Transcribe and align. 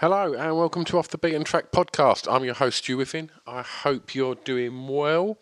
Hello 0.00 0.32
and 0.32 0.56
welcome 0.56 0.84
to 0.84 0.96
Off 0.96 1.08
the 1.08 1.18
Beaten 1.18 1.42
Track 1.42 1.72
podcast. 1.72 2.32
I'm 2.32 2.44
your 2.44 2.54
host, 2.54 2.78
Stu 2.84 2.96
Whiffen. 2.96 3.30
I 3.48 3.62
hope 3.62 4.14
you're 4.14 4.36
doing 4.36 4.86
well. 4.86 5.40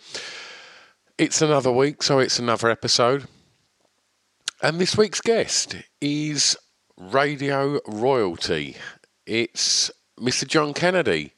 It's 1.19 1.43
another 1.43 1.71
week, 1.71 2.03
so 2.03 2.21
it's 2.21 2.39
another 2.39 2.71
episode. 2.71 3.27
And 4.63 4.79
this 4.79 4.97
week's 4.97 5.21
guest 5.21 5.77
is 6.01 6.57
radio 6.97 7.81
royalty. 7.87 8.79
It's 9.27 9.91
Mr. 10.19 10.49
John 10.49 10.73
Kennedy. 10.73 11.35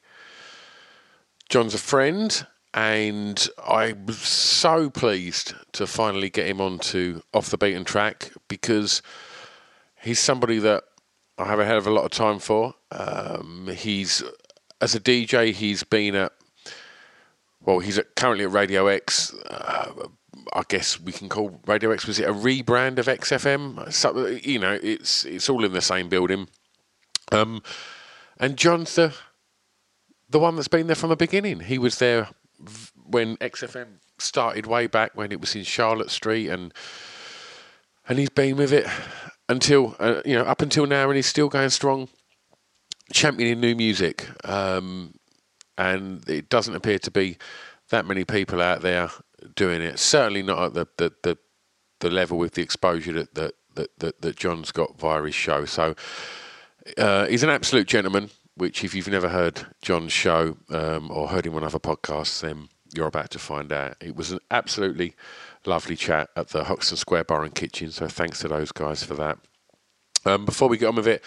John's 1.49 1.73
a 1.73 1.77
friend, 1.77 2.47
and 2.73 3.49
I'm 3.61 4.13
so 4.13 4.89
pleased 4.89 5.55
to 5.73 5.87
finally 5.87 6.29
get 6.29 6.47
him 6.47 6.61
onto 6.61 7.19
Off 7.33 7.49
the 7.49 7.57
Beaten 7.57 7.83
Track 7.83 8.31
because 8.47 9.01
he's 10.01 10.19
somebody 10.19 10.57
that 10.59 10.85
I 11.37 11.47
have 11.47 11.59
a 11.59 11.65
hell 11.65 11.79
of 11.79 11.85
a 11.85 11.91
lot 11.91 12.05
of 12.05 12.11
time 12.11 12.39
for. 12.39 12.75
Um, 12.91 13.69
he's 13.75 14.23
as 14.81 14.95
a 14.95 14.99
DJ, 14.99 15.53
he's 15.53 15.83
been 15.83 16.15
at 16.15 16.33
well, 17.61 17.79
he's 17.79 17.97
at, 17.97 18.15
currently 18.15 18.45
at 18.45 18.51
Radio 18.51 18.87
X. 18.87 19.33
Uh, 19.49 20.07
I 20.53 20.63
guess 20.67 20.99
we 20.99 21.11
can 21.11 21.29
call 21.29 21.59
Radio 21.67 21.91
X. 21.91 22.07
Was 22.07 22.19
it 22.19 22.27
a 22.27 22.33
rebrand 22.33 22.97
of 22.97 23.07
XFM? 23.07 23.91
So, 23.91 24.25
you 24.27 24.59
know, 24.59 24.79
it's 24.81 25.25
it's 25.25 25.49
all 25.49 25.65
in 25.65 25.73
the 25.73 25.81
same 25.81 26.09
building. 26.09 26.47
Um, 27.31 27.61
and 28.39 28.57
John's 28.57 28.95
the 28.95 29.13
the 30.29 30.39
one 30.39 30.55
that's 30.55 30.67
been 30.67 30.87
there 30.87 30.95
from 30.95 31.09
the 31.09 31.15
beginning. 31.15 31.61
He 31.61 31.77
was 31.77 31.99
there 31.99 32.29
when 33.05 33.37
XFM 33.37 33.99
started 34.17 34.65
way 34.65 34.87
back 34.87 35.11
when 35.15 35.31
it 35.31 35.41
was 35.41 35.55
in 35.55 35.63
Charlotte 35.63 36.11
Street, 36.11 36.49
and 36.49 36.73
and 38.07 38.19
he's 38.19 38.29
been 38.29 38.57
with 38.57 38.71
it 38.71 38.87
until 39.47 39.95
uh, 39.99 40.21
you 40.25 40.35
know 40.35 40.43
up 40.43 40.61
until 40.61 40.85
now, 40.85 41.09
and 41.09 41.15
he's 41.15 41.27
still 41.27 41.49
going 41.49 41.69
strong, 41.69 42.09
championing 43.11 43.59
new 43.59 43.75
music. 43.75 44.27
Um, 44.47 45.15
and 45.77 46.27
it 46.27 46.49
doesn't 46.49 46.75
appear 46.75 46.99
to 46.99 47.11
be 47.11 47.37
that 47.89 48.05
many 48.05 48.25
people 48.25 48.61
out 48.61 48.81
there 48.81 49.09
doing 49.55 49.81
it. 49.81 49.99
Certainly 49.99 50.43
not 50.43 50.59
at 50.59 50.73
the 50.73 50.87
the, 50.97 51.13
the, 51.23 51.37
the 51.99 52.09
level 52.09 52.37
with 52.37 52.53
the 52.53 52.61
exposure 52.61 53.13
that 53.13 53.35
that, 53.35 53.53
that, 53.99 54.21
that, 54.21 54.35
John's 54.35 54.71
got 54.71 54.99
via 54.99 55.23
his 55.23 55.35
show. 55.35 55.63
So 55.65 55.95
uh, 56.97 57.27
he's 57.27 57.43
an 57.43 57.49
absolute 57.49 57.87
gentleman. 57.87 58.29
Which, 58.55 58.83
if 58.83 58.93
you've 58.93 59.07
never 59.07 59.29
heard 59.29 59.67
John's 59.81 60.11
show 60.11 60.57
um, 60.69 61.09
or 61.11 61.29
heard 61.29 61.45
him 61.45 61.55
on 61.55 61.63
other 61.63 61.79
podcasts, 61.79 62.41
then 62.41 62.67
you're 62.93 63.07
about 63.07 63.29
to 63.31 63.39
find 63.39 63.71
out. 63.71 63.95
It 64.01 64.17
was 64.17 64.31
an 64.31 64.39
absolutely 64.51 65.15
lovely 65.65 65.95
chat 65.95 66.29
at 66.35 66.49
the 66.49 66.65
Hoxton 66.65 66.97
Square 66.97 67.25
Bar 67.25 67.43
and 67.43 67.55
Kitchen. 67.55 67.89
So 67.91 68.07
thanks 68.07 68.39
to 68.39 68.49
those 68.49 68.73
guys 68.73 69.01
for 69.01 69.13
that. 69.15 69.37
Um, 70.25 70.43
before 70.43 70.67
we 70.67 70.77
get 70.77 70.87
on 70.87 70.95
with 70.95 71.07
it, 71.07 71.23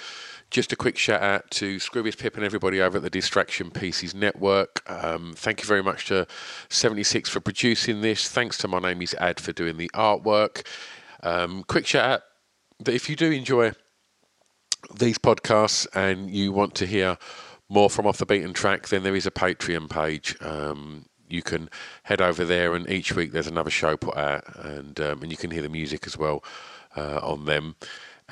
just 0.53 0.71
a 0.71 0.77
quick 0.77 0.99
shout 0.99 1.23
out 1.23 1.51
to 1.51 1.77
Scroobius 1.77 2.19
Pip 2.19 2.37
and 2.37 2.45
everybody 2.45 2.81
over 2.81 2.99
at 2.99 3.03
the 3.03 3.09
Distraction 3.09 3.71
Pieces 3.71 4.15
Network. 4.15 4.83
Um, 4.89 5.33
thank 5.35 5.63
you 5.63 5.67
very 5.67 5.83
much 5.83 6.07
to 6.09 6.27
76 6.69 7.31
for 7.31 7.41
producing 7.41 8.03
this. 8.03 8.29
Thanks 8.29 8.59
to 8.59 8.69
my 8.69 8.79
name 8.79 9.01
is 9.01 9.15
Ad 9.15 9.41
for 9.41 9.53
doing 9.53 9.79
the 9.79 9.91
artwork. 9.95 10.67
Um, 11.23 11.65
quick 11.65 11.87
shout 11.87 12.11
out 12.11 12.21
that 12.81 12.95
if 12.95 13.09
you 13.09 13.17
do 13.17 13.31
enjoy 13.31 13.73
these 14.95 15.17
podcasts 15.17 15.87
and 15.95 16.31
you 16.31 16.53
want 16.53 16.75
to 16.77 16.87
hear 16.87 17.17
more 17.71 17.89
from 17.89 18.07
Off 18.07 18.19
the 18.19 18.27
Beaten 18.27 18.53
Track, 18.53 18.89
then 18.89 19.05
there 19.05 19.17
is 19.17 19.27
a 19.27 19.31
Patreon 19.31 19.89
page. 19.89 20.37
Um, 20.43 21.07
you 21.31 21.41
can 21.43 21.71
head 22.03 22.21
over 22.21 22.45
there, 22.45 22.75
and 22.75 22.87
each 22.91 23.17
week 23.17 23.33
there's 23.33 23.47
another 23.47 23.71
show 23.71 23.97
put 23.97 24.19
out, 24.19 24.45
and 24.63 25.01
um, 25.01 25.23
and 25.23 25.31
you 25.31 25.39
can 25.39 25.51
hear 25.51 25.63
the 25.63 25.71
music 25.71 26.07
as 26.07 26.19
well 26.19 26.45
uh, 26.95 27.21
on 27.23 27.47
them. 27.47 27.77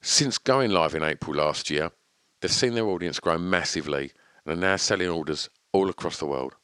Since 0.00 0.38
going 0.38 0.70
live 0.70 0.94
in 0.94 1.02
April 1.02 1.36
last 1.36 1.70
year, 1.70 1.92
they've 2.40 2.50
seen 2.50 2.74
their 2.74 2.86
audience 2.86 3.20
grow 3.20 3.38
massively 3.38 4.12
and 4.44 4.52
are 4.52 4.60
now 4.60 4.76
selling 4.76 5.08
orders 5.08 5.48
all 5.72 5.88
across 5.88 6.18
the 6.18 6.26
world 6.26 6.54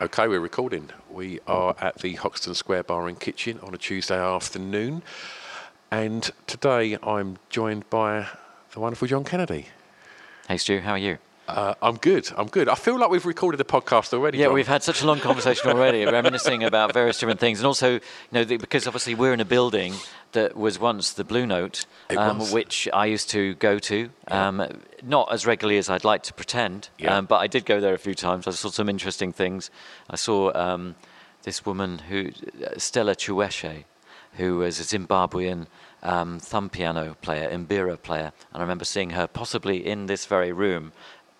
Okay, 0.00 0.28
we're 0.28 0.40
recording. 0.40 0.88
We 1.14 1.38
are 1.46 1.76
at 1.80 2.00
the 2.00 2.14
Hoxton 2.14 2.56
Square 2.56 2.82
Bar 2.84 3.06
and 3.06 3.20
Kitchen 3.20 3.60
on 3.62 3.72
a 3.72 3.78
Tuesday 3.78 4.18
afternoon, 4.18 5.04
and 5.88 6.28
today 6.48 6.98
I'm 7.04 7.38
joined 7.50 7.88
by 7.88 8.26
the 8.72 8.80
wonderful 8.80 9.06
John 9.06 9.22
Kennedy. 9.22 9.66
Hey 10.48 10.56
Stu, 10.56 10.80
how 10.80 10.90
are 10.92 10.98
you? 10.98 11.18
Uh, 11.46 11.74
I'm 11.82 11.96
good. 11.96 12.30
I'm 12.36 12.46
good. 12.46 12.68
I 12.70 12.74
feel 12.74 12.98
like 12.98 13.10
we've 13.10 13.26
recorded 13.26 13.58
the 13.58 13.64
podcast 13.66 14.14
already. 14.14 14.38
Yeah, 14.38 14.46
John. 14.46 14.54
we've 14.54 14.66
had 14.66 14.82
such 14.82 15.02
a 15.02 15.06
long 15.06 15.20
conversation 15.20 15.70
already, 15.70 16.04
reminiscing 16.20 16.64
about 16.64 16.94
various 16.94 17.18
different 17.18 17.38
things, 17.38 17.58
and 17.60 17.66
also, 17.66 17.92
you 17.94 18.00
know, 18.32 18.44
the, 18.44 18.56
because 18.56 18.86
obviously 18.86 19.14
we're 19.14 19.34
in 19.34 19.40
a 19.40 19.44
building 19.44 19.92
that 20.32 20.56
was 20.56 20.78
once 20.78 21.12
the 21.12 21.22
Blue 21.22 21.44
Note, 21.46 21.84
um, 22.16 22.40
which 22.50 22.88
I 22.94 23.06
used 23.06 23.28
to 23.30 23.54
go 23.56 23.78
to, 23.80 24.08
um, 24.28 24.66
not 25.02 25.30
as 25.32 25.46
regularly 25.46 25.76
as 25.78 25.90
I'd 25.90 26.02
like 26.04 26.22
to 26.24 26.32
pretend, 26.34 26.88
Yeah. 26.98 27.18
um, 27.18 27.26
but 27.26 27.36
I 27.36 27.46
did 27.46 27.66
go 27.66 27.78
there 27.78 27.94
a 27.94 27.98
few 27.98 28.14
times. 28.14 28.48
I 28.48 28.50
saw 28.52 28.70
some 28.70 28.88
interesting 28.88 29.32
things. 29.32 29.70
I 30.08 30.16
saw 30.16 30.50
um, 30.54 30.94
this 31.42 31.66
woman 31.66 31.98
who, 32.08 32.30
Stella 32.78 33.14
Chiweshe, 33.14 33.84
who 34.38 34.58
was 34.58 34.80
a 34.80 34.82
Zimbabwean 34.98 35.66
um, 36.02 36.38
thumb 36.40 36.68
piano 36.70 37.16
player, 37.22 37.48
mbira 37.50 38.00
player, 38.02 38.32
and 38.52 38.60
I 38.60 38.60
remember 38.60 38.84
seeing 38.86 39.10
her 39.10 39.26
possibly 39.26 39.86
in 39.86 40.06
this 40.06 40.24
very 40.26 40.52
room 40.52 40.92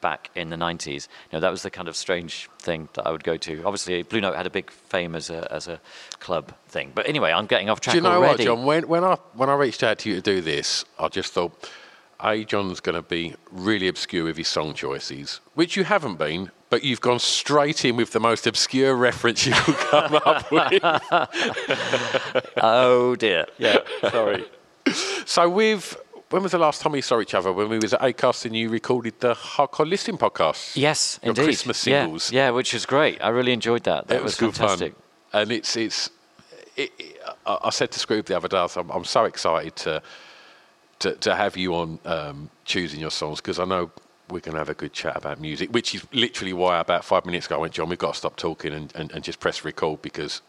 back 0.04 0.30
in 0.34 0.50
the 0.50 0.56
90s. 0.56 1.08
You 1.32 1.36
know, 1.36 1.40
that 1.40 1.50
was 1.50 1.62
the 1.62 1.70
kind 1.70 1.88
of 1.88 1.96
strange 1.96 2.50
thing 2.58 2.90
that 2.92 3.06
I 3.06 3.10
would 3.10 3.24
go 3.24 3.38
to. 3.38 3.62
Obviously, 3.64 4.02
Blue 4.02 4.20
Note 4.20 4.36
had 4.36 4.46
a 4.46 4.50
big 4.50 4.70
fame 4.70 5.14
as 5.14 5.30
a, 5.30 5.50
as 5.50 5.66
a 5.66 5.80
club 6.20 6.52
thing. 6.68 6.92
But 6.94 7.08
anyway, 7.08 7.32
I'm 7.32 7.46
getting 7.46 7.70
off 7.70 7.80
track 7.80 7.94
Do 7.94 7.98
you 7.98 8.02
know 8.02 8.18
already. 8.18 8.46
what, 8.46 8.56
John? 8.58 8.66
When, 8.66 8.86
when 8.86 9.02
I 9.02 9.14
when 9.32 9.48
I 9.48 9.54
reached 9.54 9.82
out 9.82 9.98
to 10.00 10.10
you 10.10 10.16
to 10.16 10.20
do 10.20 10.42
this, 10.42 10.84
I 10.98 11.08
just 11.08 11.32
thought, 11.32 11.52
a 12.22 12.44
John's 12.44 12.80
going 12.80 12.96
to 12.96 13.02
be 13.02 13.34
really 13.50 13.88
obscure 13.88 14.24
with 14.24 14.36
his 14.36 14.48
song 14.48 14.74
choices, 14.74 15.40
which 15.54 15.74
you 15.74 15.84
haven't 15.84 16.16
been. 16.16 16.50
But 16.68 16.84
you've 16.84 17.00
gone 17.00 17.18
straight 17.20 17.84
in 17.86 17.96
with 17.96 18.12
the 18.12 18.20
most 18.20 18.46
obscure 18.46 18.94
reference 19.08 19.46
you 19.46 19.54
could 19.54 19.76
come 19.76 20.14
up 20.16 20.50
with. 20.50 20.82
Oh 22.58 23.16
dear. 23.16 23.46
Yeah, 23.58 23.78
sorry. 24.10 24.44
So 25.24 25.48
with 25.48 25.96
when 26.34 26.42
was 26.42 26.50
the 26.50 26.58
last 26.58 26.82
time 26.82 26.90
we 26.90 27.00
saw 27.00 27.20
each 27.20 27.32
other? 27.32 27.52
When 27.52 27.68
we 27.68 27.78
was 27.78 27.94
at 27.94 28.00
Acast 28.00 28.44
and 28.44 28.56
you 28.56 28.68
recorded 28.68 29.20
the 29.20 29.34
Hardcore 29.34 29.88
Listening 29.88 30.18
podcast. 30.18 30.74
Yes, 30.74 31.20
Your 31.22 31.30
indeed. 31.30 31.44
Christmas 31.44 31.78
singles. 31.78 32.32
Yeah, 32.32 32.50
which 32.50 32.74
is 32.74 32.86
great. 32.86 33.22
I 33.22 33.28
really 33.28 33.52
enjoyed 33.52 33.84
that. 33.84 34.08
That 34.08 34.16
it 34.16 34.22
was, 34.24 34.40
was, 34.40 34.58
fantastic. 34.58 34.94
fun. 35.30 35.42
And 35.42 35.52
it's 35.52 35.76
it's. 35.76 36.10
It, 36.74 36.90
it, 36.98 37.22
I 37.46 37.58
I 37.66 37.70
said 37.70 37.92
to 37.92 38.00
Scroob 38.00 38.26
the 38.26 38.36
other 38.36 38.48
day, 38.48 38.66
I'm, 38.74 38.90
I'm 38.90 39.04
so 39.04 39.26
excited 39.26 39.76
to 39.76 40.02
to, 40.98 41.14
to 41.14 41.36
have 41.36 41.56
you 41.56 41.76
on 41.76 42.00
um, 42.04 42.50
choosing 42.64 42.98
your 42.98 43.12
songs 43.12 43.40
because 43.40 43.60
I 43.60 43.64
know 43.64 43.92
we're 44.28 44.40
going 44.40 44.54
to 44.54 44.58
have 44.58 44.70
a 44.70 44.74
good 44.74 44.92
chat 44.92 45.16
about 45.16 45.40
music, 45.40 45.70
which 45.70 45.94
is 45.94 46.04
literally 46.12 46.52
why 46.52 46.80
about 46.80 47.04
five 47.04 47.26
minutes 47.26 47.46
ago 47.46 47.54
I 47.54 47.58
went, 47.58 47.74
John, 47.74 47.88
we've 47.88 47.96
got 47.96 48.14
to 48.14 48.18
stop 48.18 48.34
talking 48.34 48.72
and, 48.72 48.92
and, 48.96 49.12
and 49.12 49.22
just 49.22 49.38
press 49.38 49.64
record 49.64 50.02
because 50.02 50.42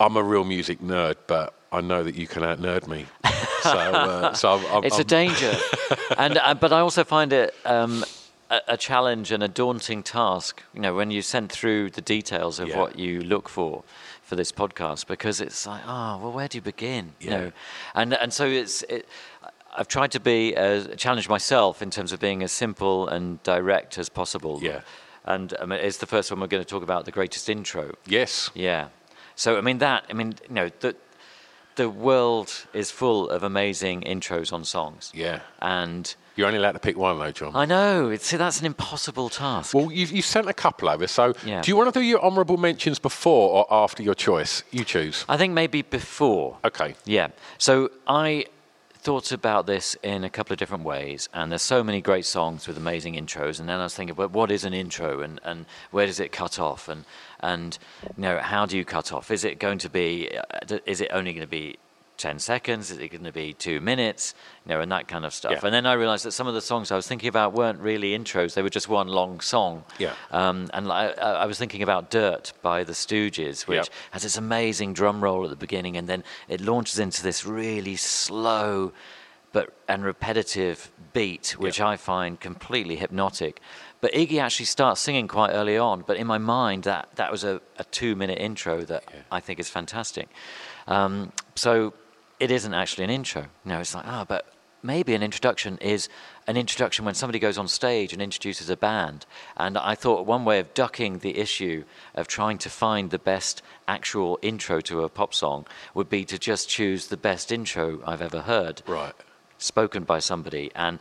I'm 0.00 0.16
a 0.16 0.22
real 0.24 0.42
music 0.42 0.80
nerd, 0.80 1.18
but 1.28 1.54
I 1.70 1.80
know 1.82 2.02
that 2.02 2.16
you 2.16 2.26
can 2.26 2.42
out 2.42 2.60
nerd 2.60 2.88
me. 2.88 3.06
So, 3.62 3.70
uh, 3.70 4.32
so 4.42 4.52
I'm, 4.54 4.66
I'm, 4.76 4.84
It's 4.84 4.96
a 4.96 4.98
I'm- 4.98 5.06
danger, 5.06 5.54
and 6.18 6.38
uh, 6.38 6.54
but 6.54 6.72
I 6.72 6.80
also 6.80 7.04
find 7.04 7.32
it 7.32 7.54
um, 7.64 8.04
a, 8.50 8.60
a 8.68 8.76
challenge 8.76 9.30
and 9.32 9.42
a 9.42 9.48
daunting 9.48 10.02
task. 10.02 10.62
You 10.74 10.80
know, 10.80 10.94
when 10.94 11.10
you 11.10 11.22
send 11.22 11.50
through 11.52 11.90
the 11.90 12.00
details 12.00 12.58
of 12.58 12.68
Yeah. 12.68 12.78
what 12.78 12.98
you 12.98 13.20
look 13.22 13.48
for 13.48 13.82
for 14.22 14.36
this 14.36 14.52
podcast, 14.52 15.06
because 15.06 15.40
it's 15.40 15.66
like, 15.66 15.82
oh, 15.86 16.18
well, 16.18 16.32
where 16.32 16.48
do 16.48 16.58
you 16.58 16.62
begin? 16.62 17.12
You 17.20 17.30
know, 17.30 17.52
and 17.94 18.14
and 18.14 18.32
so 18.32 18.46
it's. 18.46 18.82
It, 18.84 19.06
I've 19.74 19.88
tried 19.88 20.10
to 20.12 20.20
be 20.20 20.54
uh, 20.54 20.84
challenge 20.96 21.30
myself 21.30 21.80
in 21.80 21.88
terms 21.90 22.12
of 22.12 22.20
being 22.20 22.42
as 22.42 22.52
simple 22.52 23.08
and 23.08 23.42
direct 23.42 23.96
as 23.96 24.10
possible. 24.10 24.58
Yeah. 24.62 24.82
And 25.24 25.54
um, 25.58 25.72
it's 25.72 25.96
the 25.96 26.06
first 26.06 26.30
one 26.30 26.40
we're 26.40 26.46
going 26.46 26.62
to 26.62 26.68
talk 26.68 26.82
about 26.82 27.06
the 27.06 27.10
greatest 27.10 27.48
intro. 27.48 27.94
yes. 28.06 28.50
Yeah. 28.54 28.88
So 29.34 29.56
I 29.56 29.62
mean 29.62 29.78
that 29.78 30.04
I 30.10 30.12
mean 30.12 30.34
you 30.48 30.54
know 30.54 30.68
the 30.80 30.94
the 31.76 31.88
world 31.88 32.66
is 32.72 32.90
full 32.90 33.28
of 33.30 33.42
amazing 33.42 34.02
intros 34.02 34.52
on 34.52 34.64
songs. 34.64 35.10
Yeah. 35.14 35.40
And 35.60 36.14
You're 36.36 36.46
only 36.46 36.58
allowed 36.58 36.72
to 36.72 36.78
pick 36.78 36.96
one 36.96 37.18
though, 37.18 37.30
John. 37.30 37.52
I 37.54 37.64
know 37.64 38.08
it's 38.10 38.26
see 38.26 38.36
that's 38.36 38.60
an 38.60 38.66
impossible 38.66 39.28
task. 39.28 39.74
Well, 39.74 39.90
you've, 39.90 40.12
you've 40.12 40.24
sent 40.24 40.48
a 40.48 40.54
couple 40.54 40.88
over. 40.88 41.06
So, 41.06 41.34
Yeah. 41.44 41.62
do 41.62 41.70
you 41.70 41.76
want 41.76 41.92
to 41.92 42.00
do 42.00 42.04
your 42.04 42.22
honourable 42.22 42.56
mentions 42.56 42.98
before 42.98 43.50
or 43.50 43.66
after 43.70 44.02
your 44.02 44.14
choice? 44.14 44.62
You 44.70 44.84
choose. 44.84 45.24
I 45.28 45.36
think 45.36 45.52
maybe 45.54 45.82
before. 45.82 46.58
Okay. 46.64 46.94
Yeah. 47.04 47.28
So 47.58 47.90
I 48.06 48.46
thought 49.02 49.32
about 49.32 49.66
this 49.66 49.96
in 50.02 50.22
a 50.22 50.30
couple 50.30 50.52
of 50.52 50.58
different 50.58 50.84
ways, 50.84 51.28
and 51.34 51.50
there's 51.50 51.62
so 51.62 51.82
many 51.82 52.00
great 52.00 52.24
songs 52.24 52.68
with 52.68 52.76
amazing 52.76 53.14
intros. 53.14 53.58
And 53.58 53.68
then 53.68 53.80
I 53.80 53.82
was 53.82 53.94
thinking, 53.94 54.14
well, 54.14 54.28
what 54.28 54.50
is 54.52 54.64
an 54.64 54.72
intro, 54.72 55.20
and, 55.20 55.40
and 55.42 55.66
where 55.90 56.06
does 56.06 56.20
it 56.20 56.30
cut 56.30 56.58
off, 56.60 56.88
and 56.88 57.04
and 57.40 57.78
you 58.16 58.22
know 58.22 58.38
how 58.38 58.64
do 58.64 58.76
you 58.76 58.84
cut 58.84 59.12
off? 59.12 59.30
Is 59.30 59.44
it 59.44 59.58
going 59.58 59.78
to 59.78 59.90
be? 59.90 60.30
uh, 60.36 60.78
Is 60.86 61.00
it 61.00 61.10
only 61.12 61.32
going 61.32 61.46
to 61.46 61.50
be 61.50 61.78
10 62.22 62.38
seconds? 62.38 62.90
Is 62.90 62.98
it 62.98 63.08
going 63.08 63.24
to 63.24 63.32
be 63.32 63.52
two 63.52 63.80
minutes? 63.80 64.34
You 64.64 64.70
know, 64.74 64.80
and 64.80 64.90
that 64.92 65.08
kind 65.08 65.24
of 65.24 65.34
stuff. 65.34 65.52
Yeah. 65.52 65.60
And 65.64 65.74
then 65.74 65.86
I 65.86 65.94
realized 65.94 66.24
that 66.24 66.30
some 66.32 66.46
of 66.46 66.54
the 66.54 66.60
songs 66.60 66.92
I 66.92 66.96
was 66.96 67.06
thinking 67.06 67.28
about 67.28 67.52
weren't 67.52 67.80
really 67.80 68.16
intros, 68.16 68.54
they 68.54 68.62
were 68.62 68.70
just 68.70 68.88
one 68.88 69.08
long 69.08 69.40
song. 69.40 69.84
Yeah. 69.98 70.14
Um, 70.30 70.70
and 70.72 70.90
I, 70.90 71.08
I 71.08 71.46
was 71.46 71.58
thinking 71.58 71.82
about 71.82 72.10
Dirt 72.10 72.52
by 72.62 72.84
the 72.84 72.92
Stooges, 72.92 73.66
which 73.66 73.76
Yep. 73.76 73.88
has 74.12 74.22
this 74.22 74.36
amazing 74.36 74.94
drum 74.94 75.22
roll 75.22 75.42
at 75.44 75.50
the 75.50 75.56
beginning, 75.56 75.96
and 75.96 76.08
then 76.08 76.22
it 76.48 76.60
launches 76.60 76.98
into 77.00 77.22
this 77.22 77.44
really 77.44 77.96
slow 77.96 78.92
but 79.52 79.74
and 79.86 80.02
repetitive 80.04 80.90
beat, 81.12 81.56
which 81.58 81.78
I 81.80 81.96
find 81.96 82.40
completely 82.40 82.96
hypnotic. 82.96 83.60
But 84.00 84.12
Iggy 84.14 84.38
actually 84.40 84.66
starts 84.66 85.00
singing 85.00 85.28
quite 85.28 85.50
early 85.50 85.76
on, 85.76 86.04
but 86.06 86.16
in 86.16 86.26
my 86.26 86.38
mind, 86.38 86.84
that, 86.84 87.08
that 87.16 87.30
was 87.30 87.44
a, 87.44 87.60
a 87.78 87.84
two 87.84 88.16
minute 88.16 88.38
intro 88.38 88.82
that 88.84 89.04
I 89.30 89.40
think 89.40 89.60
is 89.60 89.68
fantastic. 89.68 90.28
Um, 90.86 91.32
so 91.54 91.92
it 92.42 92.50
isn't 92.50 92.74
actually 92.74 93.04
an 93.04 93.10
intro. 93.10 93.46
No, 93.64 93.78
it's 93.78 93.94
like, 93.94 94.04
ah, 94.04 94.24
but 94.28 94.52
maybe 94.82 95.14
an 95.14 95.22
introduction 95.22 95.78
is 95.78 96.08
an 96.48 96.56
introduction 96.56 97.04
when 97.04 97.14
somebody 97.14 97.38
goes 97.38 97.56
on 97.56 97.68
stage 97.68 98.12
and 98.12 98.20
introduces 98.20 98.68
a 98.68 98.76
band. 98.76 99.24
And 99.56 99.78
I 99.78 99.94
thought 99.94 100.26
one 100.26 100.44
way 100.44 100.58
of 100.58 100.74
ducking 100.74 101.20
the 101.20 101.38
issue 101.38 101.84
of 102.16 102.26
trying 102.26 102.58
to 102.58 102.68
find 102.68 103.10
the 103.10 103.20
best 103.20 103.62
actual 103.86 104.40
intro 104.42 104.80
to 104.80 105.04
a 105.04 105.08
pop 105.08 105.32
song 105.34 105.66
would 105.94 106.10
be 106.10 106.24
to 106.24 106.36
just 106.36 106.68
choose 106.68 107.06
the 107.06 107.16
best 107.16 107.52
intro 107.52 108.00
I've 108.04 108.20
ever 108.20 108.40
heard 108.40 108.82
Right. 108.88 109.14
spoken 109.58 110.02
by 110.02 110.18
somebody. 110.18 110.72
And 110.74 110.98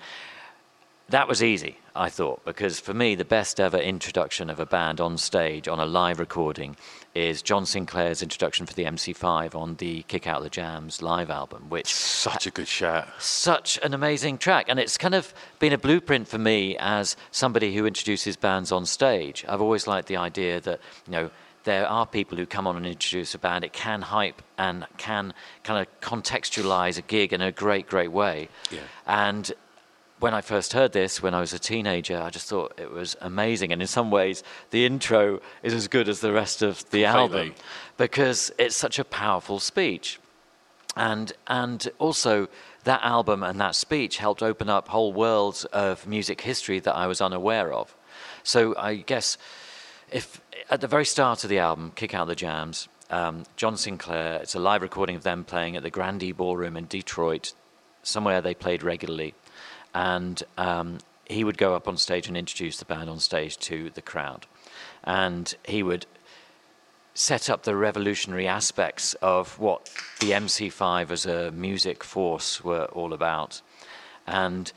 that 1.10 1.28
was 1.28 1.42
easy, 1.42 1.78
I 1.96 2.10
thought, 2.10 2.46
because 2.46 2.80
for 2.80 2.94
me, 2.94 3.16
the 3.16 3.26
best 3.26 3.60
ever 3.60 3.80
introduction 3.80 4.48
of 4.52 4.60
a 4.60 4.66
band 4.68 5.02
on 5.02 5.18
stage 5.18 5.68
on 5.68 5.80
a 5.80 5.88
live 5.88 6.20
recording 6.20 6.78
is 7.14 7.42
John 7.42 7.66
Sinclair's 7.66 8.22
introduction 8.22 8.66
for 8.66 8.74
the 8.74 8.86
MC5 8.86 9.54
on 9.54 9.76
the 9.76 10.04
Kick 10.04 10.28
Out 10.28 10.44
the 10.44 10.50
Jams 10.50 11.02
live 11.02 11.30
album, 11.30 11.66
which 11.70 11.94
Such 11.94 12.48
a 12.48 12.52
good 12.52 12.68
shout. 12.68 13.08
such 13.20 13.78
an 13.84 13.94
amazing 13.94 14.38
track 14.38 14.66
and 14.70 14.80
it's 14.80 14.98
kind 14.98 15.14
of 15.16 15.34
been 15.60 15.74
a 15.74 15.78
blueprint 15.78 16.28
for 16.28 16.38
me 16.38 16.78
as 16.80 17.18
somebody 17.32 17.76
who 17.76 17.86
introduces 17.86 18.36
bands 18.38 18.72
on 18.72 18.86
stage 18.86 19.44
i've 19.50 19.62
always 19.62 19.88
liked 19.88 20.08
the 20.08 20.16
idea 20.18 20.60
that 20.62 20.80
you 21.08 21.12
know 21.12 21.30
there 21.64 21.86
are 21.88 22.06
people 22.08 22.38
who 22.38 22.46
come 22.46 22.66
on 22.66 22.76
and 22.78 22.86
introduce 22.88 23.36
a 23.36 23.38
band 23.38 23.64
it 23.64 23.74
can 23.74 24.02
hype 24.02 24.42
and 24.58 24.86
can 24.98 25.34
kind 25.64 25.80
of 25.86 26.02
contextualize 26.02 26.98
a 26.98 27.02
gig 27.04 27.34
in 27.34 27.42
a 27.42 27.52
great 27.52 27.88
great 27.88 28.12
way 28.12 28.48
Yeah. 28.72 28.80
and 29.06 29.52
when 30.22 30.34
I 30.34 30.42
first 30.42 30.74
heard 30.74 30.94
this, 30.94 31.22
when 31.22 31.34
I 31.34 31.40
was 31.40 31.52
a 31.52 31.60
teenager, 31.60 32.22
I 32.22 32.30
just 32.30 32.48
thought 32.48 32.74
it 32.78 32.92
was 32.92 33.18
amazing. 33.22 33.72
And 33.74 33.82
in 33.82 33.88
some 33.88 34.12
ways, 34.12 34.44
the 34.70 34.86
intro 34.86 35.42
is 35.64 35.74
as 35.74 35.88
good 35.88 36.08
as 36.08 36.20
the 36.20 36.32
rest 36.32 36.62
of 36.62 36.90
the 36.92 37.06
album 37.06 37.56
because 37.98 38.52
it's 38.58 38.76
such 38.76 39.00
a 39.00 39.04
powerful 39.04 39.60
speech. 39.60 40.20
And, 40.96 41.34
and 41.48 41.90
also, 41.98 42.50
that 42.84 43.02
album 43.04 43.44
and 43.44 43.60
that 43.60 43.76
speech 43.76 44.18
helped 44.18 44.44
open 44.44 44.70
up 44.70 44.90
whole 44.90 45.14
worlds 45.14 45.66
of 45.66 46.06
music 46.08 46.42
history 46.42 46.80
that 46.80 46.96
I 46.96 47.08
was 47.08 47.22
unaware 47.22 47.74
of. 47.74 47.96
So 48.44 48.76
I 48.78 48.96
guess 48.96 49.38
if 50.12 50.42
at 50.70 50.82
the 50.82 50.88
very 50.88 51.06
start 51.06 51.44
of 51.44 51.50
the 51.50 51.60
album, 51.60 51.94
Kick 51.96 52.14
Out 52.14 52.28
the 52.28 52.36
Jams, 52.36 52.88
um, 53.10 53.44
John 53.56 53.78
Sinclair, 53.78 54.40
it's 54.42 54.56
a 54.56 54.60
live 54.60 54.82
recording 54.82 55.16
of 55.16 55.24
them 55.24 55.44
playing 55.44 55.76
at 55.76 55.84
the 55.84 55.90
Grande 55.90 56.36
Ballroom 56.36 56.78
in 56.78 56.86
Detroit, 56.86 57.54
somewhere 58.04 58.42
they 58.42 58.54
played 58.54 58.84
regularly. 58.84 59.34
And 59.94 60.42
um, 60.58 61.00
he 61.26 61.44
would 61.44 61.58
go 61.58 61.76
up 61.76 61.88
on 61.88 61.98
stage 61.98 62.28
and 62.28 62.38
introduce 62.38 62.78
the 62.78 62.86
band 62.86 63.10
on 63.10 63.20
stage 63.20 63.58
to 63.58 63.90
the 63.92 64.02
crowd. 64.02 64.46
And 65.04 65.54
he 65.66 65.84
would 65.84 66.06
set 67.14 67.50
up 67.50 67.64
the 67.64 67.76
revolutionary 67.76 68.48
aspects 68.48 69.14
of 69.16 69.60
what 69.60 69.90
the 70.20 70.32
MC5 70.32 71.12
as 71.12 71.26
a 71.26 71.52
music 71.52 72.04
force 72.04 72.64
were 72.64 72.86
all 72.86 73.14
about. 73.14 73.62
And 74.26 74.72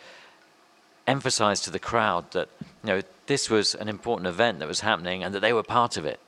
emphasize 1.06 1.60
to 1.60 1.70
the 1.70 1.78
crowd 1.78 2.30
that 2.32 2.48
you 2.82 2.88
know 2.88 3.02
this 3.26 3.50
was 3.50 3.74
an 3.74 3.88
important 3.88 4.26
event 4.26 4.58
that 4.58 4.68
was 4.68 4.80
happening 4.80 5.22
and 5.22 5.34
that 5.34 5.40
they 5.40 5.52
were 5.52 5.62
part 5.62 5.96
of 5.96 6.04
it. 6.04 6.20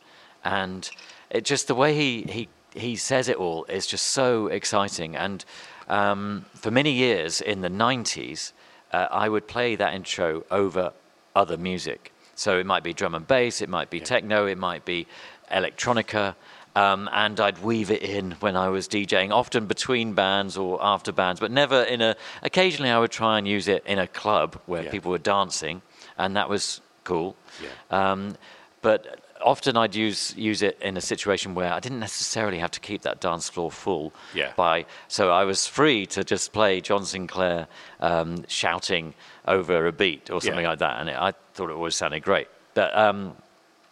And 0.45 0.89
it 1.31 1.45
just 1.45 1.67
the 1.67 1.75
way 1.75 1.95
he 1.95 2.23
he 2.23 2.49
he 2.75 2.97
says 2.97 3.29
it 3.29 3.37
all 3.37 3.65
is 3.65 3.87
just 3.87 4.09
so 4.09 4.49
exciting. 4.49 5.17
And 5.17 5.45
um, 5.89 6.45
for 6.55 6.71
many 6.71 6.93
years 6.93 7.41
in 7.41 7.63
the 7.63 7.71
'90s, 7.71 8.53
uh, 8.93 9.09
I 9.11 9.29
would 9.29 9.47
play 9.47 9.77
that 9.77 9.95
intro 9.95 10.45
over 10.51 10.93
other 11.35 11.57
music. 11.57 12.13
So 12.35 12.59
it 12.59 12.67
might 12.67 12.83
be 12.83 12.93
drum 12.93 13.15
and 13.15 13.27
bass, 13.27 13.63
it 13.63 13.69
might 13.69 13.91
be 13.91 14.01
techno, 14.01 14.47
it 14.47 14.59
might 14.59 14.85
be 14.85 15.07
electronica. 15.51 16.35
Um, 16.75 17.09
and 17.11 17.41
I'd 17.41 17.63
weave 17.63 17.91
it 17.91 18.03
in 18.03 18.33
when 18.41 18.55
I 18.55 18.69
was 18.69 18.87
DJing, 18.87 19.31
often 19.33 19.65
between 19.65 20.13
bands 20.13 20.59
or 20.59 20.79
after 20.83 21.11
bands, 21.11 21.41
but 21.41 21.51
never 21.51 21.83
in 21.85 22.03
a. 22.03 22.17
Occasionally, 22.43 22.91
I 22.91 22.99
would 22.99 23.11
try 23.11 23.39
and 23.39 23.49
use 23.49 23.67
it 23.67 23.83
in 23.87 23.99
a 23.99 24.07
club 24.07 24.61
where 24.67 24.83
Yeah. 24.85 24.91
people 24.91 25.11
were 25.11 25.17
dancing, 25.17 25.81
and 26.19 26.37
that 26.37 26.51
was 26.51 26.83
cool. 27.05 27.35
Yeah. 27.63 27.71
Um, 28.13 28.37
but 28.83 29.21
often 29.43 29.77
I'd 29.77 29.95
use 29.95 30.35
use 30.37 30.63
it 30.63 30.79
in 30.81 30.97
a 30.97 31.01
situation 31.01 31.55
where 31.55 31.73
I 31.73 31.81
didn't 31.81 32.01
necessarily 32.01 32.59
have 32.59 32.71
to 32.73 32.81
keep 32.81 33.03
that 33.03 33.21
dance 33.21 33.49
floor 33.49 33.71
full. 33.71 34.13
Yeah. 34.35 34.53
By 34.57 34.87
so 35.09 35.31
I 35.31 35.45
was 35.45 35.67
free 35.67 36.07
to 36.07 36.25
just 36.25 36.53
play 36.53 36.81
John 36.81 37.05
Sinclair 37.05 37.67
um, 38.01 38.45
shouting 38.49 39.15
over 39.47 39.87
a 39.87 39.93
beat 39.93 40.31
or 40.31 40.41
something 40.41 40.63
Yeah. 40.63 40.71
like 40.71 40.79
that, 40.81 41.01
and 41.01 41.09
it, 41.09 41.17
I 41.17 41.33
thought 41.55 41.71
it 41.71 41.75
always 41.75 41.97
sounded 41.97 42.21
great. 42.23 42.49
But 42.75 42.97
um, 42.97 43.37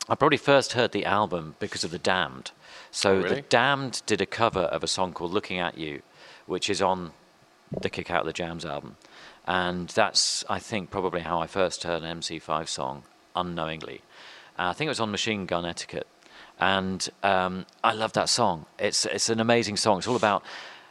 I 0.09 0.15
probably 0.15 0.37
first 0.39 0.73
heard 0.75 0.93
the 0.93 1.05
album 1.07 1.55
because 1.59 1.85
of 1.85 1.91
the 1.91 1.99
Damned. 1.99 2.51
So 2.91 3.11
Oh, 3.13 3.17
really? 3.23 3.35
the 3.37 3.43
Damned 3.43 4.03
did 4.07 4.21
a 4.21 4.27
cover 4.27 4.61
of 4.63 4.83
a 4.85 4.87
song 4.89 5.13
called 5.13 5.33
"Looking 5.33 5.59
at 5.59 5.79
You," 5.79 6.03
which 6.47 6.69
is 6.69 6.83
on 6.83 7.13
the 7.81 7.91
Kick 7.91 8.11
Out 8.11 8.25
the 8.25 8.33
Jams 8.33 8.65
album, 8.65 8.97
and 9.47 9.89
that's 9.89 10.45
I 10.49 10.59
think 10.59 10.91
probably 10.91 11.23
how 11.23 11.41
I 11.41 11.47
first 11.47 11.83
heard 11.85 12.03
an 12.03 12.21
MC5 12.21 12.69
song 12.69 13.03
unknowingly. 13.37 14.01
Uh, 14.59 14.69
I 14.69 14.73
think 14.73 14.87
it 14.87 14.91
was 14.91 15.01
on 15.01 15.11
Machine 15.11 15.47
Gun 15.47 15.65
Etiquette, 15.65 16.07
and 16.61 17.09
um, 17.23 17.67
I 17.83 17.93
love 17.93 18.13
that 18.13 18.29
song. 18.29 18.67
It's 18.79 19.05
it's 19.07 19.29
an 19.29 19.41
amazing 19.41 19.77
song. 19.77 19.99
It's 19.99 20.07
all 20.07 20.17
about 20.17 20.43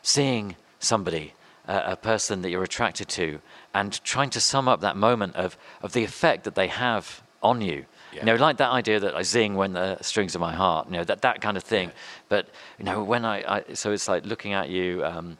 seeing 0.01 0.55
somebody, 0.79 1.33
uh, 1.67 1.81
a 1.85 1.95
person 1.95 2.41
that 2.41 2.49
you're 2.49 2.63
attracted 2.63 3.07
to, 3.09 3.39
and 3.73 4.03
trying 4.03 4.29
to 4.31 4.39
sum 4.39 4.67
up 4.67 4.81
that 4.81 4.97
moment 4.97 5.35
of 5.35 5.57
of 5.81 5.93
the 5.93 6.03
effect 6.03 6.43
that 6.43 6.55
they 6.55 6.67
have 6.67 7.23
on 7.41 7.61
you. 7.61 7.85
Yeah. 8.13 8.19
You 8.19 8.25
know, 8.25 8.35
like 8.35 8.57
that 8.57 8.71
idea 8.71 8.99
that 8.99 9.15
I 9.15 9.23
sing 9.23 9.55
when 9.55 9.73
the 9.73 9.97
strings 10.01 10.35
of 10.35 10.41
my 10.41 10.53
heart, 10.53 10.87
you 10.87 10.93
know, 10.93 11.03
that, 11.03 11.21
that 11.21 11.41
kind 11.41 11.57
of 11.57 11.63
thing. 11.63 11.91
But, 12.29 12.47
you 12.77 12.85
know, 12.85 13.03
when 13.03 13.25
I, 13.25 13.55
I, 13.55 13.73
so 13.73 13.91
it's 13.91 14.07
like 14.07 14.23
looking 14.25 14.53
at 14.53 14.69
you, 14.69 15.03
um, 15.03 15.37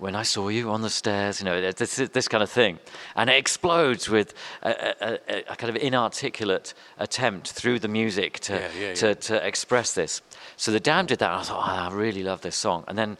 when 0.00 0.16
I 0.16 0.22
saw 0.22 0.48
you 0.48 0.70
on 0.70 0.80
the 0.80 0.90
stairs, 0.90 1.40
you 1.40 1.44
know, 1.44 1.60
this, 1.72 1.96
this 1.96 2.26
kind 2.26 2.42
of 2.42 2.50
thing. 2.50 2.78
And 3.14 3.28
it 3.28 3.36
explodes 3.36 4.08
with 4.08 4.34
a, 4.62 4.94
a, 5.00 5.52
a, 5.52 5.56
kind 5.56 5.74
of 5.74 5.80
inarticulate 5.80 6.72
attempt 6.98 7.52
through 7.52 7.80
the 7.80 7.88
music 7.88 8.40
to, 8.40 8.54
Yeah, 8.54 8.68
yeah, 8.78 8.94
to, 8.94 9.08
yeah. 9.08 9.14
to 9.14 9.46
express 9.46 9.94
this. 9.94 10.22
So 10.56 10.72
the 10.72 10.80
Damned 10.80 11.08
did 11.08 11.18
that, 11.18 11.30
and 11.30 11.40
I 11.40 11.42
thought, 11.44 11.68
oh, 11.68 11.94
I 11.94 11.94
really 11.94 12.22
love 12.22 12.40
this 12.40 12.56
song. 12.56 12.84
And 12.88 12.96
then 12.96 13.18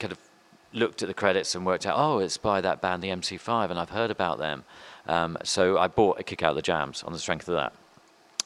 kind 0.00 0.12
of 0.12 0.18
looked 0.72 1.00
at 1.02 1.08
the 1.08 1.14
credits 1.14 1.54
and 1.54 1.64
worked 1.64 1.86
out, 1.86 1.96
oh, 1.96 2.18
it's 2.18 2.36
by 2.36 2.60
that 2.60 2.80
band, 2.80 3.02
the 3.02 3.08
MC5, 3.08 3.70
and 3.70 3.78
I've 3.78 3.90
heard 3.90 4.10
about 4.10 4.38
them. 4.38 4.64
Um, 5.06 5.38
so 5.44 5.78
I 5.78 5.86
bought 5.86 6.18
a 6.18 6.24
Kick 6.24 6.42
Out 6.42 6.56
the 6.56 6.62
Jams 6.62 7.04
on 7.04 7.12
the 7.12 7.18
strength 7.20 7.48
of 7.48 7.54
that 7.54 7.72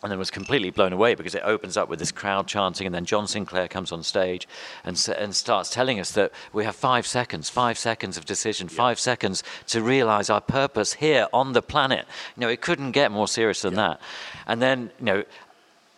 and 0.02 0.10
then 0.10 0.18
was 0.18 0.30
completely 0.30 0.70
blown 0.70 0.92
away 0.92 1.14
because 1.14 1.34
it 1.34 1.42
opens 1.44 1.76
up 1.76 1.88
with 1.88 1.98
this 1.98 2.12
crowd 2.12 2.46
chanting, 2.46 2.86
and 2.86 2.94
then 2.94 3.04
John 3.04 3.26
Sinclair 3.26 3.68
comes 3.68 3.92
on 3.92 4.02
stage 4.02 4.48
and, 4.84 5.02
and 5.16 5.34
starts 5.34 5.70
telling 5.70 6.00
us 6.00 6.12
that 6.12 6.32
we 6.52 6.64
have 6.64 6.74
five 6.74 7.06
seconds, 7.06 7.50
five 7.50 7.76
seconds 7.76 8.16
of 8.16 8.24
decision, 8.24 8.68
five 8.68 8.98
seconds 8.98 9.42
to 9.68 9.82
realize 9.82 10.30
our 10.30 10.40
purpose 10.40 10.94
here 10.94 11.26
on 11.32 11.52
the 11.52 11.62
planet. 11.62 12.06
You 12.36 12.42
know, 12.42 12.48
it 12.48 12.62
couldn't 12.62 12.92
get 12.92 13.12
more 13.12 13.28
serious 13.28 13.62
than 13.62 13.74
that. 13.74 14.00
And 14.46 14.62
then, 14.62 14.90
you 14.98 15.04
know, 15.04 15.24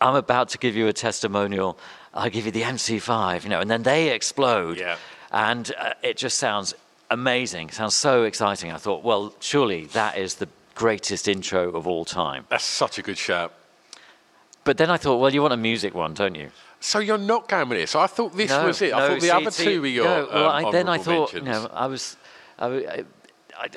I'm 0.00 0.16
about 0.16 0.48
to 0.50 0.58
give 0.58 0.74
you 0.74 0.88
a 0.88 0.92
testimonial. 0.92 1.78
I'll 2.12 2.30
give 2.30 2.44
you 2.44 2.52
the 2.52 2.62
MC5, 2.62 3.44
you 3.44 3.50
know, 3.50 3.60
and 3.60 3.70
then 3.70 3.84
they 3.84 4.10
explode. 4.10 4.78
Yeah. 4.78 4.96
And 5.30 5.72
uh, 5.78 5.94
it 6.02 6.16
just 6.16 6.38
sounds 6.38 6.74
amazing. 7.08 7.70
Sounds 7.70 7.94
so 7.94 8.24
exciting. 8.24 8.72
I 8.72 8.78
thought, 8.78 9.04
well, 9.04 9.34
surely 9.38 9.86
that 9.86 10.18
is 10.18 10.34
the 10.34 10.48
greatest 10.74 11.28
intro 11.28 11.70
of 11.70 11.86
all 11.86 12.04
time. 12.04 12.46
That's 12.48 12.64
such 12.64 12.98
a 12.98 13.02
good 13.02 13.18
shout. 13.18 13.52
But 14.64 14.76
then 14.78 14.90
I 14.90 14.96
thought, 14.96 15.16
well, 15.18 15.32
you 15.32 15.42
want 15.42 15.54
a 15.54 15.56
music 15.56 15.94
one, 15.94 16.14
don't 16.14 16.34
you? 16.34 16.50
So 16.80 16.98
you're 16.98 17.18
not 17.18 17.48
going 17.48 17.68
with 17.68 17.78
this. 17.78 17.94
I 17.94 18.06
thought 18.06 18.36
this 18.36 18.50
No, 18.50 18.66
was 18.66 18.82
it. 18.82 18.92
I 18.94 18.98
no, 18.98 19.08
thought 19.08 19.14
the 19.20 19.20
see- 19.26 19.30
other 19.30 19.50
see, 19.50 19.64
two 19.64 19.80
were 19.80 19.86
your. 19.88 20.04
no, 20.04 20.28
well, 20.32 20.48
um, 20.50 20.66
I, 20.66 20.70
then 20.70 20.88
I 20.88 20.98
thought, 20.98 21.32
mentions. 21.34 21.64
know, 21.64 21.70
I 21.72 21.86
was, 21.86 22.16
I, 22.58 22.66
I, 22.66 23.04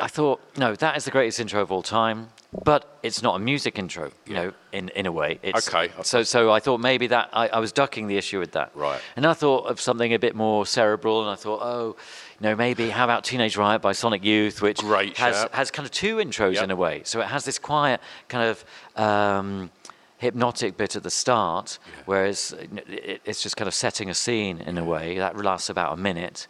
I 0.01 0.08
thought, 0.08 0.42
no, 0.58 0.75
that 0.75 0.98
is 0.98 1.06
the 1.06 1.12
greatest 1.12 1.39
intro 1.39 1.62
of 1.62 1.72
all 1.72 1.82
time. 1.84 2.30
But 2.63 2.98
it's 3.04 3.22
not 3.22 3.36
a 3.36 3.39
music 3.39 3.77
intro, 3.77 4.12
you 4.25 4.34
know, 4.34 4.54
in, 4.72 4.88
in 4.89 5.06
a 5.08 5.12
way. 5.12 5.39
It's, 5.44 5.68
Okay. 5.68 5.92
So 6.04 6.24
so 6.24 6.51
I 6.54 6.60
thought 6.62 6.80
maybe 6.80 7.08
that 7.08 7.30
I, 7.34 7.50
I 7.50 7.60
was 7.60 7.74
ducking 7.74 8.08
the 8.08 8.15
issue 8.18 8.39
with 8.39 8.54
that. 8.54 8.72
Right. 8.74 9.01
And 9.18 9.25
I 9.25 9.34
thought 9.34 9.65
of 9.65 9.82
something 9.82 10.13
a 10.13 10.20
bit 10.20 10.36
more 10.36 10.65
cerebral, 10.65 11.20
and 11.22 11.30
I 11.30 11.36
thought, 11.36 11.60
oh, 11.62 11.98
you 12.39 12.48
know, 12.48 12.56
maybe 12.56 12.89
how 12.89 13.04
about 13.04 13.25
Teenage 13.25 13.58
Riot 13.58 13.82
by 13.82 13.92
Sonic 13.92 14.24
Youth, 14.24 14.62
which 14.62 14.80
Great 14.80 15.18
has 15.18 15.36
shout. 15.36 15.54
has 15.54 15.70
kind 15.70 15.86
of 15.86 15.92
two 15.92 16.15
intros 16.18 16.54
Yep. 16.54 16.63
in 16.63 16.72
a 16.72 16.75
way. 16.77 17.01
So 17.04 17.20
it 17.20 17.25
has 17.27 17.44
this 17.44 17.60
quiet 17.60 18.00
kind 18.30 18.48
of. 18.50 18.63
Um, 18.96 19.70
hypnotic 20.17 20.77
bit 20.77 20.95
at 20.95 21.03
the 21.03 21.10
start 21.10 21.77
whereas 22.05 22.55
it's 22.86 23.43
just 23.43 23.57
kind 23.57 23.67
of 23.67 23.74
setting 23.74 24.10
a 24.10 24.13
scene 24.13 24.60
in 24.60 24.77
a 24.77 24.84
way 24.84 25.17
that 25.17 25.36
lasts 25.38 25.69
about 25.69 25.93
a 25.93 25.98
minute 25.98 26.48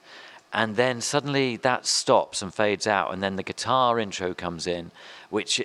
and 0.53 0.75
then 0.75 1.01
suddenly 1.01 1.57
that 1.57 1.86
stops 1.86 2.41
and 2.41 2.53
fades 2.53 2.86
out 2.88 3.12
and 3.12 3.24
then 3.24 3.36
the 3.36 3.43
guitar 3.43 4.00
intro 4.00 4.34
comes 4.34 4.67
in 4.67 4.91
which 5.29 5.62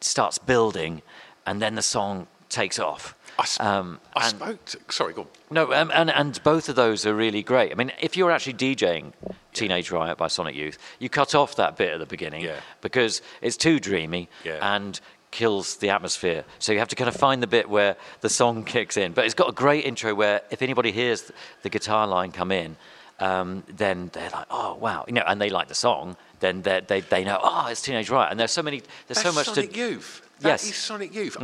starts 0.00 0.38
building 0.38 1.02
and 1.44 1.60
then 1.60 1.74
the 1.74 1.82
song 1.82 2.26
takes 2.48 2.78
off 2.78 3.14
I, 3.40 3.44
sp- 3.46 3.62
um, 3.62 4.00
I 4.16 4.26
and- 4.28 4.36
spoke. 4.36 4.64
To, 4.64 4.78
sorry, 4.90 5.12
go 5.12 5.22
on. 5.22 5.28
no, 5.50 5.72
um, 5.72 5.92
and 5.94 6.10
and 6.10 6.42
both 6.42 6.68
of 6.68 6.74
those 6.74 7.06
are 7.06 7.14
really 7.14 7.44
great. 7.44 7.70
I 7.70 7.76
mean, 7.76 7.92
if 8.00 8.16
you're 8.16 8.32
actually 8.32 8.54
DJing 8.54 9.12
Teenage 9.52 9.92
Riot 9.92 10.18
by 10.18 10.26
Sonic 10.26 10.56
Youth, 10.56 10.76
you 10.98 11.08
cut 11.08 11.36
off 11.36 11.54
that 11.54 11.76
bit 11.76 11.92
at 11.92 12.00
the 12.00 12.06
beginning 12.06 12.42
Yeah. 12.42 12.58
because 12.80 13.22
it's 13.40 13.56
too 13.56 13.78
dreamy 13.78 14.28
Yeah. 14.44 14.74
and 14.76 14.98
kills 15.30 15.76
the 15.76 15.90
atmosphere. 15.90 16.44
So 16.58 16.72
you 16.72 16.78
have 16.78 16.88
to 16.88 16.96
kind 16.96 17.08
of 17.08 17.16
find 17.16 17.42
the 17.42 17.46
bit 17.46 17.68
where 17.68 17.96
the 18.20 18.28
song 18.28 18.64
kicks 18.74 18.96
in. 18.96 19.12
But 19.12 19.24
it's 19.24 19.34
got 19.34 19.48
a 19.48 19.52
great 19.52 19.84
intro 19.84 20.14
where 20.14 20.42
if 20.50 20.62
anybody 20.62 20.92
hears 20.92 21.30
the 21.62 21.68
guitar 21.70 22.06
line 22.06 22.32
come 22.32 22.50
in, 22.52 22.76
um, 23.20 23.64
then 23.68 24.10
they're 24.12 24.30
like, 24.30 24.46
oh 24.50 24.74
wow, 24.76 25.04
you 25.08 25.12
know, 25.14 25.24
and 25.26 25.40
they 25.40 25.50
like 25.50 25.68
the 25.68 25.74
song. 25.74 26.16
Then 26.40 26.62
they 26.62 27.00
they 27.00 27.24
know, 27.24 27.40
oh, 27.42 27.66
it's 27.68 27.82
Teenage 27.82 28.10
Riot, 28.10 28.30
and 28.30 28.38
there's 28.38 28.52
so 28.52 28.62
many, 28.62 28.78
there's 28.78 29.20
That's 29.20 29.22
so 29.22 29.32
much 29.32 29.48
to 29.48 29.54
Sonic 29.54 29.72
to. 29.72 29.78
Youth. 29.78 30.22
That 30.40 30.48
Yes. 30.50 30.64
Mm. 30.66 30.70
is 30.70 30.76
Sonic 30.76 31.14
Youth. 31.14 31.36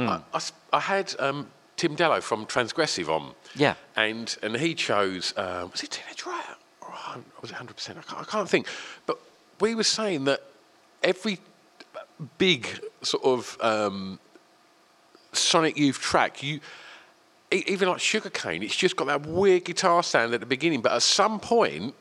I 0.73 0.81
had 0.81 1.15
um, 1.19 1.49
Tim 1.77 1.97
Dellow 1.97 2.23
from 2.23 2.47
Transgressive 2.47 3.09
on. 3.09 3.35
Yeah. 3.57 3.75
And 3.97 4.37
and 4.43 4.57
he 4.57 4.75
chose 4.75 5.35
uh, 5.37 5.67
was 5.71 5.83
it 5.83 5.91
Teenage 5.91 6.25
Riot 6.25 6.45
or 6.81 6.95
was 7.43 7.51
it 7.51 7.55
hundred 7.57 7.75
percent? 7.75 7.99
I 7.99 8.03
can't, 8.03 8.21
I 8.23 8.25
can't 8.25 8.49
think. 8.49 8.67
But 9.07 9.19
we 9.61 9.75
were 9.75 9.83
saying 9.85 10.25
that 10.27 10.43
every 11.03 11.39
big 12.39 12.67
sort 13.03 13.25
of 13.25 13.57
um, 13.61 14.19
Sonic 15.33 15.77
Youth 15.77 16.01
track, 16.01 16.43
you 16.43 16.61
even 17.51 17.89
like 17.89 18.01
Sugar 18.01 18.31
Kane, 18.31 18.63
it's 18.63 18.75
just 18.75 18.97
got 18.97 19.07
that 19.07 19.27
weird 19.27 19.65
guitar 19.65 20.03
sound 20.03 20.35
at 20.35 20.41
the 20.41 20.47
beginning, 20.47 20.81
but 20.81 20.93
at 20.93 21.03
some 21.03 21.39
point 21.39 21.95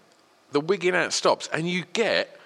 the 0.52 0.60
wigging 0.60 0.96
out 0.96 1.14
stops 1.14 1.48
and 1.54 1.70
you 1.70 1.84
get 1.94 2.40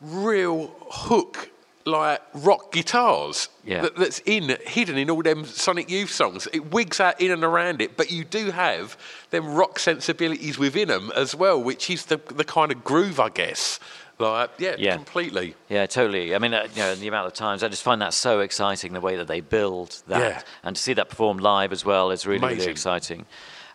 real 0.00 0.74
hook 0.90 1.50
like 1.86 2.20
rock 2.34 2.72
guitars 2.72 3.48
Yeah. 3.64 3.82
that, 3.82 3.96
that's 3.96 4.20
in 4.26 4.56
hidden 4.66 4.96
in 4.98 5.10
all 5.10 5.22
them 5.22 5.44
Sonic 5.44 5.90
Youth 5.90 6.10
songs. 6.10 6.46
It 6.52 6.70
wigs 6.72 7.00
out 7.00 7.20
in 7.20 7.30
and 7.30 7.42
around 7.44 7.80
it, 7.82 7.96
but 7.96 8.10
you 8.10 8.24
do 8.24 8.50
have 8.50 8.96
them 9.30 9.54
rock 9.54 9.78
sensibilities 9.78 10.58
within 10.58 10.88
them 10.88 11.10
as 11.16 11.34
well, 11.34 11.60
which 11.62 11.88
is 11.90 12.06
the 12.06 12.18
the 12.34 12.44
kind 12.44 12.70
of 12.72 12.84
groove, 12.84 13.18
I 13.20 13.28
guess. 13.30 13.78
Like 14.20 14.50
yeah, 14.58 14.76
Yeah. 14.78 14.96
completely. 14.96 15.54
Yeah, 15.68 15.86
totally. 15.86 16.34
I 16.34 16.38
mean, 16.38 16.52
uh, 16.54 16.68
you 16.74 16.80
know, 16.82 16.94
the 16.94 17.08
amount 17.08 17.26
of 17.26 17.34
times 17.34 17.62
I 17.62 17.68
just 17.68 17.82
find 17.82 18.00
that 18.02 18.12
so 18.14 18.40
exciting 18.40 18.92
the 18.92 19.00
way 19.00 19.16
that 19.16 19.26
they 19.28 19.40
build 19.40 20.02
that, 20.08 20.20
Yeah. 20.20 20.42
and 20.62 20.76
to 20.76 20.82
see 20.82 20.92
that 20.94 21.08
performed 21.08 21.40
live 21.40 21.72
as 21.72 21.84
well 21.84 22.10
is 22.10 22.26
really, 22.26 22.46
really 22.46 22.66
exciting. 22.66 23.26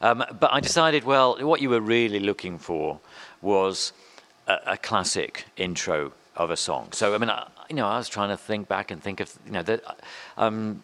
Um, 0.01 0.23
but 0.39 0.53
I 0.53 0.59
decided, 0.59 1.03
well, 1.03 1.37
what 1.45 1.61
you 1.61 1.69
were 1.69 1.81
really 1.81 2.19
looking 2.19 2.59
for 2.59 2.99
was 3.41 3.91
a, 4.47 4.57
a 4.67 4.77
classic 4.77 5.45
intro 5.57 6.11
of 6.35 6.51
a 6.51 6.57
song. 6.57 6.91
So, 6.91 7.15
I 7.15 7.17
mean, 7.17 7.29
I, 7.29 7.47
you 7.69 7.75
know, 7.75 7.87
I 7.87 7.97
was 7.97 8.09
trying 8.09 8.29
to 8.29 8.37
think 8.37 8.67
back 8.67 8.91
and 8.91 9.01
think 9.01 9.19
of, 9.19 9.33
you 9.45 9.51
know, 9.53 9.63
that 9.63 9.81
um, 10.37 10.83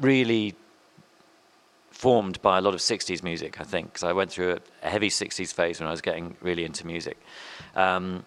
really 0.00 0.54
formed 1.90 2.42
by 2.42 2.58
a 2.58 2.60
lot 2.60 2.74
of 2.74 2.80
60s 2.80 3.22
music, 3.22 3.60
I 3.60 3.64
think, 3.64 3.92
because 3.92 4.02
I 4.02 4.12
went 4.12 4.30
through 4.30 4.52
a, 4.54 4.58
a 4.86 4.90
heavy 4.90 5.08
60s 5.08 5.54
phase 5.54 5.78
when 5.78 5.86
I 5.86 5.92
was 5.92 6.00
getting 6.00 6.36
really 6.40 6.64
into 6.64 6.86
music. 6.86 7.16
Um, 7.76 8.24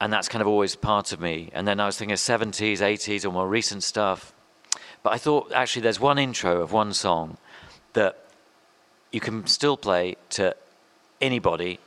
and 0.00 0.12
that's 0.12 0.28
kind 0.28 0.42
of 0.42 0.48
always 0.48 0.76
part 0.76 1.12
of 1.12 1.20
me. 1.20 1.50
And 1.52 1.66
then 1.66 1.80
I 1.80 1.86
was 1.86 1.96
thinking 1.96 2.12
of 2.12 2.18
70s, 2.18 2.78
80s, 2.78 3.24
or 3.24 3.32
more 3.32 3.48
recent 3.48 3.82
stuff. 3.82 4.32
But 5.02 5.12
I 5.12 5.18
thought 5.18 5.52
actually 5.52 5.82
there's 5.82 6.00
one 6.00 6.18
intro 6.18 6.60
of 6.60 6.72
one 6.72 6.92
song 6.92 7.38
that 7.94 8.18
you 9.10 9.20
can 9.20 9.46
still 9.46 9.76
play 9.76 10.16
to 10.30 10.54
anybody. 11.20 11.78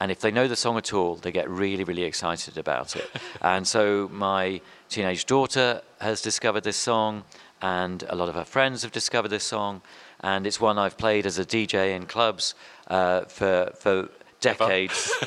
And 0.00 0.10
if 0.10 0.20
they 0.20 0.30
know 0.30 0.48
the 0.48 0.56
song 0.56 0.78
at 0.78 0.94
all, 0.94 1.16
they 1.16 1.32
get 1.32 1.50
really, 1.50 1.84
really 1.84 2.04
excited 2.04 2.56
about 2.56 2.96
it. 2.96 3.10
and 3.42 3.66
so 3.66 4.08
my 4.12 4.60
teenage 4.88 5.26
daughter 5.26 5.82
has 6.00 6.22
discovered 6.22 6.64
this 6.64 6.76
song, 6.76 7.24
and 7.60 8.04
a 8.08 8.14
lot 8.14 8.28
of 8.28 8.34
her 8.36 8.44
friends 8.44 8.82
have 8.82 8.92
discovered 8.92 9.28
this 9.28 9.44
song. 9.44 9.82
And 10.20 10.46
it's 10.46 10.60
one 10.60 10.78
I've 10.78 10.96
played 10.96 11.26
as 11.26 11.38
a 11.38 11.44
DJ 11.44 11.94
in 11.94 12.06
clubs 12.06 12.54
uh, 12.86 13.22
for, 13.22 13.72
for 13.78 14.08
decades. 14.40 15.12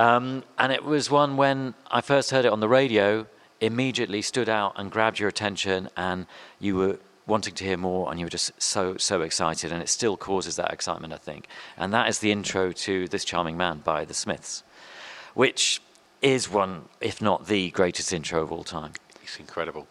Um, 0.00 0.44
and 0.56 0.72
it 0.72 0.82
was 0.82 1.10
one 1.10 1.36
when 1.36 1.74
I 1.90 2.00
first 2.00 2.30
heard 2.30 2.46
it 2.46 2.52
on 2.52 2.60
the 2.60 2.68
radio, 2.70 3.26
immediately 3.60 4.22
stood 4.22 4.48
out 4.48 4.72
and 4.76 4.90
grabbed 4.90 5.18
your 5.18 5.28
attention, 5.28 5.90
and 5.94 6.24
you 6.58 6.74
were 6.76 6.98
wanting 7.26 7.54
to 7.54 7.64
hear 7.64 7.76
more, 7.76 8.10
and 8.10 8.18
you 8.18 8.24
were 8.24 8.30
just 8.30 8.50
so, 8.60 8.96
so 8.96 9.20
excited. 9.20 9.70
And 9.70 9.82
it 9.82 9.90
still 9.90 10.16
causes 10.16 10.56
that 10.56 10.72
excitement, 10.72 11.12
I 11.12 11.18
think. 11.18 11.48
And 11.76 11.92
that 11.92 12.08
is 12.08 12.20
the 12.20 12.32
intro 12.32 12.72
to 12.72 13.08
This 13.08 13.26
Charming 13.26 13.58
Man 13.58 13.80
by 13.84 14.06
The 14.06 14.14
Smiths, 14.14 14.62
which 15.34 15.82
is 16.22 16.50
one, 16.50 16.88
if 17.02 17.20
not 17.20 17.46
the 17.46 17.70
greatest 17.70 18.10
intro 18.10 18.42
of 18.42 18.50
all 18.50 18.64
time. 18.64 18.92
It's 19.22 19.38
incredible. 19.38 19.86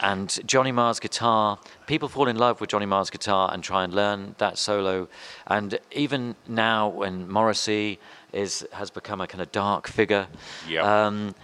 And 0.00 0.38
Johnny 0.46 0.72
Marr's 0.72 1.00
guitar, 1.00 1.58
people 1.86 2.08
fall 2.08 2.28
in 2.28 2.36
love 2.36 2.60
with 2.60 2.70
Johnny 2.70 2.86
Marr's 2.86 3.08
guitar 3.10 3.50
and 3.52 3.62
try 3.64 3.82
and 3.82 3.94
learn 3.94 4.34
that 4.38 4.58
solo. 4.58 5.08
And 5.46 5.78
even 5.92 6.36
now, 6.46 6.88
when 6.88 7.28
Morrissey 7.30 7.98
is 8.32 8.66
has 8.72 8.90
become 8.90 9.20
a 9.22 9.26
kind 9.26 9.40
of 9.40 9.50
dark 9.52 9.88
figure, 9.88 10.26
Yep. 10.68 10.84
um, 10.84 11.34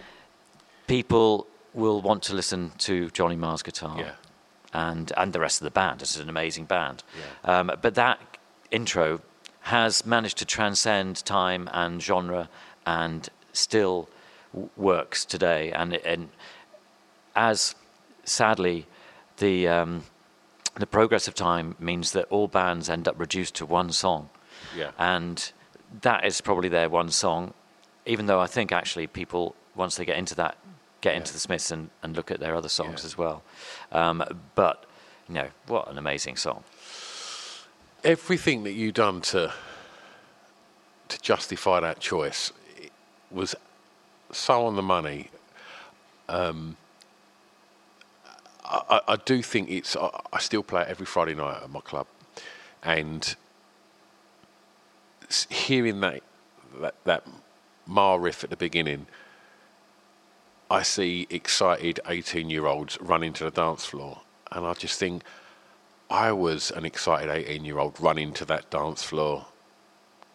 people 0.87 1.47
will 1.75 2.03
want 2.03 2.23
to 2.25 2.35
listen 2.35 2.73
to 2.79 3.09
Johnny 3.11 3.37
Marr's 3.37 3.63
guitar. 3.63 3.97
Yeah. 3.99 4.13
And, 4.75 5.13
and 5.17 5.33
the 5.33 5.41
rest 5.41 5.61
of 5.61 5.65
the 5.65 5.71
band. 5.71 6.01
It's 6.01 6.19
an 6.19 6.29
amazing 6.31 6.65
band. 6.65 7.03
Um, 7.45 7.71
but 7.83 7.95
that 7.95 8.19
intro 8.71 9.21
has 9.61 10.05
managed 10.07 10.39
to 10.39 10.45
transcend 10.47 11.23
time 11.27 11.69
and 11.75 12.03
genre 12.03 12.49
and 12.87 13.29
still 13.53 14.09
w- 14.53 14.71
works 14.77 15.27
today. 15.27 15.73
And, 15.73 15.95
and 15.97 16.31
as 17.37 17.75
sadly 18.25 18.87
the 19.39 19.69
um, 19.69 20.05
the 20.77 20.87
progress 20.87 21.29
of 21.29 21.35
time 21.35 21.75
means 21.79 22.13
that 22.13 22.27
all 22.31 22.49
bands 22.49 22.89
end 22.89 23.07
up 23.09 23.19
reduced 23.19 23.55
to 23.57 23.67
one 23.67 23.93
song, 23.93 24.31
Yeah. 24.77 24.91
and 24.99 25.53
that 26.03 26.25
is 26.25 26.41
probably 26.41 26.69
their 26.69 26.89
one 26.89 27.11
song. 27.11 27.53
Even 28.07 28.27
though 28.27 28.41
I 28.41 28.47
think 28.47 28.73
actually 28.73 29.07
people 29.07 29.55
once 29.75 29.97
they 29.97 30.05
get 30.05 30.17
into 30.19 30.35
that 30.37 30.57
get 31.01 31.15
into 31.17 31.33
the 31.33 31.39
Smiths 31.39 31.71
and, 31.73 31.91
and 32.03 32.15
look 32.17 32.31
at 32.31 32.39
their 32.41 32.55
other 32.55 32.69
songs 32.69 33.01
Yeah. 33.03 33.07
as 33.07 33.19
well. 33.19 33.43
Um, 33.91 34.23
but 34.55 34.85
you 35.29 35.35
know 35.35 35.49
what 35.67 35.89
an 35.91 35.99
amazing 35.99 36.37
song. 36.37 36.63
Everything 38.05 38.65
that 38.65 38.73
you've 38.73 38.95
done 38.95 39.21
to 39.23 39.53
to 41.09 41.21
justify 41.21 41.79
that 41.81 42.01
choice 42.01 42.53
was 43.31 43.55
so 44.33 44.65
on 44.67 44.77
the 44.77 44.83
money. 44.83 45.29
Um, 46.29 46.77
I, 48.73 49.01
I, 49.07 49.17
do 49.17 49.43
think 49.43 49.71
it's. 49.71 49.97
I, 49.97 50.09
I 50.33 50.39
still 50.39 50.63
play 50.63 50.83
it 50.83 50.89
every 50.89 51.05
Friday 51.05 51.35
night 51.35 51.63
at 51.63 51.71
my 51.71 51.81
club, 51.81 52.07
and 52.83 53.37
hearing 55.51 56.01
that 56.01 56.23
that 56.81 56.95
that 57.05 57.27
Marr 57.87 58.19
riff 58.19 58.43
at 58.45 58.51
the 58.51 58.57
beginning, 58.57 59.07
I 60.71 60.83
see 60.83 61.27
excited 61.29 62.01
eighteen-year-olds 62.09 62.99
running 63.01 63.35
to 63.35 63.45
the 63.45 63.51
dance 63.51 63.85
floor, 63.85 64.23
and 64.51 64.65
I 64.65 64.73
just 64.73 64.99
think 64.99 65.23
I 66.09 66.33
was 66.33 66.71
an 66.71 66.87
excited 66.87 67.31
eighteen-year-old 67.31 68.01
running 68.01 68.33
to 68.35 68.47
that 68.47 68.71
dance 68.71 69.03
floor 69.03 69.47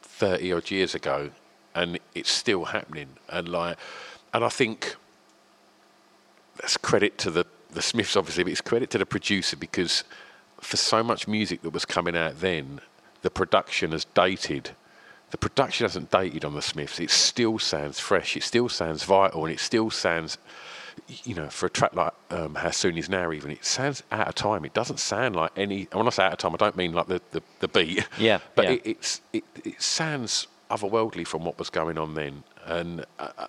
thirty 0.03 0.53
odd 0.53 0.69
years 0.69 0.93
ago, 0.93 1.31
and 1.73 1.99
it's 2.13 2.31
still 2.31 2.65
happening. 2.65 3.09
And 3.29 3.49
like, 3.49 3.77
and 4.31 4.45
I 4.45 4.49
think 4.49 4.95
that's 6.61 6.77
credit 6.77 7.17
to 7.19 7.31
the 7.31 7.47
the 7.77 7.83
Smiths, 7.83 8.17
obviously, 8.17 8.43
but 8.43 8.51
it's 8.51 8.61
credit 8.61 8.89
to 8.89 8.97
the 8.97 9.05
producer 9.05 9.55
because 9.55 10.03
for 10.59 10.77
so 10.77 11.03
much 11.03 11.27
music 11.27 11.61
that 11.61 11.69
was 11.69 11.85
coming 11.85 12.17
out 12.17 12.39
then, 12.39 12.81
the 13.21 13.29
production 13.29 13.91
has 13.91 14.03
dated. 14.03 14.71
The 15.29 15.37
production 15.37 15.83
hasn't 15.83 16.09
dated 16.09 16.43
on 16.43 16.55
the 16.55 16.61
Smiths. 16.63 16.99
It 16.99 17.11
still 17.11 17.59
sounds 17.59 17.99
fresh. 17.99 18.35
It 18.35 18.41
still 18.41 18.67
sounds 18.67 19.03
vital, 19.03 19.45
and 19.45 19.53
it 19.53 19.59
still 19.59 19.91
sounds, 19.91 20.39
you 21.23 21.35
know, 21.35 21.49
for 21.49 21.67
a 21.67 21.69
track 21.69 21.93
like 21.93 22.13
um, 22.31 22.55
"How 22.55 22.71
Soon 22.71 22.97
Is 22.97 23.09
Now," 23.09 23.31
even 23.31 23.51
it 23.51 23.63
sounds 23.63 24.01
out 24.11 24.27
of 24.27 24.33
time. 24.33 24.65
It 24.65 24.73
doesn't 24.73 24.99
sound 24.99 25.35
like 25.35 25.51
any. 25.55 25.87
When 25.91 26.07
I 26.07 26.09
say 26.09 26.23
out 26.23 26.33
of 26.33 26.39
time, 26.39 26.55
I 26.55 26.57
don't 26.57 26.77
mean 26.77 26.93
like 26.93 27.07
the, 27.07 27.21
the, 27.31 27.43
the 27.59 27.67
beat. 27.67 28.07
Yeah, 28.17 28.39
but 28.55 28.65
yeah. 28.65 28.71
It, 28.71 28.81
it's 28.85 29.21
it, 29.33 29.43
it 29.63 29.81
sounds 29.81 30.47
otherworldly 30.71 31.27
from 31.27 31.45
what 31.45 31.59
was 31.59 31.69
going 31.69 31.99
on 31.99 32.15
then, 32.15 32.43
and 32.65 33.05
uh, 33.19 33.47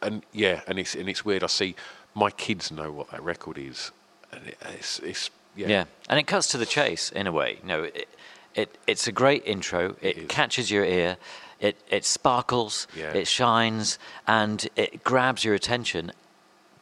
and 0.00 0.22
yeah, 0.32 0.62
and 0.66 0.78
it's 0.78 0.94
and 0.94 1.10
it's 1.10 1.26
weird. 1.26 1.44
I 1.44 1.48
see 1.48 1.74
my 2.14 2.30
kids 2.30 2.70
know 2.70 2.90
what 2.92 3.10
that 3.10 3.22
record 3.22 3.58
is, 3.58 3.90
and 4.32 4.46
it, 4.48 4.58
it's 4.74 4.98
it's 5.00 5.30
yeah. 5.56 5.68
Yeah, 5.68 5.84
and 6.08 6.18
it 6.18 6.26
cuts 6.26 6.48
to 6.48 6.58
the 6.58 6.66
chase 6.66 7.10
in 7.12 7.26
a 7.26 7.32
way. 7.32 7.58
You 7.62 7.68
know, 7.68 7.82
it, 7.84 8.08
it 8.54 8.78
it's 8.86 9.06
a 9.06 9.12
great 9.12 9.44
intro. 9.46 9.96
It 10.00 10.28
catches 10.28 10.70
your 10.70 10.84
ear. 10.84 11.16
It 11.60 11.76
it 11.88 12.04
sparkles. 12.04 12.86
Yeah. 12.96 13.12
It 13.12 13.26
shines, 13.28 13.98
and 14.26 14.68
it 14.76 15.02
grabs 15.04 15.44
your 15.44 15.54
attention. 15.54 16.12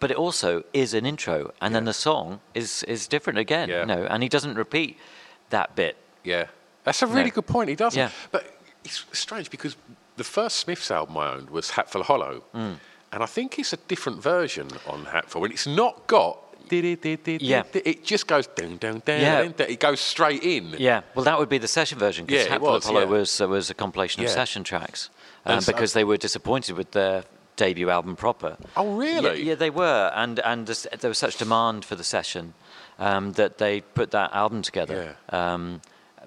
But 0.00 0.10
it 0.10 0.16
also 0.16 0.64
is 0.72 0.94
an 0.94 1.06
intro, 1.06 1.52
and 1.60 1.74
then 1.74 1.84
the 1.84 1.92
song 1.92 2.40
is 2.54 2.82
is 2.84 3.06
different 3.06 3.38
again. 3.38 3.68
Yeah. 3.68 3.80
You 3.80 3.86
know, 3.86 4.04
and 4.10 4.22
he 4.22 4.28
doesn't 4.28 4.56
repeat 4.56 4.98
that 5.50 5.74
bit. 5.76 5.96
Yeah, 6.24 6.46
that's 6.84 7.02
a 7.02 7.06
really 7.06 7.30
No. 7.30 7.36
good 7.36 7.46
point. 7.46 7.68
He 7.68 7.76
doesn't. 7.76 7.98
Yeah. 7.98 8.10
But 8.32 8.44
it's 8.84 9.04
strange 9.12 9.48
because 9.50 9.76
the 10.16 10.24
first 10.24 10.56
Smiths 10.56 10.90
album 10.90 11.16
I 11.18 11.32
owned 11.34 11.50
was 11.50 11.70
Hatful 11.70 12.02
Hollow, 12.02 12.42
Mm. 12.54 12.78
And 13.12 13.22
I 13.22 13.26
think 13.26 13.58
it's 13.58 13.72
a 13.72 13.76
different 13.76 14.22
version 14.22 14.68
on 14.86 15.04
Hatful, 15.04 15.44
and 15.44 15.52
it's 15.52 15.66
not 15.66 16.06
got. 16.06 16.38
Yeah. 16.70 17.64
It 17.74 18.02
just 18.02 18.26
goes 18.26 18.46
down, 18.46 18.78
down, 18.78 19.02
down. 19.04 19.20
Yeah. 19.20 19.64
It 19.66 19.78
goes 19.78 20.00
straight 20.00 20.42
in. 20.42 20.74
Yeah, 20.78 21.02
well, 21.14 21.24
that 21.26 21.38
would 21.38 21.50
be 21.50 21.58
the 21.58 21.68
session 21.68 21.98
version 21.98 22.24
because 22.24 22.46
Yeah, 22.46 22.52
Hatful 22.52 22.72
was, 22.72 22.84
Apollo 22.86 23.00
yeah. 23.00 23.06
was 23.18 23.40
uh, 23.42 23.48
was 23.48 23.68
a 23.68 23.74
compilation 23.74 24.22
of 24.22 24.28
Yeah. 24.28 24.34
session 24.34 24.64
tracks, 24.64 25.10
um, 25.44 25.60
so- 25.60 25.70
because 25.72 25.92
they 25.92 26.04
were 26.04 26.16
disappointed 26.16 26.76
with 26.76 26.92
their 26.92 27.24
debut 27.56 27.90
album 27.90 28.16
proper. 28.16 28.56
Oh, 28.74 28.96
really? 28.96 29.40
Yeah, 29.40 29.48
yeah, 29.50 29.54
they 29.56 29.68
were, 29.68 30.10
and 30.14 30.38
and 30.40 30.66
there 30.66 31.10
was 31.10 31.18
such 31.18 31.36
demand 31.36 31.84
for 31.84 31.94
the 31.96 32.04
session 32.04 32.54
um, 32.98 33.32
that 33.32 33.58
they 33.58 33.82
put 33.82 34.10
that 34.12 34.32
album 34.32 34.62
together 34.62 35.16
um, 35.28 35.82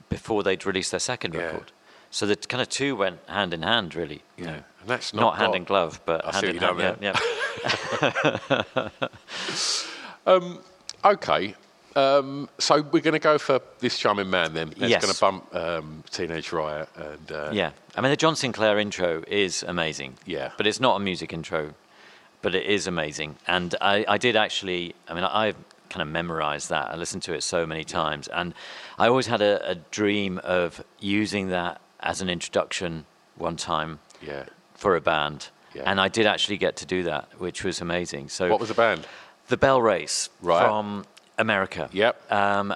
before 0.10 0.44
they'd 0.44 0.64
release 0.66 0.92
their 0.92 1.00
second 1.00 1.34
record. 1.34 1.72
So 2.16 2.26
the 2.26 2.38
kind 2.38 2.62
of 2.62 2.70
two 2.70 2.96
went 2.96 3.20
hand 3.28 3.54
in 3.54 3.62
hand, 3.62 3.94
really. 3.94 4.22
you 4.38 4.46
know. 4.46 4.54
and 4.54 4.88
that's 4.88 5.14
not, 5.14 5.22
not 5.22 5.38
hand 5.38 5.54
in 5.54 5.66
glove, 5.66 6.00
but 6.06 6.24
I 6.24 6.32
hand 6.32 6.46
see 6.46 6.50
in 6.52 6.58
hand. 6.60 6.98
Yeah, 7.02 7.20
yeah. 10.26 10.40
Okay. 11.04 11.56
Um, 11.98 12.48
so 12.58 12.82
we're 12.82 13.02
going 13.02 13.14
to 13.14 13.20
go 13.20 13.38
for 13.38 13.60
this 13.80 13.98
charming 13.98 14.30
man 14.30 14.54
then. 14.54 14.70
That's 14.78 14.90
Yes. 14.90 15.02
going 15.04 15.14
to 15.14 15.20
bump 15.20 15.54
um, 15.54 16.04
Teenage 16.10 16.54
Riot 16.54 16.88
and 16.96 17.32
uh, 17.34 17.50
Yeah, 17.52 17.72
I 17.98 18.02
mean 18.02 18.12
the 18.12 18.16
John 18.18 18.38
Sinclair 18.38 18.80
intro 18.80 19.22
is 19.28 19.64
amazing. 19.64 20.14
Yeah. 20.26 20.52
but 20.56 20.66
it's 20.68 20.80
not 20.80 20.96
a 20.96 21.00
music 21.00 21.34
intro, 21.34 21.74
but 22.42 22.56
it 22.56 22.66
is 22.66 22.88
amazing. 22.88 23.36
And 23.46 23.76
I, 23.82 24.06
I 24.08 24.18
did 24.18 24.38
actually, 24.38 24.96
I 25.10 25.14
mean, 25.16 25.26
I 25.26 25.54
kind 25.90 26.02
of 26.02 26.08
memorized 26.08 26.70
that. 26.70 26.92
I 26.92 26.96
listened 26.96 27.24
to 27.24 27.34
it 27.34 27.44
so 27.44 27.66
many 27.66 27.84
times, 27.84 28.30
and 28.30 28.54
I 28.98 29.10
always 29.10 29.28
had 29.28 29.42
a, 29.42 29.72
a 29.72 29.76
dream 29.76 30.40
of 30.46 30.82
using 31.02 31.50
that 31.50 31.82
as 32.06 32.22
an 32.22 32.30
introduction 32.30 33.06
one 33.38 33.58
time 33.58 34.00
yeah, 34.22 34.46
for 34.76 34.96
a 34.96 35.02
band. 35.02 35.50
Yeah. 35.74 35.84
And 35.86 36.00
I 36.00 36.08
did 36.08 36.26
actually 36.26 36.58
get 36.58 36.78
to 36.78 36.86
do 36.86 37.04
that, 37.04 37.28
which 37.38 37.64
was 37.66 37.82
amazing. 37.82 38.30
So 38.30 38.50
What 38.50 38.60
was 38.62 38.70
the 38.70 38.76
band? 38.76 39.06
the 39.50 39.58
BellRays 39.58 40.30
Right. 40.42 40.66
from 40.66 41.06
America. 41.38 41.90
Yep. 41.92 42.32
Um, 42.32 42.72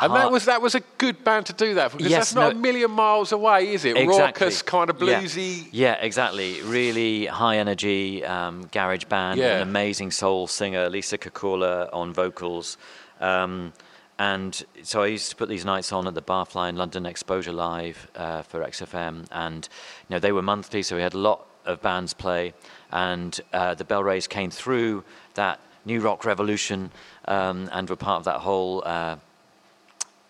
And 0.00 0.14
that 0.14 0.30
was 0.30 0.44
that 0.44 0.62
was 0.62 0.74
a 0.76 0.80
good 0.98 1.24
band 1.24 1.46
to 1.46 1.52
do 1.52 1.74
that 1.74 1.90
for 1.90 1.96
because 1.96 2.12
Yes, 2.12 2.20
that's 2.30 2.34
not 2.36 2.52
no- 2.52 2.58
a 2.58 2.62
million 2.62 2.90
miles 2.92 3.32
away, 3.32 3.72
is 3.74 3.84
it? 3.84 3.96
Exactly. 3.96 4.44
Raucous, 4.46 4.62
kind 4.62 4.88
of 4.90 5.02
Yeah. 5.02 5.20
bluesy. 5.20 5.66
Yeah, 5.72 5.94
exactly. 6.00 6.62
Really 6.62 7.26
high 7.26 7.56
energy 7.58 8.24
um, 8.24 8.68
garage 8.70 9.04
band. 9.06 9.40
Yeah. 9.40 9.56
An 9.56 9.62
amazing 9.62 10.12
soul 10.12 10.46
singer, 10.46 10.88
Lisa 10.88 11.18
Kekaula 11.18 11.88
on 11.92 12.12
vocals. 12.12 12.76
Um, 13.20 13.72
and 14.18 14.64
so 14.82 15.02
I 15.02 15.06
used 15.06 15.30
to 15.30 15.36
put 15.36 15.48
these 15.48 15.64
nights 15.64 15.92
on 15.92 16.06
at 16.06 16.14
the 16.14 16.22
Barfly 16.22 16.68
in 16.68 16.76
London 16.76 17.06
Exposure 17.06 17.52
Live 17.52 18.08
uh, 18.16 18.42
for 18.42 18.60
XFM, 18.64 19.26
and 19.30 19.68
you 20.08 20.14
know 20.14 20.18
they 20.18 20.32
were 20.32 20.42
monthly, 20.42 20.82
so 20.82 20.96
we 20.96 21.02
had 21.02 21.14
a 21.14 21.18
lot 21.18 21.46
of 21.64 21.80
bands 21.82 22.14
play, 22.14 22.54
and 22.90 23.40
uh, 23.52 23.74
the 23.74 23.84
BellRays 23.84 24.28
came 24.28 24.50
through 24.50 25.04
that 25.34 25.60
new 25.84 26.00
rock 26.00 26.24
revolution, 26.24 26.90
um, 27.26 27.68
and 27.72 27.88
were 27.88 27.96
part 27.96 28.18
of 28.20 28.24
that 28.24 28.40
whole. 28.40 28.82
Uh, 28.84 29.16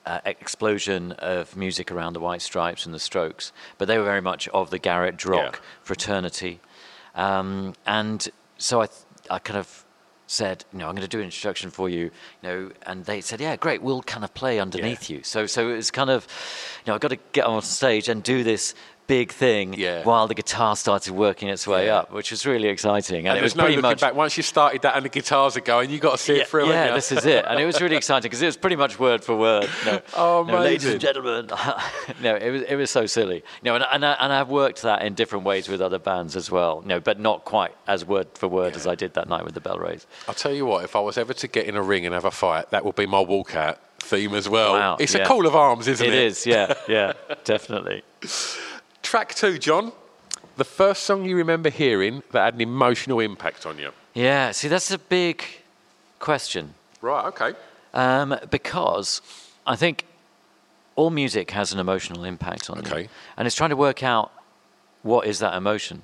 uh, 0.06 0.20
explosion 0.24 1.12
of 1.18 1.54
music 1.54 1.92
around 1.92 2.14
the 2.14 2.20
White 2.20 2.40
Stripes 2.40 2.86
and 2.86 2.94
the 2.94 2.98
Strokes, 2.98 3.52
but 3.76 3.88
they 3.88 3.98
were 3.98 4.04
very 4.04 4.22
much 4.22 4.48
of 4.48 4.70
the 4.70 4.78
garage 4.78 5.26
rock 5.26 5.56
Yeah. 5.56 5.68
fraternity. 5.82 6.60
Um, 7.14 7.74
and 7.86 8.26
so 8.56 8.80
I, 8.80 8.86
th- 8.86 9.02
I 9.30 9.38
kind 9.38 9.58
of 9.58 9.84
said, 10.28 10.64
you 10.72 10.78
know, 10.78 10.88
I'm 10.88 10.94
going 10.94 11.02
to 11.02 11.08
do 11.08 11.18
an 11.18 11.24
introduction 11.24 11.70
for 11.70 11.88
you, 11.88 12.04
you 12.04 12.10
know, 12.42 12.70
and 12.86 13.04
they 13.06 13.20
said, 13.20 13.40
yeah, 13.40 13.56
great, 13.56 13.82
we'll 13.82 14.02
kind 14.02 14.22
of 14.22 14.32
play 14.34 14.60
underneath 14.60 15.08
you. 15.10 15.22
So, 15.22 15.46
so 15.46 15.70
it 15.70 15.76
was 15.76 15.90
kind 15.90 16.10
of, 16.10 16.26
you 16.84 16.90
know, 16.90 16.94
I've 16.94 17.00
got 17.00 17.08
to 17.08 17.18
get 17.32 17.46
on 17.46 17.62
stage 17.62 18.08
and 18.08 18.22
do 18.22 18.44
this 18.44 18.74
big 19.08 19.32
thing 19.32 19.74
Yeah. 19.74 20.04
while 20.04 20.28
the 20.28 20.34
guitar 20.34 20.76
started 20.76 21.12
working 21.14 21.48
its 21.48 21.66
way 21.66 21.86
Yeah. 21.86 21.98
up, 22.00 22.12
which 22.12 22.30
was 22.30 22.46
really 22.46 22.68
exciting. 22.68 23.20
And, 23.26 23.28
And 23.28 23.38
it 23.38 23.42
was 23.42 23.54
there's 23.54 23.56
no 23.56 23.62
pretty 23.64 23.76
looking 23.76 23.90
much 23.90 24.00
back. 24.02 24.14
Once 24.14 24.36
you 24.36 24.42
started 24.44 24.82
that 24.82 24.94
and 24.96 25.04
the 25.04 25.08
guitars 25.08 25.56
are 25.56 25.60
going, 25.62 25.90
you 25.90 25.98
got 25.98 26.12
to 26.12 26.18
see 26.18 26.36
yeah, 26.36 26.42
it 26.42 26.48
through. 26.48 26.68
yeah, 26.68 26.94
this 26.94 27.10
is 27.10 27.24
it, 27.24 27.44
and 27.48 27.58
it 27.58 27.64
was 27.66 27.80
really 27.80 27.96
exciting 28.02 28.28
because 28.28 28.42
it 28.42 28.46
was 28.46 28.56
pretty 28.58 28.76
much 28.76 29.00
word 29.00 29.24
for 29.24 29.34
word. 29.34 29.68
Know, 29.86 30.00
Oh, 30.14 30.44
know, 30.44 30.60
ladies 30.60 30.84
and 30.86 31.00
gentlemen, 31.00 31.48
no, 32.22 32.36
it 32.36 32.50
was 32.50 32.62
it 32.62 32.76
was 32.76 32.90
so 32.90 33.06
silly. 33.06 33.42
Know, 33.62 33.74
and 33.74 33.84
and, 33.90 34.04
I, 34.04 34.12
and 34.20 34.32
I've 34.32 34.50
worked 34.50 34.82
that 34.82 35.02
in 35.02 35.14
different 35.14 35.44
ways 35.44 35.68
with 35.68 35.80
other 35.80 35.98
bands 35.98 36.36
as 36.36 36.50
well. 36.50 36.82
Know, 36.84 37.00
but 37.00 37.18
not 37.18 37.44
quite 37.46 37.72
as 37.86 38.04
word 38.04 38.28
for 38.34 38.46
word 38.46 38.76
as 38.76 38.86
I 38.86 38.94
did 38.94 39.14
that 39.14 39.28
night 39.28 39.44
with 39.44 39.54
the 39.54 39.60
BellRays. 39.62 40.04
I'll 40.28 40.34
tell 40.34 40.52
you 40.52 40.66
what, 40.66 40.84
if 40.84 40.94
I 40.94 41.00
was 41.00 41.16
ever 41.16 41.32
to 41.32 41.48
get 41.48 41.66
in 41.66 41.76
a 41.76 41.82
ring 41.82 42.04
and 42.04 42.14
have 42.14 42.26
a 42.26 42.30
fight, 42.30 42.70
that 42.70 42.84
would 42.84 42.94
be 42.96 43.06
my 43.06 43.24
walkout 43.24 43.76
theme 44.00 44.34
as 44.34 44.48
well. 44.48 44.74
Wow, 44.74 44.96
it's 45.00 45.14
a 45.14 45.24
call 45.24 45.46
of 45.46 45.56
arms, 45.56 45.88
isn't 45.88 46.06
it? 46.06 46.12
It 46.14 46.22
is, 46.26 46.46
yeah, 46.46 46.74
yeah, 46.86 47.14
definitely. 47.44 48.02
Track 49.08 49.34
two, 49.34 49.56
John. 49.58 49.92
The 50.58 50.64
first 50.64 51.04
song 51.04 51.24
you 51.24 51.34
remember 51.34 51.70
hearing 51.70 52.22
that 52.32 52.44
had 52.44 52.54
an 52.56 52.60
emotional 52.60 53.20
impact 53.20 53.64
on 53.64 53.78
you. 53.78 53.92
Yeah, 54.12 54.50
see, 54.50 54.68
that's 54.68 54.90
a 54.90 54.98
big 54.98 55.42
question 56.18 56.74
Right, 57.00 57.24
okay. 57.28 57.54
um, 57.94 58.38
because 58.50 59.22
I 59.66 59.76
think 59.76 60.04
all 60.94 61.08
music 61.08 61.52
has 61.52 61.72
an 61.72 61.78
emotional 61.78 62.24
impact 62.24 62.68
on 62.68 62.84
you, 62.84 63.08
and 63.38 63.46
it's 63.46 63.56
trying 63.56 63.70
to 63.70 63.76
work 63.76 64.02
out 64.02 64.30
what 65.00 65.26
is 65.26 65.38
that 65.38 65.54
emotion. 65.54 66.02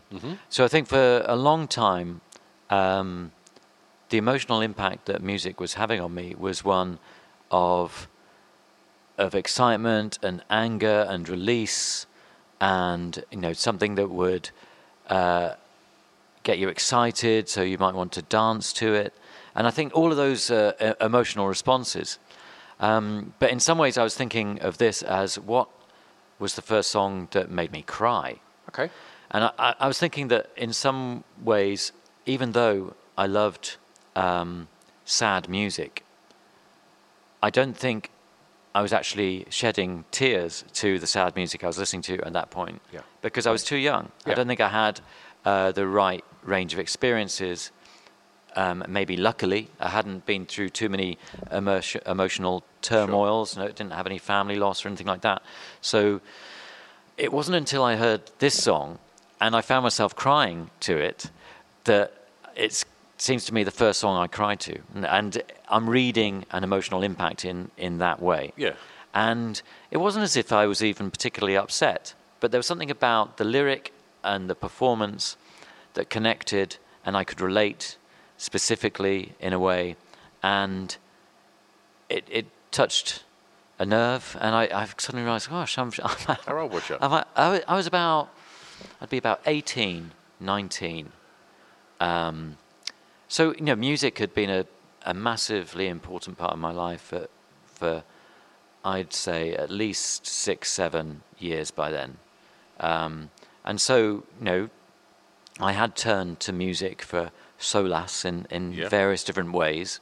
So 0.48 0.64
I 0.64 0.68
think 0.68 0.88
for 0.88 1.24
a 1.26 1.36
long 1.36 1.68
time, 1.68 2.22
um, 2.70 3.32
the 4.08 4.16
emotional 4.16 4.62
impact 4.62 5.04
that 5.06 5.22
music 5.22 5.60
was 5.60 5.74
having 5.74 6.00
on 6.00 6.14
me 6.14 6.34
was 6.38 6.64
one 6.64 6.98
of 7.50 8.08
of 9.18 9.34
excitement 9.34 10.18
and 10.22 10.42
anger 10.48 11.06
and 11.06 11.28
release, 11.28 12.06
and 12.64 13.22
you 13.30 13.36
know 13.36 13.52
something 13.52 13.94
that 13.96 14.08
would 14.08 14.48
uh, 15.10 15.52
get 16.44 16.58
you 16.58 16.68
excited, 16.68 17.46
so 17.48 17.60
you 17.60 17.76
might 17.76 17.94
want 17.94 18.12
to 18.12 18.22
dance 18.22 18.72
to 18.72 18.94
it. 18.94 19.12
And 19.54 19.66
I 19.66 19.70
think 19.70 19.94
all 19.94 20.10
of 20.10 20.16
those 20.16 20.50
uh, 20.50 20.94
emotional 20.98 21.46
responses. 21.46 22.18
Um, 22.80 23.34
but 23.38 23.50
in 23.50 23.60
some 23.60 23.76
ways, 23.76 23.98
I 23.98 24.02
was 24.02 24.16
thinking 24.16 24.60
of 24.62 24.78
this 24.78 25.02
as 25.02 25.38
what 25.38 25.68
was 26.38 26.54
the 26.54 26.62
first 26.62 26.90
song 26.90 27.28
that 27.32 27.50
made 27.50 27.70
me 27.70 27.82
cry. 27.82 28.40
Okay. 28.70 28.90
And 29.30 29.44
I, 29.44 29.50
I, 29.58 29.74
I 29.80 29.86
was 29.86 29.98
thinking 29.98 30.28
that 30.28 30.50
in 30.56 30.72
some 30.72 31.22
ways, 31.42 31.92
even 32.24 32.52
though 32.52 32.94
I 33.16 33.26
loved 33.26 33.76
um, 34.16 34.68
sad 35.04 35.48
music, 35.50 36.02
I 37.42 37.50
don't 37.50 37.76
think 37.76 38.10
I 38.74 38.82
was 38.82 38.92
actually 38.92 39.46
shedding 39.50 40.04
tears 40.10 40.64
to 40.74 40.98
the 40.98 41.06
sad 41.06 41.36
music 41.36 41.62
I 41.62 41.68
was 41.68 41.78
listening 41.78 42.02
to 42.02 42.20
at 42.26 42.32
that 42.32 42.50
point 42.50 42.82
Yeah. 42.92 43.00
because 43.22 43.46
I 43.46 43.52
was 43.52 43.62
too 43.62 43.76
young. 43.76 44.10
I 44.26 44.34
don't 44.34 44.48
think 44.48 44.60
I 44.60 44.68
had 44.68 45.00
uh, 45.44 45.72
the 45.72 45.86
right 45.86 46.24
range 46.42 46.72
of 46.72 46.80
experiences. 46.80 47.70
Um, 48.56 48.84
maybe 48.88 49.16
luckily, 49.16 49.68
I 49.80 49.90
hadn't 49.90 50.26
been 50.26 50.46
through 50.46 50.70
too 50.70 50.88
many 50.88 51.18
emotion, 51.52 52.00
emotional 52.06 52.64
turmoils. 52.82 53.56
No, 53.56 53.66
didn't 53.68 53.92
have 53.92 54.06
any 54.06 54.18
family 54.18 54.56
loss 54.56 54.84
or 54.84 54.88
anything 54.88 55.06
like 55.06 55.20
that. 55.22 55.42
So 55.80 56.20
it 57.16 57.32
wasn't 57.32 57.56
until 57.56 57.82
I 57.84 57.96
heard 57.96 58.22
this 58.38 58.60
song 58.60 58.98
and 59.40 59.54
I 59.54 59.60
found 59.60 59.82
myself 59.84 60.16
crying 60.16 60.70
to 60.80 60.96
it 60.96 61.30
that 61.84 62.12
it 62.56 62.84
seems 63.16 63.44
to 63.46 63.54
me 63.54 63.64
the 63.64 63.70
first 63.70 64.00
song 64.00 64.16
I 64.16 64.26
cried 64.26 64.60
to. 64.60 64.78
And, 64.94 65.06
and 65.06 65.42
I'm 65.68 65.88
reading 65.88 66.44
an 66.50 66.64
emotional 66.64 67.02
impact 67.02 67.44
in, 67.44 67.70
in 67.76 67.98
that 67.98 68.20
way. 68.20 68.52
Yeah. 68.56 68.74
And 69.14 69.60
it 69.90 69.98
wasn't 69.98 70.24
as 70.24 70.36
if 70.36 70.52
I 70.52 70.66
was 70.66 70.82
even 70.82 71.10
particularly 71.10 71.56
upset, 71.56 72.14
but 72.40 72.50
there 72.50 72.58
was 72.58 72.66
something 72.66 72.90
about 72.90 73.36
the 73.36 73.44
lyric 73.44 73.92
and 74.24 74.50
the 74.50 74.54
performance 74.54 75.36
that 75.94 76.10
connected 76.10 76.76
and 77.04 77.16
I 77.16 77.24
could 77.24 77.40
relate 77.40 77.96
specifically 78.36 79.34
in 79.38 79.52
a 79.52 79.58
way. 79.58 79.96
And 80.42 80.96
it, 82.08 82.24
it 82.30 82.46
touched 82.70 83.24
a 83.78 83.86
nerve, 83.86 84.36
and 84.40 84.54
I, 84.54 84.64
I 84.64 84.88
suddenly 84.98 85.24
realized, 85.24 85.50
gosh, 85.50 85.78
I'm, 85.78 85.92
I'm 86.02 86.36
How 86.46 86.58
old 86.58 86.72
was 86.72 86.88
you? 86.88 86.96
I, 87.00 87.24
I 87.66 87.74
was 87.74 87.86
about, 87.86 88.30
I'd 89.00 89.10
be 89.10 89.18
about 89.18 89.40
18, 89.46 90.12
19. 90.40 91.12
Um, 92.00 92.56
so, 93.34 93.52
you 93.54 93.62
know, 93.62 93.74
music 93.74 94.18
had 94.18 94.32
been 94.32 94.48
a, 94.48 94.64
a 95.04 95.12
massively 95.12 95.88
important 95.88 96.38
part 96.38 96.52
of 96.52 96.58
my 96.60 96.70
life 96.70 97.00
for, 97.00 97.26
for, 97.64 98.04
I'd 98.84 99.12
say, 99.12 99.56
at 99.56 99.70
least 99.70 100.24
six, 100.24 100.70
seven 100.70 101.22
years 101.40 101.72
by 101.72 101.90
then. 101.90 102.18
Um, 102.78 103.30
and 103.64 103.80
so, 103.80 104.22
you 104.38 104.44
know, 104.50 104.70
I 105.58 105.72
had 105.72 105.96
turned 105.96 106.38
to 106.46 106.52
music 106.52 107.02
for 107.02 107.32
solace 107.58 108.24
in, 108.24 108.46
in 108.50 108.72
Yeah. 108.72 108.88
various 108.88 109.24
different 109.24 109.50
ways, 109.50 109.98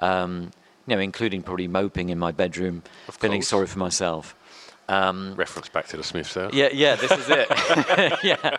um, 0.00 0.50
you 0.88 0.96
know, 0.96 1.00
including 1.00 1.44
probably 1.44 1.68
moping 1.68 2.08
in 2.08 2.18
my 2.18 2.32
bedroom, 2.32 2.82
feeling 3.20 3.42
sorry 3.42 3.68
for 3.68 3.78
myself. 3.78 4.34
Um, 4.88 5.34
Reference 5.34 5.68
back 5.70 5.86
to 5.88 5.96
the 5.96 6.02
Smiths 6.02 6.34
there. 6.34 6.50
yeah, 6.52 6.68
yeah, 6.72 6.94
this 6.96 7.10
is 7.10 7.26
it. 7.30 7.48
yeah, 8.22 8.58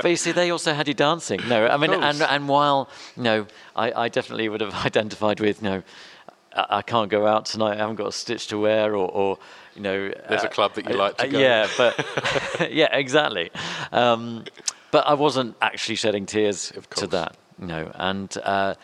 but 0.00 0.08
you 0.08 0.16
see, 0.16 0.32
they 0.32 0.50
also 0.50 0.72
had 0.72 0.88
you 0.88 0.94
dancing. 0.94 1.40
No, 1.46 1.66
I 1.66 1.76
mean, 1.76 1.92
and 1.92 2.22
and 2.22 2.48
while 2.48 2.88
you 3.16 3.22
know, 3.22 3.46
I, 3.76 4.04
I 4.04 4.08
definitely 4.08 4.48
would 4.48 4.62
have 4.62 4.74
identified 4.86 5.40
with 5.40 5.62
you 5.62 5.68
know, 5.68 5.82
I, 6.54 6.66
I 6.78 6.82
can't 6.82 7.10
go 7.10 7.26
out 7.26 7.44
tonight. 7.44 7.74
I 7.74 7.80
haven't 7.80 7.96
got 7.96 8.08
a 8.08 8.12
stitch 8.12 8.46
to 8.48 8.58
wear, 8.58 8.96
or, 8.96 9.10
or 9.10 9.38
you 9.74 9.82
know, 9.82 10.10
There's 10.28 10.44
a 10.44 10.48
club 10.48 10.74
that 10.74 10.88
you 10.88 10.96
like 10.96 11.18
to 11.18 11.26
uh, 11.26 11.30
go. 11.30 11.38
Yeah, 11.38 11.68
but 11.76 12.70
yeah, 12.70 12.88
exactly. 12.96 13.50
Um, 13.92 14.44
but 14.90 15.06
I 15.06 15.14
wasn't 15.14 15.54
actually 15.60 15.96
shedding 15.96 16.24
tears 16.24 16.72
Of 16.76 16.88
to 16.90 17.06
that, 17.08 17.36
you 17.60 17.66
know, 17.66 17.90
and 17.94 18.34
uh, 18.42 18.74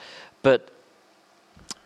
but 0.42 0.70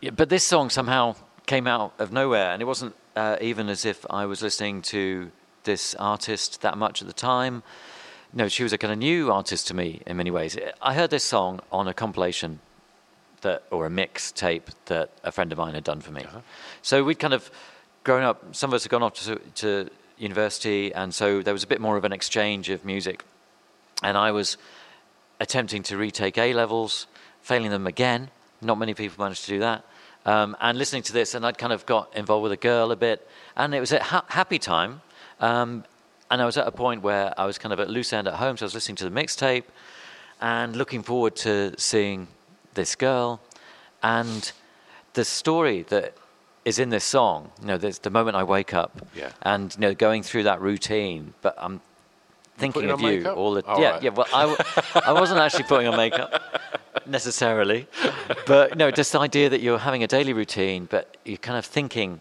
yeah, 0.01 0.11
but 0.11 0.27
this 0.29 0.43
song 0.43 0.69
somehow 0.69 1.15
came 1.45 1.67
out 1.67 1.93
of 1.99 2.11
nowhere, 2.11 2.51
and 2.51 2.61
it 2.61 2.65
wasn't 2.65 2.95
uh, 3.19 3.37
even 3.41 3.67
as 3.67 3.83
if 3.83 4.05
I 4.09 4.25
was 4.25 4.41
listening 4.41 4.81
to 4.93 5.31
this 5.65 5.93
artist 5.95 6.61
that 6.61 6.77
much 6.77 7.01
at 7.01 7.07
the 7.07 7.13
time. 7.13 7.63
No, 8.31 8.47
she 8.47 8.63
was 8.63 8.71
a 8.71 8.77
kind 8.77 8.93
of 8.93 8.99
new 8.99 9.31
artist 9.31 9.67
to 9.67 9.73
me 9.73 10.01
in 10.05 10.15
many 10.15 10.31
ways. 10.31 10.57
I 10.81 10.93
heard 10.93 11.09
this 11.09 11.25
song 11.25 11.59
on 11.69 11.87
a 11.87 11.93
compilation 11.93 12.59
that, 13.41 13.63
or 13.71 13.85
a 13.85 13.89
mix 13.89 14.31
tape 14.31 14.69
that 14.85 15.09
a 15.23 15.31
friend 15.31 15.51
of 15.51 15.57
mine 15.57 15.73
had 15.73 15.83
done 15.83 15.99
for 15.99 16.11
me. 16.11 16.25
So 16.81 17.03
we'd 17.03 17.19
kind 17.19 17.33
of 17.33 17.51
grown 18.03 18.23
up. 18.23 18.55
Some 18.55 18.69
of 18.69 18.75
us 18.75 18.83
had 18.83 18.91
gone 18.91 19.03
off 19.03 19.15
to, 19.25 19.35
to 19.55 19.89
university, 20.17 20.93
and 20.93 21.13
so 21.13 21.41
there 21.41 21.53
was 21.53 21.63
a 21.63 21.67
bit 21.67 21.81
more 21.81 21.97
of 21.97 22.05
an 22.05 22.13
exchange 22.13 22.69
of 22.69 22.85
music. 22.85 23.25
And 24.01 24.15
I 24.17 24.31
was 24.31 24.57
attempting 25.41 25.83
to 25.83 25.97
retake 25.97 26.37
A 26.37 26.53
levels, 26.53 27.07
failing 27.41 27.71
them 27.71 27.85
again. 27.85 28.29
Not 28.61 28.77
many 28.77 28.93
people 28.93 29.23
managed 29.23 29.45
to 29.45 29.51
do 29.51 29.59
that. 29.59 29.83
Um, 30.25 30.55
and 30.59 30.77
listening 30.77 31.01
to 31.03 31.13
this, 31.13 31.33
and 31.33 31.45
I'd 31.45 31.57
kind 31.57 31.73
of 31.73 31.85
got 31.85 32.15
involved 32.15 32.43
with 32.43 32.51
a 32.51 32.57
girl 32.57 32.91
a 32.91 32.95
bit, 32.95 33.27
and 33.55 33.73
it 33.73 33.79
was 33.79 33.91
a 33.91 34.03
ha- 34.03 34.25
happy 34.27 34.59
time. 34.59 35.01
Um, 35.39 35.83
and 36.29 36.41
I 36.41 36.45
was 36.45 36.57
at 36.57 36.67
a 36.67 36.71
point 36.71 37.01
where 37.01 37.33
I 37.39 37.45
was 37.45 37.57
kind 37.57 37.73
of 37.73 37.79
at 37.79 37.89
loose 37.89 38.13
end 38.13 38.27
at 38.27 38.35
home, 38.35 38.57
so 38.57 38.65
I 38.65 38.67
was 38.67 38.73
listening 38.75 38.97
to 38.97 39.09
the 39.09 39.15
mixtape 39.21 39.63
and 40.41 40.75
looking 40.75 41.01
forward 41.03 41.35
to 41.37 41.73
seeing 41.79 42.27
this 42.75 42.95
girl. 42.95 43.41
And 44.03 44.51
the 45.13 45.25
story 45.25 45.83
that 45.89 46.13
is 46.65 46.77
in 46.79 46.89
this 46.89 47.03
song, 47.05 47.51
you 47.61 47.67
know, 47.67 47.77
there's 47.77 47.99
the 47.99 48.09
moment 48.11 48.37
I 48.37 48.43
wake 48.43 48.73
up 48.73 49.01
Yeah. 49.15 49.31
and, 49.41 49.73
you 49.75 49.81
know, 49.81 49.93
going 49.95 50.21
through 50.23 50.43
that 50.43 50.61
routine, 50.61 51.33
but 51.41 51.55
I'm 51.57 51.81
thinking 52.57 52.89
of 52.91 53.01
you 53.01 53.07
makeup? 53.07 53.37
all 53.37 53.53
the 53.53 53.63
Oh, 53.65 53.81
yeah 53.81 53.91
right. 53.91 54.03
yeah. 54.03 54.09
Well, 54.11 54.27
I, 54.33 54.41
w- 54.41 54.57
I 55.05 55.13
wasn't 55.13 55.39
actually 55.39 55.63
putting 55.63 55.87
on 55.87 55.95
makeup 55.97 56.41
necessarily, 57.07 57.87
but 58.45 58.77
no, 58.77 58.91
just 58.91 59.11
the 59.11 59.19
idea 59.19 59.49
that 59.49 59.61
you're 59.61 59.79
having 59.79 60.03
a 60.03 60.07
daily 60.07 60.33
routine, 60.33 60.87
but 60.89 61.17
you're 61.25 61.37
kind 61.37 61.57
of 61.57 61.65
thinking 61.65 62.19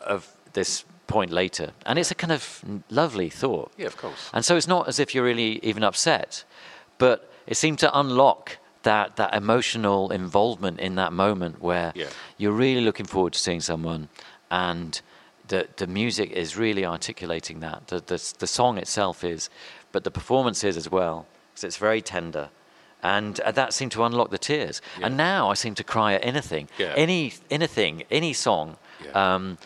of 0.00 0.28
this 0.52 0.84
point 1.06 1.30
later, 1.30 1.72
and 1.86 1.98
it's 1.98 2.10
a 2.10 2.14
kind 2.14 2.32
of 2.32 2.64
lovely 2.90 3.28
thought. 3.28 3.72
Yeah, 3.76 3.86
of 3.86 3.96
course. 3.96 4.30
And 4.32 4.44
so 4.44 4.56
it's 4.56 4.68
not 4.68 4.88
as 4.88 4.98
if 4.98 5.14
you're 5.14 5.24
really 5.24 5.60
even 5.62 5.82
upset, 5.84 6.44
but 6.98 7.30
it 7.46 7.56
seemed 7.56 7.78
to 7.80 7.98
unlock 7.98 8.58
that, 8.82 9.16
that 9.16 9.34
emotional 9.34 10.10
involvement 10.10 10.80
in 10.80 10.94
that 10.96 11.12
moment 11.12 11.60
where 11.60 11.92
Yeah. 11.94 12.06
you're 12.38 12.52
really 12.52 12.80
looking 12.80 13.06
forward 13.06 13.32
to 13.34 13.38
seeing 13.38 13.60
someone 13.60 14.08
and 14.50 15.00
the, 15.48 15.68
the 15.76 15.86
music 15.86 16.30
is 16.30 16.56
really 16.56 16.84
articulating 16.84 17.60
that. 17.60 17.88
The, 17.88 18.00
the, 18.00 18.34
the 18.38 18.46
song 18.46 18.78
itself 18.78 19.22
is, 19.22 19.50
but 19.92 20.02
the 20.04 20.10
performance 20.10 20.64
is 20.64 20.76
as 20.76 20.90
well, 20.90 21.26
because 21.50 21.64
it's 21.64 21.76
very 21.76 22.00
tender. 22.02 22.48
And 23.02 23.40
uh, 23.40 23.50
that 23.52 23.72
seemed 23.74 23.92
to 23.92 24.04
unlock 24.04 24.30
the 24.30 24.38
tears. 24.38 24.80
And 25.02 25.16
now 25.16 25.50
I 25.50 25.54
seem 25.54 25.74
to 25.74 25.84
cry 25.84 26.14
at 26.14 26.24
anything, 26.24 26.68
Yeah. 26.78 26.92
any 26.96 27.32
anything, 27.50 28.04
any 28.10 28.32
song 28.32 28.76
Yeah. 29.04 29.34
um, 29.34 29.58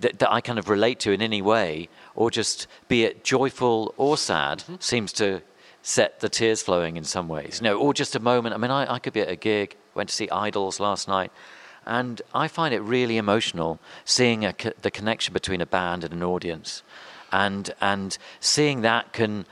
that, 0.00 0.18
that 0.18 0.30
I 0.30 0.40
kind 0.42 0.58
of 0.58 0.68
relate 0.68 1.00
to 1.00 1.12
in 1.12 1.22
any 1.22 1.40
way, 1.42 1.88
or 2.14 2.30
just 2.30 2.66
be 2.88 3.04
it 3.04 3.24
joyful 3.24 3.94
or 3.96 4.16
sad, 4.18 4.58
Mm-hmm. 4.58 4.74
seems 4.80 5.12
to 5.14 5.40
set 5.82 6.20
the 6.20 6.28
tears 6.28 6.62
flowing 6.62 6.96
in 6.96 7.04
some 7.04 7.28
ways. 7.28 7.60
No, 7.62 7.78
or 7.78 7.94
just 7.94 8.14
a 8.14 8.20
moment. 8.20 8.54
I 8.54 8.58
mean, 8.58 8.70
I, 8.70 8.94
I 8.94 8.98
could 8.98 9.12
be 9.14 9.20
at 9.20 9.28
a 9.28 9.36
gig, 9.36 9.74
went 9.94 10.08
to 10.10 10.14
see 10.14 10.28
IDLES 10.28 10.78
last 10.78 11.08
night, 11.08 11.32
and 11.86 12.22
I 12.34 12.46
find 12.48 12.72
it 12.74 12.80
really 12.80 13.16
emotional 13.16 13.80
seeing 14.04 14.44
a, 14.44 14.52
co- 14.52 14.72
the 14.82 14.90
connection 14.90 15.32
between 15.32 15.60
a 15.60 15.66
band 15.66 16.04
and 16.04 16.12
an 16.12 16.22
audience, 16.22 16.82
and 17.32 17.72
and 17.80 18.18
seeing 18.38 18.82
that 18.82 19.12
can 19.12 19.46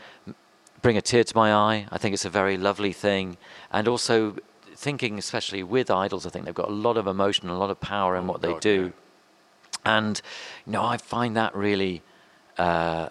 bring 0.82 0.96
a 0.96 1.02
tear 1.02 1.24
to 1.24 1.36
my 1.36 1.52
eye. 1.52 1.86
I 1.90 1.98
think 1.98 2.14
it's 2.14 2.24
a 2.24 2.30
very 2.30 2.56
lovely 2.56 2.92
thing, 2.92 3.36
and 3.72 3.86
also 3.88 4.36
thinking, 4.74 5.18
especially 5.18 5.62
with 5.62 5.88
IDLES, 5.88 6.24
I 6.26 6.30
think 6.30 6.44
they've 6.46 6.54
got 6.54 6.68
a 6.68 6.72
lot 6.72 6.96
of 6.96 7.06
emotion, 7.06 7.48
a 7.50 7.58
lot 7.58 7.70
of 7.70 7.80
power 7.80 8.16
in 8.16 8.26
what 8.26 8.40
they 8.40 8.48
Oh, 8.48 8.52
God, 8.52 8.62
do, 8.62 8.92
yeah. 9.84 9.96
and 9.98 10.22
you 10.66 10.72
know, 10.72 10.84
I 10.84 10.96
find 10.96 11.36
that 11.36 11.54
really 11.54 12.02
uh, 12.58 13.08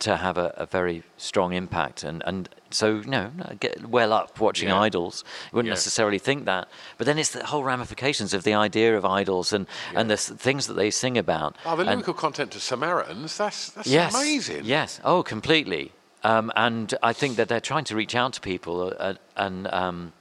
to 0.00 0.16
have 0.16 0.38
a, 0.38 0.54
a 0.56 0.64
very 0.66 1.02
strong 1.16 1.52
impact, 1.52 2.04
and 2.04 2.22
and 2.26 2.48
so 2.70 2.96
you 2.96 3.04
know, 3.10 3.30
I 3.42 3.54
get 3.54 3.86
well 3.88 4.12
up 4.12 4.38
watching 4.40 4.68
Yeah. 4.68 4.76
IDLES. 4.88 5.24
You 5.24 5.56
wouldn't 5.56 5.68
Yeah. 5.68 5.72
necessarily 5.74 6.18
think 6.18 6.44
that, 6.46 6.68
but 6.98 7.06
then 7.06 7.18
it's 7.18 7.30
the 7.30 7.44
whole 7.44 7.64
ramifications 7.64 8.32
of 8.34 8.42
the 8.44 8.54
idea 8.54 8.96
of 8.96 9.04
IDLES 9.04 9.52
and 9.52 9.66
and 9.94 10.08
the 10.08 10.14
s- 10.14 10.28
things 10.30 10.66
that 10.68 10.74
they 10.74 10.90
sing 10.90 11.18
about. 11.18 11.56
Oh, 11.66 11.76
the 11.76 11.82
And- 11.82 11.90
lyrical 11.90 12.14
content 12.14 12.54
of 12.54 12.62
Samaritans, 12.62 13.36
that's, 13.36 13.70
that's 13.70 13.88
yes, 13.88 14.14
amazing. 14.14 14.64
Yes, 14.64 15.00
oh, 15.04 15.22
completely. 15.22 15.92
Um, 16.28 16.52
and 16.56 16.94
I 17.02 17.14
think 17.14 17.36
that 17.36 17.48
they're 17.48 17.68
trying 17.72 17.84
to 17.84 17.96
reach 17.96 18.14
out 18.14 18.34
to 18.34 18.40
people 18.40 18.92
uh, 18.98 19.14
and 19.34 19.66
um, 19.68 20.12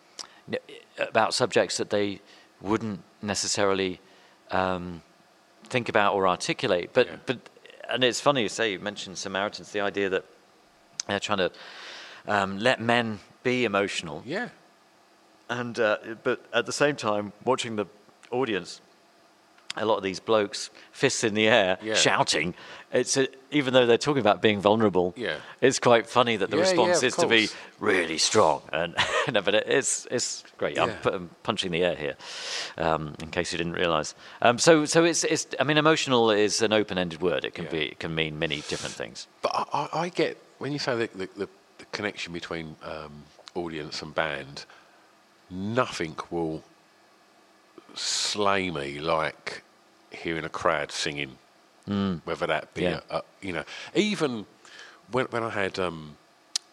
about 0.97 1.33
subjects 1.33 1.77
that 1.77 1.89
they 1.89 2.21
wouldn't 2.61 3.01
necessarily 3.21 3.99
um, 4.51 5.01
think 5.63 5.89
about 5.89 6.13
or 6.15 6.25
articulate. 6.27 6.91
But 6.93 7.07
Yeah. 7.07 7.15
but 7.25 7.37
and 7.89 8.03
it's 8.03 8.21
funny 8.21 8.41
you 8.41 8.49
say 8.49 8.71
you 8.71 8.79
mentioned 8.79 9.17
Samaritans, 9.17 9.71
the 9.71 9.81
idea 9.81 10.09
that 10.09 10.23
they're 11.07 11.19
trying 11.19 11.39
to 11.39 11.51
um, 12.27 12.57
let 12.59 12.79
men 12.79 13.19
be 13.43 13.65
emotional 13.65 14.23
Yeah. 14.25 14.49
and 15.49 15.79
uh, 15.79 15.97
but 16.23 16.39
at 16.53 16.65
the 16.65 16.71
same 16.73 16.95
time 16.95 17.31
watching 17.43 17.75
the 17.77 17.85
audience 18.31 18.81
a 19.81 19.85
lot 19.85 19.97
of 19.97 20.03
these 20.03 20.19
blokes 20.19 20.69
fists 20.91 21.23
in 21.23 21.33
the 21.33 21.47
air 21.47 21.77
Yeah. 21.81 21.93
shouting. 21.95 22.53
It's 22.91 23.17
a, 23.17 23.27
even 23.51 23.73
though 23.73 23.85
they're 23.85 23.97
talking 23.97 24.21
about 24.21 24.41
being 24.41 24.61
vulnerable 24.61 25.13
Yeah. 25.17 25.37
it's 25.61 25.77
quite 25.79 26.07
funny 26.07 26.37
that 26.37 26.49
the 26.49 26.55
Yeah, 26.57 26.63
response 26.63 27.03
is 27.03 27.15
to 27.17 27.27
be 27.27 27.49
really 27.79 28.17
strong. 28.17 28.61
And 28.71 28.95
no, 29.31 29.41
but 29.41 29.53
it's 29.55 30.07
it's 30.09 30.43
great. 30.57 30.79
I'm, 30.79 30.91
pu- 31.03 31.09
I'm 31.09 31.29
punching 31.43 31.71
the 31.71 31.83
air 31.83 31.95
here 31.95 32.15
um, 32.77 33.13
in 33.21 33.29
case 33.29 33.51
you 33.51 33.57
didn't 33.57 33.73
realize. 33.73 34.15
Um, 34.41 34.57
so 34.57 34.85
so 34.85 35.03
it's 35.03 35.23
it's 35.25 35.47
I 35.59 35.63
mean 35.63 35.77
emotional 35.77 36.31
is 36.31 36.61
an 36.61 36.71
open-ended 36.73 37.21
word. 37.21 37.43
It 37.45 37.53
can 37.55 37.65
be 37.65 37.79
it 37.93 37.99
can 37.99 38.15
mean 38.15 38.39
many 38.39 38.57
different 38.69 38.95
things. 38.95 39.27
But 39.41 39.51
I, 39.55 39.63
I, 39.73 39.99
I 40.05 40.09
get 40.09 40.37
when 40.59 40.71
you 40.71 40.79
say 40.79 40.95
the, 40.95 41.07
the, 41.17 41.29
the, 41.35 41.49
the 41.77 41.85
connection 41.91 42.33
between 42.33 42.75
um, 42.83 43.23
audience 43.53 44.01
and 44.01 44.15
band, 44.15 44.65
nothing 45.49 46.15
will 46.31 46.63
slay 47.95 48.69
me 48.71 48.99
like 48.99 49.63
hearing 50.11 50.45
a 50.45 50.49
crowd 50.49 50.91
singing, 50.91 51.37
whether 52.25 52.47
that 52.47 52.73
be, 52.73 52.81
Mm. 52.83 52.91
Yeah. 52.91 52.99
a, 53.09 53.17
a, 53.17 53.21
you 53.41 53.53
know, 53.53 53.63
even 53.95 54.45
when, 55.11 55.25
when 55.27 55.43
I 55.43 55.49
had 55.49 55.79
um, 55.79 56.17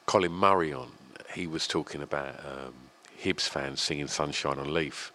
Colin 0.07 0.33
Murray 0.33 0.73
on, 0.73 0.91
he 1.35 1.47
was 1.47 1.67
talking 1.67 2.03
about 2.03 2.39
um, 2.41 2.75
Hibs 3.23 3.49
fans 3.49 3.81
singing 3.81 4.09
Sunshine 4.09 4.59
on 4.59 4.73
Leith, 4.73 5.11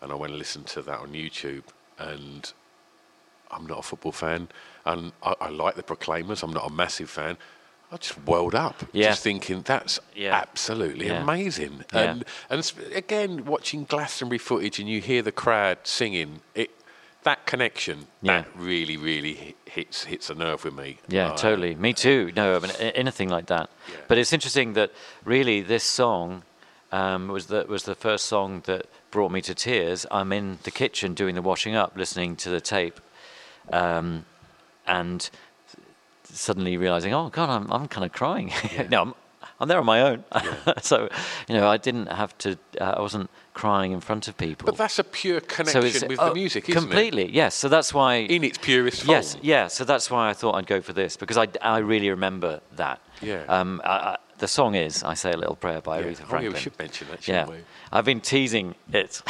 and 0.00 0.12
I 0.12 0.14
went 0.14 0.30
and 0.32 0.38
listened 0.38 0.66
to 0.68 0.82
that 0.82 0.98
on 1.00 1.12
YouTube, 1.12 1.64
and 1.98 2.52
I'm 3.50 3.66
not 3.66 3.78
a 3.80 3.82
football 3.82 4.12
fan, 4.12 4.48
and 4.84 5.12
I, 5.22 5.34
I 5.40 5.48
like 5.48 5.74
the 5.76 5.82
Proclaimers. 5.82 6.42
I'm 6.42 6.52
not 6.52 6.66
a 6.70 6.72
massive 6.72 7.10
fan. 7.10 7.36
I 7.90 7.96
just 7.96 8.22
welled 8.26 8.54
up, 8.54 8.82
Yeah. 8.92 9.08
just 9.08 9.22
thinking 9.22 9.62
that's 9.62 9.98
Yeah. 10.14 10.34
absolutely 10.36 11.06
Yeah. 11.06 11.22
amazing. 11.22 11.84
And 11.94 12.24
and 12.50 12.72
again, 12.94 13.46
watching 13.46 13.84
Glastonbury 13.84 14.38
footage 14.38 14.78
and 14.78 14.86
you 14.88 15.00
hear 15.00 15.22
the 15.22 15.32
crowd 15.32 15.78
singing, 15.84 16.40
it 16.54 16.70
that 17.24 17.44
connection 17.46 18.06
Yeah. 18.22 18.42
that 18.42 18.48
really 18.56 18.96
really 18.96 19.56
hits 19.64 20.04
hits 20.04 20.30
a 20.30 20.34
nerve 20.34 20.64
with 20.64 20.74
me. 20.74 20.98
Yeah, 21.08 21.32
Uh, 21.32 21.36
totally. 21.36 21.74
Me 21.74 21.92
too. 21.92 22.32
No, 22.36 22.56
I 22.56 22.58
mean 22.60 22.70
anything 22.94 23.28
like 23.28 23.46
that. 23.46 23.68
Yeah. 23.90 23.96
But 24.08 24.18
it's 24.18 24.32
interesting 24.32 24.74
that 24.74 24.90
really 25.24 25.60
this 25.60 25.84
song 25.84 26.42
um, 26.92 27.28
was 27.28 27.46
the 27.46 27.64
was 27.68 27.82
the 27.82 27.94
first 27.94 28.24
song 28.26 28.62
that 28.66 28.86
brought 29.10 29.30
me 29.30 29.40
to 29.42 29.54
tears. 29.54 30.06
I'm 30.10 30.32
in 30.32 30.58
the 30.62 30.70
kitchen 30.70 31.14
doing 31.14 31.34
the 31.34 31.42
washing 31.42 31.74
up, 31.74 31.92
listening 31.96 32.36
to 32.36 32.50
the 32.50 32.60
tape, 32.60 33.00
um, 33.72 34.24
and 34.86 35.28
suddenly 36.24 36.76
realizing, 36.76 37.12
oh 37.14 37.28
God, 37.28 37.50
I'm 37.50 37.70
I'm 37.70 37.88
kind 37.88 38.04
of 38.06 38.12
crying. 38.12 38.52
no, 38.90 39.02
I'm 39.02 39.14
I'm 39.60 39.68
there 39.68 39.78
on 39.80 39.86
my 39.86 40.00
own. 40.02 40.24
so 40.80 41.08
you 41.48 41.54
know, 41.56 41.68
I 41.68 41.76
didn't 41.76 42.06
have 42.06 42.36
to. 42.38 42.56
Uh, 42.80 42.94
I 42.96 43.00
wasn't 43.00 43.28
crying 43.58 43.90
in 43.90 44.00
front 44.00 44.28
of 44.28 44.36
people. 44.36 44.66
But 44.66 44.76
that's 44.76 45.00
a 45.00 45.04
pure 45.04 45.40
so 45.40 45.46
connection 45.46 45.84
it's, 45.84 46.04
with 46.04 46.20
oh, 46.20 46.28
the 46.28 46.34
music, 46.34 46.68
isn't 46.68 46.78
it? 46.78 46.80
completely. 46.80 47.28
Yes. 47.32 47.56
So 47.56 47.68
that's 47.68 47.92
why? 47.92 48.14
In 48.36 48.44
its 48.44 48.56
purest 48.56 49.02
form. 49.02 49.16
Yes, 49.16 49.36
yeah. 49.42 49.66
So 49.66 49.84
that's 49.84 50.08
why 50.12 50.30
I 50.30 50.32
thought 50.32 50.54
I'd 50.54 50.68
go 50.68 50.80
for 50.80 50.92
this 50.92 51.16
because 51.16 51.36
I, 51.36 51.48
I 51.60 51.78
really 51.78 52.08
remember 52.08 52.60
that. 52.76 53.00
Yeah. 53.20 53.42
Um, 53.48 53.80
I, 53.84 53.88
I, 53.88 54.16
the 54.38 54.46
song 54.46 54.76
is 54.76 55.02
"I 55.02 55.14
Say 55.14 55.32
a 55.32 55.36
Little 55.36 55.56
Prayer" 55.56 55.80
by 55.80 55.98
Yeah. 55.98 56.06
Aretha 56.06 56.06
Oh, 56.06 56.22
yeah, 56.22 56.28
Franklin. 56.28 56.52
we 56.52 56.58
should 56.60 56.78
mention 56.78 57.08
that, 57.10 57.26
yeah. 57.26 57.46
we? 57.48 57.56
I've 57.90 58.04
been 58.04 58.20
teasing 58.20 58.76
it. 58.92 59.22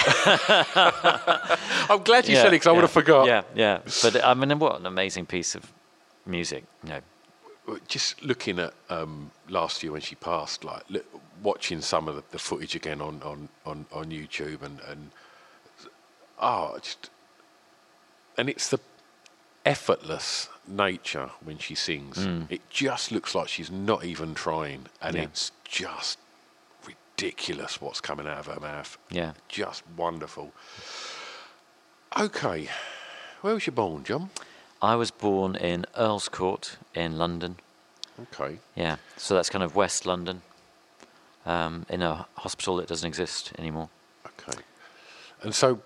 I'm 1.91 2.03
glad 2.03 2.29
you 2.29 2.35
yeah, 2.35 2.43
said 2.43 2.49
it 2.49 2.57
because 2.57 2.67
I 2.67 2.73
would 2.73 2.87
have 2.89 2.99
forgot. 3.03 3.27
Yeah, 3.27 3.43
yeah. 3.55 3.79
But 4.03 4.23
I 4.23 4.35
mean, 4.35 4.59
what 4.59 4.79
an 4.79 4.85
amazing 4.85 5.25
piece 5.25 5.55
of 5.55 5.73
music. 6.27 6.65
You 6.85 6.91
know. 6.91 7.79
just 7.89 8.23
looking 8.23 8.59
at 8.59 8.75
um, 8.91 9.31
last 9.49 9.83
year 9.83 9.93
when 9.93 10.03
she 10.03 10.17
passed, 10.17 10.65
like 10.65 10.83
look, 10.91 11.07
watching 11.43 11.81
some 11.81 12.09
of 12.09 12.17
the, 12.17 12.23
the 12.31 12.39
footage 12.39 12.75
again 12.75 13.01
on, 13.01 13.21
on, 13.23 13.49
on, 13.65 13.87
on 13.93 14.07
YouTube, 14.11 14.63
and 14.63 14.81
and 14.89 15.11
oh, 16.41 16.79
just 16.81 17.11
and 18.37 18.49
it's 18.49 18.69
the 18.69 18.79
effortless 19.67 20.49
nature 20.67 21.31
when 21.45 21.59
she 21.59 21.75
sings. 21.75 22.19
Mm. 22.19 22.51
It 22.51 22.69
just 22.71 23.11
looks 23.13 23.35
like 23.35 23.49
she's 23.49 23.71
not 23.71 24.05
even 24.05 24.35
trying, 24.35 24.87
and 25.03 25.17
Yeah. 25.17 25.23
it's 25.23 25.53
just 25.65 26.19
ridiculous 26.87 27.81
what's 27.81 28.01
coming 28.01 28.27
out 28.27 28.39
of 28.39 28.47
her 28.47 28.61
mouth. 28.61 28.97
Yeah. 29.11 29.33
just 29.49 29.83
wonderful. 29.97 30.53
Okay, 32.19 32.69
where 33.43 33.55
was 33.55 33.67
you 33.67 33.73
born, 33.73 34.03
John? 34.05 34.31
I 34.81 34.95
was 34.95 35.11
born 35.11 35.57
in 35.57 35.85
Earl's 35.97 36.29
Court 36.29 36.77
in 36.95 37.19
London. 37.19 37.57
Okay. 38.21 38.59
Yeah. 38.77 38.97
So 39.17 39.35
that's 39.35 39.51
kind 39.51 39.63
of 39.65 39.75
West 39.77 40.07
London, 40.07 40.43
um, 41.49 41.87
in 41.89 42.03
a 42.03 42.27
hospital 42.35 42.77
that 42.77 42.87
doesn't 42.87 43.09
exist 43.09 43.53
anymore. 43.59 43.89
Okay. 44.27 44.59
And 45.43 45.55
so, 45.55 45.81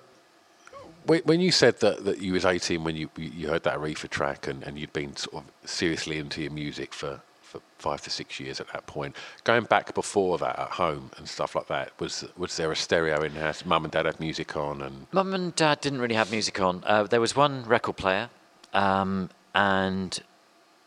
when, 1.06 1.22
when 1.22 1.40
you 1.40 1.52
said 1.52 1.80
that, 1.80 2.04
that 2.04 2.18
you 2.18 2.32
was 2.32 2.44
18 2.44 2.84
when 2.84 2.96
you 2.96 3.08
you 3.16 3.48
heard 3.48 3.62
that 3.62 3.78
Aretha 3.78 4.08
track 4.10 4.46
and, 4.48 4.62
and 4.64 4.78
you'd 4.78 4.92
been 4.92 5.16
sort 5.16 5.44
of 5.44 5.68
seriously 5.68 6.18
into 6.18 6.42
your 6.42 6.50
music 6.50 6.92
for, 6.92 7.20
for 7.40 7.60
five 7.78 8.00
to 8.02 8.10
six 8.10 8.40
years 8.40 8.60
at 8.60 8.72
that 8.72 8.86
point, 8.86 9.16
going 9.44 9.64
back 9.64 9.94
before 9.94 10.36
that 10.38 10.58
at 10.58 10.70
home 10.70 11.10
and 11.16 11.28
stuff 11.28 11.54
like 11.54 11.68
that, 11.68 11.92
was 12.00 12.24
was 12.36 12.56
there 12.56 12.72
a 12.72 12.76
stereo 12.76 13.22
in 13.22 13.34
the 13.34 13.40
house? 13.40 13.64
Mum 13.64 13.84
and 13.84 13.92
dad 13.92 14.06
had 14.06 14.18
music 14.18 14.56
on 14.56 14.82
and 14.82 15.06
Mum 15.12 15.32
and 15.32 15.54
Dad 15.54 15.80
didn't 15.80 16.00
really 16.00 16.16
have 16.16 16.30
music 16.32 16.60
on. 16.60 16.82
Uh, 16.84 17.04
there 17.04 17.20
was 17.20 17.36
one 17.36 17.64
record 17.64 17.96
player, 17.96 18.30
um, 18.74 19.30
and 19.54 20.20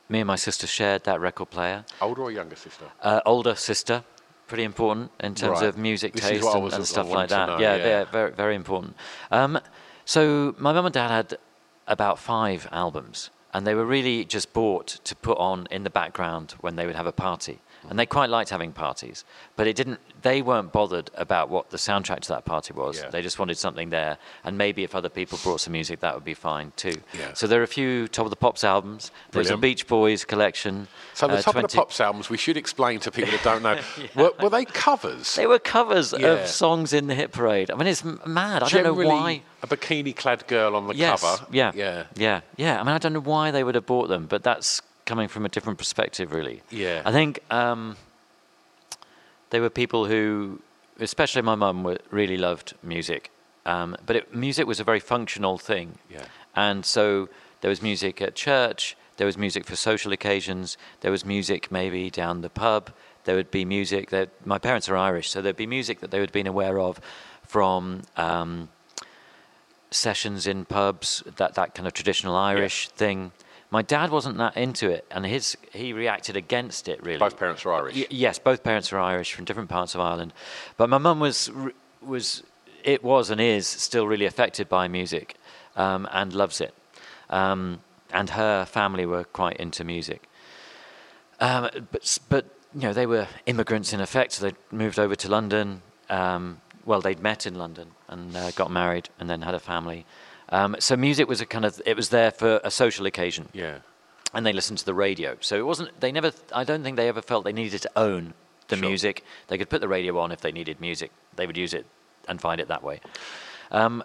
me 0.10 0.20
and 0.20 0.28
my 0.28 0.36
sister 0.36 0.68
shared 0.68 1.04
that 1.06 1.20
record 1.20 1.50
player. 1.50 1.86
older 2.02 2.22
or 2.24 2.32
younger 2.32 2.56
sister? 2.56 2.86
Uh, 3.02 3.22
older 3.26 3.56
sister, 3.56 4.04
pretty 4.48 4.64
important 4.64 5.12
in 5.20 5.36
terms 5.36 5.60
Right. 5.62 5.68
of 5.70 5.78
music 5.78 6.14
This 6.14 6.24
taste 6.30 6.46
and, 6.48 6.74
and 6.74 6.88
stuff 6.88 7.10
like 7.10 7.30
that. 7.30 7.46
know, 7.48 7.58
yeah, 7.60 7.76
yeah. 7.76 7.84
they're 7.84 8.06
very 8.06 8.32
very 8.32 8.56
important. 8.56 8.96
Um, 9.32 9.60
so 10.06 10.54
my 10.58 10.72
mum 10.74 10.86
and 10.86 10.94
dad 10.94 11.10
had 11.10 11.38
about 11.88 12.20
five 12.20 12.68
albums, 12.72 13.30
and 13.54 13.66
they 13.66 13.74
were 13.76 13.86
really 13.86 14.24
just 14.26 14.54
bought 14.54 14.88
to 15.04 15.16
put 15.16 15.38
on 15.38 15.68
in 15.72 15.84
the 15.84 15.90
background 15.90 16.56
when 16.62 16.76
they 16.76 16.86
would 16.86 16.96
have 16.96 17.08
a 17.08 17.12
party. 17.12 17.60
And 17.90 18.00
they 18.00 18.06
quite 18.06 18.30
liked 18.30 18.50
having 18.50 18.72
parties, 18.72 19.26
but 19.56 19.68
it 19.68 19.76
didn't. 19.76 20.00
They 20.22 20.42
weren't 20.42 20.72
bothered 20.72 21.12
about 21.16 21.50
what 21.50 21.70
the 21.70 21.78
soundtrack 21.78 22.22
to 22.22 22.30
that 22.30 22.46
party 22.46 22.74
was. 22.74 23.00
Yeah. 23.00 23.10
They 23.10 23.22
just 23.22 23.38
wanted 23.38 23.58
something 23.58 23.90
there, 23.90 24.18
and 24.44 24.58
maybe 24.58 24.84
if 24.84 24.96
other 24.96 25.10
people 25.10 25.40
brought 25.44 25.62
some 25.62 25.74
music, 25.74 26.00
that 26.00 26.16
would 26.16 26.24
be 26.26 26.34
fine 26.34 26.74
too. 26.76 27.02
Yeah. 27.18 27.34
So 27.34 27.48
there 27.48 27.60
are 27.60 27.64
a 27.64 27.68
few 27.68 28.08
Top 28.08 28.26
of 28.26 28.30
the 28.32 28.36
Pops 28.36 28.64
albums. 28.64 29.12
There's 29.32 29.50
a 29.50 29.58
Beach 29.58 29.88
Boys 29.88 30.26
collection. 30.26 30.88
So 31.14 31.28
the 31.28 31.36
uh, 31.36 31.42
top 31.42 31.56
of 31.56 31.62
the 31.64 31.68
Pops 31.70 32.00
albums, 32.00 32.30
we 32.30 32.38
should 32.38 32.58
explain 32.58 33.00
to 33.02 33.12
people 33.12 33.32
that 33.32 33.44
don't 33.44 33.62
know. 33.64 33.80
were, 34.16 34.32
were 34.42 34.50
they 34.50 34.66
covers? 34.66 35.36
They 35.36 35.48
were 35.48 35.60
covers 35.60 36.14
Yeah. 36.18 36.28
of 36.28 36.48
songs 36.48 36.94
in 36.94 37.08
the 37.08 37.16
hit 37.16 37.32
parade. 37.32 37.70
I 37.72 37.76
mean, 37.76 37.88
it's 37.88 38.04
mad. 38.04 38.64
I 38.64 38.70
don't 38.70 38.84
know 38.84 38.94
why. 38.94 39.42
a 39.62 39.68
bikini-clad 39.68 40.48
girl 40.48 40.76
on 40.76 40.88
the 40.88 40.96
yes, 40.96 41.22
cover. 41.22 41.46
Yeah, 41.52 41.72
yeah, 41.76 42.06
yeah, 42.16 42.42
yeah. 42.58 42.80
I 42.80 42.84
mean, 42.84 42.94
I 42.94 42.98
don't 42.98 43.14
know 43.14 43.20
why 43.20 43.52
they 43.52 43.64
would 43.64 43.76
have 43.76 43.86
bought 43.86 44.08
them, 44.08 44.26
but 44.26 44.44
that's 44.44 44.82
coming 45.06 45.28
from 45.28 45.46
a 45.46 45.50
different 45.50 45.78
perspective, 45.78 46.32
really. 46.32 46.62
Yeah. 46.70 47.02
I 47.06 47.12
think 47.12 47.40
um, 47.52 47.96
they 49.50 49.60
were 49.60 49.70
people 49.70 50.06
who, 50.06 50.62
especially 51.00 51.42
my 51.42 51.56
mum, 51.56 51.98
really 52.10 52.38
loved 52.38 52.74
music. 52.84 53.32
Um, 53.66 53.96
but 54.06 54.16
it, 54.16 54.36
music 54.36 54.68
was 54.68 54.80
a 54.80 54.84
very 54.84 55.00
functional 55.00 55.58
thing. 55.58 55.98
Yeah. 56.10 56.26
And 56.56 56.86
so 56.86 57.30
there 57.62 57.70
was 57.70 57.82
music 57.82 58.22
at 58.22 58.36
church, 58.36 58.96
there 59.18 59.26
was 59.26 59.38
music 59.38 59.66
for 59.66 59.76
social 59.76 60.12
occasions, 60.12 60.78
there 61.02 61.12
was 61.12 61.26
music 61.26 61.72
maybe 61.72 62.10
down 62.10 62.42
the 62.42 62.50
pub, 62.50 62.92
there 63.24 63.36
would 63.36 63.50
be 63.50 63.66
music 63.66 64.10
that 64.12 64.30
my 64.46 64.58
parents 64.58 64.88
are 64.88 64.96
Irish, 64.96 65.30
so 65.30 65.42
there'd 65.42 65.56
be 65.56 65.68
music 65.68 66.00
that 66.00 66.12
they 66.12 66.20
would 66.20 66.30
have 66.30 66.34
been 66.34 66.48
aware 66.48 66.80
of 66.80 67.02
from 67.44 68.04
um, 68.18 68.70
sessions 69.90 70.46
in 70.46 70.66
pubs, 70.66 71.24
that, 71.38 71.56
that 71.56 71.74
kind 71.74 71.88
of 71.88 71.94
traditional 71.94 72.36
Irish 72.36 72.90
thing. 72.90 73.32
My 73.76 73.82
dad 73.82 74.10
wasn't 74.10 74.38
that 74.38 74.56
into 74.56 74.90
it, 74.90 75.06
and 75.12 75.26
his 75.26 75.58
he 75.74 75.92
reacted 75.92 76.38
against 76.38 76.88
it 76.88 77.04
really. 77.04 77.18
Both 77.18 77.38
parents 77.38 77.66
were 77.66 77.74
Irish. 77.74 77.94
Y- 77.94 78.08
yes, 78.10 78.40
both 78.40 78.64
parents 78.64 78.90
were 78.90 79.02
Irish 79.02 79.34
from 79.34 79.44
different 79.44 79.68
parts 79.68 79.94
of 79.96 80.00
Ireland, 80.00 80.32
but 80.78 80.88
my 80.88 80.98
mum 80.98 81.20
was 81.20 81.52
was 82.02 82.42
it 82.86 83.04
was 83.04 83.30
and 83.30 83.42
is 83.42 83.68
still 83.68 84.08
really 84.08 84.26
affected 84.26 84.70
by 84.70 84.88
music, 84.88 85.36
um, 85.76 86.08
and 86.14 86.32
loves 86.32 86.62
it, 86.62 86.74
um, 87.30 87.82
and 88.14 88.30
her 88.30 88.64
family 88.64 89.06
were 89.06 89.26
quite 89.26 89.58
into 89.58 89.84
music. 89.84 90.30
Um, 91.42 91.70
but 91.92 92.18
but 92.30 92.46
you 92.74 92.84
know 92.84 92.94
they 92.94 93.06
were 93.06 93.28
immigrants 93.46 93.92
in 93.92 94.00
effect, 94.00 94.32
so 94.32 94.46
they 94.46 94.56
moved 94.72 95.00
over 95.00 95.18
to 95.18 95.28
London. 95.28 95.82
Um, 96.10 96.62
well, 96.86 97.02
they'd 97.02 97.20
met 97.20 97.46
in 97.46 97.56
London 97.56 97.92
and 98.08 98.38
uh, 98.38 98.52
got 98.52 98.72
married, 98.72 99.10
and 99.20 99.30
then 99.30 99.42
had 99.42 99.54
a 99.54 99.60
family. 99.60 100.06
Um, 100.58 100.76
so 100.80 100.96
music 100.96 101.28
was 101.28 101.42
a 101.42 101.46
kind 101.46 101.66
of 101.66 101.82
it 101.86 101.96
was 102.02 102.10
there 102.10 102.32
for 102.32 102.52
a 102.64 102.72
social 102.72 103.06
occasion 103.06 103.50
Yeah. 103.54 103.78
and 104.34 104.46
they 104.46 104.54
listened 104.54 104.80
to 104.80 104.86
the 104.92 104.94
radio. 105.08 105.30
So 105.42 105.54
it 105.58 105.66
wasn't. 105.72 105.90
They 106.00 106.12
never. 106.12 106.32
I 106.62 106.64
don't 106.70 106.84
think 106.84 106.96
they 106.98 107.10
ever 107.10 107.22
felt 107.22 107.44
they 107.44 107.54
needed 107.64 107.82
to 107.82 107.92
own 107.96 108.34
the 108.68 108.78
Sure. 108.78 108.88
music. 108.90 109.24
They 109.48 109.58
could 109.60 109.70
put 109.70 109.82
the 109.82 109.88
radio 109.98 110.14
on 110.24 110.32
if 110.32 110.40
they 110.42 110.52
needed 110.52 110.80
music. 110.80 111.10
They 111.38 111.46
would 111.48 111.58
use 111.66 111.74
it 111.80 111.86
and 112.28 112.40
find 112.42 112.60
it 112.62 112.68
that 112.70 112.84
way. 112.84 112.98
Um, 113.72 114.04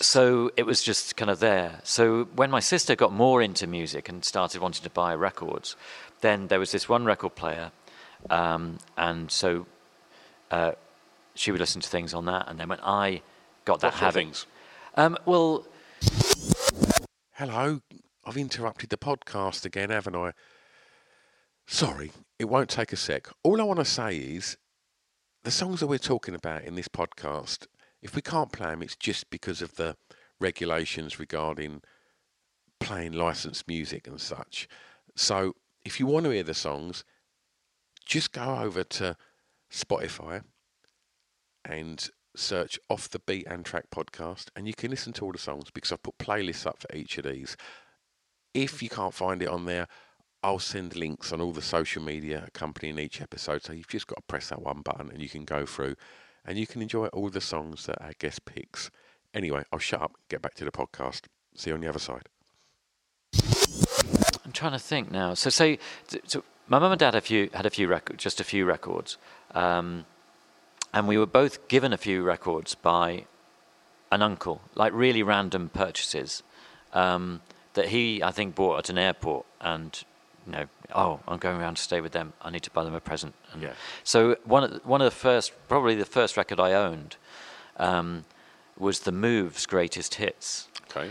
so 0.00 0.50
it 0.56 0.64
was 0.66 0.82
just 0.82 1.16
kind 1.16 1.30
of 1.30 1.38
there. 1.40 1.80
So 1.84 2.24
when 2.40 2.50
my 2.50 2.60
sister 2.60 2.94
got 2.96 3.12
more 3.12 3.42
into 3.42 3.66
music 3.66 4.08
and 4.08 4.24
started 4.24 4.60
wanting 4.60 4.84
to 4.84 4.90
buy 4.90 5.14
records, 5.14 5.76
then 6.20 6.48
there 6.48 6.58
was 6.60 6.70
this 6.72 6.88
one 6.88 7.04
record 7.04 7.34
player, 7.34 7.70
um, 8.30 8.78
and 8.96 9.30
so 9.30 9.66
uh, 10.50 10.72
she 11.34 11.50
would 11.50 11.60
listen 11.60 11.80
to 11.80 11.88
things 11.88 12.14
on 12.14 12.24
that. 12.26 12.44
And 12.48 12.58
then 12.58 12.68
when 12.68 12.80
I 12.80 13.22
got 13.64 13.80
that 13.80 13.92
What 13.94 14.00
habit, 14.00 14.14
things? 14.14 14.46
Um, 14.98 15.16
well, 15.24 15.64
Hello, 17.34 17.80
I've 18.24 18.36
interrupted 18.36 18.90
the 18.90 18.96
podcast 18.96 19.64
again, 19.64 19.90
haven't 19.90 20.16
I? 20.16 20.32
Sorry, 21.68 22.10
it 22.40 22.46
won't 22.46 22.68
take 22.68 22.92
a 22.92 22.96
sec. 22.96 23.28
All 23.44 23.60
I 23.60 23.64
want 23.64 23.78
to 23.78 23.84
say 23.84 24.16
is 24.16 24.56
the 25.44 25.52
songs 25.52 25.78
that 25.78 25.86
we're 25.86 25.98
talking 25.98 26.34
about 26.34 26.64
in 26.64 26.74
this 26.74 26.88
podcast, 26.88 27.68
if 28.02 28.16
we 28.16 28.22
can't 28.22 28.50
play 28.50 28.70
them, 28.70 28.82
it's 28.82 28.96
just 28.96 29.30
because 29.30 29.62
of 29.62 29.76
the 29.76 29.94
regulations 30.40 31.20
regarding 31.20 31.80
playing 32.80 33.12
licensed 33.12 33.68
music 33.68 34.08
and 34.08 34.20
such. 34.20 34.66
So 35.14 35.54
if 35.84 36.00
you 36.00 36.06
want 36.06 36.24
to 36.24 36.30
hear 36.30 36.42
the 36.42 36.54
songs, 36.54 37.04
just 38.04 38.32
go 38.32 38.56
over 38.56 38.82
to 38.82 39.16
Spotify 39.72 40.42
and 41.64 42.10
search 42.38 42.78
off 42.88 43.08
the 43.08 43.18
beat 43.20 43.46
and 43.46 43.64
track 43.64 43.90
podcast 43.90 44.46
and 44.56 44.66
you 44.66 44.74
can 44.74 44.90
listen 44.90 45.12
to 45.14 45.24
all 45.24 45.32
the 45.32 45.38
songs 45.38 45.70
because 45.72 45.92
I've 45.92 46.02
put 46.02 46.18
playlists 46.18 46.66
up 46.66 46.80
for 46.80 46.94
each 46.94 47.18
of 47.18 47.24
these. 47.24 47.56
If 48.54 48.82
you 48.82 48.88
can't 48.88 49.14
find 49.14 49.42
it 49.42 49.48
on 49.48 49.66
there, 49.66 49.86
I'll 50.42 50.58
send 50.58 50.94
links 50.94 51.32
on 51.32 51.40
all 51.40 51.52
the 51.52 51.62
social 51.62 52.02
media 52.02 52.44
accompanying 52.46 52.98
each 52.98 53.20
episode. 53.20 53.62
So 53.62 53.72
you've 53.72 53.88
just 53.88 54.06
got 54.06 54.16
to 54.16 54.22
press 54.22 54.48
that 54.50 54.62
one 54.62 54.82
button 54.82 55.10
and 55.10 55.20
you 55.20 55.28
can 55.28 55.44
go 55.44 55.66
through 55.66 55.96
and 56.44 56.58
you 56.58 56.66
can 56.66 56.80
enjoy 56.80 57.06
all 57.08 57.28
the 57.28 57.40
songs 57.40 57.86
that 57.86 58.00
our 58.00 58.12
guest 58.18 58.44
picks. 58.44 58.90
Anyway, 59.34 59.64
I'll 59.72 59.78
shut 59.78 60.00
up, 60.00 60.12
get 60.30 60.40
back 60.40 60.54
to 60.54 60.64
the 60.64 60.70
podcast. 60.70 61.22
See 61.54 61.70
you 61.70 61.74
on 61.74 61.80
the 61.80 61.88
other 61.88 61.98
side. 61.98 62.28
I'm 64.44 64.52
trying 64.52 64.72
to 64.72 64.78
think 64.78 65.10
now. 65.10 65.34
So, 65.34 65.50
say, 65.50 65.78
so 66.26 66.42
my 66.68 66.78
mum 66.78 66.92
and 66.92 66.98
dad 66.98 67.14
had 67.14 67.16
a 67.16 67.20
few, 67.20 67.50
had 67.52 67.66
a 67.66 67.70
few 67.70 67.88
records, 67.88 68.22
just 68.22 68.40
a 68.40 68.44
few 68.44 68.64
records, 68.64 69.18
um, 69.54 70.06
and 70.92 71.06
we 71.06 71.18
were 71.18 71.26
both 71.26 71.68
given 71.68 71.92
a 71.92 71.98
few 71.98 72.22
records 72.22 72.74
by 72.74 73.24
an 74.10 74.22
uncle, 74.22 74.60
like 74.74 74.92
really 74.92 75.22
random 75.22 75.68
purchases 75.68 76.42
um, 76.92 77.40
that 77.74 77.88
he, 77.88 78.22
I 78.22 78.30
think, 78.30 78.54
bought 78.54 78.78
at 78.78 78.90
an 78.90 78.98
airport, 78.98 79.46
and 79.60 80.02
you 80.46 80.52
know, 80.52 80.66
oh, 80.94 81.20
I'm 81.28 81.38
going 81.38 81.60
around 81.60 81.76
to 81.76 81.82
stay 81.82 82.00
with 82.00 82.12
them. 82.12 82.32
I 82.40 82.50
need 82.50 82.62
to 82.62 82.70
buy 82.70 82.84
them 82.84 82.94
a 82.94 83.00
present. 83.00 83.34
And 83.52 83.62
Yeah. 83.62 83.72
So 84.02 84.36
one 84.44 84.64
of 84.64 84.70
the, 84.72 84.78
one 84.80 85.00
of 85.00 85.04
the 85.04 85.16
first, 85.16 85.52
probably 85.68 85.94
the 85.94 86.06
first 86.06 86.36
record 86.36 86.58
I 86.58 86.72
owned, 86.72 87.16
um, 87.76 88.24
was 88.78 89.00
the 89.00 89.12
Move's 89.12 89.66
greatest 89.66 90.14
hits. 90.14 90.68
Okay. 90.90 91.10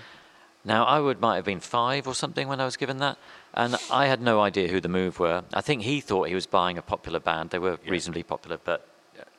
Now, 0.65 0.85
I 0.85 0.99
would 0.99 1.21
might 1.21 1.35
have 1.35 1.45
been 1.45 1.59
five 1.59 2.07
or 2.07 2.15
something 2.15 2.47
when 2.47 2.59
I 2.59 2.65
was 2.65 2.75
given 2.75 2.97
that, 2.97 3.17
and 3.53 3.77
I 3.91 4.07
had 4.07 4.21
no 4.21 4.41
idea 4.41 4.67
who 4.67 4.81
the 4.81 4.89
Move 4.89 5.19
were. 5.19 5.43
I 5.53 5.61
think 5.61 5.83
he 5.83 6.01
thought 6.01 6.27
he 6.27 6.35
was 6.35 6.47
buying 6.47 6.77
a 6.77 6.81
popular 6.81 7.19
band. 7.19 7.51
They 7.51 7.59
were 7.59 7.79
reasonably 7.87 8.23
popular, 8.23 8.59
but 8.61 8.85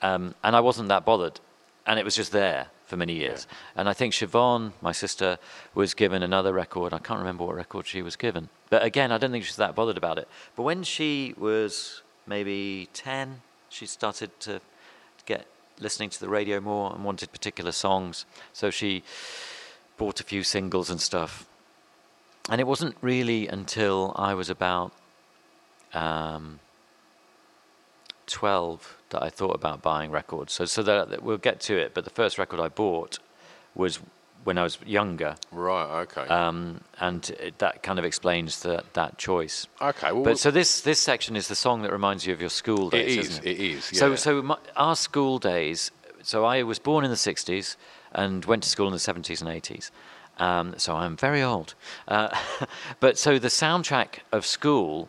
um, 0.03 0.35
and 0.43 0.57
I 0.57 0.61
wasn't 0.61 0.89
that 0.89 1.05
bothered, 1.05 1.41
and 1.87 1.99
it 1.99 2.05
was 2.05 2.17
just 2.17 2.33
there 2.33 2.69
for 2.87 2.97
many 2.97 3.15
years. 3.15 3.47
And 3.77 3.89
I 3.89 3.93
think 3.93 4.15
Siobhan, 4.15 4.73
my 4.81 4.93
sister, 4.93 5.39
was 5.75 5.95
given 5.95 6.23
another 6.23 6.53
record. 6.53 6.95
I 6.95 6.99
can't 6.99 7.19
remember 7.19 7.45
what 7.45 7.57
record 7.57 7.87
she 7.87 8.03
was 8.03 8.17
given, 8.17 8.49
but 8.71 8.83
again, 8.83 9.13
I 9.13 9.19
don't 9.19 9.31
think 9.31 9.45
she 9.45 9.51
was 9.51 9.57
that 9.57 9.75
bothered 9.75 9.99
about 9.99 10.19
it. 10.19 10.29
But 10.57 10.63
when 10.63 10.83
she 10.83 11.35
was 11.37 12.03
maybe 12.27 12.89
ten, 12.93 13.43
she 13.69 13.87
started 13.87 14.39
to 14.41 14.61
get 15.27 15.47
listening 15.81 16.11
to 16.11 16.21
the 16.21 16.29
radio 16.29 16.61
more 16.61 16.93
and 16.93 17.05
wanted 17.05 17.33
particular 17.33 17.73
songs. 17.73 18.25
So 18.53 18.71
she 18.71 19.03
bought 19.97 20.21
a 20.21 20.25
few 20.25 20.43
singles 20.43 20.91
and 20.91 21.01
stuff. 21.01 21.47
And 22.49 22.61
it 22.61 22.67
wasn't 22.67 22.97
really 23.03 23.47
until 23.47 24.15
I 24.17 24.33
was 24.35 24.49
about 24.49 24.93
um, 25.93 26.61
12 28.27 28.98
that 29.11 29.23
I 29.23 29.31
thought 29.31 29.55
about 29.55 29.83
buying 29.83 30.11
records. 30.11 30.53
So, 30.53 30.65
so 30.65 30.83
that, 30.83 31.11
that 31.11 31.23
we'll 31.23 31.39
get 31.39 31.61
to 31.61 31.77
it. 31.77 31.95
But 31.95 32.05
the 32.05 32.11
first 32.11 32.39
record 32.39 32.61
I 32.61 32.69
bought 32.69 33.19
was 33.75 34.01
when 34.45 34.59
I 34.59 34.63
was 34.63 34.79
younger. 34.87 35.37
Right, 35.53 36.01
okay. 36.03 36.23
Um, 36.23 36.81
and 37.01 37.29
it, 37.39 37.59
that 37.59 37.83
kind 37.83 37.99
of 37.99 38.05
explains 38.05 38.61
the, 38.63 38.83
that 38.95 39.19
choice. 39.19 39.67
okay, 39.81 40.13
well, 40.13 40.23
But 40.23 40.39
so 40.39 40.51
this 40.51 40.81
this 40.81 41.01
section 41.01 41.37
is 41.37 41.49
the 41.49 41.55
song 41.55 41.83
that 41.83 41.93
reminds 41.93 42.27
you 42.27 42.33
of 42.33 42.41
your 42.41 42.51
school 42.51 42.91
days, 42.91 43.17
is, 43.17 43.29
isn't 43.31 43.47
it 43.47 43.59
is. 43.59 43.85
So 43.85 44.15
so 44.15 44.43
my, 44.43 44.57
our 44.77 44.97
school 44.97 45.39
days. 45.39 45.91
So 46.23 46.45
I 46.45 46.63
was 46.63 46.79
born 46.79 47.05
in 47.05 47.11
the 47.11 47.17
'60s 47.17 47.77
and 48.13 48.45
went 48.45 48.63
to 48.63 48.69
school 48.69 48.87
in 48.87 48.93
the 48.93 48.99
'70s 48.99 49.41
and 49.41 49.51
'80s. 49.51 49.91
Um, 50.39 50.75
so 50.79 50.95
I'm 50.95 51.17
very 51.17 51.43
old. 51.43 51.75
Uh, 52.07 52.29
but 53.01 53.19
so 53.19 53.39
the 53.39 53.49
soundtrack 53.49 54.21
of 54.33 54.47
school 54.47 55.09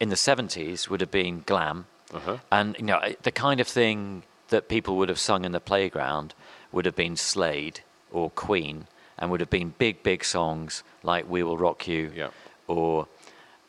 in 0.00 0.08
the 0.08 0.16
'70s 0.16 0.88
would 0.88 1.00
have 1.00 1.10
been 1.10 1.42
glam, 1.46 1.86
Uh-huh. 2.12 2.38
and 2.50 2.76
you 2.78 2.84
know 2.86 3.00
the 3.22 3.30
kind 3.32 3.60
of 3.60 3.68
thing 3.68 4.22
that 4.48 4.68
people 4.68 4.96
would 4.96 5.08
have 5.08 5.18
sung 5.18 5.44
in 5.44 5.52
the 5.52 5.60
playground 5.60 6.34
would 6.72 6.84
have 6.84 6.96
been 6.96 7.16
Slade 7.16 7.80
or 8.12 8.30
Queen, 8.30 8.86
and 9.18 9.30
would 9.30 9.40
have 9.40 9.50
been 9.50 9.74
big 9.78 10.02
big 10.02 10.24
songs 10.24 10.82
like 11.02 11.28
"We 11.28 11.42
Will 11.42 11.56
Rock 11.56 11.86
You" 11.86 12.12
Yeah. 12.14 12.30
or 12.66 13.06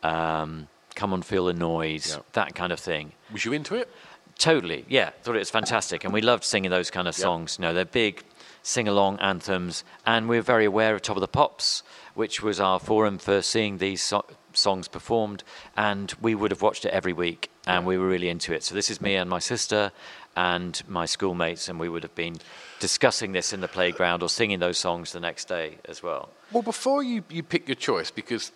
um, 0.04 0.68
"Come 0.96 1.14
on, 1.14 1.22
Feel 1.22 1.46
the 1.46 1.54
Noise," 1.54 2.16
Yeah. 2.16 2.24
that 2.34 2.56
kind 2.56 2.72
of 2.72 2.80
thing. 2.80 3.14
Was 3.32 3.46
you 3.46 3.54
into 3.54 3.76
it? 3.76 3.90
Totally, 4.38 4.86
yeah. 4.90 5.12
Thought 5.22 5.36
it 5.36 5.40
was 5.40 5.52
fantastic, 5.52 6.04
and 6.04 6.14
we 6.14 6.22
loved 6.22 6.44
singing 6.44 6.72
those 6.72 6.90
kind 6.90 7.08
of 7.08 7.16
Yeah. 7.18 7.24
songs. 7.24 7.58
You 7.60 7.64
know, 7.64 7.74
they're 7.74 7.86
big 7.86 8.24
sing-along 8.64 9.20
anthems, 9.20 9.84
and 10.06 10.28
we 10.30 10.36
were 10.38 10.42
very 10.44 10.66
aware 10.66 10.96
of 10.96 11.02
Top 11.02 11.18
of 11.18 11.22
the 11.22 11.28
Pops, 11.28 11.84
which 12.16 12.42
was 12.42 12.60
our 12.60 12.80
forum 12.80 13.18
for 13.20 13.42
seeing 13.42 13.78
these 13.78 14.02
so- 14.02 14.26
songs 14.54 14.88
performed, 14.88 15.43
and 15.76 16.14
we 16.22 16.36
would 16.36 16.52
have 16.52 16.62
watched 16.62 16.86
it 16.86 16.91
every 16.91 17.14
week, 17.14 17.49
and 17.66 17.86
we 17.86 17.97
were 17.97 18.08
really 18.08 18.30
into 18.30 18.54
it. 18.54 18.64
So 18.64 18.76
this 18.76 18.89
is 18.89 19.02
me 19.02 19.16
and 19.16 19.30
my 19.30 19.39
sister 19.39 19.91
and 20.36 20.82
my 20.88 21.06
schoolmates, 21.06 21.68
and 21.70 21.80
we 21.80 21.89
would 21.89 22.04
have 22.04 22.16
been 22.16 22.38
discussing 22.80 23.32
this 23.32 23.54
in 23.54 23.62
the 23.62 23.68
playground 23.68 24.24
or 24.24 24.30
singing 24.30 24.60
those 24.60 24.78
songs 24.78 25.12
the 25.12 25.20
next 25.20 25.47
day 25.47 25.78
as 25.88 26.02
well. 26.02 26.30
Well, 26.52 26.64
before 26.64 27.04
you, 27.04 27.24
you 27.30 27.43
pick 27.43 27.68
your 27.68 27.76
choice, 27.76 28.12
because 28.12 28.52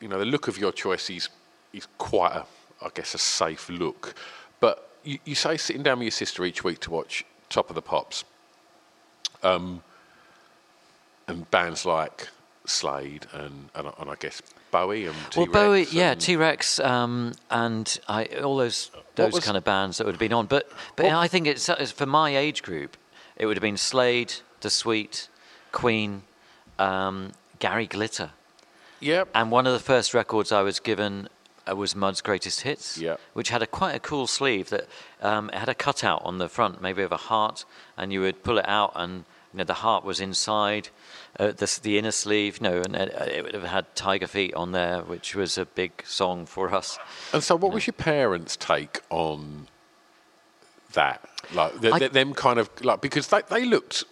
you 0.00 0.08
know, 0.08 0.18
the 0.18 0.24
look 0.24 0.48
of 0.48 0.58
your 0.58 0.72
choice 0.72 1.08
is 1.10 1.28
is 1.72 1.86
quite 1.98 2.32
a, 2.32 2.44
I 2.82 2.88
guess, 2.94 3.14
a 3.14 3.18
safe 3.18 3.68
look. 3.68 4.14
But 4.60 4.90
you, 5.02 5.18
you 5.24 5.34
say 5.34 5.56
sitting 5.56 5.82
down 5.82 5.98
with 5.98 6.04
your 6.04 6.12
sister 6.12 6.44
each 6.44 6.62
week 6.62 6.80
to 6.80 6.90
watch 6.90 7.24
Top 7.48 7.68
of 7.68 7.74
the 7.74 7.82
Pops, 7.82 8.24
um, 9.42 9.82
and 11.26 11.50
bands 11.50 11.84
like 11.86 12.28
Slade 12.66 13.26
and 13.32 13.68
and, 13.74 13.88
and 13.98 14.10
I 14.10 14.14
guess 14.18 14.40
Bowie 14.70 15.06
and 15.06 15.14
Well, 15.36 15.46
T-Rex 15.46 15.52
Bowie, 15.52 15.86
yeah, 15.92 16.14
T 16.14 16.36
Rex, 16.36 16.80
um, 16.80 17.34
and 17.50 17.98
I, 18.08 18.24
all 18.42 18.56
those 18.56 18.90
those 19.14 19.38
kind 19.40 19.56
of 19.56 19.64
bands 19.64 19.98
that 19.98 20.04
would 20.06 20.14
have 20.14 20.20
been 20.20 20.32
on. 20.32 20.46
But 20.46 20.70
but 20.96 21.06
I 21.06 21.28
think 21.28 21.46
it's, 21.46 21.68
it's 21.68 21.92
for 21.92 22.06
my 22.06 22.36
age 22.36 22.62
group, 22.62 22.96
it 23.36 23.46
would 23.46 23.56
have 23.56 23.62
been 23.62 23.76
Slade, 23.76 24.34
The 24.62 24.70
Sweet, 24.70 25.28
Queen, 25.72 26.22
um, 26.78 27.32
Gary 27.60 27.86
Glitter, 27.86 28.30
Yep. 29.00 29.28
and 29.34 29.50
one 29.50 29.66
of 29.66 29.72
the 29.72 29.78
first 29.78 30.12
records 30.14 30.50
I 30.50 30.62
was 30.62 30.80
given 30.80 31.28
uh, 31.70 31.76
was 31.76 31.94
Mud's 31.94 32.20
Greatest 32.20 32.62
Hits, 32.62 32.98
Yep. 32.98 33.20
which 33.34 33.50
had 33.50 33.62
a 33.62 33.66
quite 33.66 33.94
a 33.94 34.00
cool 34.00 34.26
sleeve 34.26 34.70
that 34.70 34.88
um, 35.22 35.50
it 35.50 35.56
had 35.56 35.68
a 35.68 35.74
cutout 35.74 36.22
on 36.24 36.38
the 36.38 36.48
front, 36.48 36.82
maybe 36.82 37.02
of 37.02 37.12
a 37.12 37.16
heart, 37.16 37.64
and 37.96 38.12
you 38.12 38.20
would 38.22 38.42
pull 38.42 38.58
it 38.58 38.68
out 38.68 38.92
and. 38.94 39.24
You 39.52 39.58
know, 39.58 39.64
the 39.64 39.74
heart 39.74 40.04
was 40.04 40.18
inside 40.18 40.88
uh, 41.38 41.52
the, 41.52 41.80
the 41.82 41.98
inner 41.98 42.10
sleeve, 42.10 42.58
you 42.58 42.62
know, 42.68 42.82
and 42.84 42.94
it, 42.94 43.12
it 43.12 43.44
would 43.44 43.54
have 43.54 43.64
had 43.64 43.94
Tiger 43.96 44.26
Feet 44.26 44.54
on 44.54 44.72
there, 44.72 45.00
which 45.02 45.34
was 45.34 45.58
a 45.58 45.64
big 45.64 46.02
song 46.06 46.46
for 46.46 46.72
us. 46.74 46.98
And 47.32 47.42
so, 47.42 47.56
what 47.56 47.72
was 47.72 47.86
your 47.86 47.94
parents' 47.94 48.56
take 48.56 49.00
on 49.10 49.66
that? 50.92 51.28
Like 51.52 51.80
the, 51.80 51.92
I- 51.92 52.08
them 52.08 52.34
kind 52.34 52.58
of 52.58 52.70
like 52.84 53.00
because 53.00 53.28
they, 53.28 53.42
they 53.50 53.64
looked 53.64 54.04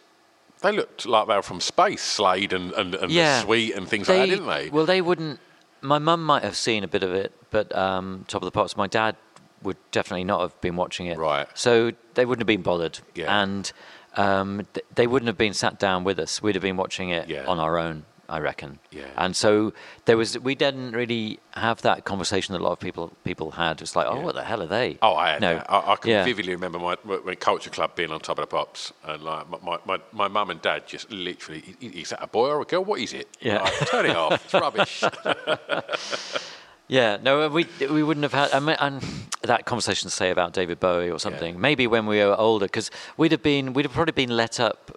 they 0.60 0.72
looked 0.72 1.06
like 1.06 1.26
they 1.28 1.34
were 1.34 1.42
from 1.42 1.60
space, 1.60 2.02
Slade 2.02 2.52
and 2.52 2.72
and, 2.72 2.94
and 2.94 3.10
Yeah. 3.10 3.36
the 3.40 3.42
Sweet 3.46 3.74
and 3.74 3.88
things 3.88 4.08
like 4.08 4.18
that, 4.18 4.26
didn't 4.26 4.46
they? 4.48 4.70
Well, 4.70 4.86
they 4.86 5.00
wouldn't. 5.00 5.40
My 5.80 5.98
mum 5.98 6.24
might 6.24 6.44
have 6.44 6.56
seen 6.56 6.84
a 6.84 6.88
bit 6.88 7.02
of 7.02 7.12
it, 7.12 7.32
but 7.50 7.74
um, 7.76 8.24
Top 8.28 8.42
of 8.42 8.46
the 8.46 8.52
Pops. 8.52 8.76
My 8.76 8.86
dad 8.86 9.16
would 9.62 9.76
definitely 9.92 10.24
not 10.24 10.40
have 10.40 10.60
been 10.60 10.76
watching 10.76 11.06
it. 11.06 11.18
Right. 11.18 11.46
So 11.54 11.92
they 12.14 12.24
wouldn't 12.24 12.40
have 12.42 12.46
been 12.46 12.62
bothered. 12.62 12.98
Yeah. 13.14 13.42
And 13.42 13.72
um, 14.16 14.66
th- 14.74 14.86
they 14.94 15.06
wouldn't 15.06 15.26
have 15.28 15.38
been 15.38 15.54
sat 15.54 15.78
down 15.78 16.04
with 16.04 16.18
us. 16.18 16.42
We'd 16.42 16.54
have 16.54 16.62
been 16.62 16.76
watching 16.76 17.10
it 17.10 17.28
Yeah. 17.28 17.46
on 17.46 17.58
our 17.58 17.78
own. 17.78 18.04
I 18.28 18.38
reckon. 18.38 18.78
Yeah. 18.90 19.08
And 19.18 19.36
so 19.36 19.74
there 20.06 20.16
was. 20.16 20.38
We 20.38 20.54
didn't 20.54 20.92
really 20.92 21.38
have 21.50 21.82
that 21.82 22.06
conversation 22.06 22.54
that 22.54 22.62
a 22.62 22.64
lot 22.64 22.72
of 22.72 22.80
people 22.80 23.12
people 23.24 23.50
had. 23.50 23.82
It's 23.82 23.94
like, 23.94 24.06
oh, 24.06 24.20
what 24.20 24.34
the 24.34 24.42
hell 24.42 24.62
are 24.62 24.66
they? 24.66 24.96
Oh, 25.02 25.14
I 25.16 25.32
had 25.32 25.42
no. 25.42 25.56
I, 25.68 25.92
I 25.92 25.96
can 25.96 26.10
Yeah. 26.12 26.24
vividly 26.24 26.54
remember 26.54 26.78
my, 26.78 26.96
my 27.04 27.34
culture 27.34 27.68
club 27.68 27.94
being 27.94 28.10
on 28.10 28.20
top 28.20 28.38
of 28.38 28.44
the 28.44 28.46
pops, 28.46 28.90
and 29.04 29.22
like 29.22 29.50
my 29.50 29.58
my, 29.62 29.78
my, 29.84 29.98
my 30.12 30.28
mum 30.28 30.48
and 30.48 30.62
dad 30.62 30.86
just 30.86 31.10
literally, 31.10 31.62
is 31.82 32.08
that 32.10 32.22
a 32.22 32.26
boy 32.26 32.48
or 32.48 32.62
a 32.62 32.64
girl? 32.64 32.82
What 32.84 33.00
is 33.00 33.12
it? 33.12 33.28
Yeah. 33.40 33.60
Like, 33.64 33.88
turn 33.90 34.06
it 34.06 34.16
off. 34.16 34.42
It's 34.44 34.54
rubbish. 34.54 35.04
Yeah, 36.92 37.16
no, 37.22 37.48
we 37.48 37.66
we 37.90 38.02
wouldn't 38.02 38.22
have 38.22 38.34
had 38.34 38.52
I 38.52 38.60
mean, 38.60 38.76
and 38.78 39.02
that 39.40 39.64
conversation 39.64 40.10
to 40.10 40.14
say 40.14 40.30
about 40.30 40.52
David 40.52 40.78
Bowie 40.78 41.10
or 41.10 41.18
something. 41.18 41.58
Maybe 41.58 41.86
when 41.86 42.04
we 42.04 42.18
were 42.18 42.38
older, 42.38 42.66
because 42.66 42.90
we'd 43.16 43.32
have 43.32 43.42
been 43.42 43.72
we'd 43.72 43.86
have 43.86 43.94
probably 43.94 44.12
been 44.12 44.36
let 44.36 44.60
up, 44.60 44.90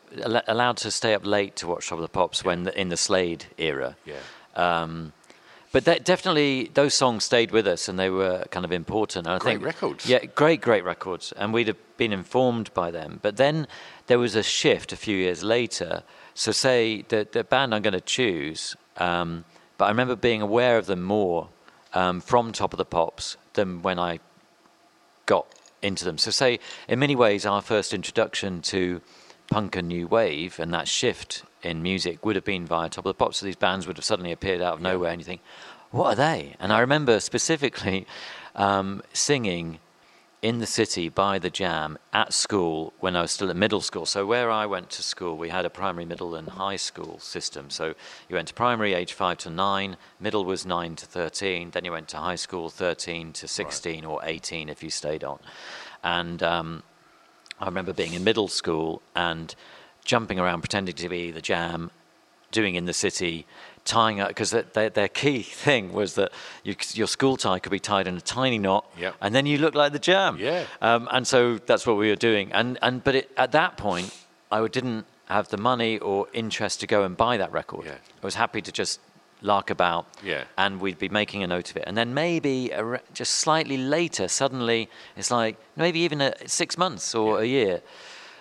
allowed 0.45 0.75
to 0.77 0.91
stay 0.91 1.13
up 1.13 1.25
late 1.25 1.55
to 1.55 1.67
watch 1.67 1.87
Top 1.87 1.97
of 1.97 2.01
the 2.01 2.09
Pops 2.09 2.43
when 2.43 2.63
the, 2.63 2.77
in 2.77 2.89
the 2.89 2.97
Slade 2.97 3.45
era. 3.57 3.95
yeah. 4.03 4.15
Um, 4.57 5.13
but 5.71 5.85
that 5.85 6.03
definitely 6.03 6.69
those 6.73 6.93
songs 6.93 7.23
stayed 7.23 7.51
with 7.51 7.65
us 7.65 7.87
and 7.87 7.97
they 7.97 8.09
were 8.09 8.43
kind 8.51 8.65
of 8.65 8.73
important. 8.73 9.25
And 9.25 9.35
I 9.35 9.39
Great 9.39 9.53
think, 9.53 9.63
records. 9.63 10.05
Yeah, 10.05 10.25
great, 10.25 10.59
great 10.59 10.83
records, 10.83 11.31
and 11.37 11.53
we'd 11.53 11.69
have 11.69 11.77
been 11.95 12.11
informed 12.11 12.73
by 12.73 12.91
them. 12.91 13.19
But 13.21 13.37
then 13.37 13.67
there 14.07 14.19
was 14.19 14.35
a 14.35 14.43
shift 14.43 14.91
a 14.91 14.97
few 14.97 15.15
years 15.15 15.43
later. 15.43 16.03
So 16.33 16.51
say 16.51 17.03
the 17.07 17.25
the 17.31 17.45
band 17.45 17.73
I'm 17.73 17.81
going 17.81 17.93
to 17.93 18.01
choose, 18.19 18.75
um, 18.97 19.45
but 19.77 19.85
I 19.85 19.89
remember 19.89 20.17
being 20.17 20.41
aware 20.41 20.77
of 20.77 20.87
them 20.87 21.01
more 21.01 21.47
um, 21.95 22.21
from 22.21 22.51
Top 22.51 22.73
of 22.73 22.77
the 22.77 22.85
Pops 22.85 23.37
than 23.53 23.81
when 23.81 23.97
I 23.97 24.19
got 25.25 25.47
into 25.81 26.05
them. 26.05 26.17
So, 26.17 26.29
say, 26.29 26.59
in 26.87 26.99
many 26.99 27.15
ways, 27.15 27.45
our 27.45 27.61
first 27.61 27.93
introduction 27.93 28.61
to 28.63 29.01
punk 29.49 29.75
and 29.75 29.87
new 29.87 30.07
wave 30.07 30.59
and 30.59 30.73
that 30.73 30.87
shift 30.87 31.43
in 31.63 31.81
music 31.81 32.25
would 32.25 32.35
have 32.35 32.45
been 32.45 32.65
via 32.65 32.89
Top 32.89 33.05
of 33.05 33.09
the 33.09 33.13
Pops. 33.13 33.37
So, 33.37 33.45
these 33.45 33.55
bands 33.55 33.87
would 33.87 33.97
have 33.97 34.05
suddenly 34.05 34.31
appeared 34.31 34.61
out 34.61 34.75
of 34.75 34.81
nowhere, 34.81 35.11
and 35.11 35.19
you 35.21 35.25
think, 35.25 35.41
what 35.91 36.13
are 36.13 36.15
they? 36.15 36.55
And 36.59 36.73
I 36.73 36.79
remember 36.79 37.19
specifically 37.19 38.05
um, 38.55 39.01
singing 39.13 39.79
in 40.45 40.59
the 40.59 40.67
city 40.67 41.09
by 41.09 41.39
the 41.39 41.49
Jam 41.49 41.97
at 42.13 42.31
school 42.31 42.93
when 42.99 43.15
I 43.15 43.21
was 43.23 43.31
still 43.31 43.49
at 43.49 43.55
middle 43.55 43.81
school. 43.81 44.05
So 44.05 44.27
where 44.27 44.51
I 44.51 44.67
went 44.67 44.91
to 44.91 45.01
school, 45.01 45.37
we 45.37 45.49
had 45.49 45.65
a 45.65 45.71
primary, 45.71 46.05
middle, 46.05 46.35
and 46.35 46.47
high 46.47 46.75
school 46.75 47.17
system. 47.17 47.71
So 47.71 47.95
you 48.29 48.35
went 48.35 48.49
to 48.49 48.53
primary 48.53 48.93
age 48.93 49.13
five 49.13 49.39
to 49.39 49.49
nine, 49.49 49.97
middle 50.19 50.45
was 50.45 50.63
nine 50.63 50.95
to 50.97 51.05
thirteen, 51.07 51.71
then 51.71 51.83
you 51.83 51.91
went 51.91 52.09
to 52.09 52.17
high 52.17 52.39
school 52.45 52.69
thirteen 52.69 53.33
to 53.33 53.47
sixteen 53.47 54.05
or 54.05 54.19
eighteen 54.23 54.69
if 54.69 54.83
you 54.83 54.91
stayed 54.91 55.23
on. 55.23 55.39
And 56.03 56.43
um, 56.43 56.83
I 57.59 57.65
remember 57.65 57.93
being 57.93 58.13
in 58.13 58.23
middle 58.23 58.47
school 58.47 59.01
and 59.15 59.55
jumping 60.03 60.39
around 60.39 60.61
pretending 60.61 60.95
to 60.95 61.09
be 61.09 61.31
the 61.31 61.41
Jam, 61.41 61.89
doing 62.51 62.75
in 62.75 62.85
the 62.85 62.93
city, 62.93 63.47
tying 63.85 64.19
up 64.19 64.27
because 64.29 64.49
their, 64.51 64.89
their 64.89 65.07
key 65.07 65.41
thing 65.43 65.93
was 65.93 66.15
that 66.15 66.31
you, 66.63 66.75
your 66.93 67.07
school 67.07 67.37
tie 67.37 67.59
could 67.59 67.71
be 67.71 67.79
tied 67.79 68.07
in 68.07 68.17
a 68.17 68.21
tiny 68.21 68.57
knot, 68.57 68.85
Yep. 68.99 69.15
and 69.21 69.33
then 69.35 69.45
you 69.45 69.57
look 69.59 69.75
like 69.75 69.93
the 69.93 69.99
Jam. 69.99 70.37
Yeah. 70.39 70.65
Um, 70.81 71.07
and 71.11 71.25
so 71.27 71.57
that's 71.59 71.85
what 71.87 71.95
we 71.97 72.09
were 72.09 72.15
doing. 72.15 72.51
And 72.51 72.77
and 72.81 73.03
but 73.03 73.15
it, 73.15 73.31
at 73.37 73.51
that 73.51 73.77
point, 73.77 74.11
I 74.51 74.67
didn't 74.67 75.05
have 75.27 75.47
the 75.49 75.57
money 75.57 75.97
or 75.99 76.27
interest 76.33 76.79
to 76.81 76.87
go 76.87 77.03
and 77.03 77.15
buy 77.15 77.37
that 77.37 77.51
record. 77.51 77.85
Yeah. 77.85 77.93
I 78.21 78.25
was 78.25 78.35
happy 78.35 78.61
to 78.61 78.71
just 78.71 78.99
lark 79.41 79.69
about. 79.69 80.05
Yeah. 80.23 80.43
And 80.57 80.79
we'd 80.81 80.97
be 80.99 81.09
making 81.09 81.43
a 81.43 81.47
note 81.47 81.69
of 81.71 81.77
it. 81.77 81.83
And 81.87 81.95
then 81.97 82.13
maybe 82.13 82.73
ar- 82.73 83.01
just 83.13 83.33
slightly 83.33 83.77
later, 83.77 84.27
suddenly 84.27 84.89
it's 85.17 85.29
like 85.31 85.57
maybe 85.75 85.99
even 85.99 86.21
a, 86.21 86.33
six 86.47 86.77
months 86.77 87.13
or 87.15 87.41
a 87.41 87.45
year. 87.45 87.81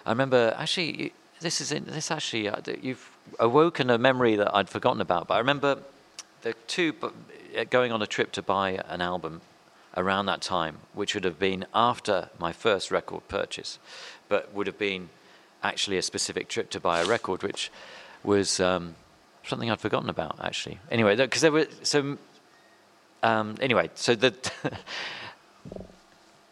I 0.06 0.10
remember 0.10 0.54
actually. 0.58 1.12
This 1.40 1.60
is 1.60 1.72
in, 1.72 1.84
this 1.84 2.10
actually 2.10 2.48
uh, 2.48 2.56
you've 2.80 3.10
awoken 3.38 3.90
a 3.90 3.98
memory 3.98 4.36
that 4.36 4.54
I'd 4.54 4.68
forgotten 4.68 5.00
about. 5.00 5.28
But 5.28 5.34
I 5.34 5.38
remember 5.38 5.78
the 6.42 6.54
two 6.66 6.94
going 7.70 7.92
on 7.92 8.02
a 8.02 8.06
trip 8.06 8.32
to 8.32 8.42
buy 8.42 8.80
an 8.88 9.00
album 9.00 9.40
around 9.96 10.26
that 10.26 10.40
time, 10.40 10.78
which 10.92 11.14
would 11.14 11.24
have 11.24 11.38
been 11.38 11.66
after 11.74 12.28
my 12.38 12.52
first 12.52 12.90
record 12.90 13.26
purchase, 13.28 13.78
but 14.28 14.52
would 14.52 14.66
have 14.66 14.78
been 14.78 15.08
actually 15.62 15.96
a 15.96 16.02
specific 16.02 16.48
trip 16.48 16.70
to 16.70 16.80
buy 16.80 17.00
a 17.00 17.06
record, 17.06 17.42
which 17.42 17.70
was 18.22 18.60
um, 18.60 18.94
something 19.46 19.70
I'd 19.70 19.80
forgotten 19.80 20.10
about 20.10 20.38
actually. 20.42 20.78
Anyway, 20.90 21.16
because 21.16 21.42
there 21.42 21.52
were 21.52 21.66
so. 21.82 22.18
Um, 23.22 23.56
anyway, 23.60 23.90
so 23.94 24.14
the 24.14 24.34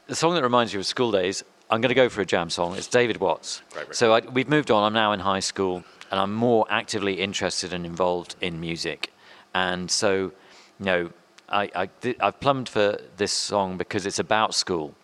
the 0.07 0.15
song 0.15 0.35
that 0.35 0.43
reminds 0.43 0.73
you 0.73 0.81
of 0.81 0.87
school 0.87 1.13
days. 1.13 1.45
I'm 1.71 1.81
going 1.81 1.89
to 1.89 1.95
go 1.95 2.11
for 2.11 2.21
a 2.21 2.27
jam 2.27 2.51
song. 2.51 2.77
It's 2.77 2.87
David 2.87 3.17
Watts. 3.17 3.63
Great 3.71 3.81
record. 3.81 3.97
So 3.97 4.13
I, 4.13 4.21
we've 4.21 4.49
moved 4.49 4.71
on. 4.71 4.85
I'm 4.85 4.93
now 4.93 5.13
in 5.13 5.21
high 5.21 5.41
school, 5.41 5.85
and 6.13 6.21
I'm 6.21 6.33
more 6.35 6.67
actively 6.71 7.15
interested 7.21 7.73
and 7.73 7.85
involved 7.85 8.37
in 8.41 8.61
music. 8.61 9.13
And 9.55 9.91
so, 9.91 10.15
you 10.79 10.85
know, 10.87 11.11
I, 11.49 11.71
I 11.75 11.87
th- 11.87 12.19
I've 12.21 12.39
plumbed 12.39 12.69
for 12.69 12.99
this 13.17 13.33
song 13.33 13.77
because 13.79 14.07
it's 14.07 14.19
about 14.21 14.55
school, 14.55 14.95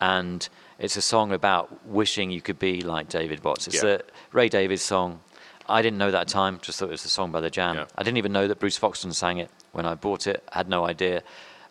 and 0.00 0.48
it's 0.78 0.96
a 0.96 1.02
song 1.02 1.32
about 1.32 1.84
wishing 1.86 2.30
you 2.30 2.40
could 2.40 2.58
be 2.58 2.80
like 2.82 3.08
David 3.08 3.44
Watts. 3.44 3.66
It's 3.66 3.82
Yeah. 3.82 3.90
a 3.90 4.00
Ray 4.32 4.48
Davies 4.48 4.82
song. 4.82 5.20
I 5.68 5.82
didn't 5.82 5.98
know 5.98 6.10
that 6.10 6.28
time. 6.28 6.58
Just 6.62 6.78
thought 6.78 6.88
it 6.88 6.92
was 6.92 7.04
a 7.04 7.08
song 7.08 7.32
by 7.32 7.40
the 7.40 7.50
Jam. 7.50 7.76
Yeah. 7.76 7.86
I 7.96 8.02
didn't 8.02 8.18
even 8.18 8.32
know 8.32 8.46
that 8.48 8.58
Bruce 8.58 8.78
Foxton 8.78 9.12
sang 9.14 9.38
it 9.38 9.50
when 9.72 9.86
I 9.86 9.94
bought 9.94 10.26
it. 10.26 10.42
Had 10.52 10.68
no 10.68 10.86
idea. 10.86 11.22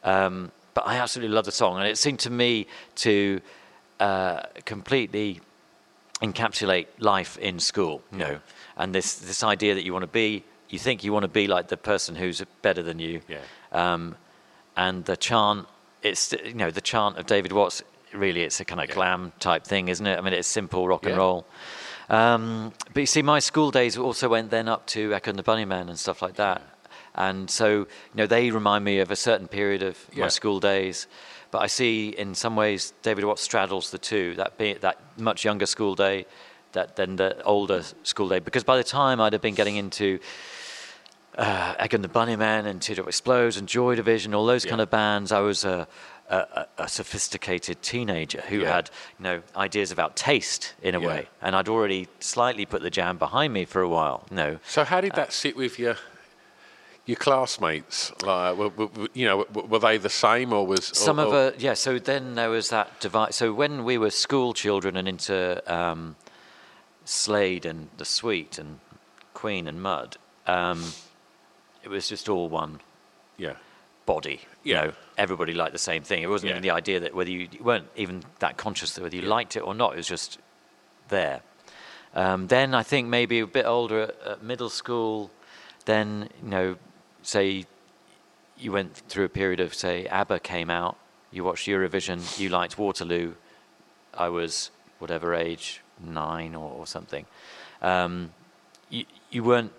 Um, 0.04 0.52
but 0.74 0.86
I 0.88 0.98
absolutely 0.98 1.34
love 1.36 1.46
the 1.46 1.52
song, 1.52 1.78
and 1.78 1.88
it 1.88 1.98
seemed 1.98 2.20
to 2.20 2.30
me 2.30 2.68
to 2.96 3.40
uh, 4.00 4.42
completely 4.66 5.40
encapsulate 6.22 6.88
life 7.00 7.38
in 7.38 7.60
school. 7.60 8.02
You 8.12 8.18
know, 8.18 8.40
and 8.78 8.94
this 8.94 9.16
this 9.16 9.44
idea 9.44 9.76
that 9.76 9.84
you 9.84 9.94
want 9.94 10.04
to 10.04 10.08
be, 10.12 10.44
you 10.70 10.80
think 10.80 11.04
you 11.04 11.14
want 11.14 11.24
to 11.24 11.28
be 11.30 11.48
like 11.48 11.68
the 11.68 11.78
person 11.78 12.16
who's 12.16 12.42
better 12.62 12.82
than 12.84 13.00
you. 13.00 13.22
Yeah. 13.28 13.40
Um, 13.72 14.16
and 14.76 15.06
the 15.06 15.16
chant, 15.18 15.68
it's 16.02 16.34
you 16.34 16.54
know 16.56 16.72
the 16.72 16.82
chant 16.82 17.18
of 17.18 17.26
David 17.26 17.52
Watts. 17.52 17.84
Really, 18.14 18.44
it's 18.44 18.60
a 18.60 18.66
kind 18.66 18.80
of 18.82 18.90
glam 18.90 19.32
type 19.40 19.64
thing, 19.64 19.88
isn't 19.88 20.06
it? 20.06 20.18
I 20.18 20.22
mean, 20.22 20.34
it's 20.34 20.48
simple 20.48 20.88
rock 20.88 21.06
and 21.06 21.18
roll. 21.18 21.46
Um, 22.10 22.74
but 22.94 23.00
you 23.00 23.06
see, 23.08 23.22
my 23.24 23.40
school 23.40 23.72
days 23.72 23.98
also 23.98 24.30
went 24.30 24.52
then 24.52 24.68
up 24.68 24.86
to 24.88 25.14
Echo 25.16 25.30
and 25.32 25.40
the 25.40 25.44
Bunnymen 25.44 25.90
and 25.90 25.98
stuff 25.98 26.22
like 26.22 26.36
that. 26.36 26.62
And 27.16 27.50
so, 27.50 27.70
you 27.80 27.88
know, 28.16 28.28
they 28.28 28.52
remind 28.52 28.84
me 28.86 29.00
of 29.00 29.10
a 29.12 29.16
certain 29.16 29.48
period 29.48 29.82
of 29.84 29.98
Yeah. 30.14 30.26
my 30.26 30.28
school 30.30 30.60
days. 30.60 31.08
But 31.50 31.62
I 31.62 31.68
see, 31.68 32.10
in 32.10 32.36
some 32.36 32.56
ways, 32.56 32.94
David 33.04 33.24
Watts 33.26 33.42
straddles 33.42 33.92
the 33.92 33.98
two. 34.00 34.36
That 34.36 34.58
be, 34.58 34.74
that 34.74 34.98
much 35.18 35.46
younger 35.46 35.66
school 35.68 35.96
day, 35.96 36.26
that 36.74 36.96
then 36.96 37.16
the 37.16 37.42
older 37.44 37.84
school 38.04 38.28
day. 38.30 38.40
Because 38.40 38.64
by 38.64 38.78
the 38.78 38.84
time 38.84 39.20
I'd 39.22 39.34
have 39.34 39.42
been 39.42 39.56
getting 39.56 39.76
into 39.78 40.20
uh, 41.38 41.76
Echo 41.80 41.96
and 41.96 42.04
the 42.04 42.10
Bunnymen 42.10 42.66
and 42.66 42.82
Teardrop 42.82 43.08
Explodes 43.08 43.58
and 43.58 43.68
Joy 43.68 43.96
Division, 43.96 44.34
all 44.36 44.46
those 44.46 44.66
kind 44.66 44.82
of 44.82 44.90
bands, 44.92 45.32
I 45.32 45.40
was 45.40 45.66
a, 45.66 45.88
a, 46.30 46.68
a- 46.78 46.88
sophisticated 46.88 47.82
teenager 47.82 48.42
who 48.42 48.60
Yeah. 48.60 48.76
had 48.76 48.90
you 49.18 49.24
know 49.24 49.42
ideas 49.56 49.92
about 49.92 50.16
taste 50.16 50.74
in 50.84 50.94
a 50.96 51.00
Yeah. 51.02 51.08
way, 51.08 51.28
and 51.42 51.56
I'd 51.56 51.70
already 51.70 52.08
slightly 52.20 52.66
put 52.66 52.82
the 52.84 52.92
jam 52.92 53.18
behind 53.18 53.52
me 53.54 53.66
for 53.66 53.82
a 53.82 53.90
while. 53.90 54.26
You 54.30 54.36
know, 54.38 54.60
So 54.68 54.84
how 54.84 55.02
did 55.02 55.14
that 55.16 55.34
sit 55.34 55.56
with 55.56 55.80
your 55.80 55.96
your 57.06 57.18
classmates, 57.18 58.14
like, 58.24 58.56
were, 58.56 58.70
were, 58.70 58.88
you 59.14 59.26
know, 59.26 59.46
were, 59.54 59.80
they 59.80 59.98
the 59.98 60.10
same 60.10 60.54
or 60.54 60.66
was 60.66 60.86
Some 60.86 61.20
or, 61.20 61.26
of 61.26 61.34
a 61.34 61.54
yeah. 61.58 61.74
So 61.74 62.00
then 62.00 62.36
there 62.36 62.50
was 62.50 62.70
that 62.70 63.02
divide. 63.02 63.34
So 63.34 63.52
when 63.54 63.84
we 63.84 63.98
were 63.98 64.10
school 64.12 64.54
children 64.54 64.96
and 64.96 65.08
into 65.08 65.36
um, 65.68 66.16
Slade 67.06 67.66
and 67.66 67.90
the 67.98 68.06
Sweet 68.06 68.58
and 68.58 68.80
Queen 69.34 69.68
and 69.68 69.82
Mud, 69.82 70.18
um, 70.48 70.84
it 71.84 71.90
was 71.90 72.08
just 72.08 72.30
all 72.30 72.50
one 72.50 72.80
yeah, 73.38 73.56
body. 74.06 74.42
Yeah. 74.64 74.82
You 74.84 74.88
know, 74.88 74.94
everybody 75.18 75.54
liked 75.54 75.74
the 75.74 75.80
same 75.80 76.04
thing. 76.04 76.24
It 76.24 76.30
wasn't 76.30 76.50
Yeah. 76.50 76.54
even 76.58 76.64
the 76.64 76.72
idea 76.72 77.00
that 77.02 77.14
whether 77.14 77.30
you, 77.30 77.48
you 77.52 77.64
weren't 77.64 77.88
even 77.96 78.24
that 78.40 78.58
conscious 78.58 78.94
that 78.94 79.02
whether 79.02 79.16
you 79.16 79.24
liked 79.24 79.56
it 79.56 79.62
or 79.62 79.74
not. 79.74 79.94
It 79.94 79.98
was 79.98 80.08
just 80.08 80.38
there. 81.10 81.42
Um, 82.16 82.48
then 82.48 82.74
I 82.76 82.84
think 82.84 83.08
maybe 83.08 83.40
a 83.40 83.48
bit 83.48 83.66
older 83.66 84.04
at, 84.04 84.22
at 84.26 84.44
middle 84.44 84.70
school. 84.70 85.32
Then 85.86 86.30
you 86.44 86.50
know, 86.50 86.76
say 87.24 87.66
you 88.58 88.72
went 88.72 88.96
through 88.96 89.26
a 89.26 89.30
period 89.30 89.60
of 89.60 89.74
say 89.74 90.06
ABBA 90.06 90.40
came 90.40 90.70
out. 90.70 90.98
You 91.32 91.44
watched 91.44 91.68
Eurovision. 91.68 92.40
You 92.40 92.50
liked 92.50 92.78
Waterloo. 92.78 93.34
I 94.14 94.30
was 94.30 94.70
whatever 95.00 95.34
age, 95.34 95.82
nine 96.00 96.56
or, 96.56 96.72
or 96.72 96.88
something. 96.88 97.26
Um, 97.82 98.32
you, 98.90 99.06
you 99.30 99.44
weren't 99.44 99.72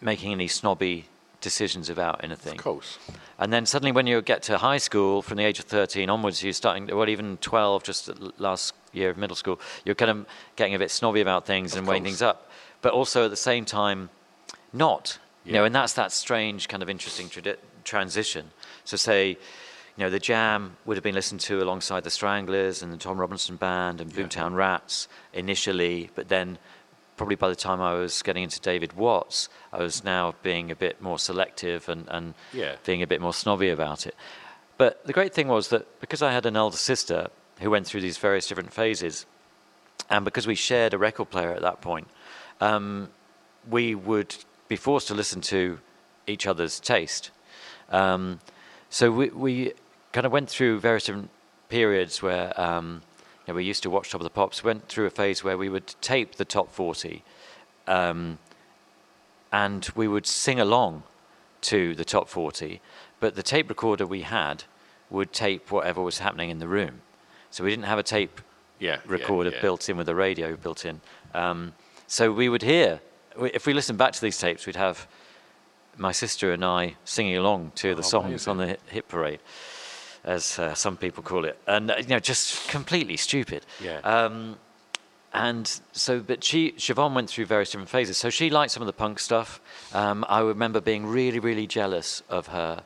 making 0.00 0.32
any 0.32 0.48
snobby 0.48 1.06
decisions 1.40 1.90
about 1.90 2.24
anything. 2.24 2.54
of 2.54 2.64
course. 2.64 2.98
And 3.38 3.52
then 3.52 3.66
suddenly, 3.66 3.92
when 3.92 4.06
you 4.06 4.22
get 4.22 4.42
to 4.44 4.58
high 4.58 4.78
school, 4.78 5.22
from 5.22 5.36
the 5.36 5.44
age 5.44 5.58
of 5.58 5.66
13 5.66 6.08
onwards, 6.08 6.42
you're 6.42 6.52
starting, 6.52 6.86
well, 6.86 7.08
even 7.08 7.36
12, 7.38 7.82
just 7.82 8.10
last 8.40 8.74
year 8.92 9.10
of 9.10 9.18
middle 9.18 9.36
school, 9.36 9.60
you're 9.84 9.94
kind 9.94 10.10
of 10.10 10.26
getting 10.56 10.74
a 10.74 10.78
bit 10.78 10.90
snobby 10.90 11.20
about 11.20 11.46
things 11.46 11.76
and 11.76 11.86
weighing 11.86 12.04
things 12.04 12.22
up. 12.22 12.48
But 12.80 12.92
also 12.92 13.24
at 13.24 13.30
the 13.30 13.36
same 13.36 13.64
time, 13.64 14.10
not. 14.72 15.18
You 15.44 15.52
know, 15.52 15.64
and 15.64 15.74
that's 15.74 15.92
that 15.92 16.10
strange 16.10 16.68
kind 16.68 16.82
of 16.82 16.88
interesting 16.88 17.28
tradi- 17.28 17.58
transition. 17.84 18.50
So, 18.84 18.96
say, 18.96 19.36
you 19.96 20.04
know, 20.04 20.10
the 20.10 20.18
Jam 20.18 20.76
would 20.84 20.96
have 20.96 21.04
been 21.04 21.14
listened 21.14 21.40
to 21.42 21.62
alongside 21.62 22.04
the 22.04 22.10
Stranglers 22.10 22.82
and 22.82 22.92
the 22.92 22.96
Tom 22.96 23.18
Robinson 23.18 23.56
Band 23.56 24.00
and 24.00 24.12
Boomtown 24.12 24.54
Rats 24.54 25.08
initially, 25.32 26.10
but 26.14 26.28
then 26.28 26.58
probably 27.16 27.36
by 27.36 27.48
the 27.48 27.54
time 27.54 27.80
I 27.80 27.94
was 27.94 28.22
getting 28.22 28.42
into 28.42 28.60
David 28.60 28.94
Watts, 28.94 29.48
I 29.72 29.78
was 29.78 30.02
now 30.02 30.34
being 30.42 30.70
a 30.72 30.74
bit 30.76 31.00
more 31.00 31.18
selective 31.18 31.88
and, 31.88 32.06
and 32.08 32.34
Yeah. 32.52 32.74
being 32.84 33.02
a 33.02 33.06
bit 33.06 33.20
more 33.20 33.32
snobby 33.32 33.68
about 33.68 34.04
it. 34.06 34.16
But 34.78 35.06
the 35.06 35.12
great 35.12 35.32
thing 35.32 35.46
was 35.46 35.68
that 35.68 36.00
because 36.00 36.22
I 36.22 36.32
had 36.32 36.44
an 36.46 36.56
elder 36.56 36.76
sister 36.76 37.28
who 37.60 37.70
went 37.70 37.86
through 37.86 38.00
these 38.00 38.18
various 38.18 38.48
different 38.48 38.72
phases, 38.72 39.26
and 40.10 40.24
because 40.24 40.46
we 40.48 40.56
shared 40.56 40.92
a 40.92 40.98
record 40.98 41.30
player 41.30 41.52
at 41.52 41.62
that 41.62 41.80
point, 41.80 42.08
um, 42.60 43.10
we 43.70 43.94
would 43.94 44.34
be 44.66 44.74
forced 44.74 45.06
to 45.08 45.14
listen 45.14 45.40
to 45.42 45.78
each 46.26 46.48
other's 46.48 46.80
taste. 46.80 47.30
Um, 47.90 48.40
so 48.90 49.12
we, 49.12 49.28
we 49.28 49.72
kind 50.14 50.24
of 50.26 50.32
went 50.32 50.48
through 50.48 50.78
various 50.78 51.04
different 51.06 51.28
periods 51.68 52.22
where 52.22 52.58
um, 52.58 53.02
you 53.46 53.52
know, 53.52 53.56
we 53.56 53.64
used 53.64 53.82
to 53.82 53.90
watch 53.90 54.10
Top 54.10 54.20
of 54.20 54.24
the 54.24 54.30
Pops. 54.30 54.62
Went 54.62 54.88
through 54.88 55.06
a 55.06 55.10
phase 55.10 55.42
where 55.42 55.58
we 55.58 55.68
would 55.68 55.88
tape 56.00 56.36
the 56.36 56.44
top 56.44 56.70
40 56.72 57.22
um, 57.88 58.38
and 59.52 59.88
we 59.96 60.06
would 60.08 60.24
sing 60.26 60.60
along 60.60 61.02
to 61.62 61.94
the 61.94 62.04
top 62.04 62.28
40, 62.28 62.80
but 63.20 63.34
the 63.34 63.42
tape 63.42 63.68
recorder 63.68 64.06
we 64.06 64.22
had 64.22 64.64
would 65.10 65.32
tape 65.32 65.70
whatever 65.70 66.00
was 66.00 66.18
happening 66.18 66.48
in 66.50 66.58
the 66.58 66.68
room. 66.68 67.00
So 67.50 67.64
we 67.64 67.70
didn't 67.70 67.86
have 67.86 67.98
a 67.98 68.02
tape 68.02 68.40
Yeah, 68.78 68.90
yeah, 68.90 68.98
recorder 69.06 69.50
yeah. 69.50 69.60
built 69.60 69.88
in 69.88 69.96
with 69.96 70.08
a 70.08 70.14
radio 70.14 70.56
built 70.56 70.84
in. 70.84 71.00
Um, 71.34 71.74
so 72.06 72.32
we 72.32 72.48
would 72.48 72.62
hear, 72.62 73.00
if 73.40 73.66
we 73.66 73.72
listened 73.74 73.98
back 73.98 74.12
to 74.12 74.20
these 74.20 74.38
tapes, 74.38 74.66
we'd 74.66 74.76
have 74.76 75.06
my 75.96 76.12
sister 76.12 76.52
and 76.52 76.64
I 76.64 76.96
singing 77.04 77.36
along 77.36 77.72
to 77.76 77.94
the 77.94 78.02
Oh, 78.02 78.14
songs 78.14 78.46
on 78.48 78.58
the 78.58 78.76
hit 78.88 79.08
parade, 79.08 79.40
as 80.24 80.58
uh, 80.58 80.74
some 80.74 80.96
people 80.96 81.22
call 81.22 81.44
it, 81.44 81.58
and 81.66 81.90
uh, 81.90 81.96
you 81.98 82.08
know, 82.08 82.18
just 82.18 82.68
completely 82.68 83.16
stupid. 83.16 83.64
Yeah. 83.82 83.98
Um, 83.98 84.56
and 85.32 85.80
so, 85.92 86.20
but 86.20 86.44
she, 86.44 86.72
Siobhan 86.72 87.12
went 87.12 87.28
through 87.28 87.46
various 87.46 87.70
different 87.70 87.88
phases. 87.88 88.16
So 88.16 88.30
she 88.30 88.50
liked 88.50 88.70
some 88.72 88.82
of 88.82 88.86
the 88.86 88.92
punk 88.92 89.18
stuff. 89.18 89.60
Um, 89.92 90.24
I 90.28 90.40
remember 90.40 90.80
being 90.80 91.06
really, 91.06 91.40
really 91.40 91.66
jealous 91.66 92.22
of 92.28 92.46
her 92.48 92.84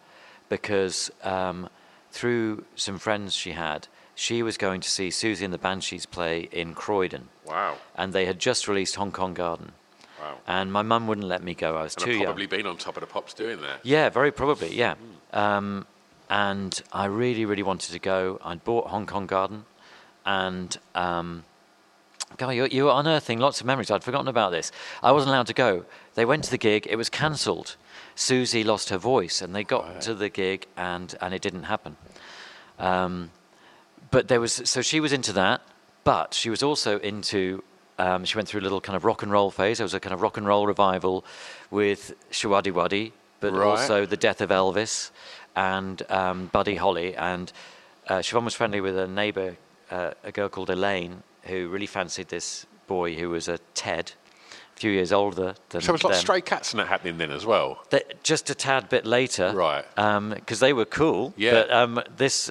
because 0.48 1.10
um, 1.22 1.68
through 2.10 2.64
some 2.74 2.98
friends 2.98 3.34
she 3.34 3.52
had, 3.52 3.86
she 4.14 4.42
was 4.42 4.56
going 4.56 4.80
to 4.80 4.88
see 4.88 5.08
Siouxsie 5.10 5.42
and 5.44 5.52
the 5.52 5.58
Banshees 5.58 6.06
play 6.06 6.48
in 6.50 6.72
Croydon. 6.74 7.28
Wow. 7.44 7.76
And 7.94 8.14
they 8.14 8.24
had 8.24 8.38
just 8.38 8.66
released 8.66 8.94
Hong 8.96 9.12
Kong 9.12 9.34
Garden. 9.34 9.72
Wow. 10.18 10.38
And 10.46 10.72
my 10.72 10.80
mum 10.82 11.06
wouldn't 11.06 11.26
let 11.26 11.42
me 11.42 11.52
go. 11.54 11.76
I 11.76 11.82
was 11.82 11.96
And 11.96 12.04
too 12.06 12.10
I've 12.12 12.16
young. 12.16 12.24
probably 12.24 12.46
been 12.46 12.66
on 12.66 12.78
top 12.78 12.96
of 12.96 13.02
the 13.02 13.06
pops 13.06 13.34
doing 13.34 13.60
that. 13.60 13.80
Yeah, 13.84 14.08
very 14.08 14.32
probably, 14.32 14.74
yeah. 14.74 14.94
Um, 15.34 15.86
and 16.30 16.80
I 16.92 17.06
really, 17.06 17.44
really 17.44 17.62
wanted 17.62 17.92
to 17.92 17.98
go. 17.98 18.38
I'd 18.44 18.64
bought 18.64 18.88
Hong 18.88 19.06
Kong 19.06 19.26
Garden, 19.26 19.64
and 20.26 20.76
um, 20.94 21.44
God, 22.36 22.50
you, 22.50 22.66
you 22.66 22.84
were 22.84 22.92
unearthing 22.94 23.38
lots 23.38 23.60
of 23.60 23.66
memories. 23.66 23.90
I'd 23.90 24.04
forgotten 24.04 24.28
about 24.28 24.50
this. 24.52 24.70
I 25.02 25.12
wasn't 25.12 25.30
allowed 25.30 25.46
to 25.48 25.54
go. 25.54 25.84
They 26.14 26.24
went 26.24 26.44
to 26.44 26.50
the 26.50 26.58
gig. 26.58 26.86
It 26.90 26.96
was 26.96 27.08
cancelled. 27.08 27.76
Siouxsie 28.16 28.64
lost 28.64 28.90
her 28.90 28.98
voice, 28.98 29.40
and 29.40 29.54
they 29.54 29.64
got 29.64 30.00
to 30.02 30.14
the 30.14 30.28
gig, 30.28 30.66
and 30.76 31.14
and 31.20 31.32
it 31.32 31.40
didn't 31.42 31.64
happen. 31.64 31.96
Um, 32.78 33.30
but 34.10 34.28
there 34.28 34.40
was 34.40 34.52
so 34.64 34.82
she 34.82 35.00
was 35.00 35.12
into 35.12 35.32
that, 35.34 35.62
but 36.04 36.34
she 36.34 36.50
was 36.50 36.62
also 36.62 36.98
into. 36.98 37.62
Um, 38.00 38.24
she 38.24 38.36
went 38.36 38.46
through 38.46 38.60
a 38.60 38.62
little 38.62 38.80
kind 38.80 38.94
of 38.94 39.04
rock 39.04 39.24
and 39.24 39.32
roll 39.32 39.50
phase. 39.50 39.78
There 39.78 39.84
was 39.84 39.92
a 39.94 39.98
kind 39.98 40.14
of 40.14 40.22
rock 40.22 40.36
and 40.36 40.46
roll 40.46 40.68
revival 40.68 41.24
with 41.68 42.14
Showaddywaddy, 42.30 43.10
but 43.40 43.52
Right. 43.52 43.66
also 43.66 44.06
the 44.06 44.16
death 44.16 44.40
of 44.40 44.50
Elvis 44.50 45.10
and 45.58 46.02
um, 46.10 46.46
Buddy 46.52 46.76
Holly. 46.76 47.16
And 47.16 47.52
uh, 48.08 48.18
Siobhan 48.18 48.44
was 48.44 48.54
friendly 48.54 48.80
with 48.80 48.96
a 48.96 49.06
neighbour, 49.08 49.56
uh, 49.90 50.12
a 50.22 50.30
girl 50.32 50.48
called 50.48 50.70
Elaine, 50.70 51.22
who 51.42 51.68
really 51.68 51.86
fancied 51.86 52.28
this 52.28 52.66
boy 52.86 53.14
who 53.16 53.28
was 53.30 53.48
a 53.48 53.58
Ted, 53.74 54.12
a 54.76 54.78
few 54.80 54.90
years 54.92 55.12
older 55.12 55.54
than 55.70 55.80
So 55.80 55.94
it's 55.94 56.04
like 56.04 56.12
them. 56.14 56.20
stray 56.20 56.40
cats 56.40 56.72
and 56.72 56.80
that 56.80 56.88
happening 56.88 57.18
then 57.18 57.30
as 57.32 57.44
well. 57.44 57.82
That- 57.90 58.22
just 58.22 58.50
a 58.50 58.54
tad 58.54 58.88
bit 58.88 59.04
later, 59.04 59.52
Right. 59.54 59.84
Because 60.34 60.60
they 60.60 60.72
were 60.72 60.84
cool. 60.86 61.34
Yeah. 61.36 61.50
But 61.54 61.70
um, 61.72 61.92
this, 62.16 62.50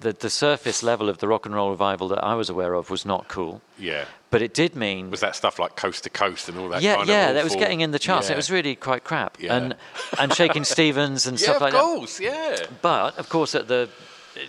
the 0.00 0.12
the 0.12 0.30
surface 0.30 0.82
level 0.82 1.08
of 1.08 1.18
the 1.18 1.28
rock 1.28 1.46
and 1.46 1.54
roll 1.54 1.70
revival 1.70 2.08
that 2.08 2.22
I 2.24 2.34
was 2.34 2.48
aware 2.50 2.74
of 2.74 2.90
was 2.90 3.04
not 3.04 3.28
cool. 3.28 3.60
Yeah. 3.78 4.04
But 4.30 4.42
it 4.42 4.54
did 4.54 4.76
mean. 4.76 5.10
Was 5.10 5.20
that 5.20 5.34
stuff 5.34 5.58
like 5.58 5.74
coast 5.74 6.04
to 6.04 6.10
coast 6.10 6.48
and 6.48 6.56
all 6.58 6.68
that 6.68 6.82
yeah, 6.82 7.02
yeah, 7.04 7.32
that 7.32 7.42
was 7.42 7.56
getting 7.56 7.80
in 7.80 7.90
the 7.90 7.98
charts. 7.98 8.28
Yeah. 8.28 8.34
It 8.34 8.36
was 8.36 8.50
really 8.50 8.76
quite 8.76 9.02
crap. 9.02 9.38
Yeah. 9.40 9.56
And 9.56 9.76
and 10.18 10.32
Shaking 10.32 10.62
Stevens 10.74 11.26
and 11.26 11.40
Yeah, 11.40 11.44
stuff 11.48 11.60
like 11.60 11.72
that. 11.72 11.78
of 11.80 11.84
course, 11.84 12.20
yeah. 12.20 12.56
But 12.80 13.18
of 13.18 13.28
course, 13.28 13.54
at 13.56 13.66
the, 13.66 13.88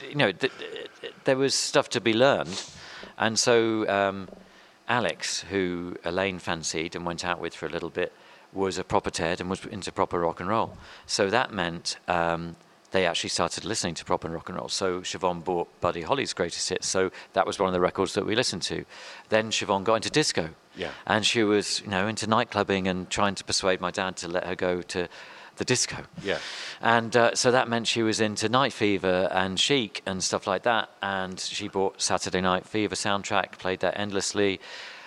you 0.08 0.16
know, 0.16 0.32
th- 0.32 0.54
there 1.24 1.36
was 1.38 1.56
stuff 1.56 1.90
to 1.90 2.02
be 2.02 2.14
learned, 2.14 2.64
and 3.18 3.40
so 3.40 3.90
um, 3.90 4.30
Alex, 4.88 5.42
who 5.50 5.96
Elaine 6.06 6.38
fancied 6.40 6.96
and 6.96 7.04
went 7.06 7.26
out 7.26 7.40
with 7.40 7.56
for 7.56 7.66
a 7.66 7.70
little 7.70 7.90
bit, 7.90 8.12
was 8.54 8.78
a 8.78 8.84
proper 8.84 9.10
Ted 9.10 9.40
and 9.42 9.50
was 9.50 9.66
into 9.66 9.92
proper 9.92 10.20
rock 10.20 10.40
and 10.40 10.50
roll. 10.50 10.78
So 11.08 11.30
that 11.32 11.52
meant 11.54 11.98
um, 12.08 12.56
they 12.92 13.06
actually 13.06 13.30
started 13.30 13.66
listening 13.66 13.96
to 13.96 14.06
proper 14.06 14.30
rock 14.30 14.50
and 14.50 14.58
roll. 14.58 14.70
So 14.70 15.02
Siobhan 15.02 15.44
bought 15.44 15.68
Buddy 15.82 16.02
Holly's 16.02 16.34
greatest 16.34 16.70
hits. 16.70 16.88
So 16.88 17.12
that 17.34 17.48
was 17.48 17.58
one 17.58 17.68
of 17.68 17.74
the 17.74 17.80
records 17.80 18.14
that 18.14 18.26
we 18.26 18.36
listened 18.36 18.62
to. 18.64 18.86
Then 19.30 19.52
Siobhan 19.52 19.84
got 19.84 19.96
into 19.96 20.10
disco. 20.10 20.50
Yeah. 20.76 20.92
And 21.08 21.26
she 21.26 21.44
was, 21.44 21.82
you 21.82 21.88
know, 21.88 22.08
into 22.08 22.28
nightclubbing 22.28 22.88
and 22.88 23.10
trying 23.10 23.36
to 23.36 23.44
persuade 23.44 23.82
my 23.82 23.92
dad 23.92 24.18
to 24.18 24.28
let 24.28 24.46
her 24.46 24.56
go 24.56 24.82
to 24.82 25.08
the 25.58 25.66
disco. 25.66 26.04
Yeah. 26.24 26.40
And 26.82 27.16
uh, 27.16 27.36
so 27.36 27.52
that 27.52 27.70
meant 27.70 27.88
she 27.88 28.04
was 28.04 28.20
into 28.20 28.50
Night 28.50 28.74
Fever 28.74 29.30
and 29.32 29.60
Chic 29.60 30.02
and 30.06 30.24
stuff 30.24 30.48
like 30.48 30.64
that. 30.64 30.90
And 31.02 31.40
she 31.40 31.68
bought 31.68 32.02
Saturday 32.02 32.42
Night 32.42 32.66
Fever 32.66 32.96
soundtrack, 32.96 33.54
played 33.54 33.80
that 33.82 34.00
endlessly. 34.00 34.60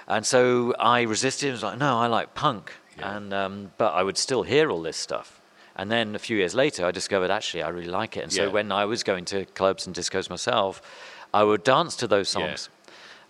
And 0.07 0.24
so 0.24 0.74
I 0.78 1.03
resisted. 1.03 1.51
I 1.51 1.53
was 1.53 1.62
like, 1.62 1.78
no, 1.78 1.99
I 1.99 2.07
like 2.07 2.35
punk. 2.35 2.72
Yeah. 2.99 3.16
And 3.16 3.35
um, 3.35 3.72
but 3.76 3.93
I 3.95 4.03
would 4.03 4.16
still 4.16 4.43
hear 4.43 4.70
all 4.70 4.82
this 4.82 4.97
stuff. 4.97 5.41
And 5.77 5.91
then 5.91 6.14
a 6.14 6.18
few 6.18 6.37
years 6.37 6.55
later, 6.55 6.87
I 6.87 6.91
discovered 6.93 7.31
actually 7.31 7.62
I 7.62 7.68
really 7.68 7.89
like 7.91 8.16
it. 8.16 8.22
And 8.22 8.33
so 8.33 8.45
Yeah. 8.45 8.49
when 8.51 8.70
I 8.72 8.85
was 8.85 9.03
going 9.03 9.25
to 9.27 9.45
clubs 9.47 9.87
and 9.87 9.95
discos 9.97 10.31
myself, 10.31 10.81
I 11.33 11.43
would 11.43 11.64
dance 11.64 11.97
to 11.97 12.07
those 12.07 12.33
Yeah. 12.35 12.41
songs. 12.47 12.68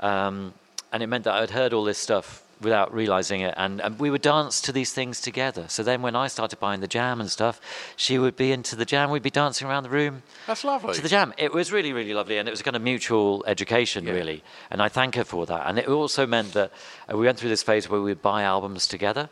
Um, 0.00 0.54
and 0.92 1.02
it 1.02 1.06
meant 1.06 1.24
that 1.24 1.34
I'd 1.34 1.50
heard 1.50 1.72
all 1.72 1.84
this 1.84 1.98
stuff 1.98 2.42
without 2.60 2.94
realizing 2.94 3.40
it. 3.40 3.52
And, 3.56 3.80
and 3.80 3.98
we 3.98 4.10
would 4.10 4.22
dance 4.22 4.60
to 4.62 4.72
these 4.72 4.92
things 4.92 5.20
together. 5.20 5.64
So 5.68 5.82
then 5.82 6.02
when 6.02 6.14
I 6.14 6.28
started 6.28 6.60
buying 6.60 6.80
the 6.80 6.86
jam 6.88 7.20
and 7.20 7.30
stuff, 7.30 7.60
she 7.96 8.18
would 8.18 8.36
be 8.36 8.52
into 8.52 8.76
the 8.76 8.84
jam. 8.84 9.10
We'd 9.10 9.22
be 9.22 9.30
dancing 9.30 9.66
around 9.68 9.82
the 9.82 9.90
room 9.90 10.22
That's 10.46 10.64
lovely. 10.64 10.94
to 10.94 11.00
the 11.02 11.08
jam. 11.08 11.34
It 11.36 11.52
was 11.52 11.72
really, 11.72 11.92
really 11.92 12.14
lovely. 12.14 12.38
And 12.38 12.46
it 12.48 12.50
was 12.52 12.60
a 12.60 12.64
kind 12.64 12.76
of 12.76 12.82
mutual 12.82 13.42
education, 13.46 14.04
Yeah. 14.06 14.12
really. 14.12 14.42
And 14.70 14.80
I 14.82 14.88
thank 14.88 15.14
her 15.16 15.24
for 15.24 15.46
that. 15.46 15.66
And 15.66 15.78
it 15.78 15.88
also 15.88 16.26
meant 16.26 16.52
that 16.52 16.70
uh, 17.12 17.16
we 17.16 17.24
went 17.26 17.38
through 17.38 17.50
this 17.50 17.62
phase 17.62 17.88
where 17.88 18.00
we 18.00 18.10
would 18.10 18.22
buy 18.22 18.42
albums 18.44 18.86
together. 18.86 19.28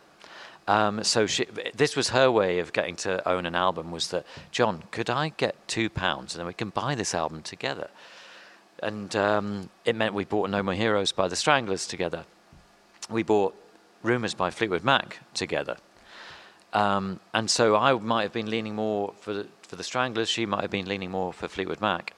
Um, 0.68 1.02
so 1.02 1.26
she, 1.26 1.46
this 1.74 1.96
was 1.96 2.10
her 2.10 2.30
way 2.30 2.60
of 2.60 2.72
getting 2.72 2.96
to 2.96 3.26
own 3.28 3.46
an 3.46 3.54
album 3.54 3.90
was 3.90 4.08
that, 4.08 4.24
John, 4.50 4.84
could 4.90 5.10
I 5.10 5.30
get 5.30 5.56
two 5.66 5.90
pounds 5.90 6.34
and 6.34 6.40
then 6.40 6.46
we 6.46 6.54
can 6.54 6.70
buy 6.70 6.94
this 6.94 7.14
album 7.14 7.42
together? 7.42 7.88
And 8.80 9.14
um, 9.16 9.70
it 9.84 9.96
meant 9.96 10.14
we 10.14 10.24
bought 10.24 10.50
No 10.50 10.62
More 10.62 10.74
Heroes 10.74 11.12
by 11.12 11.28
the 11.28 11.36
Stranglers 11.36 11.86
together. 11.86 12.24
We 13.10 13.22
bought 13.22 13.54
Rumours 14.02 14.34
by 14.34 14.50
Fleetwood 14.50 14.84
Mac 14.84 15.20
together. 15.34 15.76
Um, 16.72 17.20
and 17.34 17.50
so 17.50 17.76
I 17.76 17.92
might 17.92 18.22
have 18.22 18.32
been 18.32 18.50
leaning 18.50 18.74
more 18.74 19.14
for 19.20 19.34
the, 19.34 19.46
for 19.62 19.76
the 19.76 19.84
Stranglers. 19.84 20.28
She 20.28 20.46
might 20.46 20.62
have 20.62 20.70
been 20.70 20.86
leaning 20.86 21.10
more 21.10 21.32
for 21.32 21.48
Fleetwood 21.48 21.80
Mac. 21.80 22.14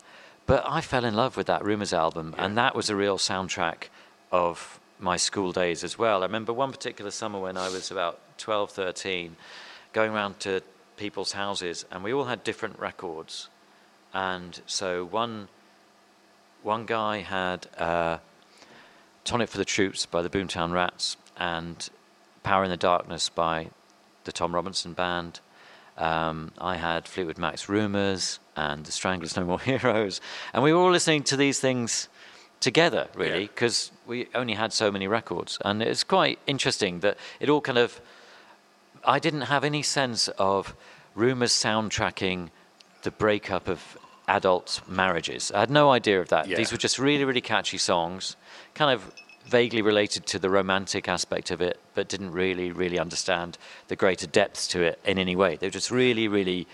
But 0.47 0.65
I 0.67 0.81
fell 0.81 1.05
in 1.05 1.15
love 1.15 1.37
with 1.37 1.47
that 1.47 1.65
Rumours 1.65 1.93
album, 1.93 2.35
and 2.39 2.57
that 2.59 2.75
was 2.75 2.91
a 2.91 2.97
real 2.97 3.17
soundtrack 3.17 3.85
of 4.31 4.79
my 4.99 5.17
school 5.17 5.53
days 5.53 5.85
as 5.85 5.99
well. 5.99 6.23
I 6.23 6.27
remember 6.27 6.53
one 6.53 6.71
particular 6.71 7.11
summer 7.11 7.39
when 7.39 7.57
I 7.57 7.69
was 7.69 7.91
about 7.91 8.21
12, 8.39 8.71
13, 8.71 9.37
going 9.93 10.13
around 10.13 10.41
to 10.41 10.63
people's 10.97 11.33
houses, 11.33 11.85
and 11.91 12.03
we 12.05 12.13
all 12.13 12.25
had 12.25 12.45
different 12.45 12.79
records. 12.79 13.49
And 14.13 14.61
so 14.67 15.05
one 15.05 15.49
one 16.63 16.87
guy 16.87 17.19
had 17.19 17.67
uh, 17.77 18.19
Tonic 19.25 19.51
for 19.51 19.59
the 19.59 19.67
Troops 19.67 20.07
by 20.07 20.23
the 20.23 20.31
Boomtown 20.31 20.73
Rats 20.73 21.19
and 21.37 21.91
Power 22.43 22.65
in 22.65 22.71
the 22.71 22.77
Darkness 22.77 23.29
by 23.29 23.69
the 24.25 24.33
Tom 24.33 24.55
Robinson 24.55 24.95
Band. 24.95 25.41
Um, 25.99 26.53
I 26.59 26.77
had 26.77 27.07
Fleetwood 27.07 27.39
Mac's 27.39 27.69
Rumours 27.69 28.39
and 28.57 28.85
the 28.85 28.93
Stranglers 28.93 29.37
No 29.37 29.45
More 29.45 29.61
Heroes. 29.61 30.21
And 30.53 30.63
we 30.63 30.73
were 30.73 30.81
all 30.81 30.91
listening 30.91 31.23
to 31.25 31.37
these 31.37 31.61
things 31.61 32.09
together, 32.61 33.09
really, 33.15 33.47
because 33.47 33.93
we 34.07 34.29
only 34.35 34.55
had 34.55 34.73
so 34.73 34.91
many 34.91 35.09
records. 35.09 35.59
And 35.65 35.83
it's 35.83 36.05
quite 36.05 36.39
interesting 36.47 37.01
that 37.01 37.17
it 37.41 37.49
all 37.49 37.61
kind 37.61 37.79
of. 37.79 38.01
I 39.07 39.19
didn't 39.19 39.43
have 39.43 39.65
any 39.65 39.83
sense 39.83 40.29
of 40.29 40.75
Rumours 41.15 41.53
soundtracking 41.53 42.49
the 43.03 43.11
breakup 43.11 43.69
of 43.69 43.99
adult 44.27 44.81
marriages. 44.89 45.53
I 45.53 45.61
had 45.61 45.71
no 45.71 45.91
idea 45.91 46.21
of 46.21 46.29
that. 46.29 46.49
Yeah. 46.49 46.57
These 46.57 46.73
were 46.73 46.79
just 46.79 46.99
really, 46.99 47.25
really 47.25 47.43
catchy 47.43 47.79
songs, 47.79 48.37
kind 48.75 48.91
of 48.91 49.13
vaguely 49.47 49.83
related 49.83 50.27
to 50.27 50.39
the 50.39 50.49
romantic 50.49 51.07
aspect 51.07 51.51
of 51.51 51.61
it, 51.61 51.79
but 51.95 52.09
didn't 52.09 52.33
really, 52.33 52.73
really 52.73 52.99
understand 52.99 53.59
the 53.89 53.97
greater 53.97 54.27
depths 54.27 54.67
to 54.69 54.83
it 54.83 54.99
in 55.05 55.19
any 55.19 55.37
way. 55.37 55.57
They 55.57 55.67
were 55.67 55.73
just 55.73 55.91
really, 55.91 56.29
really 56.29 56.67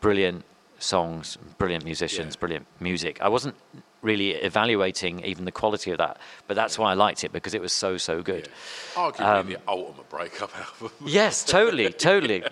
brilliant 0.00 0.44
songs, 0.84 1.36
brilliant 1.58 1.84
musicians, 1.84 2.34
Yeah. 2.34 2.40
brilliant 2.40 2.66
music. 2.80 3.20
I 3.20 3.28
wasn't 3.28 3.56
really 4.02 4.32
evaluating 4.32 5.24
even 5.24 5.44
the 5.46 5.52
quality 5.52 5.90
of 5.90 5.98
that, 5.98 6.18
but 6.46 6.54
that's 6.54 6.78
why 6.78 6.90
I 6.90 6.94
liked 6.94 7.24
it 7.24 7.32
because 7.32 7.54
it 7.54 7.62
was 7.62 7.72
so, 7.72 7.96
so 7.96 8.22
good. 8.22 8.48
Arguably 8.94 9.20
Um, 9.40 9.46
the 9.48 9.58
ultimate 9.66 10.08
breakup 10.10 10.50
album. 10.56 10.92
Yes, 11.06 11.44
totally, 11.44 11.90
totally. 11.92 12.44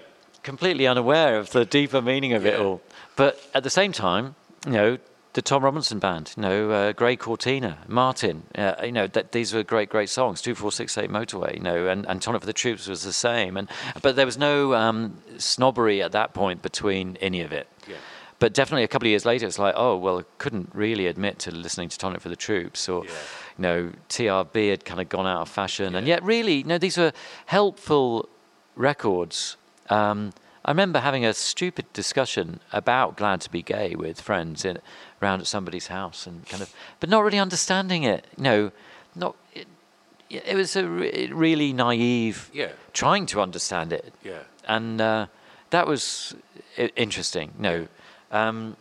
Completely 0.43 0.87
unaware 0.87 1.39
of 1.39 1.51
the 1.51 1.65
deeper 1.65 2.01
meaning 2.03 2.33
of 2.33 2.45
it 2.47 2.59
all. 2.59 2.81
But 3.17 3.39
at 3.55 3.63
the 3.63 3.71
same 3.71 3.93
time, 3.93 4.35
you 4.67 4.73
know, 4.73 4.99
the 5.35 5.43
Tom 5.43 5.63
Robinson 5.65 5.99
band, 5.99 6.35
you 6.37 6.43
know, 6.43 6.71
uh, 6.71 6.93
Grey 6.93 7.17
Cortina, 7.17 7.79
Martin, 7.89 8.43
uh, 8.57 8.75
you 8.85 8.93
know, 8.93 9.07
that 9.07 9.33
these 9.33 9.55
were 9.55 9.63
great, 9.63 9.89
great 9.89 10.11
songs. 10.11 10.43
Two 10.43 10.55
four 10.55 10.71
six 10.73 10.99
eight 10.99 11.11
Motorway, 11.11 11.55
you 11.55 11.61
know, 11.63 11.87
and, 11.89 12.05
and 12.07 12.21
Tonic 12.21 12.41
for 12.43 12.47
the 12.47 12.53
Troops 12.53 12.87
was 12.87 13.03
the 13.03 13.13
same. 13.15 13.57
And 13.57 13.69
but 14.03 14.15
there 14.17 14.27
was 14.27 14.37
no 14.37 14.75
um, 14.75 15.19
snobbery 15.39 16.03
at 16.03 16.13
that 16.13 16.35
point 16.35 16.61
between 16.61 17.17
any 17.21 17.41
of 17.41 17.51
it. 17.53 17.67
Yeah. 17.89 17.97
But 18.43 18.55
definitely 18.55 18.83
a 18.83 18.89
couple 18.89 19.07
of 19.07 19.11
years 19.11 19.25
later, 19.25 19.47
it's 19.47 19.61
like, 19.61 19.75
oh 19.77 19.97
well, 19.97 20.19
I 20.19 20.25
couldn't 20.39 20.71
really 20.75 21.07
admit 21.07 21.39
to 21.45 21.53
listening 21.53 21.89
to 21.91 21.97
Tonic 21.97 22.21
for 22.21 22.29
the 22.29 22.35
Troops, 22.35 22.89
or 22.89 23.05
Yeah. 23.05 23.11
you 23.57 23.63
know, 23.63 23.93
TRB 24.09 24.71
had 24.71 24.85
kind 24.85 25.01
of 25.01 25.09
gone 25.09 25.29
out 25.29 25.43
of 25.43 25.49
fashion, 25.49 25.95
and 25.95 26.09
yet 26.09 26.25
really, 26.25 26.55
you 26.55 26.65
know, 26.65 26.77
these 26.79 26.99
were 26.99 27.13
helpful 27.47 28.29
records. 28.75 29.57
Um, 29.91 30.33
I 30.65 30.73
remember 30.73 30.99
having 30.99 31.25
a 31.25 31.33
stupid 31.35 31.85
discussion 31.93 32.59
about 32.73 33.17
"Glad 33.17 33.41
to 33.43 33.51
Be 33.51 33.63
Gay" 33.63 33.95
with 33.95 34.21
friends 34.21 34.65
in, 34.65 34.79
around 35.23 35.39
at 35.41 35.47
somebody's 35.47 35.87
house, 35.87 36.27
and 36.27 36.45
kind 36.49 36.63
of, 36.65 36.75
but 36.99 37.09
not 37.09 37.21
really 37.23 37.39
understanding 37.39 38.03
it. 38.03 38.27
You 38.37 38.43
know, 38.43 38.73
not. 39.15 39.37
It, 39.55 39.69
it 40.31 40.57
was 40.57 40.75
a 40.75 40.89
re- 40.89 41.31
really 41.33 41.73
naive 41.73 42.51
Yeah. 42.53 42.73
trying 42.93 43.27
to 43.27 43.41
understand 43.41 43.93
it 43.93 44.13
Yeah. 44.25 44.43
and 44.67 45.01
uh, 45.01 45.27
that 45.71 45.87
was 45.87 46.35
interesting. 46.97 47.53
No, 47.59 47.87
um, 48.33 48.77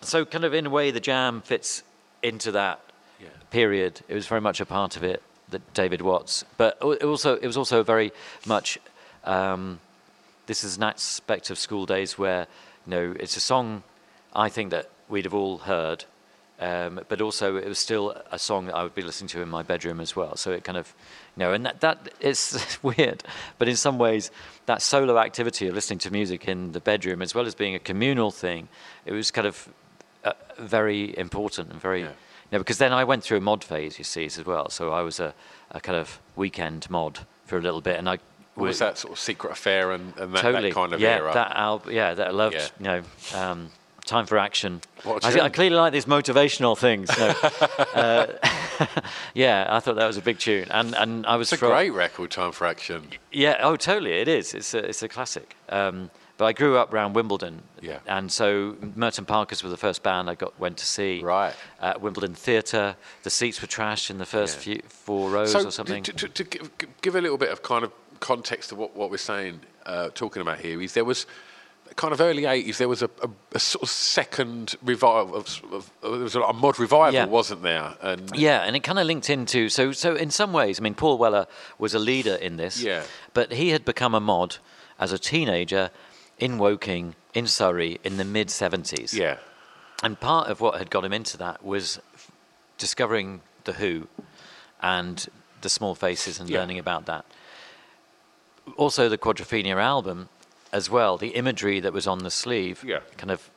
so 0.00 0.24
kind 0.24 0.44
of 0.44 0.54
in 0.54 0.66
a 0.66 0.70
way, 0.70 0.90
the 0.90 1.00
jam 1.00 1.42
fits 1.42 1.82
into 2.22 2.52
that 2.52 2.80
Yeah. 3.20 3.28
period. 3.50 4.00
It 4.08 4.14
was 4.14 4.26
very 4.26 4.40
much 4.40 4.60
a 4.60 4.66
part 4.66 4.96
of 4.96 5.02
it. 5.04 5.22
That 5.48 5.74
David 5.74 6.02
Watts, 6.02 6.44
but 6.56 6.76
it 6.82 7.04
also 7.04 7.36
it 7.36 7.46
was 7.46 7.56
also 7.56 7.84
very 7.84 8.12
much. 8.46 8.78
Um, 9.22 9.78
this 10.46 10.64
is 10.64 10.76
an 10.76 10.82
aspect 10.82 11.50
of 11.50 11.58
school 11.58 11.86
days 11.86 12.18
where 12.18 12.48
you 12.84 12.90
know 12.90 13.14
it's 13.20 13.36
a 13.36 13.40
song 13.40 13.82
I 14.34 14.48
think 14.48 14.70
that 14.72 14.90
we'd 15.08 15.24
have 15.24 15.34
all 15.34 15.58
heard, 15.58 16.04
um, 16.60 17.00
but 17.08 17.20
also 17.20 17.56
it 17.56 17.66
was 17.68 17.78
still 17.78 18.10
a 18.30 18.38
song 18.38 18.66
that 18.66 18.74
I 18.74 18.82
would 18.82 18.94
be 18.94 19.02
listening 19.02 19.28
to 19.28 19.42
in 19.42 19.48
my 19.48 19.62
bedroom 19.62 20.00
as 20.00 20.16
well. 20.16 20.36
So 20.36 20.52
it 20.52 20.64
kind 20.64 20.78
of, 20.78 20.94
you 21.36 21.40
know, 21.44 21.52
and 21.52 21.64
that 21.66 21.80
that 21.80 22.08
is 22.20 22.78
weird, 22.82 23.22
but 23.58 23.68
in 23.68 23.76
some 23.76 23.98
ways 23.98 24.30
that 24.66 24.80
solo 24.82 25.18
activity 25.18 25.68
of 25.68 25.74
listening 25.74 25.98
to 26.00 26.10
music 26.10 26.48
in 26.48 26.72
the 26.72 26.80
bedroom, 26.80 27.22
as 27.22 27.34
well 27.34 27.46
as 27.46 27.54
being 27.54 27.74
a 27.74 27.78
communal 27.78 28.30
thing, 28.30 28.68
it 29.04 29.12
was 29.12 29.30
kind 29.30 29.46
of 29.46 29.68
uh, 30.24 30.32
very 30.58 31.16
important 31.18 31.70
and 31.72 31.80
very. 31.80 32.02
Yeah. 32.02 32.12
You 32.52 32.58
know, 32.58 32.58
because 32.60 32.78
then 32.78 32.92
I 32.92 33.02
went 33.02 33.24
through 33.24 33.38
a 33.38 33.40
mod 33.40 33.64
phase, 33.64 33.98
you 33.98 34.04
see, 34.04 34.24
as 34.26 34.46
well. 34.46 34.70
So 34.70 34.92
I 34.92 35.02
was 35.02 35.18
a, 35.18 35.34
a 35.72 35.80
kind 35.80 35.98
of 35.98 36.20
weekend 36.36 36.88
mod 36.88 37.26
for 37.44 37.58
a 37.58 37.60
little 37.60 37.80
bit, 37.80 37.98
and 37.98 38.08
I 38.08 38.18
What 38.54 38.68
was 38.68 38.78
that 38.78 38.98
sort 38.98 39.12
of 39.14 39.18
secret 39.18 39.50
affair 39.50 39.90
and, 39.90 40.16
and 40.16 40.32
that, 40.32 40.42
totally 40.42 40.68
that 40.68 40.74
kind 40.74 40.92
of 40.92 41.00
yeah 41.00 41.16
era? 41.16 41.32
that 41.34 41.56
album 41.56 41.92
yeah 41.92 42.14
that 42.14 42.28
I 42.28 42.30
loved 42.30 42.54
Yeah. 42.54 42.68
you 42.78 42.84
know 42.84 43.02
um, 43.34 43.70
time 44.06 44.24
for 44.26 44.38
action 44.38 44.80
I. 45.04 45.40
I 45.40 45.48
clearly 45.50 45.76
like 45.76 45.92
these 45.92 46.06
motivational 46.06 46.76
things 46.78 47.08
no. 47.18 47.28
uh, 47.94 48.26
yeah 49.34 49.66
I 49.68 49.80
thought 49.80 49.96
that 49.96 50.06
was 50.06 50.16
a 50.16 50.22
big 50.22 50.38
tune 50.38 50.66
and 50.70 50.94
and 50.94 51.26
I 51.26 51.36
was 51.36 51.52
it's 51.52 51.60
a 51.62 51.66
great 51.66 51.90
record, 51.90 52.30
Time 52.30 52.52
for 52.52 52.66
Action. 52.66 53.08
yeah 53.32 53.56
oh 53.60 53.76
totally 53.76 54.12
it 54.12 54.28
is 54.28 54.54
it's 54.54 54.74
a, 54.74 54.78
it's 54.88 55.02
a 55.02 55.08
classic 55.08 55.56
um, 55.68 56.10
but 56.38 56.44
I 56.44 56.52
grew 56.52 56.76
up 56.76 56.92
around 56.92 57.14
Wimbledon 57.14 57.62
Yeah. 57.80 57.98
and 58.06 58.30
so 58.30 58.76
Merton 58.94 59.24
Parkas 59.24 59.62
were 59.64 59.70
the 59.70 59.76
first 59.76 60.02
band 60.02 60.28
I 60.30 60.34
got 60.34 60.58
went 60.60 60.76
to 60.78 60.86
see 60.86 61.20
Right. 61.22 61.54
at 61.80 62.00
Wimbledon 62.00 62.34
Theatre 62.34 62.96
the 63.22 63.30
seats 63.30 63.60
were 63.60 63.68
trashed 63.68 64.10
in 64.10 64.18
the 64.18 64.26
first 64.26 64.56
Yeah. 64.58 64.62
few 64.76 64.82
four 64.88 65.30
rows 65.30 65.52
so 65.52 65.66
or 65.66 65.70
something 65.70 66.02
To, 66.04 66.12
to, 66.12 66.28
to 66.28 66.44
give, 66.44 66.70
give 67.02 67.16
a 67.16 67.20
little 67.20 67.38
bit 67.38 67.50
of 67.50 67.62
kind 67.62 67.84
of 67.84 67.92
context 68.20 68.70
to 68.70 68.74
what, 68.76 68.96
what 68.96 69.10
we're 69.10 69.18
saying, 69.18 69.60
uh, 69.84 70.08
talking 70.14 70.40
about 70.40 70.58
here, 70.60 70.80
is 70.80 70.94
there 70.94 71.04
was 71.04 71.26
kind 71.94 72.12
of 72.12 72.20
early 72.20 72.42
80s, 72.42 72.76
there 72.78 72.88
was 72.88 73.02
a, 73.02 73.10
a, 73.22 73.28
a 73.52 73.58
sort 73.58 73.82
of 73.84 73.88
second 73.88 74.74
revival, 74.82 75.36
of, 75.36 75.62
of, 75.72 75.90
there 76.02 76.10
was 76.10 76.34
a, 76.34 76.40
a 76.42 76.52
mod 76.52 76.78
revival, 76.78 77.14
Yeah. 77.14 77.26
wasn't 77.26 77.62
there? 77.62 77.94
And 78.02 78.34
Yeah, 78.36 78.62
and 78.62 78.74
it 78.76 78.80
kind 78.80 78.98
of 78.98 79.06
linked 79.06 79.30
into 79.30 79.68
so 79.68 79.92
so 79.92 80.14
in 80.14 80.30
some 80.30 80.52
ways, 80.52 80.80
I 80.80 80.82
mean, 80.82 80.94
Paul 80.94 81.16
Weller 81.18 81.46
was 81.78 81.94
a 81.94 81.98
leader 81.98 82.34
in 82.34 82.56
this. 82.56 82.82
Yeah. 82.82 83.04
But 83.34 83.52
he 83.52 83.70
had 83.70 83.84
become 83.84 84.14
a 84.14 84.20
mod 84.20 84.56
as 84.98 85.12
a 85.12 85.18
teenager 85.18 85.90
in 86.38 86.58
Woking, 86.58 87.14
in 87.34 87.46
Surrey, 87.46 87.98
in 88.04 88.16
the 88.16 88.24
mid 88.24 88.50
seventies. 88.50 89.14
yeah, 89.14 89.36
And 90.02 90.18
part 90.20 90.48
of 90.48 90.60
what 90.60 90.78
had 90.78 90.90
got 90.90 91.04
him 91.04 91.12
into 91.12 91.36
that 91.38 91.64
was 91.64 91.98
f- 92.14 92.30
discovering 92.78 93.40
the 93.64 93.72
Who 93.74 94.08
and 94.82 95.26
the 95.62 95.68
Small 95.70 95.94
Faces 95.94 96.38
and 96.40 96.48
Yeah. 96.50 96.58
learning 96.60 96.78
about 96.78 97.06
that. 97.06 97.24
Also, 98.76 99.08
the 99.08 99.16
Quadrophenia 99.18 99.76
album, 99.80 100.28
as 100.72 100.90
well. 100.90 101.16
The 101.16 101.28
imagery 101.28 101.80
that 101.80 101.92
was 101.92 102.06
on 102.06 102.18
the 102.20 102.30
sleeve 102.30 102.82
Yeah. 102.84 103.00
kind 103.16 103.30
of 103.30 103.50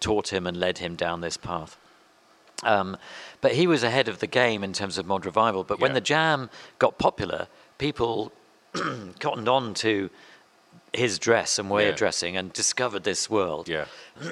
taught 0.00 0.32
him 0.32 0.46
and 0.46 0.56
led 0.56 0.78
him 0.78 0.96
down 0.96 1.20
this 1.20 1.36
path. 1.36 1.76
Um, 2.62 2.96
but 3.40 3.52
he 3.54 3.66
was 3.66 3.82
ahead 3.82 4.08
of 4.08 4.18
the 4.18 4.26
game 4.26 4.62
in 4.62 4.72
terms 4.72 4.98
of 4.98 5.06
mod 5.06 5.24
revival. 5.24 5.64
But 5.64 5.80
when 5.80 5.94
the 5.94 6.00
Jam 6.00 6.50
got 6.78 6.98
popular, 6.98 7.48
people 7.78 8.32
cottoned 9.20 9.48
on 9.48 9.74
to 9.74 10.10
his 10.92 11.18
dress 11.18 11.58
and 11.58 11.70
way 11.70 11.84
Yeah. 11.84 11.90
of 11.90 11.96
dressing 11.96 12.36
and 12.36 12.52
discovered 12.52 13.04
this 13.04 13.30
world. 13.30 13.68
yeah, 13.68 13.86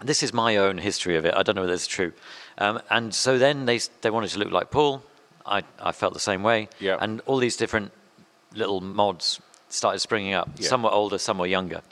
This 0.00 0.22
is 0.22 0.32
my 0.32 0.56
own 0.56 0.78
history 0.78 1.16
of 1.16 1.24
it. 1.24 1.34
I 1.34 1.42
don't 1.42 1.56
know 1.56 1.62
whether 1.62 1.74
it's 1.74 1.86
true. 1.88 2.12
Um, 2.58 2.80
and 2.88 3.12
so 3.12 3.36
then 3.36 3.66
they 3.66 3.80
they 4.00 4.10
wanted 4.10 4.30
to 4.30 4.38
look 4.38 4.52
like 4.52 4.70
Paul. 4.70 5.02
I, 5.44 5.62
I 5.80 5.90
felt 5.92 6.14
the 6.14 6.20
same 6.20 6.42
way. 6.44 6.68
Yeah. 6.78 6.98
And 7.00 7.20
all 7.26 7.38
these 7.38 7.56
different 7.56 7.90
little 8.54 8.80
mods 8.80 9.40
started 9.68 9.98
springing 10.00 10.34
up. 10.34 10.48
Yeah. 10.56 10.68
Some 10.68 10.82
were 10.82 10.90
older, 10.90 11.18
some 11.18 11.38
were 11.38 11.46
younger. 11.46 11.82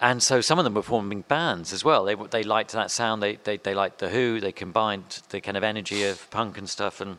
And 0.00 0.22
so 0.22 0.40
some 0.40 0.58
of 0.58 0.64
them 0.64 0.74
were 0.74 0.82
forming 0.82 1.22
bands 1.22 1.72
as 1.72 1.84
well. 1.84 2.04
They, 2.04 2.14
they 2.14 2.42
liked 2.42 2.72
that 2.72 2.90
sound. 2.90 3.22
They, 3.22 3.36
they, 3.36 3.56
they 3.56 3.74
liked 3.74 3.98
The 4.00 4.10
Who. 4.10 4.40
They 4.40 4.52
combined 4.52 5.22
the 5.30 5.40
kind 5.40 5.56
of 5.56 5.62
energy 5.62 6.04
of 6.04 6.28
punk 6.30 6.58
and 6.58 6.68
stuff. 6.68 7.00
And 7.00 7.18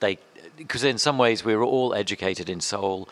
they, 0.00 0.18
because 0.56 0.82
in 0.84 0.98
some 0.98 1.18
ways 1.18 1.44
we 1.44 1.54
were 1.54 1.64
all 1.64 1.94
educated 1.94 2.48
in 2.48 2.60
soul 2.60 3.08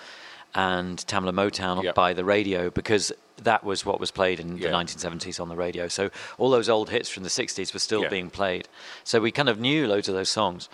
and 0.55 0.99
Tamla 1.07 1.33
Motown 1.33 1.85
Yeah. 1.85 1.93
by 1.93 2.15
the 2.15 2.25
radio 2.25 2.71
because 2.71 3.13
that 3.43 3.63
was 3.63 3.85
what 3.85 4.01
was 4.01 4.11
played 4.11 4.41
in 4.41 4.57
Yeah. 4.57 4.69
the 4.71 4.75
1970s 4.77 5.39
on 5.39 5.49
the 5.49 5.55
radio. 5.57 5.87
So 5.87 6.11
all 6.39 6.51
those 6.51 6.69
old 6.69 6.91
hits 6.91 7.09
from 7.11 7.23
the 7.23 7.29
60s 7.31 7.73
were 7.73 7.79
still 7.81 8.03
Yeah. 8.03 8.09
being 8.09 8.31
played. 8.31 8.67
So 9.05 9.21
we 9.21 9.31
kind 9.31 9.49
of 9.49 9.61
knew 9.61 9.87
loads 9.87 10.09
of 10.09 10.15
those 10.15 10.31
songs. 10.31 10.69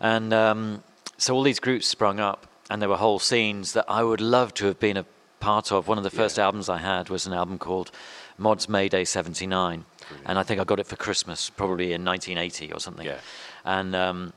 And 0.00 0.32
um, 0.32 0.84
so 1.16 1.34
all 1.34 1.42
these 1.42 1.58
groups 1.58 1.88
sprung 1.88 2.20
up, 2.20 2.46
and 2.70 2.80
there 2.82 2.88
were 2.88 2.96
whole 2.96 3.18
scenes 3.18 3.72
that 3.74 3.84
I 3.88 4.02
would 4.02 4.20
love 4.20 4.54
to 4.54 4.66
have 4.66 4.78
been 4.80 4.96
a 4.96 5.04
part 5.40 5.70
of. 5.72 5.86
One 5.88 5.98
of 5.98 6.04
the 6.04 6.10
first 6.10 6.38
albums 6.38 6.68
I 6.68 6.78
had 6.78 7.08
was 7.08 7.26
an 7.26 7.32
album 7.32 7.58
called 7.58 7.90
Mods 8.38 8.68
Mayday 8.68 9.04
79. 9.04 9.84
And 10.24 10.38
I 10.38 10.42
think 10.42 10.60
I 10.60 10.64
got 10.64 10.80
it 10.80 10.86
for 10.86 10.96
Christmas, 10.96 11.50
probably 11.50 11.92
in 11.92 12.04
1980 12.04 12.72
or 12.72 12.80
something. 12.80 13.06
Yeah. 13.06 13.18
And 13.64 13.94
um, 13.94 14.32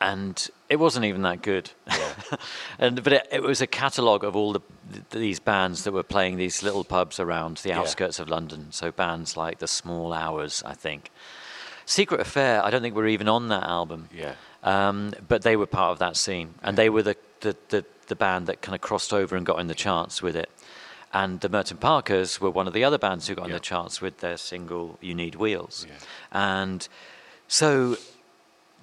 and 0.00 0.48
it 0.68 0.76
wasn't 0.76 1.04
even 1.04 1.22
that 1.22 1.42
good. 1.42 1.70
and 2.78 3.02
but 3.04 3.12
it, 3.12 3.28
it 3.30 3.42
was 3.42 3.60
a 3.60 3.66
catalogue 3.66 4.24
of 4.24 4.34
all 4.34 4.52
the 4.52 4.60
th- 4.92 5.04
these 5.10 5.38
bands 5.40 5.84
that 5.84 5.92
were 5.92 6.02
playing 6.02 6.36
these 6.36 6.62
little 6.62 6.82
pubs 6.84 7.20
around 7.20 7.58
the 7.58 7.68
Yeah. 7.70 7.78
outskirts 7.80 8.18
of 8.18 8.28
London. 8.28 8.68
So 8.72 8.90
bands 8.90 9.36
like 9.36 9.58
the 9.58 9.68
Small 9.68 10.12
Hours, 10.12 10.62
I 10.66 10.74
think. 10.74 11.10
Secret 11.86 12.20
Affair, 12.20 12.64
I 12.64 12.70
don't 12.70 12.82
think 12.82 12.94
we're 12.96 13.06
even 13.08 13.28
on 13.28 13.48
that 13.48 13.64
album. 13.64 14.08
Yeah. 14.14 14.34
Um, 14.62 15.12
but 15.26 15.42
they 15.42 15.56
were 15.56 15.66
part 15.66 15.90
of 15.92 15.98
that 15.98 16.16
scene, 16.16 16.54
and 16.62 16.76
they 16.76 16.88
were 16.88 17.02
the, 17.02 17.16
the, 17.40 17.56
the, 17.68 17.84
the 18.06 18.14
band 18.14 18.46
that 18.46 18.62
kind 18.62 18.74
of 18.74 18.80
crossed 18.80 19.12
over 19.12 19.36
and 19.36 19.44
got 19.44 19.58
in 19.58 19.66
the 19.66 19.74
charts 19.74 20.22
with 20.22 20.36
it. 20.36 20.50
And 21.12 21.40
the 21.40 21.48
Merton 21.48 21.76
Parkas 21.76 22.40
were 22.40 22.50
one 22.50 22.66
of 22.66 22.72
the 22.72 22.84
other 22.84 22.96
bands 22.96 23.28
who 23.28 23.34
got 23.34 23.46
in 23.46 23.52
the 23.52 23.60
charts 23.60 24.00
with 24.00 24.18
their 24.18 24.38
single 24.38 24.98
"You 25.02 25.14
Need 25.14 25.34
Wheels." 25.34 25.86
Yeah. 25.86 25.96
And 26.32 26.88
so 27.48 27.98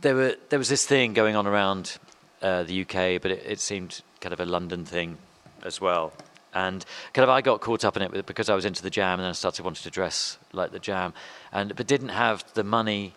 there 0.02 0.14
were 0.14 0.36
there 0.50 0.60
was 0.60 0.70
this 0.70 0.86
thing 0.86 1.14
going 1.14 1.36
on 1.36 1.48
around 1.48 1.98
uh, 2.44 2.64
the 2.64 2.82
UK, 2.82 3.20
but 3.20 3.32
it, 3.32 3.44
it 3.48 3.60
seemed 3.60 4.02
kind 4.22 4.32
of 4.32 4.40
a 4.40 4.46
London 4.46 4.86
thing 4.86 5.18
as 5.64 5.82
well. 5.82 6.14
And 6.54 6.86
kind 7.14 7.24
of 7.24 7.30
I 7.30 7.42
got 7.42 7.62
caught 7.62 7.84
up 7.84 7.96
in 7.98 8.04
it 8.04 8.26
because 8.28 8.50
I 8.50 8.54
was 8.54 8.66
into 8.66 8.84
the 8.84 8.90
Jam, 8.92 9.14
and 9.14 9.22
then 9.22 9.30
I 9.30 9.34
started 9.34 9.64
wanting 9.64 9.84
to 9.84 9.90
dress 9.90 10.38
like 10.54 10.72
the 10.72 10.80
Jam, 10.80 11.14
and 11.52 11.76
but 11.76 11.88
didn't 11.88 12.10
have 12.10 12.44
the 12.54 12.64
money 12.64 13.14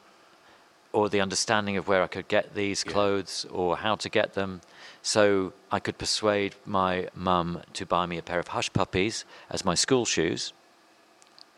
or 0.92 1.08
the 1.08 1.20
understanding 1.20 1.76
of 1.76 1.88
where 1.88 2.02
I 2.02 2.06
could 2.06 2.28
get 2.28 2.54
these 2.54 2.84
clothes 2.84 3.46
or 3.50 3.78
how 3.78 3.94
to 3.96 4.08
get 4.08 4.34
them. 4.34 4.60
So 5.00 5.52
I 5.70 5.80
could 5.80 5.98
persuade 5.98 6.54
my 6.66 7.08
mum 7.14 7.62
to 7.72 7.86
buy 7.86 8.06
me 8.06 8.18
a 8.18 8.22
pair 8.22 8.38
of 8.38 8.48
hush 8.48 8.72
puppies 8.72 9.24
as 9.50 9.64
my 9.64 9.74
school 9.74 10.04
shoes. 10.04 10.52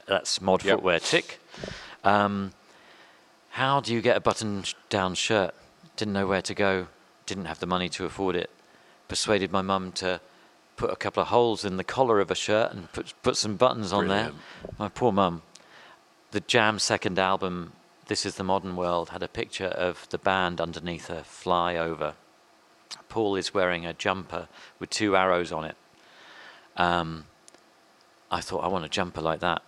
That's 0.06 0.40
mod 0.40 0.64
Yep. 0.64 0.76
footwear 0.76 1.00
tick. 1.00 1.40
Um, 2.04 2.52
how 3.50 3.80
do 3.80 3.92
you 3.92 4.00
get 4.00 4.16
a 4.16 4.20
button 4.20 4.64
down 4.88 5.14
shirt? 5.14 5.54
Didn't 5.96 6.14
know 6.14 6.26
where 6.26 6.42
to 6.42 6.54
go, 6.54 6.88
didn't 7.26 7.46
have 7.46 7.58
the 7.60 7.66
money 7.66 7.88
to 7.90 8.04
afford 8.04 8.36
it. 8.36 8.50
Persuaded 9.08 9.52
my 9.52 9.62
mum 9.62 9.92
to 9.92 10.20
put 10.76 10.90
a 10.90 10.96
couple 10.96 11.22
of 11.22 11.28
holes 11.28 11.64
in 11.64 11.76
the 11.76 11.84
collar 11.84 12.20
of 12.20 12.30
a 12.30 12.34
shirt 12.34 12.72
and 12.72 12.90
put, 12.92 13.14
put 13.22 13.36
some 13.36 13.56
buttons 13.56 13.92
on 13.92 14.08
there. 14.08 14.32
My 14.78 14.88
poor 14.88 15.12
mum. 15.12 15.42
The 16.32 16.40
Jam 16.40 16.78
second 16.80 17.18
album, 17.18 17.72
This 18.06 18.26
is 18.26 18.34
the 18.34 18.44
Modern 18.44 18.76
World, 18.76 19.08
had 19.08 19.22
a 19.22 19.28
picture 19.28 19.68
of 19.68 20.06
the 20.10 20.18
band 20.18 20.60
underneath 20.60 21.08
a 21.08 21.22
flyover. 21.22 22.12
Paul 23.08 23.34
is 23.34 23.54
wearing 23.54 23.86
a 23.86 23.94
jumper 23.94 24.48
with 24.78 24.90
two 24.90 25.16
arrows 25.16 25.50
on 25.50 25.64
it. 25.64 25.76
Um, 26.76 27.24
I 28.30 28.42
thought, 28.42 28.62
I 28.62 28.68
want 28.68 28.84
a 28.84 28.90
jumper 28.90 29.22
like 29.22 29.40
that. 29.40 29.62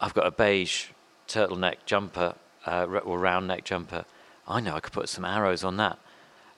I've 0.00 0.14
got 0.14 0.26
a 0.26 0.30
beige 0.30 0.86
turtleneck 1.28 1.84
jumper 1.84 2.36
uh, 2.64 2.86
or 3.04 3.18
round 3.18 3.48
neck 3.48 3.64
jumper. 3.64 4.06
I 4.48 4.60
know 4.60 4.74
I 4.74 4.80
could 4.80 4.94
put 4.94 5.10
some 5.10 5.26
arrows 5.26 5.62
on 5.62 5.76
that. 5.76 5.98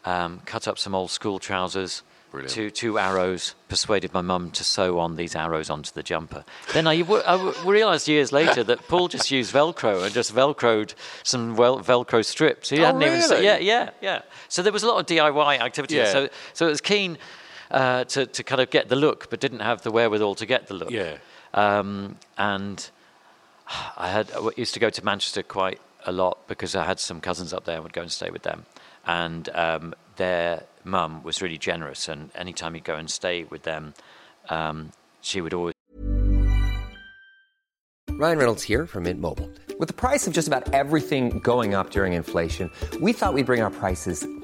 Um, 0.04 0.42
cut 0.44 0.68
up 0.68 0.78
some 0.78 0.94
old 0.94 1.10
school 1.10 1.40
trousers, 1.40 2.04
Brilliant. 2.30 2.52
two 2.52 2.70
two 2.70 2.98
arrows. 2.98 3.54
Persuaded 3.68 4.12
my 4.12 4.20
mum 4.20 4.50
to 4.52 4.64
sew 4.64 4.98
on 4.98 5.16
these 5.16 5.34
arrows 5.34 5.70
onto 5.70 5.90
the 5.92 6.02
jumper. 6.02 6.44
Then 6.74 6.86
I 6.86 7.00
realised 7.64 8.06
years 8.08 8.32
later 8.32 8.62
that 8.64 8.86
Paul 8.88 9.08
just 9.08 9.30
used 9.30 9.52
Velcro 9.54 10.04
and 10.04 10.12
just 10.12 10.34
Velcroed 10.34 10.94
some 11.22 11.56
wel- 11.56 11.80
Velcro 11.80 12.24
strips. 12.24 12.68
He 12.70 12.80
Oh, 12.82 12.86
hadn't 12.86 13.02
even. 13.02 13.22
se- 13.22 13.34
really? 13.34 13.44
yeah, 13.46 13.58
yeah, 13.58 13.90
yeah. 14.02 14.22
So 14.48 14.62
there 14.62 14.72
was 14.72 14.82
a 14.82 14.88
lot 14.88 14.98
of 15.00 15.06
DIY 15.06 15.58
activity. 15.60 15.96
Yeah. 15.96 16.12
So 16.12 16.28
so 16.52 16.66
it 16.66 16.70
was 16.70 16.80
keen 16.82 17.16
uh, 17.70 18.04
to 18.04 18.26
to 18.26 18.42
kind 18.42 18.60
of 18.60 18.70
get 18.70 18.88
the 18.88 18.96
look, 18.96 19.30
but 19.30 19.40
didn't 19.40 19.60
have 19.60 19.82
the 19.82 19.90
wherewithal 19.90 20.34
to 20.36 20.46
get 20.46 20.66
the 20.66 20.74
look. 20.74 20.90
Yeah. 20.90 21.16
Um, 21.54 22.16
and 22.36 22.90
I 23.96 24.08
had 24.08 24.30
I 24.32 24.48
used 24.56 24.74
to 24.74 24.80
go 24.80 24.90
to 24.90 25.04
Manchester 25.04 25.42
quite 25.42 25.80
a 26.06 26.12
lot 26.12 26.38
because 26.46 26.74
I 26.74 26.84
had 26.84 27.00
some 27.00 27.20
cousins 27.20 27.52
up 27.52 27.64
there 27.64 27.74
and 27.76 27.84
would 27.84 27.92
go 27.92 28.02
and 28.02 28.12
stay 28.12 28.30
with 28.30 28.42
them. 28.42 28.64
And 29.08 29.48
um, 29.54 29.94
their 30.16 30.64
mum 30.84 31.22
was 31.24 31.42
really 31.42 31.58
generous, 31.58 32.08
and 32.08 32.30
anytime 32.34 32.74
you 32.74 32.80
go 32.80 32.94
and 32.94 33.10
stay 33.10 33.44
with 33.44 33.62
them, 33.62 33.94
um, 34.48 34.92
she 35.20 35.40
would 35.40 35.54
always. 35.54 35.74
Ryan 38.10 38.38
Reynolds 38.38 38.62
here 38.64 38.86
from 38.86 39.04
Mint 39.04 39.20
Mobile. 39.20 39.50
With 39.78 39.88
the 39.88 39.94
price 39.94 40.26
of 40.26 40.32
just 40.32 40.48
about 40.48 40.74
everything 40.74 41.38
going 41.38 41.74
up 41.74 41.90
during 41.90 42.12
inflation, 42.12 42.70
we 43.00 43.12
thought 43.12 43.32
we'd 43.32 43.46
bring 43.46 43.62
our 43.62 43.70
prices 43.70 44.26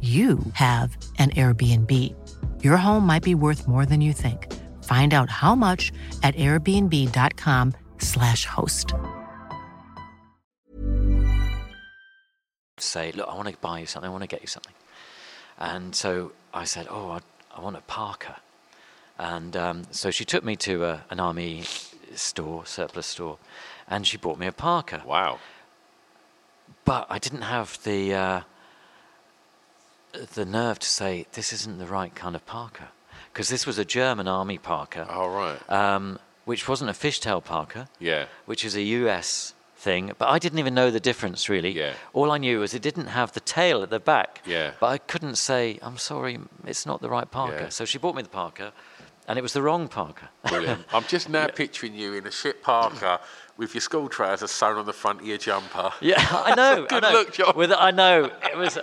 you 0.00 0.38
have 0.52 0.96
an 1.18 1.30
Airbnb. 1.30 2.14
Your 2.62 2.76
home 2.76 3.04
might 3.04 3.24
be 3.24 3.34
worth 3.34 3.66
more 3.66 3.84
than 3.84 4.00
you 4.00 4.12
think. 4.12 4.46
Find 4.84 5.12
out 5.12 5.28
how 5.28 5.56
much 5.56 5.90
at 6.22 6.36
airbnb.com/slash 6.36 8.44
host. 8.44 8.94
say, 12.80 13.10
"Look, 13.12 13.26
I 13.28 13.34
want 13.34 13.48
to 13.48 13.56
buy 13.56 13.80
you 13.80 13.86
something. 13.86 14.08
I 14.08 14.12
want 14.12 14.22
to 14.22 14.28
get 14.28 14.40
you 14.40 14.46
something." 14.46 14.72
And 15.58 15.96
so 15.96 16.30
I 16.54 16.62
said, 16.64 16.86
"Oh, 16.88 17.10
I, 17.10 17.18
I 17.56 17.60
want 17.60 17.76
a 17.76 17.80
parka." 17.80 18.36
And 19.18 19.56
um, 19.56 19.82
so 19.90 20.12
she 20.12 20.24
took 20.24 20.44
me 20.44 20.54
to 20.56 20.84
a, 20.84 21.04
an 21.10 21.18
army 21.18 21.64
store, 22.14 22.64
surplus 22.66 23.06
store, 23.06 23.38
and 23.88 24.06
she 24.06 24.16
bought 24.16 24.38
me 24.38 24.46
a 24.46 24.52
parka. 24.52 25.02
Wow. 25.04 25.40
But 26.84 27.08
I 27.10 27.18
didn't 27.18 27.42
have 27.42 27.82
the 27.82 28.14
uh, 28.14 28.40
the 30.34 30.44
nerve 30.44 30.78
to 30.78 30.88
say 30.88 31.26
this 31.32 31.52
isn't 31.52 31.78
the 31.78 31.86
right 31.86 32.14
kind 32.14 32.34
of 32.34 32.44
parka, 32.46 32.88
because 33.32 33.48
this 33.48 33.66
was 33.66 33.78
a 33.78 33.84
German 33.84 34.28
army 34.28 34.58
parka, 34.58 35.08
All 35.10 35.30
right. 35.30 35.58
um, 35.70 36.18
which 36.44 36.68
wasn't 36.68 36.90
a 36.90 36.92
fishtail 36.94 37.42
parka 37.44 37.88
yeah. 37.98 38.24
which 38.46 38.64
is 38.64 38.74
a 38.74 38.82
US 38.82 39.54
thing, 39.76 40.12
but 40.18 40.28
I 40.28 40.38
didn't 40.38 40.58
even 40.58 40.74
know 40.74 40.90
the 40.90 41.00
difference 41.00 41.48
really. 41.48 41.70
Yeah. 41.70 41.92
All 42.12 42.32
I 42.32 42.38
knew 42.38 42.60
was 42.60 42.74
it 42.74 42.82
didn't 42.82 43.06
have 43.06 43.32
the 43.32 43.40
tail 43.40 43.82
at 43.82 43.90
the 43.90 44.00
back. 44.00 44.42
Yeah. 44.44 44.72
But 44.80 44.86
I 44.88 44.98
couldn't 44.98 45.36
say, 45.36 45.78
I'm 45.82 45.98
sorry, 45.98 46.38
it's 46.66 46.84
not 46.84 47.00
the 47.00 47.08
right 47.08 47.30
parka. 47.30 47.62
Yeah. 47.64 47.68
So 47.68 47.84
she 47.84 47.98
bought 47.98 48.16
me 48.16 48.22
the 48.22 48.28
parka, 48.28 48.72
and 49.28 49.38
it 49.38 49.42
was 49.42 49.52
the 49.52 49.62
wrong 49.62 49.88
parka. 49.88 50.30
Brilliant. 50.48 50.84
I'm 50.92 51.04
just 51.04 51.28
now 51.28 51.46
picturing 51.54 51.94
you 51.94 52.14
in 52.14 52.26
a 52.26 52.30
shit 52.30 52.62
parka 52.62 53.20
with 53.58 53.74
your 53.74 53.80
school 53.82 54.08
trousers 54.08 54.50
sewn 54.50 54.78
on 54.78 54.86
the 54.86 54.92
front 54.92 55.20
of 55.20 55.26
your 55.26 55.36
jumper. 55.36 55.90
yeah, 56.00 56.24
I 56.30 56.54
know. 56.54 56.86
Good 56.88 57.04
I 57.04 57.10
know. 57.12 57.18
look, 57.18 57.32
John. 57.34 57.52
With, 57.56 57.72
I 57.72 57.90
know. 57.90 58.30
It 58.50 58.56
was, 58.56 58.78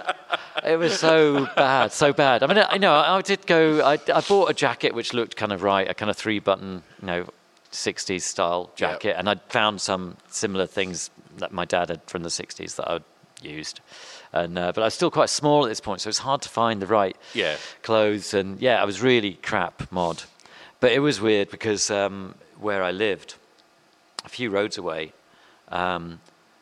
it 0.63 0.77
was 0.77 0.99
so 0.99 1.47
bad, 1.55 1.91
so 1.93 2.13
bad. 2.13 2.43
I 2.43 2.47
mean, 2.47 2.63
I 2.69 2.77
know. 2.77 2.93
I 2.93 3.21
did 3.21 3.47
go. 3.47 3.81
I, 3.83 3.93
I 4.13 4.21
bought 4.21 4.51
a 4.51 4.53
jacket 4.53 4.93
which 4.93 5.13
looked 5.13 5.35
kind 5.37 5.51
of 5.53 5.63
right, 5.63 5.89
a 5.89 5.93
kind 5.93 6.09
of 6.11 6.17
three-button, 6.17 6.83
you 7.01 7.07
know, 7.07 7.25
60s 7.71 8.21
style 8.21 8.69
jacket, 8.75 9.15
and 9.17 9.29
I'd 9.29 9.41
found 9.43 9.81
some 9.81 10.17
similar 10.29 10.65
things 10.67 11.09
that 11.37 11.51
my 11.51 11.65
dad 11.65 11.89
had 11.89 12.01
from 12.05 12.23
the 12.23 12.29
60s 12.29 12.75
that 12.75 12.89
I'd 12.89 13.03
used. 13.41 13.79
And, 14.33 14.57
uh, 14.59 14.71
but 14.73 14.81
I 14.81 14.85
was 14.85 14.93
still 14.93 15.11
quite 15.11 15.29
small 15.29 15.65
at 15.65 15.69
this 15.69 15.79
point, 15.81 16.01
so 16.01 16.09
it's 16.09 16.19
hard 16.19 16.41
to 16.43 16.49
find 16.49 16.81
the 16.81 16.87
right 16.87 17.15
Yeah. 17.33 17.55
clothes. 17.81 18.33
And 18.33 18.59
yeah, 18.61 18.81
I 18.81 18.85
was 18.85 19.01
really 19.01 19.33
crap 19.41 19.89
mod. 19.91 20.23
But 20.81 20.91
it 20.91 20.99
was 20.99 21.21
weird 21.21 21.49
because 21.49 21.89
um, 21.89 22.35
where 22.59 22.83
I 22.83 22.91
lived, 22.91 23.35
a 24.25 24.29
few 24.29 24.49
roads 24.49 24.77
away, 24.77 25.13
um, 25.69 26.19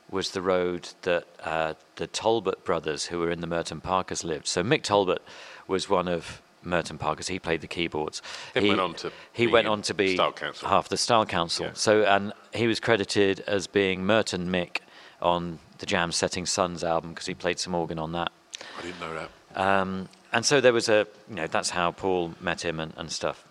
was 0.10 0.32
the 0.32 0.42
road 0.42 0.90
that 1.04 1.26
uh, 1.44 1.74
the 1.96 2.08
Talbot 2.08 2.64
brothers, 2.64 3.08
who 3.08 3.20
were 3.20 3.32
in 3.32 3.42
the 3.42 3.48
Merton 3.48 3.82
Parkas, 3.82 4.24
lived. 4.24 4.48
So 4.48 4.64
Mick 4.64 4.84
Talbot 4.84 5.22
was 5.68 5.90
one 5.90 6.08
of 6.08 6.42
Merton 6.62 6.98
Parkas. 6.98 7.28
He 7.28 7.40
played 7.40 7.62
the 7.62 7.68
keyboards. 7.68 8.22
Then 8.54 8.64
he 8.64 8.70
went 8.70 8.82
on 8.82 8.94
to 8.96 9.12
he 9.32 9.48
be 9.48 9.52
went 9.52 9.68
on 9.68 9.82
to 9.84 9.94
be 9.94 10.18
half 10.18 10.90
the 10.90 10.98
Style 10.98 11.26
Council. 11.26 11.68
Yeah. 11.68 11.74
So 11.74 12.04
and 12.04 12.34
he 12.54 12.68
was 12.68 12.80
credited 12.80 13.42
as 13.42 13.68
being 13.68 14.06
Merton 14.06 14.50
Mick 14.50 14.78
on 15.22 15.60
the 15.80 15.86
Jam 15.86 16.12
Setting 16.12 16.46
Sons 16.46 16.84
album 16.84 17.12
because 17.12 17.26
he 17.26 17.34
played 17.34 17.60
some 17.60 17.74
organ 17.74 17.98
on 17.98 18.12
that. 18.12 18.32
I 18.78 18.82
didn't 18.82 19.00
know 19.00 19.14
that. 19.14 19.30
Um, 19.56 20.10
and 20.32 20.46
so 20.46 20.62
there 20.62 20.74
was 20.74 20.90
a, 20.90 21.08
you 21.30 21.36
know, 21.36 21.48
that's 21.48 21.70
how 21.70 21.92
Paul 21.92 22.34
met 22.40 22.64
him 22.64 22.80
and, 22.80 22.94
and 22.98 23.12
stuff. 23.12 23.46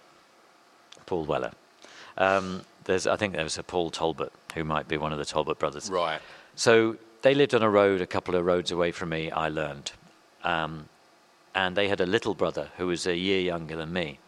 Paul 1.07 1.25
Weller. 1.25 1.53
Um, 2.17 2.63
there's, 2.93 3.07
I 3.07 3.16
think 3.16 3.34
there 3.34 3.45
was 3.45 3.59
a 3.59 3.62
Paul 3.62 3.90
Talbot 3.90 4.32
who 4.55 4.64
might 4.64 4.86
be 4.86 4.97
one 4.99 5.12
of 5.12 5.18
the 5.18 5.24
Talbot 5.24 5.59
brothers. 5.59 5.90
Right. 5.90 6.20
So 6.55 6.97
they 7.22 7.34
lived 7.34 7.55
on 7.55 7.62
a 7.62 7.70
road 7.70 8.01
a 8.01 8.07
couple 8.07 8.34
of 8.34 8.45
roads 8.45 8.70
away 8.70 8.93
from 8.93 9.09
me, 9.09 9.30
I 9.30 9.49
learned. 9.49 9.93
Um, 10.45 10.88
and 11.55 11.76
they 11.76 11.88
had 11.88 12.01
a 12.01 12.07
little 12.07 12.34
brother 12.34 12.68
who 12.76 12.86
was 12.86 13.07
a 13.07 13.16
year 13.16 13.40
younger 13.40 13.76
than 13.76 13.93
me. 13.93 14.18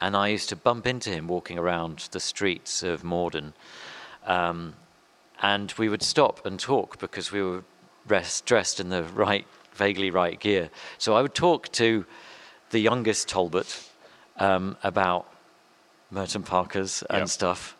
And 0.00 0.16
I 0.16 0.28
used 0.28 0.48
to 0.50 0.56
bump 0.56 0.86
into 0.86 1.10
him 1.10 1.28
walking 1.28 1.58
around 1.58 2.08
the 2.12 2.20
streets 2.20 2.82
of 2.82 3.04
Morden. 3.04 3.52
Um, 4.26 4.74
and 5.42 5.72
we 5.78 5.88
would 5.88 6.02
stop 6.02 6.44
and 6.46 6.58
talk 6.60 6.98
because 6.98 7.32
we 7.32 7.42
were 7.42 7.64
rest, 8.06 8.46
dressed 8.46 8.80
in 8.80 8.88
the 8.90 9.04
right, 9.04 9.46
vaguely 9.74 10.10
right 10.10 10.38
gear. 10.38 10.70
So 10.98 11.14
I 11.14 11.22
would 11.22 11.34
talk 11.34 11.70
to 11.72 12.04
the 12.70 12.78
youngest 12.78 13.28
Talbot 13.28 13.88
um, 14.36 14.76
about 14.82 15.26
Merton 16.10 16.42
Parkas 16.42 17.02
and 17.10 17.20
Yep. 17.20 17.28
stuff. 17.28 17.76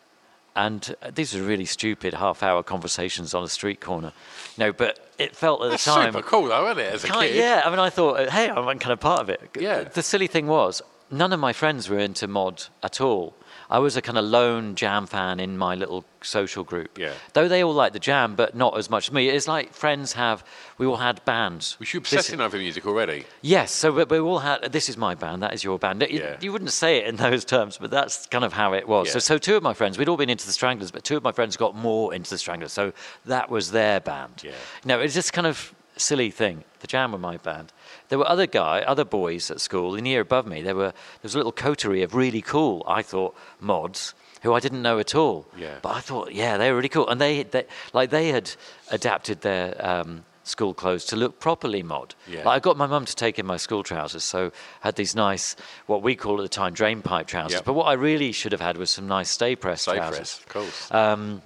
And 0.55 0.95
uh, 1.01 1.11
these 1.13 1.33
were 1.33 1.41
really 1.41 1.65
stupid 1.65 2.13
half-hour 2.13 2.63
conversations 2.63 3.33
on 3.33 3.43
a 3.43 3.47
street 3.47 3.79
corner. 3.79 4.11
No, 4.57 4.73
but 4.73 4.99
it 5.17 5.33
felt 5.35 5.63
at 5.63 5.71
That's 5.71 5.85
the 5.85 5.91
time 5.91 6.13
super 6.13 6.27
cool, 6.27 6.49
though, 6.49 6.69
isn't 6.71 6.79
it? 6.83 6.93
As 6.93 7.03
a 7.05 7.07
kid. 7.07 7.35
Yeah, 7.35 7.61
I 7.63 7.69
mean, 7.69 7.79
I 7.79 7.89
thought, 7.89 8.29
hey, 8.29 8.49
I'm 8.49 8.79
kind 8.79 8.91
of 8.91 8.99
part 8.99 9.21
of 9.21 9.29
it. 9.29 9.41
Yeah. 9.57 9.83
The 9.83 10.03
silly 10.03 10.27
thing 10.27 10.47
was, 10.47 10.81
none 11.09 11.31
of 11.31 11.39
my 11.39 11.53
friends 11.53 11.89
were 11.89 11.99
into 11.99 12.27
mod 12.27 12.63
at 12.83 12.99
all. 12.99 13.33
I 13.71 13.79
was 13.79 13.95
a 13.95 14.01
kind 14.01 14.17
of 14.17 14.25
lone 14.25 14.75
jam 14.75 15.07
fan 15.07 15.39
in 15.39 15.57
my 15.57 15.75
little 15.75 16.03
social 16.21 16.65
group. 16.65 16.97
Yeah. 16.97 17.13
Though 17.31 17.47
they 17.47 17.63
all 17.63 17.73
liked 17.73 17.93
the 17.93 17.99
jam, 17.99 18.35
but 18.35 18.53
not 18.53 18.77
as 18.77 18.89
much 18.89 19.07
as 19.07 19.13
me. 19.13 19.29
It's 19.29 19.47
like 19.47 19.73
friends 19.73 20.11
have, 20.13 20.43
we 20.77 20.85
all 20.85 20.97
had 20.97 21.23
bands. 21.23 21.79
Was 21.79 21.93
you 21.93 22.01
This- 22.01 22.11
obsessing 22.11 22.41
over 22.41 22.57
music 22.57 22.85
already? 22.85 23.23
Yes, 23.41 23.71
so 23.71 23.91
we, 23.93 24.03
we 24.03 24.19
all 24.19 24.39
had. 24.39 24.73
This 24.73 24.89
is 24.89 24.97
my 24.97 25.15
band. 25.15 25.41
That 25.41 25.53
is 25.53 25.63
your 25.63 25.79
band. 25.79 26.01
You, 26.01 26.19
Yeah. 26.19 26.35
you 26.41 26.51
wouldn't 26.51 26.71
say 26.71 26.97
it 26.97 27.07
in 27.07 27.15
those 27.27 27.45
terms, 27.45 27.77
but 27.77 27.89
that's 27.91 28.25
kind 28.27 28.43
of 28.43 28.51
how 28.51 28.73
it 28.73 28.87
was. 28.89 29.09
So, 29.09 29.17
Yeah. 29.17 29.21
so 29.21 29.37
two 29.37 29.55
of 29.55 29.63
my 29.63 29.73
friends, 29.73 29.97
we'd 29.97 30.09
all 30.09 30.17
been 30.17 30.29
into 30.29 30.45
the 30.45 30.51
Stranglers, 30.53 30.91
but 30.91 31.05
two 31.05 31.15
of 31.15 31.23
my 31.23 31.31
friends 31.31 31.55
got 31.55 31.73
more 31.73 32.13
into 32.13 32.29
the 32.29 32.37
Stranglers. 32.37 32.73
So 32.73 32.91
that 33.25 33.49
was 33.49 33.71
their 33.71 34.01
band. 34.01 34.41
Yeah. 34.43 34.51
No, 34.83 34.99
it's 34.99 35.13
just 35.13 35.31
kind 35.31 35.47
of 35.47 35.73
silly 35.95 36.29
thing. 36.29 36.65
The 36.81 36.87
Jam 36.87 37.13
were 37.13 37.19
my 37.19 37.37
band. 37.37 37.71
There 38.11 38.19
were 38.19 38.27
other 38.29 38.45
guy, 38.45 38.81
other 38.81 39.05
boys 39.05 39.49
at 39.49 39.61
school 39.61 39.95
in 39.95 40.03
the 40.03 40.09
year 40.09 40.19
above 40.19 40.45
me. 40.45 40.61
There 40.61 40.75
were 40.75 40.91
there 40.91 41.23
was 41.23 41.33
a 41.33 41.37
little 41.37 41.53
coterie 41.53 42.03
of 42.03 42.13
really 42.13 42.41
cool, 42.41 42.83
I 42.85 43.01
thought, 43.03 43.33
mods 43.61 44.13
who 44.43 44.53
I 44.53 44.59
didn't 44.59 44.81
know 44.81 44.99
at 44.99 45.15
all. 45.15 45.45
Yeah. 45.55 45.77
But 45.81 45.95
I 45.95 45.99
thought, 46.01 46.33
yeah, 46.33 46.57
they 46.57 46.69
were 46.71 46.75
really 46.75 46.89
cool, 46.89 47.07
and 47.07 47.21
they, 47.21 47.43
they 47.43 47.65
like 47.93 48.09
they 48.09 48.27
had 48.27 48.51
adapted 48.91 49.39
their 49.41 49.73
um, 49.79 50.25
school 50.43 50.73
clothes 50.73 51.05
to 51.05 51.15
look 51.15 51.39
properly 51.39 51.83
mod. 51.83 52.15
Yeah. 52.27 52.39
Like 52.43 52.57
I 52.57 52.59
got 52.59 52.75
my 52.75 52.85
mum 52.87 53.05
to 53.05 53.15
take 53.15 53.39
in 53.39 53.45
my 53.45 53.55
school 53.57 53.81
trousers, 53.81 54.25
so 54.25 54.51
had 54.81 54.97
these 54.97 55.15
nice, 55.15 55.55
what 55.85 56.01
we 56.03 56.15
call 56.17 56.35
at 56.37 56.41
the 56.43 56.49
time, 56.49 56.73
drain 56.73 57.01
pipe 57.01 57.27
trousers. 57.27 57.59
Yep. 57.59 57.65
But 57.65 57.73
what 57.75 57.85
I 57.85 57.93
really 57.93 58.33
should 58.33 58.51
have 58.51 58.59
had 58.61 58.75
was 58.77 58.89
some 58.89 59.07
nice 59.07 59.29
stay 59.29 59.55
press 59.55 59.83
Stay 59.83 59.95
trousers. 59.95 60.17
press, 60.17 60.39
of 60.39 60.47
course. 60.49 60.91
Um, 60.91 61.41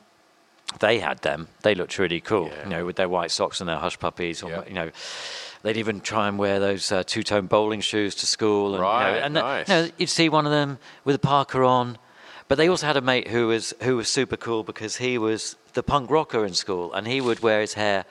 they 0.80 0.98
had 0.98 1.22
them. 1.22 1.48
They 1.62 1.76
looked 1.76 2.00
really 2.00 2.22
cool, 2.22 2.48
Yeah. 2.48 2.64
you 2.64 2.70
know, 2.70 2.86
with 2.86 2.96
their 2.96 3.08
white 3.08 3.30
socks 3.30 3.60
and 3.62 3.70
their 3.70 3.78
hush 3.78 4.00
puppies. 4.00 4.42
Or, 4.42 4.50
Yep. 4.50 4.68
You 4.70 4.74
know, 4.74 4.92
they'd 5.66 5.78
even 5.78 6.00
try 6.00 6.28
and 6.28 6.38
wear 6.38 6.60
those 6.60 6.92
uh, 6.92 7.04
two-tone 7.04 7.48
bowling 7.48 7.82
shoes 7.82 8.14
to 8.16 8.28
school. 8.28 8.68
And, 8.68 8.76
you 8.76 8.80
know, 8.82 8.84
Right, 8.84 9.18
and 9.18 9.38
uh, 9.38 9.42
nice. 9.42 9.68
you 9.68 9.74
know, 9.74 9.90
you'd 9.98 10.10
see 10.10 10.30
one 10.30 10.46
of 10.46 10.52
them 10.52 10.78
with 11.04 11.16
a 11.16 11.20
parka 11.20 11.62
on. 11.64 11.98
But 12.48 12.60
they 12.60 12.70
also 12.70 12.86
had 12.86 12.96
a 12.96 13.02
mate 13.02 13.30
who 13.30 13.48
was 13.48 13.74
who 13.82 13.98
was 13.98 14.08
super 14.08 14.38
cool 14.38 14.64
because 14.64 14.98
he 14.98 15.18
was 15.18 15.56
the 15.74 15.82
punk 15.82 16.12
rocker 16.12 16.46
in 16.46 16.54
school, 16.54 16.94
and 16.94 17.08
he 17.08 17.20
would 17.20 17.40
wear 17.40 17.60
his 17.62 17.74
hair 17.74 18.06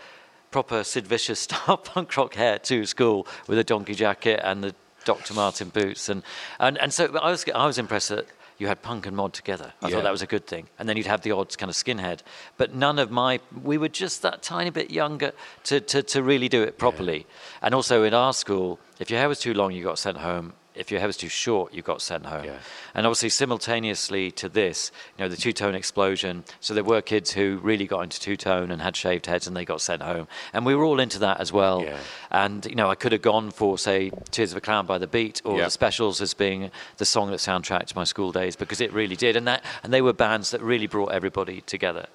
proper 0.51 0.83
Sid 0.83 1.07
Vicious 1.07 1.39
style 1.47 1.77
punk 1.77 2.17
rock 2.17 2.35
hair 2.35 2.59
to 2.59 2.85
school 2.85 3.29
with 3.47 3.59
a 3.59 3.65
donkey 3.65 3.95
jacket 3.95 4.41
and 4.43 4.65
the 4.65 4.75
Dr. 5.05 5.35
Martens 5.35 5.71
boots, 5.71 6.09
and 6.09 6.25
and, 6.59 6.77
and 6.79 6.93
so 6.93 7.17
I 7.17 7.31
was 7.31 7.45
I 7.55 7.67
was 7.67 7.79
impressed 7.79 8.09
that 8.09 8.27
you 8.59 8.67
had 8.69 8.83
punk 8.83 9.07
and 9.07 9.17
mod 9.17 9.33
together. 9.33 9.73
I 9.83 9.89
Yeah. 9.89 9.95
thought 9.97 10.05
that 10.05 10.13
was 10.13 10.23
a 10.23 10.27
good 10.27 10.47
thing, 10.47 10.69
and 10.79 10.89
then 10.89 10.97
you'd 10.97 11.07
have 11.07 11.23
the 11.23 11.33
odd 11.33 11.57
kind 11.59 11.71
of 11.71 11.77
skinhead. 11.77 12.21
But 12.57 12.75
none 12.75 12.99
of 12.99 13.11
my 13.11 13.41
we 13.63 13.77
were 13.79 13.89
just 13.89 14.23
that 14.23 14.43
tiny 14.43 14.71
bit 14.71 14.91
younger 14.91 15.33
to 15.65 15.81
to, 15.81 16.03
to 16.03 16.23
really 16.23 16.49
do 16.49 16.63
it 16.63 16.79
properly. 16.79 17.27
And 17.63 17.75
also 17.75 18.05
in 18.05 18.15
our 18.15 18.33
school, 18.33 18.79
if 18.99 19.11
your 19.11 19.19
hair 19.19 19.29
was 19.29 19.41
too 19.41 19.55
long, 19.55 19.73
you 19.73 19.83
got 19.83 19.99
sent 19.99 20.19
home. 20.19 20.53
If 20.75 20.91
your 20.91 20.99
hair 20.99 21.07
was 21.07 21.17
too 21.17 21.29
short, 21.29 21.73
you 21.73 21.83
got 21.83 22.03
sent 22.03 22.27
home. 22.27 22.45
Yeah. 22.45 22.59
And 22.95 23.07
obviously, 23.07 23.29
simultaneously 23.29 24.31
to 24.33 24.49
this, 24.49 24.91
you 25.17 25.25
know, 25.25 25.29
the 25.29 25.37
two-tone 25.37 25.75
explosion. 25.75 26.45
So 26.61 26.75
there 26.75 26.83
were 26.83 27.01
kids 27.01 27.31
who 27.31 27.61
really 27.63 27.87
got 27.87 28.01
into 28.01 28.19
two-tone 28.21 28.71
and 28.73 28.83
had 28.83 28.97
shaved 28.97 29.27
heads, 29.27 29.47
and 29.47 29.57
they 29.57 29.65
got 29.65 29.81
sent 29.81 30.03
home. 30.03 30.27
And 30.53 30.67
we 30.67 30.75
were 30.75 30.85
all 30.85 30.99
into 30.99 31.19
that 31.21 31.41
as 31.41 31.53
well. 31.53 31.83
Yeah. 31.83 31.99
And 32.31 32.67
you 32.67 32.75
know, 32.75 32.91
I 32.91 32.97
could 32.97 33.13
have 33.13 33.23
gone 33.23 33.51
for 33.53 33.79
say 33.79 34.11
"Tears 34.33 34.51
of 34.51 34.59
a 34.59 34.61
Clown" 34.61 34.85
by 34.87 34.99
the 34.99 35.07
Beat 35.07 35.41
or 35.45 35.59
Yeah. 35.59 35.67
the 35.67 35.71
Specials 35.71 36.21
as 36.21 36.35
being 36.35 36.71
the 36.97 37.05
song 37.05 37.31
that 37.31 37.39
soundtracked 37.39 37.95
my 37.95 38.05
school 38.05 38.33
days 38.33 38.57
because 38.57 38.81
it 38.81 38.93
really 38.93 39.17
did. 39.17 39.37
And 39.37 39.47
that 39.47 39.63
and 39.85 39.93
they 39.95 40.03
were 40.03 40.13
bands 40.13 40.51
that 40.51 40.61
really 40.61 40.89
brought 40.89 41.13
everybody 41.13 41.61
together. 41.61 42.07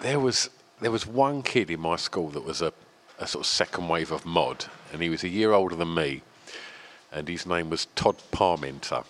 There 0.00 0.20
was 0.20 0.48
there 0.80 0.90
was 0.90 1.06
one 1.06 1.42
kid 1.42 1.70
in 1.70 1.80
my 1.80 1.96
school 1.96 2.28
that 2.30 2.44
was 2.44 2.62
a, 2.62 2.72
a 3.18 3.26
sort 3.26 3.42
of 3.44 3.46
second 3.46 3.88
wave 3.88 4.12
of 4.12 4.24
mod, 4.26 4.66
and 4.92 5.02
he 5.02 5.08
was 5.08 5.24
a 5.24 5.28
year 5.28 5.52
older 5.52 5.74
than 5.74 5.94
me, 5.94 6.22
and 7.16 7.26
his 7.26 7.46
name 7.46 7.70
was 7.70 7.86
Todd 7.96 8.16
Parmenter. 8.30 9.04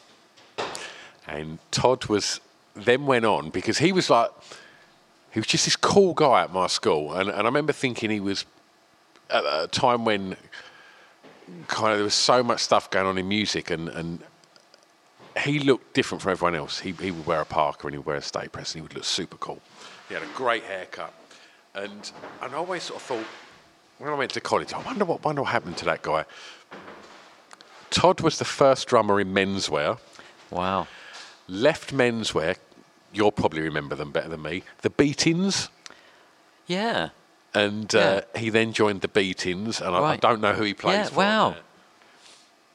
And 1.27 1.59
Todd 1.71 2.07
was 2.07 2.41
then 2.75 3.05
went 3.05 3.25
on 3.25 3.51
because 3.51 3.79
he 3.79 3.93
was 3.93 4.09
like 4.09 4.31
he 5.33 5.41
was 5.41 5.47
just 5.47 5.65
this 5.65 5.77
cool 5.77 6.15
guy 6.15 6.43
at 6.43 6.53
my 6.53 6.69
school, 6.69 7.13
and, 7.13 7.29
and 7.29 7.43
I 7.43 7.45
remember 7.45 7.73
thinking 7.73 8.11
he 8.11 8.21
was 8.21 8.47
at 9.29 9.45
a 9.45 9.67
time 9.67 10.05
when 10.05 10.37
kind 11.67 11.93
of 11.93 11.99
there 11.99 12.05
was 12.05 12.15
so 12.15 12.43
much 12.43 12.61
stuff 12.61 12.91
going 12.91 13.07
on 13.07 13.19
in 13.19 13.29
music, 13.29 13.71
and, 13.71 13.89
and 13.89 14.21
he 15.39 15.59
looked 15.59 15.95
different 15.95 16.23
from 16.23 16.33
everyone 16.33 16.55
else. 16.55 16.79
He, 16.81 16.93
he 16.93 17.11
would 17.11 17.27
wear 17.27 17.41
a 17.41 17.45
parka 17.45 17.87
and 17.87 17.95
he 17.95 17.99
would 17.99 18.07
wear 18.07 18.17
a 18.17 18.23
stay 18.23 18.49
press 18.49 18.75
and 18.75 18.81
he 18.81 18.83
would 18.83 18.95
look 18.95 19.05
super 19.05 19.37
cool. 19.37 19.61
He 20.09 20.15
had 20.15 20.23
a 20.23 20.29
great 20.35 20.65
haircut. 20.65 21.13
And, 21.75 22.11
and 22.41 22.55
I 22.55 22.57
always 22.57 22.85
sort 22.85 23.01
of 23.01 23.07
thought, 23.07 23.27
when 23.99 24.11
I 24.11 24.15
went 24.15 24.31
to 24.33 24.41
college, 24.41 24.73
I 24.73 24.79
wonder 24.83 25.05
what, 25.05 25.25
wonder 25.25 25.43
what 25.43 25.51
happened 25.51 25.77
to 25.79 25.85
that 25.87 26.03
guy. 26.03 26.25
Todd 27.91 28.21
was 28.21 28.39
the 28.39 28.45
first 28.45 28.87
drummer 28.89 29.21
in 29.21 29.33
menswear, 29.33 29.99
Wow. 30.51 30.87
left 31.49 31.95
menswear. 31.95 32.57
You'll 33.13 33.33
probably 33.33 33.63
remember 33.63 33.95
them 33.95 34.13
better 34.13 34.29
than 34.29 34.43
me. 34.43 34.63
The 34.83 34.91
Beatings. 34.91 35.69
Yeah. 36.67 37.11
And 37.55 37.95
uh, 37.95 38.23
he 38.37 38.51
then 38.51 38.73
joined 38.73 39.01
the 39.01 39.09
Beatings, 39.09 39.81
and 39.81 39.95
I, 39.97 40.01
I 40.13 40.17
don't 40.17 40.41
know 40.41 40.53
who 40.53 40.65
he 40.65 40.75
plays 40.75 40.97
Yeah. 40.97 41.05
for. 41.07 41.17
Wow. 41.17 41.57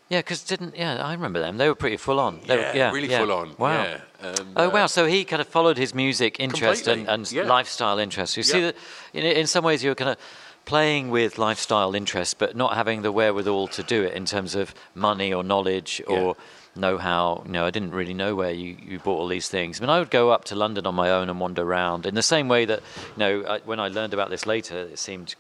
Yeah, 0.09 0.19
because 0.19 0.43
didn't 0.43 0.75
yeah 0.75 0.95
I 1.05 1.13
remember 1.13 1.39
them. 1.39 1.55
They 1.57 1.69
were 1.69 1.75
pretty 1.75 1.95
full 1.97 2.19
on. 2.19 2.41
They 2.45 2.57
were- 2.57 2.61
Yeah, 2.63 2.75
yeah, 2.75 2.91
really 2.91 3.07
yeah. 3.09 3.19
full 3.19 3.31
on. 3.31 3.55
Wow. 3.57 3.83
Yeah. 3.83 4.01
And, 4.21 4.39
oh 4.57 4.67
uh, 4.67 4.69
wow! 4.69 4.87
So 4.87 5.05
he 5.05 5.23
kind 5.23 5.41
of 5.41 5.47
followed 5.47 5.77
his 5.77 5.95
music 5.95 6.37
interest 6.39 6.87
and, 6.87 7.05
Completely, 7.07 7.13
and 7.13 7.31
yeah. 7.31 7.43
lifestyle 7.43 7.97
interest. 7.97 8.35
You 8.35 8.43
see 8.43 8.59
that 8.61 8.75
in, 9.13 9.23
in 9.23 9.47
some 9.47 9.63
ways 9.63 9.81
you're 9.83 9.95
kind 9.95 10.09
of 10.11 10.17
playing 10.65 11.09
with 11.09 11.37
lifestyle 11.37 11.95
interests, 11.95 12.33
but 12.33 12.55
not 12.55 12.75
having 12.75 13.01
the 13.01 13.11
wherewithal 13.11 13.67
to 13.69 13.83
do 13.83 14.03
it 14.03 14.13
in 14.13 14.25
terms 14.25 14.55
of 14.55 14.73
money 14.95 15.33
or 15.33 15.43
knowledge 15.43 16.01
or 16.07 16.35
know-how. 16.75 17.43
You 17.45 17.51
know, 17.51 17.65
I 17.65 17.71
didn't 17.71 17.91
really 17.91 18.13
know 18.13 18.35
where 18.35 18.51
you, 18.51 18.77
you 18.81 18.99
bought 18.99 19.17
all 19.17 19.27
these 19.27 19.49
things. 19.49 19.79
I 19.79 19.83
mean, 19.83 19.89
I 19.89 19.99
would 19.99 20.11
go 20.11 20.29
up 20.31 20.45
to 20.45 20.55
London 20.55 20.85
on 20.85 20.95
my 20.95 21.09
own 21.09 21.29
and 21.29 21.39
wander 21.39 21.63
around 21.63 22.05
in 22.05 22.15
the 22.15 22.23
same 22.23 22.47
way 22.47 22.65
that 22.65 22.79
you 22.79 23.17
know 23.17 23.43
I, 23.47 23.59
when 23.59 23.79
I 23.79 23.87
learned 23.87 24.13
about 24.13 24.29
this 24.29 24.45
later, 24.45 24.77
it 24.77 24.99
seemed. 24.99 25.35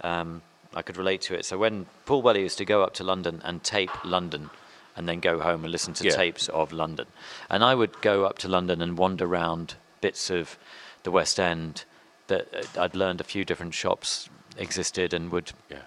Um, 0.00 0.42
I 0.76 0.82
could 0.82 0.96
relate 0.96 1.20
to 1.22 1.34
it. 1.34 1.44
So 1.44 1.56
when 1.56 1.86
Paul 2.04 2.20
Weller 2.20 2.40
used 2.40 2.58
to 2.58 2.64
go 2.64 2.82
up 2.82 2.94
to 2.94 3.04
London 3.04 3.40
and 3.44 3.62
tape 3.62 3.92
London, 4.04 4.50
and 4.96 5.08
then 5.08 5.20
go 5.20 5.40
home 5.40 5.64
and 5.64 5.70
listen 5.72 5.94
to 5.94 6.04
Yeah. 6.04 6.16
tapes 6.16 6.48
of 6.48 6.72
London, 6.72 7.06
and 7.48 7.62
I 7.64 7.74
would 7.74 8.00
go 8.00 8.24
up 8.24 8.38
to 8.38 8.48
London 8.48 8.82
and 8.82 8.98
wander 8.98 9.24
around 9.24 9.76
bits 10.00 10.30
of 10.30 10.58
the 11.04 11.12
West 11.12 11.38
End 11.38 11.84
that 12.26 12.48
uh, 12.52 12.82
I'd 12.82 12.96
learned 12.96 13.20
a 13.20 13.24
few 13.24 13.44
different 13.44 13.74
shops 13.74 14.28
existed, 14.56 15.12
and 15.12 15.30
would 15.30 15.52
Yeah. 15.68 15.82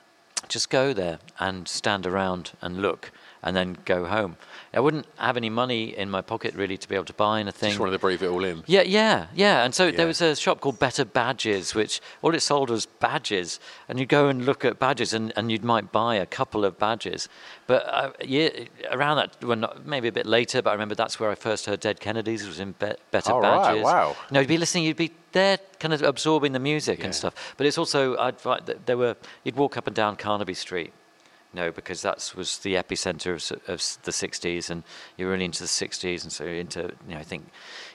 just 0.48 0.70
go 0.70 0.94
there 0.94 1.20
and 1.40 1.68
stand 1.68 2.06
around 2.06 2.52
and 2.62 2.82
look 2.82 3.12
and 3.44 3.56
then 3.56 3.78
go 3.86 4.06
home. 4.06 4.38
I 4.78 4.80
wouldn't 4.80 5.08
have 5.18 5.38
any 5.38 5.50
money 5.50 5.98
in 5.98 6.08
my 6.12 6.22
pocket 6.22 6.54
really 6.54 6.78
to 6.78 6.88
be 6.88 6.94
able 6.94 7.06
to 7.06 7.14
buy 7.14 7.40
anything. 7.40 7.70
Just 7.70 7.80
wanted 7.80 7.94
to 7.94 8.00
breathe 8.00 8.22
it 8.22 8.28
all 8.28 8.44
in. 8.44 8.64
Yeah, 8.68 8.84
yeah, 8.84 9.26
yeah. 9.34 9.64
And 9.64 9.74
so 9.74 9.86
Yeah. 9.88 9.98
there 9.98 10.06
was 10.14 10.22
a 10.22 10.36
shop 10.36 10.60
called 10.60 10.78
Better 10.78 11.04
Badges, 11.04 11.74
which 11.74 12.00
all 12.22 12.36
it 12.36 12.42
sold 12.42 12.70
was 12.70 12.86
badges. 12.86 13.60
And 13.90 14.00
you'd 14.00 14.10
go 14.10 14.28
and 14.28 14.46
look 14.46 14.64
at 14.64 14.78
badges, 14.78 15.14
and, 15.14 15.34
and 15.36 15.52
you 15.52 15.58
might 15.62 15.92
buy 15.92 16.14
a 16.16 16.28
couple 16.28 16.64
of 16.64 16.78
badges. 16.78 17.28
But 17.66 17.82
uh, 17.88 18.12
yeah, 18.24 18.50
around 18.92 19.18
that, 19.18 19.44
well, 19.44 19.58
not, 19.58 19.88
maybe 19.88 20.10
a 20.10 20.12
bit 20.12 20.28
later, 20.28 20.62
but 20.62 20.70
I 20.70 20.74
remember 20.74 20.94
that's 20.94 21.20
where 21.20 21.32
I 21.32 21.36
first 21.36 21.66
heard 21.66 21.80
Dead 21.80 22.00
Kennedys. 22.00 22.46
Was 22.48 22.60
in 22.60 22.74
Be- 22.74 22.94
Better 23.10 23.34
Badges. 23.42 23.82
Oh, 23.84 23.84
right, 23.84 23.84
wow. 23.84 24.10
You 24.30 24.34
know, 24.36 24.40
you'd 24.42 24.48
be 24.48 24.60
listening, 24.60 24.84
you'd 24.84 24.96
be 25.08 25.12
there, 25.32 25.58
kind 25.80 25.94
of 25.96 26.04
absorbing 26.04 26.52
the 26.54 26.60
music 26.60 27.00
Yeah. 27.00 27.06
and 27.06 27.16
stuff. 27.16 27.34
But 27.58 27.66
it's 27.66 27.80
also, 27.80 28.16
I'd 28.18 28.40
find 28.40 28.64
that 28.68 28.86
there 28.86 28.98
were, 28.98 29.16
you'd 29.44 29.56
walk 29.56 29.76
up 29.76 29.88
and 29.88 29.96
down 29.96 30.18
Carnaby 30.18 30.54
Street. 30.54 30.94
No, 31.54 31.72
because 31.72 32.02
that 32.02 32.34
was 32.36 32.60
the 32.60 32.76
epicenter 32.76 33.34
of, 33.34 33.70
of 33.70 33.80
the 34.04 34.12
'60s, 34.12 34.70
and 34.70 34.84
you're 35.16 35.32
really 35.32 35.46
into 35.46 35.62
the 35.64 35.68
'60s, 35.68 36.24
and 36.24 36.32
so 36.32 36.44
you're 36.44 36.56
into, 36.56 36.82
you 37.08 37.16
know, 37.16 37.20
I 37.20 37.24
think, 37.24 37.48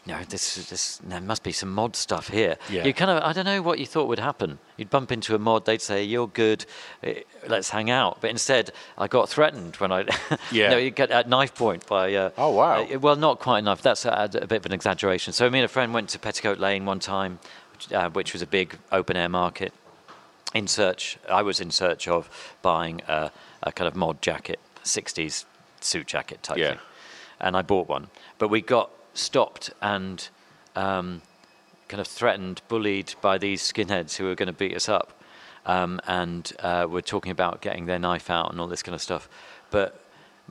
you 0.06 0.12
know, 0.14 0.20
this, 0.28 0.56
this, 0.70 0.96
there 1.04 1.20
must 1.20 1.42
be 1.42 1.52
some 1.52 1.70
mod 1.70 1.94
stuff 1.94 2.28
here. 2.28 2.56
Yeah. 2.70 2.84
You 2.84 2.94
kind 2.94 3.10
of, 3.10 3.22
I 3.22 3.32
don't 3.34 3.44
know 3.44 3.60
what 3.60 3.78
you 3.78 3.84
thought 3.86 4.08
would 4.08 4.18
happen. 4.18 4.58
You'd 4.78 4.88
bump 4.90 5.12
into 5.12 5.34
a 5.34 5.38
mod, 5.38 5.66
they'd 5.66 5.82
say, 5.82 6.02
"You're 6.02 6.28
good, 6.28 6.64
eh, 7.02 7.20
let's 7.46 7.68
hang 7.70 7.90
out." 7.90 8.20
But 8.22 8.30
instead, 8.30 8.72
I 8.96 9.06
got 9.06 9.28
threatened 9.28 9.76
when 9.76 9.92
I, 9.92 10.06
Yeah. 10.50 10.70
no, 10.70 10.78
you 10.78 10.90
get 10.90 11.10
at 11.10 11.28
knife 11.28 11.54
point 11.54 11.86
by. 11.86 12.14
Uh, 12.14 12.30
Oh, 12.38 12.50
wow. 12.52 12.82
uh, 12.84 12.98
well, 12.98 13.16
not 13.16 13.38
quite 13.38 13.58
enough. 13.58 13.82
That's 13.82 14.06
a, 14.06 14.30
a 14.34 14.46
bit 14.46 14.56
of 14.60 14.66
an 14.66 14.72
exaggeration. 14.72 15.34
So 15.34 15.48
me 15.50 15.58
and 15.58 15.66
a 15.66 15.68
friend 15.68 15.92
went 15.92 16.08
to 16.10 16.18
Petticoat 16.18 16.58
Lane 16.58 16.86
one 16.86 17.00
time, 17.00 17.38
uh, 17.94 18.08
which 18.10 18.32
was 18.32 18.40
a 18.42 18.46
big 18.46 18.78
open 18.90 19.16
air 19.16 19.28
market 19.28 19.72
in 20.54 20.66
search. 20.66 21.18
I 21.28 21.42
was 21.42 21.60
in 21.60 21.70
search 21.70 22.08
of 22.08 22.28
buying 22.62 23.00
a, 23.08 23.30
a 23.62 23.72
kind 23.72 23.88
of 23.88 23.96
mod 23.96 24.20
jacket, 24.22 24.60
'60s 24.84 25.44
suit 25.80 26.06
jacket 26.06 26.42
type 26.42 26.58
Yeah. 26.58 26.70
thing, 26.70 26.78
and 27.40 27.56
I 27.56 27.62
bought 27.62 27.88
one. 27.88 28.08
But 28.38 28.48
we 28.48 28.60
got 28.60 28.90
stopped 29.14 29.70
and 29.80 30.28
um, 30.76 31.22
kind 31.88 32.00
of 32.00 32.06
threatened, 32.06 32.62
bullied 32.68 33.14
by 33.20 33.38
these 33.38 33.62
skinheads 33.62 34.16
who 34.16 34.24
were 34.24 34.34
going 34.34 34.46
to 34.46 34.52
beat 34.52 34.74
us 34.74 34.88
up, 34.88 35.12
um, 35.66 36.00
and 36.06 36.52
uh, 36.60 36.86
were 36.88 37.02
talking 37.02 37.30
about 37.32 37.60
getting 37.60 37.86
their 37.86 37.98
knife 37.98 38.30
out 38.30 38.50
and 38.50 38.60
all 38.60 38.66
this 38.66 38.82
kind 38.82 38.94
of 38.94 39.02
stuff. 39.02 39.28
But 39.70 39.98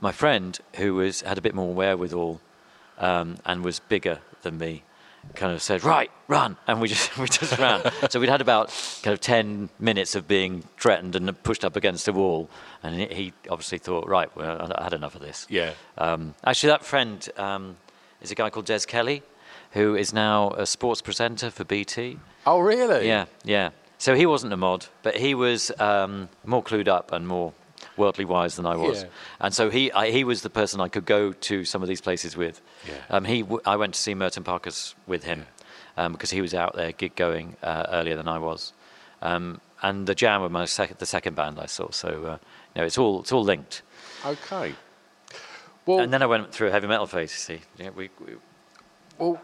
my 0.00 0.12
friend, 0.12 0.58
who 0.76 0.94
was 0.94 1.22
had 1.22 1.38
a 1.38 1.42
bit 1.42 1.54
more 1.54 1.72
wherewithal 1.74 2.40
um, 2.98 3.36
and 3.44 3.64
was 3.64 3.78
bigger 3.80 4.20
than 4.42 4.58
me, 4.58 4.82
kind 5.34 5.52
of 5.52 5.62
said, 5.62 5.84
"Right, 5.84 6.10
run!" 6.28 6.56
And 6.66 6.80
we 6.80 6.88
just 6.88 7.16
we 7.18 7.26
just 7.26 7.58
ran. 7.58 7.82
so 8.10 8.20
we'd 8.20 8.28
had 8.28 8.40
about 8.40 8.68
kind 9.02 9.12
of 9.12 9.20
ten 9.20 9.68
minutes 9.78 10.14
of 10.14 10.26
being 10.28 10.64
threatened 10.78 11.16
and 11.16 11.42
pushed 11.42 11.64
up 11.64 11.76
against 11.76 12.08
a 12.08 12.12
wall, 12.12 12.48
and 12.82 12.94
he, 12.94 13.06
he 13.06 13.32
obviously 13.48 13.78
thought, 13.78 14.08
"Right, 14.08 14.34
well, 14.36 14.72
I 14.76 14.84
had 14.84 14.92
enough 14.92 15.14
of 15.14 15.20
this." 15.20 15.46
Yeah. 15.48 15.72
Um, 15.98 16.34
actually, 16.44 16.70
that 16.70 16.84
friend 16.84 17.28
um, 17.36 17.76
is 18.20 18.30
a 18.30 18.34
guy 18.34 18.50
called 18.50 18.66
Des 18.66 18.80
Kelly, 18.80 19.22
who 19.72 19.94
is 19.94 20.12
now 20.12 20.50
a 20.52 20.66
sports 20.66 21.02
presenter 21.02 21.50
for 21.50 21.64
BT. 21.64 22.18
Oh, 22.46 22.60
really? 22.60 23.06
Yeah, 23.06 23.26
yeah. 23.44 23.70
So 23.98 24.14
he 24.14 24.26
wasn't 24.26 24.52
a 24.52 24.56
mod, 24.56 24.86
but 25.02 25.16
he 25.16 25.34
was 25.34 25.70
um, 25.78 26.28
more 26.44 26.62
clued 26.62 26.88
up 26.88 27.12
and 27.12 27.26
more 27.26 27.52
worldly 27.96 28.24
wise 28.24 28.56
than 28.56 28.66
I 28.66 28.76
was. 28.76 29.02
Yeah. 29.02 29.08
And 29.40 29.54
so 29.54 29.70
he, 29.70 29.92
I, 29.92 30.10
he 30.10 30.24
was 30.24 30.42
the 30.42 30.50
person 30.50 30.80
I 30.80 30.88
could 30.88 31.04
go 31.04 31.32
to 31.32 31.64
some 31.64 31.82
of 31.82 31.88
these 31.88 32.00
places 32.00 32.36
with. 32.36 32.60
Yeah. 32.86 32.94
Um, 33.10 33.24
he, 33.24 33.42
w- 33.42 33.60
I 33.64 33.76
went 33.76 33.94
to 33.94 34.00
see 34.00 34.14
Merton 34.14 34.44
Parkas 34.44 34.94
with 35.06 35.24
him 35.24 35.46
um, 35.96 36.12
because 36.12 36.30
he 36.30 36.40
was 36.40 36.54
out 36.54 36.74
there 36.74 36.92
gig 36.92 37.14
going 37.16 37.56
uh, 37.62 37.86
earlier 37.90 38.16
than 38.16 38.28
I 38.28 38.38
was. 38.38 38.72
Um, 39.20 39.60
and 39.82 40.06
the 40.06 40.14
Jam 40.14 40.42
were 40.42 40.48
my 40.48 40.64
sec- 40.64 40.98
the 40.98 41.06
second 41.06 41.34
band 41.36 41.58
I 41.60 41.66
saw. 41.66 41.90
So 41.90 42.08
uh, 42.08 42.38
you 42.74 42.80
know, 42.80 42.84
it's 42.84 42.98
all 42.98 43.20
it's 43.20 43.32
all 43.32 43.42
linked. 43.44 43.82
Okay. 44.24 44.74
Well, 45.86 45.98
and 46.00 46.12
then 46.12 46.22
I 46.22 46.26
went 46.26 46.52
through 46.52 46.68
a 46.68 46.70
heavy 46.70 46.86
metal 46.86 47.06
phase. 47.06 47.32
You 47.32 47.56
see, 47.58 47.60
yeah, 47.76 47.90
we, 47.90 48.08
we, 48.24 48.34
well, 49.18 49.40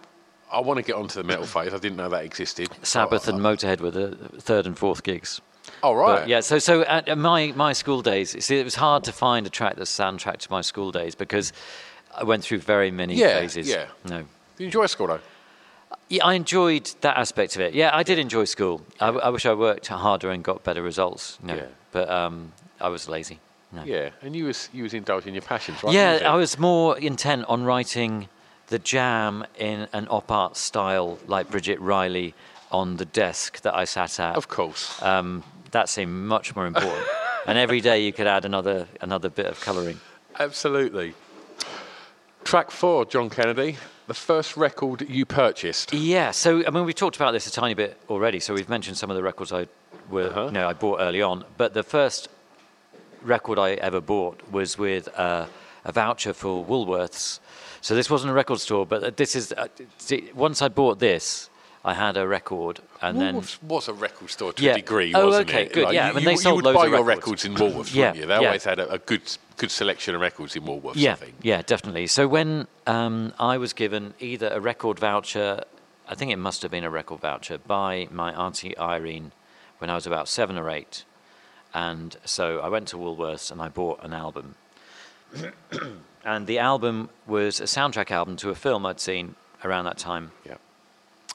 I 0.53 0.61
want 0.61 0.78
to 0.78 0.84
get 0.84 0.95
onto 0.95 1.20
the 1.20 1.24
metal 1.26 1.45
phase. 1.55 1.74
I 1.74 1.78
didn't 1.78 1.97
know 1.97 2.09
that 2.09 2.24
existed. 2.24 2.68
Sabbath 2.82 3.28
Oh, 3.28 3.32
and 3.34 3.41
Motorhead 3.43 3.80
were 3.80 3.91
the 3.91 4.14
third 4.41 4.66
and 4.66 4.78
fourth 4.78 5.03
gigs. 5.03 5.41
Oh, 5.82 5.93
right. 5.95 6.20
But 6.20 6.28
yeah, 6.28 6.41
so 6.41 6.59
so 6.61 6.82
at 6.82 7.09
at 7.09 7.18
my 7.18 7.53
my 7.57 7.72
school 7.72 8.03
days, 8.03 8.43
see, 8.45 8.59
it 8.59 8.64
was 8.64 8.76
hard 8.76 9.05
to 9.05 9.12
find 9.12 9.47
a 9.47 9.51
track 9.51 9.76
that 9.76 9.82
soundtrack 9.82 10.39
to 10.39 10.51
my 10.51 10.61
school 10.61 10.91
days 10.93 11.14
because 11.14 11.53
I 12.20 12.24
went 12.24 12.42
through 12.44 12.58
very 12.58 12.90
many 12.90 13.14
Yeah, 13.14 13.38
phases. 13.40 13.68
yeah. 13.68 13.86
No. 14.04 14.18
Did 14.18 14.26
you 14.58 14.66
enjoy 14.66 14.86
school, 14.86 15.06
though? 15.06 15.20
Yeah, 16.08 16.24
I 16.24 16.34
enjoyed 16.34 16.90
that 17.02 17.16
aspect 17.16 17.54
of 17.56 17.62
it. 17.62 17.74
Yeah, 17.74 17.90
I 17.92 18.02
did 18.02 18.18
enjoy 18.18 18.44
school. 18.44 18.82
I 19.00 19.28
wish 19.30 19.46
I 19.46 19.54
worked 19.54 19.86
harder 19.88 20.30
and 20.30 20.42
got 20.42 20.64
better 20.64 20.82
results. 20.82 21.38
No, 21.42 21.54
Yeah. 21.54 21.66
but 21.92 22.08
um, 22.10 22.52
I 22.80 22.88
was 22.88 23.08
lazy. 23.08 23.38
No. 23.72 23.82
Yeah, 23.84 24.10
and 24.22 24.34
you 24.34 24.46
was 24.46 24.70
you 24.72 24.82
was 24.84 24.94
indulging 24.94 25.34
your 25.34 25.42
passions, 25.42 25.82
right? 25.84 25.92
Yeah, 25.92 26.20
I 26.24 26.36
was 26.36 26.58
more 26.58 26.96
intent 26.98 27.44
on 27.48 27.64
writing 27.64 28.28
the 28.68 28.78
jam 28.78 29.44
in 29.58 29.86
an 29.92 30.06
op 30.08 30.30
art 30.30 30.56
style 30.56 31.18
like 31.26 31.50
Bridget 31.50 31.78
Riley 31.78 32.34
on 32.72 32.96
the 32.96 33.04
desk 33.04 33.60
that 33.62 33.74
I 33.74 33.84
sat 33.84 34.18
at. 34.20 34.36
Of 34.36 34.48
course. 34.48 35.00
Um, 35.02 35.42
that 35.72 35.88
seemed 35.90 36.12
much 36.28 36.56
more 36.56 36.66
important. 36.66 37.06
and 37.46 37.58
every 37.58 37.82
day 37.82 38.02
you 38.06 38.12
could 38.14 38.26
add 38.26 38.44
another 38.46 38.88
another 39.02 39.28
bit 39.28 39.46
of 39.46 39.60
colouring. 39.60 40.00
Absolutely. 40.38 41.12
Track 42.49 42.70
four, 42.70 43.05
John 43.05 43.28
Kennedy, 43.28 43.76
the 44.07 44.14
first 44.14 44.57
record 44.57 45.07
you 45.07 45.26
purchased. 45.26 45.92
Yeah, 45.92 46.30
so 46.30 46.64
I 46.66 46.70
mean 46.70 46.86
we've 46.86 46.94
talked 46.94 47.16
about 47.16 47.32
this 47.32 47.46
a 47.46 47.51
tiny 47.51 47.74
bit 47.74 48.01
already. 48.09 48.40
So 48.40 48.55
we've 48.55 48.70
mentioned 48.70 48.96
some 48.96 49.11
of 49.11 49.16
the 49.18 49.22
records 49.22 49.53
I 49.53 49.66
were 50.09 50.28
Uh-huh. 50.30 50.46
you 50.46 50.53
know, 50.53 50.66
I 50.66 50.72
bought 50.72 50.99
early 51.01 51.20
on, 51.20 51.44
but 51.59 51.74
the 51.74 51.82
first 51.82 52.30
record 53.20 53.59
I 53.59 53.72
ever 53.72 54.01
bought 54.01 54.40
was 54.51 54.78
with 54.78 55.11
uh, 55.18 55.44
a 55.84 55.92
voucher 55.92 56.32
for 56.32 56.64
Woolworths. 56.64 57.38
So 57.82 57.94
this 57.94 58.09
wasn't 58.09 58.30
a 58.30 58.34
record 58.34 58.61
store, 58.61 58.86
but 58.86 59.18
this 59.18 59.36
is 59.36 59.53
uh, 59.53 59.66
see, 59.99 60.30
once 60.34 60.62
I 60.62 60.68
bought 60.68 61.01
this, 61.01 61.51
I 61.84 61.92
had 61.92 62.16
a 62.16 62.26
record, 62.26 62.80
and 63.03 63.20
then 63.20 63.34
Woolworths 63.34 63.62
was 63.62 63.88
a 63.88 63.92
record 63.92 64.30
store 64.30 64.55
to 64.55 64.62
Yeah. 64.62 64.72
a 64.72 64.76
degree, 64.76 65.12
Oh, 65.14 65.26
wasn't 65.26 65.51
okay, 65.51 65.64
it? 65.66 65.74
good, 65.74 65.92
yeah, 65.92 66.07
you, 66.12 66.12
and 66.16 66.20
you, 66.20 66.24
they 66.24 66.30
you 66.32 66.38
sold 66.38 66.57
would 66.57 66.64
loads 66.64 66.78
buy 66.78 66.86
of 66.86 66.92
your 66.92 67.03
records. 67.05 67.44
records 67.44 67.44
in 67.44 67.55
Woolworths, 67.57 67.94
Yeah, 67.94 68.07
wouldn't 68.12 68.16
you? 68.22 68.26
They 68.26 68.40
yeah. 68.40 68.46
always 68.46 68.64
had 68.64 68.78
a, 68.78 68.90
a 68.90 68.99
good 68.99 69.20
good 69.59 69.70
selection 69.70 70.14
of 70.14 70.20
records 70.20 70.56
in 70.56 70.62
Woolworths, 70.62 70.96
I 70.96 71.00
yeah, 71.00 71.14
think. 71.16 71.34
yeah, 71.42 71.62
definitely. 71.62 72.06
So 72.06 72.26
when 72.26 72.66
um, 72.86 73.32
I 73.38 73.59
was 73.59 73.72
given 73.72 74.14
either 74.20 74.48
a 74.48 74.61
record 74.61 74.98
voucher, 74.98 75.62
I 76.09 76.14
think 76.14 76.30
it 76.32 76.36
must 76.38 76.62
have 76.62 76.70
been 76.70 76.84
a 76.84 76.90
record 76.90 77.20
voucher 77.20 77.59
by 77.59 78.09
my 78.11 78.32
auntie 78.32 78.76
Irene 78.78 79.32
when 79.78 79.90
I 79.90 79.94
was 79.94 80.06
about 80.06 80.28
seven 80.28 80.56
or 80.56 80.70
eight, 80.70 81.04
and 81.74 82.16
so 82.24 82.61
I 82.61 82.68
went 82.68 82.88
to 82.88 82.96
Woolworths 82.96 83.50
and 83.52 83.61
I 83.61 83.68
bought 83.68 84.02
an 84.02 84.12
album. 84.14 84.54
and 86.24 86.46
the 86.46 86.59
album 86.59 87.11
was 87.26 87.61
a 87.61 87.64
soundtrack 87.64 88.11
album 88.11 88.36
to 88.36 88.50
a 88.50 88.54
film 88.54 88.86
I'd 88.86 89.00
seen 89.00 89.34
around 89.64 89.84
that 89.84 89.98
time, 89.98 90.30
Yeah. 90.46 90.56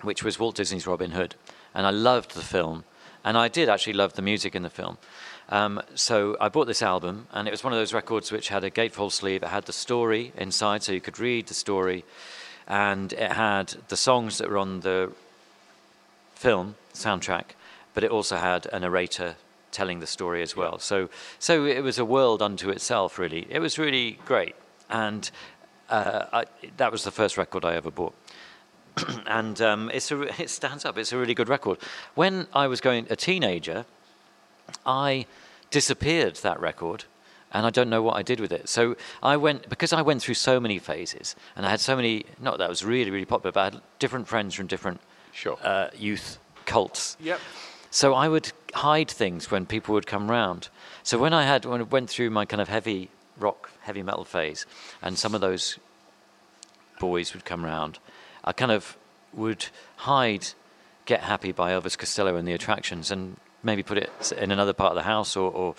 which 0.02 0.24
was 0.24 0.40
Walt 0.40 0.56
Disney's 0.56 0.88
Robin 0.88 1.12
Hood. 1.12 1.36
And 1.76 1.86
I 1.86 1.90
loved 1.92 2.36
the 2.36 2.42
film, 2.42 2.84
and 3.24 3.38
I 3.38 3.48
did 3.48 3.70
actually 3.70 3.94
love 3.94 4.14
the 4.14 4.22
music 4.22 4.56
in 4.56 4.64
the 4.64 4.70
film. 4.70 4.98
Um, 5.54 5.84
so 5.94 6.36
I 6.42 6.50
bought 6.50 6.66
this 6.66 6.82
album, 6.82 7.28
and 7.32 7.48
it 7.48 7.52
was 7.52 7.64
one 7.64 7.74
of 7.74 7.78
those 7.78 7.94
records 7.94 8.32
which 8.32 8.48
had 8.48 8.64
a 8.64 8.72
gatefold 8.72 9.12
sleeve. 9.12 9.44
It 9.44 9.50
had 9.50 9.68
the 9.68 9.72
story 9.72 10.34
inside, 10.36 10.82
so 10.82 10.92
you 10.92 11.00
could 11.00 11.20
read 11.20 11.46
the 11.46 11.54
story, 11.54 12.04
and 12.68 13.14
it 13.14 13.34
had 13.34 13.76
the 13.90 13.96
songs 13.96 14.40
that 14.40 14.50
were 14.50 14.58
on 14.58 14.80
the 14.80 15.12
film 16.34 16.74
soundtrack, 16.96 17.54
but 17.94 18.04
it 18.04 18.10
also 18.10 18.38
had 18.38 18.66
a 18.74 18.80
narrator 18.80 19.36
telling 19.72 20.00
the 20.00 20.08
story 20.08 20.42
as 20.42 20.56
well. 20.56 20.80
So, 20.80 21.12
so 21.38 21.66
it 21.66 21.82
was 21.82 22.00
a 22.00 22.06
world 22.06 22.42
unto 22.42 22.72
itself, 22.72 23.20
really. 23.20 23.46
It 23.48 23.60
was 23.60 23.78
really 23.78 24.18
great, 24.26 24.56
and 24.90 25.30
uh, 25.88 26.26
I, 26.34 26.46
that 26.78 26.92
was 26.92 27.04
the 27.04 27.12
first 27.12 27.38
record 27.38 27.64
I 27.64 27.76
ever 27.76 27.92
bought. 27.92 28.16
and 29.28 29.62
um, 29.62 29.92
it's 29.94 30.12
a, 30.12 30.42
it 30.42 30.50
stands 30.50 30.84
up. 30.84 30.98
It's 30.98 31.14
a 31.14 31.18
really 31.20 31.36
good 31.36 31.48
record. 31.48 31.78
When 32.16 32.48
I 32.54 32.66
was 32.66 32.82
going 32.82 33.06
a 33.12 33.16
teenager, 33.16 33.86
I 34.84 35.28
disappeared 35.74 36.36
that 36.38 36.60
record, 36.60 37.04
and 37.52 37.66
I 37.66 37.72
don't 37.72 37.90
know 37.90 38.02
what 38.04 38.16
I 38.16 38.22
did 38.22 38.40
with 38.40 38.52
it. 38.52 38.70
So 38.70 38.96
I 39.22 39.36
went 39.38 39.68
because 39.70 39.92
I 39.92 40.02
went 40.10 40.22
through 40.22 40.36
so 40.36 40.60
many 40.60 40.80
phases, 40.80 41.36
and 41.56 41.66
I 41.66 41.70
had 41.70 41.80
so 41.80 41.96
many. 41.96 42.26
Not 42.40 42.60
that 42.60 42.70
was 42.70 42.86
really 42.86 43.12
really 43.12 43.26
popular, 43.26 43.52
but 43.52 43.60
I 43.60 43.66
had 43.72 43.82
different 44.00 44.28
friends 44.28 44.56
from 44.56 44.68
different 44.68 45.02
Sure. 45.34 45.58
uh, 45.64 45.88
youth 46.08 46.38
cults. 46.66 47.18
Yep. 47.20 47.40
So 47.90 48.14
I 48.14 48.28
would 48.28 48.52
hide 48.76 49.10
things 49.12 49.52
when 49.52 49.66
people 49.66 49.94
would 49.96 50.08
come 50.08 50.30
round. 50.32 50.70
So 51.04 51.18
when 51.18 51.34
I 51.34 51.44
had 51.44 51.66
when 51.66 51.82
I 51.82 51.84
went 51.84 52.10
through 52.10 52.30
my 52.30 52.46
kind 52.46 52.62
of 52.62 52.70
heavy 52.70 53.10
rock, 53.40 53.72
heavy 53.82 54.04
metal 54.04 54.26
phase, 54.26 54.66
and 55.02 55.18
some 55.18 55.34
of 55.36 55.42
those 55.42 55.80
boys 57.00 57.34
would 57.34 57.46
come 57.46 57.66
round, 57.66 58.00
I 58.44 58.52
kind 58.54 58.72
of 58.72 58.96
would 59.34 59.66
hide 59.98 60.46
"Get 61.06 61.22
Happy" 61.22 61.52
by 61.52 61.72
Elvis 61.72 61.98
Costello 61.98 62.36
and 62.36 62.48
the 62.48 62.54
attractions, 62.54 63.12
and 63.12 63.38
maybe 63.64 63.84
put 63.84 63.98
it 63.98 64.32
in 64.38 64.52
another 64.52 64.74
part 64.74 64.92
of 64.92 64.96
the 64.96 65.04
house 65.04 65.36
or. 65.36 65.52
or 65.52 65.76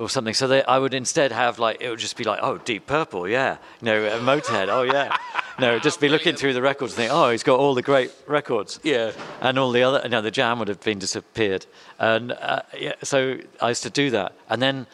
or 0.00 0.08
something, 0.08 0.32
so 0.32 0.46
that 0.46 0.68
I 0.70 0.78
would 0.78 0.94
instead 0.94 1.32
have 1.32 1.58
like 1.58 1.78
it 1.80 1.90
would 1.90 1.98
just 1.98 2.16
be 2.16 2.22
like, 2.22 2.38
oh, 2.40 2.58
Deep 2.58 2.86
Purple, 2.86 3.26
yeah, 3.28 3.56
no, 3.82 4.06
uh, 4.06 4.20
Motorhead, 4.20 4.68
oh 4.68 4.82
yeah, 4.82 5.16
no, 5.58 5.80
just 5.80 5.98
be 6.00 6.08
looking 6.08 6.36
through 6.36 6.52
the 6.54 6.62
records, 6.62 6.92
and 6.92 6.98
think, 6.98 7.10
oh, 7.12 7.30
he's 7.30 7.42
got 7.42 7.58
all 7.58 7.74
the 7.74 7.82
great 7.82 8.12
records, 8.28 8.78
Yeah. 8.84 9.10
and 9.40 9.58
all 9.58 9.72
the 9.72 9.82
other, 9.82 10.08
no, 10.08 10.22
the 10.22 10.30
Jam 10.30 10.60
would 10.60 10.68
have 10.68 10.78
been 10.78 11.00
disappeared, 11.00 11.66
and 11.98 12.30
uh, 12.30 12.62
yeah, 12.78 12.92
so 13.02 13.38
I 13.60 13.70
used 13.70 13.82
to 13.82 13.90
do 13.90 14.10
that, 14.10 14.34
and 14.48 14.62
then 14.62 14.86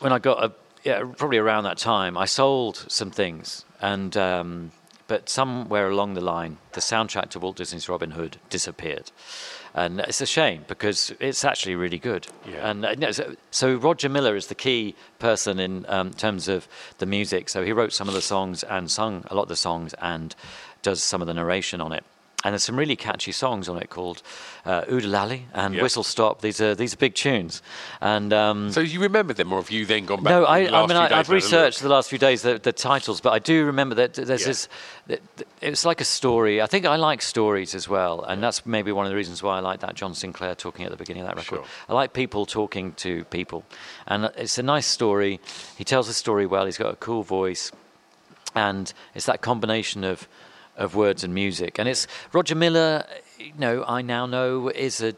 when 0.00 0.12
I 0.12 0.18
got 0.18 0.42
a 0.42 0.52
yeah, 0.82 1.04
probably 1.16 1.38
around 1.38 1.62
that 1.62 1.78
time, 1.78 2.18
I 2.18 2.24
sold 2.24 2.84
some 2.88 3.12
things, 3.12 3.64
and 3.80 4.16
um, 4.16 4.72
but 5.06 5.28
somewhere 5.28 5.88
along 5.88 6.14
the 6.14 6.20
line, 6.20 6.56
the 6.72 6.80
soundtrack 6.80 7.28
to 7.30 7.38
Walt 7.38 7.54
Disney's 7.56 7.88
Robin 7.88 8.10
Hood 8.10 8.38
disappeared, 8.50 9.12
and 9.74 10.00
it's 10.00 10.20
a 10.20 10.26
shame 10.26 10.64
because 10.68 11.14
it's 11.18 11.44
actually 11.44 11.74
really 11.74 11.98
good. 11.98 12.26
Yeah. 12.46 12.70
And 12.70 12.84
uh, 12.84 12.94
no, 12.94 13.10
so, 13.10 13.34
so 13.50 13.76
Roger 13.76 14.08
Miller 14.08 14.36
is 14.36 14.48
the 14.48 14.54
key 14.54 14.94
person 15.18 15.58
in 15.58 15.86
um, 15.88 16.12
terms 16.12 16.48
of 16.48 16.68
the 16.98 17.06
music. 17.06 17.48
So 17.48 17.64
he 17.64 17.72
wrote 17.72 17.92
some 17.92 18.08
of 18.08 18.14
the 18.14 18.20
songs 18.20 18.62
and 18.62 18.90
sung 18.90 19.24
a 19.30 19.34
lot 19.34 19.42
of 19.44 19.48
the 19.48 19.56
songs 19.56 19.94
and 20.00 20.34
does 20.82 21.02
some 21.02 21.22
of 21.22 21.26
the 21.26 21.34
narration 21.34 21.80
on 21.80 21.92
it. 21.92 22.04
And 22.44 22.52
there's 22.54 22.64
some 22.64 22.76
really 22.76 22.96
catchy 22.96 23.30
songs 23.30 23.68
on 23.68 23.78
it 23.78 23.88
called 23.88 24.20
uh, 24.64 24.84
Oo-De-Lally 24.90 25.46
and 25.54 25.74
Yeah. 25.76 25.82
Whistle 25.82 26.02
Stop. 26.02 26.40
These 26.40 26.60
are 26.60 26.74
these 26.74 26.92
are 26.92 26.96
big 26.96 27.14
tunes, 27.14 27.62
and 28.00 28.32
um, 28.32 28.72
So 28.72 28.80
you 28.80 28.98
remember 29.00 29.32
them, 29.32 29.52
or 29.52 29.60
have 29.60 29.70
you 29.70 29.86
then 29.86 30.06
gone 30.06 30.24
back? 30.24 30.30
no, 30.32 30.44
I, 30.44 30.58
I 30.58 30.60
mean, 30.60 30.72
I, 30.72 30.84
days 30.84 30.90
I've 30.90 30.90
and 30.90 31.12
had 31.12 31.28
a 31.28 31.32
researched 31.32 31.80
the 31.82 31.88
last 31.88 32.10
few 32.10 32.18
days 32.18 32.42
the, 32.42 32.58
the 32.58 32.72
titles, 32.72 33.20
but 33.20 33.32
I 33.32 33.38
do 33.38 33.64
remember 33.66 33.94
that 33.94 34.14
there's 34.14 34.40
Yeah. 34.40 34.46
this. 34.48 34.68
That, 35.06 35.20
that 35.36 35.46
it's 35.60 35.84
like 35.84 36.00
a 36.00 36.04
story. 36.04 36.60
I 36.60 36.66
think 36.66 36.84
I 36.84 36.96
like 36.96 37.22
stories 37.22 37.74
as 37.76 37.88
well, 37.88 38.22
and 38.24 38.42
that's 38.42 38.66
maybe 38.66 38.90
one 38.90 39.06
of 39.06 39.10
the 39.10 39.16
reasons 39.16 39.40
why 39.40 39.58
I 39.58 39.60
like 39.60 39.78
that 39.80 39.94
John 39.94 40.12
Sinclair 40.14 40.56
talking 40.56 40.84
at 40.84 40.90
the 40.90 40.96
beginning 40.96 41.22
of 41.22 41.28
that 41.28 41.36
record. 41.36 41.56
Sure. 41.58 41.64
I 41.88 41.92
like 41.94 42.12
people 42.12 42.44
talking 42.46 42.92
to 42.94 43.24
people, 43.26 43.64
and 44.08 44.30
it's 44.36 44.58
a 44.58 44.62
nice 44.64 44.86
story. 44.86 45.38
He 45.76 45.84
tells 45.84 46.08
the 46.08 46.12
story 46.14 46.46
well. 46.46 46.66
He's 46.66 46.78
got 46.78 46.92
a 46.92 46.96
cool 46.96 47.22
voice, 47.22 47.70
and 48.54 48.92
it's 49.14 49.26
that 49.26 49.40
combination 49.42 50.02
of 50.02 50.26
of 50.76 50.94
words 50.94 51.22
and 51.24 51.34
music. 51.34 51.78
And 51.78 51.88
it's 51.88 52.06
Roger 52.32 52.54
Miller. 52.54 53.04
You 53.38 53.52
know, 53.58 53.84
I 53.84 54.02
now 54.02 54.26
know 54.26 54.68
is 54.68 55.00
a 55.02 55.14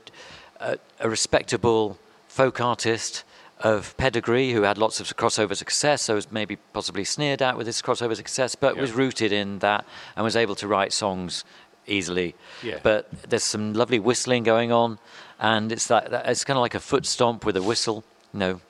a, 0.61 0.79
a 1.01 1.09
respectable 1.09 1.99
folk 2.29 2.61
artist 2.61 3.25
of 3.61 3.97
pedigree 3.97 4.53
who 4.53 4.63
had 4.63 4.77
lots 4.77 5.01
of 5.01 5.17
crossover 5.17 5.57
success, 5.57 6.03
so 6.03 6.17
was 6.17 6.31
maybe 6.31 6.57
possibly 6.73 7.05
sneered 7.05 7.41
at 7.41 7.57
with 7.57 7.67
his 7.67 7.81
crossover 7.81 8.17
success, 8.17 8.55
but 8.55 8.77
was 8.77 8.93
rooted 8.93 9.33
in 9.33 9.61
that 9.61 9.85
and 10.17 10.25
was 10.25 10.37
able 10.37 10.55
to 10.57 10.67
write 10.67 10.93
songs 10.93 11.45
easily. 11.87 12.35
Yeah. 12.63 12.81
But 12.83 13.09
there's 13.29 13.45
some 13.45 13.73
lovely 13.73 13.99
whistling 13.99 14.43
going 14.43 14.73
on, 14.73 14.99
and 15.39 15.71
it's 15.71 15.87
that, 15.87 16.11
that 16.11 16.29
it's 16.29 16.45
kind 16.45 16.57
of 16.59 16.63
like 16.63 16.75
a 16.75 16.81
foot 16.81 17.07
stomp 17.07 17.47
with 17.47 17.57
a 17.57 17.63
whistle. 17.63 18.05
You 18.33 18.41
know, 18.41 18.61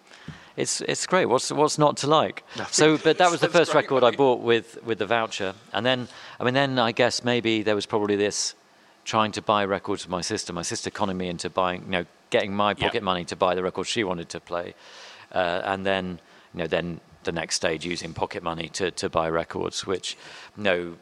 it's 0.56 0.80
it's 0.82 1.06
great. 1.06 1.26
What's 1.26 1.50
what's 1.50 1.78
not 1.78 1.96
to 1.98 2.06
like? 2.06 2.44
So, 2.70 2.96
but 2.96 3.18
that 3.18 3.30
was 3.30 3.40
the 3.46 3.48
first 3.48 3.72
great, 3.72 3.82
record 3.82 4.04
I 4.04 4.12
bought 4.12 4.40
with 4.40 4.82
with 4.84 4.98
the 4.98 5.06
voucher, 5.06 5.54
and 5.72 5.84
then 5.84 6.08
I 6.38 6.44
mean, 6.44 6.54
then 6.54 6.78
I 6.78 6.92
guess 6.92 7.24
maybe 7.24 7.62
there 7.62 7.74
was 7.74 7.86
probably 7.86 8.16
this 8.16 8.54
trying 9.04 9.32
to 9.32 9.42
buy 9.42 9.64
records 9.64 10.04
with 10.04 10.10
my 10.10 10.20
sister. 10.20 10.52
My 10.52 10.62
sister 10.62 10.90
conning 10.90 11.16
me 11.16 11.28
into 11.28 11.50
buying, 11.50 11.82
you 11.82 11.90
know, 11.90 12.06
getting 12.30 12.54
my 12.54 12.72
pocket 12.74 13.02
money 13.02 13.24
to 13.26 13.36
buy 13.36 13.54
the 13.54 13.62
records 13.62 13.88
she 13.88 14.04
wanted 14.04 14.28
to 14.30 14.40
play, 14.40 14.74
uh, 15.32 15.62
and 15.64 15.84
then 15.84 16.20
you 16.54 16.60
know, 16.60 16.66
then 16.66 17.00
the 17.24 17.32
next 17.32 17.56
stage 17.56 17.84
using 17.84 18.14
pocket 18.14 18.42
money 18.42 18.68
to 18.68 18.90
to 18.92 19.08
buy 19.08 19.28
records, 19.28 19.86
which 19.86 20.16
you 20.56 20.62
know, 20.62 20.94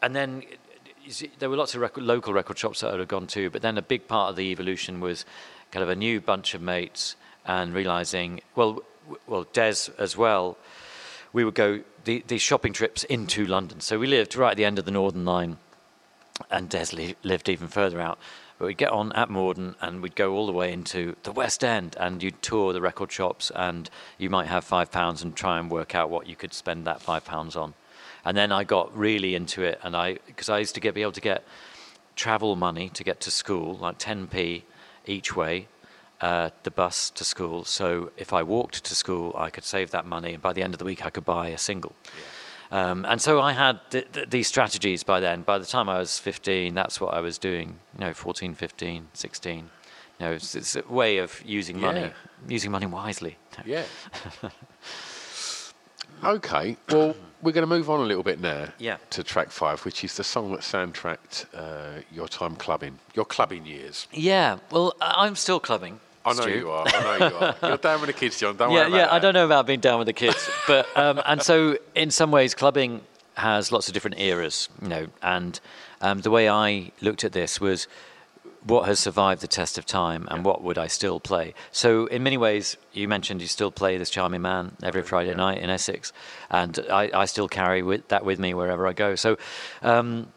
and 0.00 0.14
then 0.14 0.44
there 1.40 1.50
were 1.50 1.56
lots 1.56 1.74
of 1.74 1.80
record, 1.80 2.04
local 2.04 2.32
record 2.32 2.56
shops 2.56 2.80
that 2.80 2.88
I 2.88 2.90
would 2.92 3.00
have 3.00 3.08
gone 3.08 3.26
to, 3.28 3.50
but 3.50 3.62
then 3.62 3.76
a 3.78 3.82
big 3.82 4.06
part 4.06 4.30
of 4.30 4.36
the 4.36 4.52
evolution 4.52 5.00
was 5.00 5.24
kind 5.72 5.82
of 5.82 5.88
a 5.88 5.96
new 5.96 6.20
bunch 6.20 6.54
of 6.54 6.62
mates 6.62 7.16
and 7.46 7.74
realizing, 7.74 8.40
well, 8.54 8.82
well, 9.26 9.46
Des 9.52 9.90
as 9.98 10.16
well. 10.16 10.56
We 11.32 11.44
would 11.44 11.54
go 11.54 11.80
the, 12.04 12.24
these 12.26 12.42
shopping 12.42 12.72
trips 12.72 13.04
into 13.04 13.46
London. 13.46 13.80
So 13.80 13.98
we 13.98 14.06
lived 14.06 14.36
right 14.36 14.52
at 14.52 14.56
the 14.56 14.64
end 14.64 14.78
of 14.78 14.84
the 14.84 14.90
Northern 14.90 15.24
Line, 15.24 15.58
and 16.50 16.68
Des 16.68 16.86
li- 16.92 17.16
lived 17.22 17.48
even 17.48 17.68
further 17.68 18.00
out. 18.00 18.18
But 18.58 18.66
we'd 18.66 18.76
get 18.76 18.90
on 18.90 19.12
at 19.12 19.30
Morden 19.30 19.74
and 19.80 20.02
we'd 20.02 20.14
go 20.14 20.34
all 20.34 20.44
the 20.46 20.52
way 20.52 20.70
into 20.70 21.16
the 21.22 21.32
West 21.32 21.64
End 21.64 21.96
and 21.98 22.22
you'd 22.22 22.42
tour 22.42 22.74
the 22.74 22.80
record 22.82 23.10
shops 23.10 23.50
and 23.54 23.88
you 24.18 24.28
might 24.28 24.48
have 24.48 24.64
five 24.64 24.90
pounds 24.90 25.22
and 25.22 25.34
try 25.34 25.58
and 25.58 25.70
work 25.70 25.94
out 25.94 26.10
what 26.10 26.26
you 26.26 26.36
could 26.36 26.52
spend 26.52 26.86
that 26.86 27.00
five 27.00 27.24
pounds 27.24 27.56
on. 27.56 27.72
And 28.22 28.36
then 28.36 28.52
I 28.52 28.64
got 28.64 28.94
really 28.94 29.34
into 29.34 29.62
it 29.62 29.80
and 29.82 29.96
I, 29.96 30.18
because 30.26 30.50
I 30.50 30.58
used 30.58 30.74
to 30.74 30.80
get, 30.80 30.94
be 30.94 31.00
able 31.00 31.12
to 31.12 31.22
get 31.22 31.42
travel 32.16 32.54
money 32.54 32.90
to 32.90 33.02
get 33.02 33.18
to 33.20 33.30
school, 33.30 33.78
like 33.78 33.98
10p 33.98 34.62
each 35.06 35.34
way, 35.34 35.66
uh, 36.20 36.50
the 36.64 36.70
bus 36.70 37.10
to 37.10 37.24
school. 37.24 37.64
So 37.64 38.10
if 38.16 38.32
I 38.32 38.42
walked 38.42 38.84
to 38.84 38.94
school, 38.94 39.34
I 39.36 39.50
could 39.50 39.64
save 39.64 39.90
that 39.92 40.04
money 40.06 40.34
and 40.34 40.42
by 40.42 40.52
the 40.52 40.62
end 40.62 40.74
of 40.74 40.78
the 40.78 40.84
week 40.84 41.04
I 41.04 41.10
could 41.10 41.24
buy 41.24 41.48
a 41.48 41.58
single. 41.58 41.94
Um, 42.72 43.04
and 43.08 43.20
so 43.20 43.40
I 43.40 43.52
had 43.52 43.80
th- 43.90 44.12
th- 44.12 44.30
these 44.30 44.46
strategies 44.46 45.02
by 45.02 45.18
then. 45.18 45.42
By 45.42 45.58
the 45.58 45.66
time 45.66 45.88
I 45.88 45.98
was 45.98 46.18
15, 46.18 46.72
that's 46.74 47.00
what 47.00 47.12
I 47.14 47.20
was 47.20 47.36
doing. 47.38 47.78
You 47.98 48.00
know, 48.06 48.14
14, 48.14 48.54
15, 48.54 49.08
16. 49.12 49.56
You 49.58 49.64
know, 50.20 50.32
it's, 50.32 50.54
it's 50.54 50.76
a 50.76 50.82
way 50.88 51.18
of 51.18 51.42
using 51.44 51.80
money, 51.80 52.00
Yeah. 52.00 52.12
using 52.48 52.70
money 52.70 52.86
wisely. 52.86 53.38
Yeah. 53.64 53.84
okay. 56.24 56.76
Well, 56.90 57.16
we're 57.42 57.52
going 57.52 57.62
to 57.62 57.74
move 57.74 57.88
on 57.90 58.00
a 58.00 58.04
little 58.04 58.22
bit 58.22 58.40
now. 58.40 58.68
Yeah. 58.78 58.98
To 59.10 59.22
track 59.24 59.50
five, 59.50 59.84
which 59.84 60.04
is 60.04 60.16
the 60.16 60.24
song 60.24 60.52
that 60.52 60.60
soundtracked 60.60 61.46
uh, 61.54 62.02
your 62.12 62.28
time 62.28 62.56
clubbing, 62.56 62.98
your 63.14 63.24
clubbing 63.24 63.66
years. 63.66 64.06
Yeah, 64.12 64.58
well, 64.70 64.94
I'm 65.00 65.36
still 65.36 65.60
clubbing. 65.60 66.00
I 66.24 66.32
know 66.34 66.42
Stu. 66.42 66.50
you 66.50 66.70
are. 66.70 66.86
I 66.86 67.18
know 67.18 67.28
you 67.28 67.36
are. 67.36 67.56
You're 67.62 67.76
down 67.78 68.00
with 68.00 68.08
the 68.08 68.12
kids, 68.12 68.38
John. 68.38 68.56
Don't 68.56 68.72
yeah, 68.72 68.88
worry 68.88 68.98
yeah. 68.98 69.12
I 69.12 69.18
don't 69.18 69.34
know 69.34 69.46
about 69.46 69.66
being 69.66 69.80
down 69.80 69.98
with 69.98 70.06
the 70.06 70.12
kids, 70.12 70.50
but 70.66 70.86
um, 70.96 71.20
and 71.24 71.42
so 71.42 71.78
in 71.94 72.10
some 72.10 72.30
ways, 72.30 72.54
clubbing 72.54 73.00
has 73.34 73.72
lots 73.72 73.88
of 73.88 73.94
different 73.94 74.20
eras, 74.20 74.68
you 74.82 74.88
know. 74.88 75.06
And 75.22 75.58
um, 76.00 76.20
the 76.20 76.30
way 76.30 76.48
I 76.48 76.92
looked 77.00 77.24
at 77.24 77.32
this 77.32 77.60
was 77.60 77.88
what 78.64 78.86
has 78.86 79.00
survived 79.00 79.40
the 79.40 79.48
test 79.48 79.78
of 79.78 79.86
time, 79.86 80.28
and 80.30 80.44
what 80.44 80.62
would 80.62 80.76
I 80.76 80.88
still 80.88 81.20
play. 81.20 81.54
So 81.72 82.04
in 82.06 82.22
many 82.22 82.36
ways, 82.36 82.76
you 82.92 83.08
mentioned 83.08 83.40
you 83.40 83.48
still 83.48 83.70
play 83.70 83.96
this 83.96 84.10
charming 84.10 84.42
man 84.42 84.76
every 84.82 85.02
Friday 85.02 85.34
night 85.34 85.58
in 85.58 85.70
Essex, 85.70 86.12
and 86.50 86.78
I, 86.90 87.10
I 87.14 87.24
still 87.24 87.48
carry 87.48 87.82
with, 87.82 88.08
that 88.08 88.26
with 88.26 88.38
me 88.38 88.52
wherever 88.54 88.86
I 88.86 88.92
go. 88.92 89.14
So. 89.14 89.38
Um, 89.82 90.28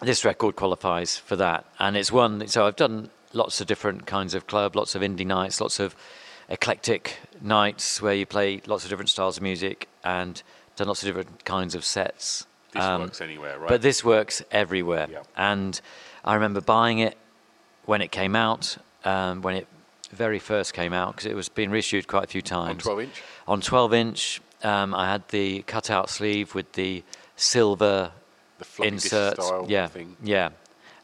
this 0.00 0.24
record 0.24 0.56
qualifies 0.56 1.16
for 1.16 1.36
that, 1.36 1.64
and 1.78 1.96
it's 1.96 2.12
one. 2.12 2.46
So 2.48 2.66
I've 2.66 2.76
done 2.76 3.10
lots 3.34 3.60
of 3.60 3.66
different 3.66 4.06
kinds 4.06 4.34
of 4.34 4.46
club, 4.46 4.74
lots 4.76 4.94
of 4.94 5.02
indie 5.02 5.26
nights, 5.26 5.60
lots 5.60 5.78
of 5.80 5.94
eclectic 6.48 7.18
nights 7.40 8.00
where 8.00 8.14
you 8.14 8.26
play 8.26 8.60
lots 8.66 8.84
of 8.84 8.90
different 8.90 9.10
styles 9.10 9.36
of 9.36 9.42
music, 9.42 9.88
and 10.04 10.42
done 10.76 10.86
lots 10.88 11.02
of 11.02 11.06
different 11.08 11.44
kinds 11.44 11.74
of 11.74 11.84
sets. 11.84 12.46
This 12.72 12.82
works 12.82 13.20
anywhere, 13.20 13.58
right? 13.58 13.68
But 13.68 13.82
this 13.82 14.02
works 14.04 14.42
everywhere, 14.50 15.06
Yeah. 15.10 15.22
and 15.36 15.80
I 16.24 16.34
remember 16.34 16.60
buying 16.60 16.98
it 16.98 17.16
when 17.84 18.00
it 18.02 18.10
came 18.10 18.34
out, 18.34 18.76
um, 19.04 19.42
when 19.42 19.54
it 19.56 19.68
very 20.10 20.38
first 20.38 20.74
came 20.74 20.92
out, 20.92 21.12
because 21.14 21.26
it 21.26 21.34
was 21.34 21.48
being 21.48 21.70
reissued 21.70 22.08
quite 22.08 22.24
a 22.24 22.26
few 22.26 22.42
times. 22.42 22.70
On 22.70 22.78
12 22.96 23.00
inch? 23.00 23.22
On 23.46 23.60
12 23.60 23.94
inch, 23.94 24.40
um, 24.62 24.94
I 24.94 25.10
had 25.10 25.28
the 25.28 25.62
cutout 25.62 26.10
sleeve 26.10 26.54
with 26.54 26.72
the 26.72 27.02
silver 27.36 28.10
The 28.58 28.82
inserts. 28.84 29.44
style 29.46 29.66
yeah, 29.68 29.86
thing. 29.88 30.16
yeah. 30.22 30.50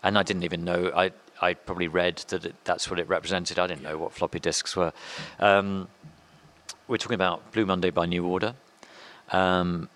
And 0.02 0.16
I 0.18 0.22
didn't 0.22 0.44
even 0.44 0.64
know. 0.64 0.90
I 0.96 1.12
I 1.40 1.54
probably 1.54 1.88
read 1.88 2.16
that 2.28 2.44
it, 2.44 2.54
that's 2.64 2.90
what 2.90 2.98
it 2.98 3.08
represented. 3.08 3.58
I 3.58 3.66
didn't 3.66 3.82
know 3.82 3.96
what 3.96 4.12
floppy 4.12 4.38
disks 4.38 4.76
were. 4.76 4.92
Um, 5.38 5.88
we're 6.86 6.98
talking 6.98 7.14
about 7.14 7.52
Blue 7.52 7.64
Monday 7.64 7.90
by 7.90 8.06
New 8.06 8.26
Order. 8.26 8.54
Um, 9.30 9.88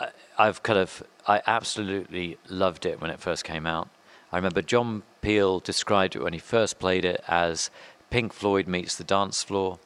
I, 0.00 0.08
I've 0.38 0.62
kind 0.62 0.78
of 0.78 1.02
I 1.26 1.42
absolutely 1.46 2.38
loved 2.48 2.86
it 2.86 3.00
when 3.00 3.10
it 3.10 3.20
first 3.20 3.44
came 3.44 3.66
out. 3.66 3.88
I 4.32 4.36
remember 4.36 4.62
John 4.62 5.02
Peel 5.20 5.60
described 5.60 6.16
it 6.16 6.22
when 6.22 6.32
he 6.32 6.38
first 6.38 6.78
played 6.78 7.04
it 7.04 7.22
as 7.28 7.70
Pink 8.10 8.32
Floyd 8.32 8.66
meets 8.66 8.96
the 8.96 9.04
dance 9.04 9.42
floor, 9.42 9.78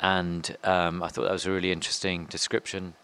and 0.00 0.56
um, 0.64 1.02
I 1.02 1.08
thought 1.08 1.22
that 1.22 1.32
was 1.32 1.46
a 1.46 1.52
really 1.52 1.72
interesting 1.72 2.26
description. 2.26 2.94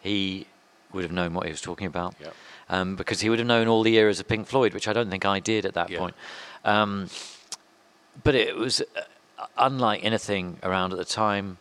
He 0.00 0.46
would 0.92 1.02
have 1.04 1.12
known 1.12 1.34
what 1.34 1.46
he 1.46 1.50
was 1.52 1.60
talking 1.60 1.86
about 1.86 2.14
Yep. 2.20 2.34
um, 2.68 2.96
because 2.96 3.20
he 3.20 3.28
would 3.30 3.38
have 3.38 3.48
known 3.48 3.68
all 3.68 3.82
the 3.82 3.96
eras 3.96 4.20
of 4.20 4.28
Pink 4.28 4.46
Floyd, 4.46 4.74
which 4.74 4.88
I 4.88 4.92
don't 4.92 5.10
think 5.10 5.24
I 5.24 5.40
did 5.40 5.64
at 5.66 5.74
that 5.74 5.90
Yeah. 5.90 5.98
point. 5.98 6.14
Um, 6.64 7.08
but 8.22 8.34
it 8.34 8.56
was 8.56 8.80
uh, 8.80 9.46
unlike 9.58 10.04
anything 10.04 10.58
around 10.62 10.92
at 10.92 10.98
the 10.98 11.04
time 11.04 11.58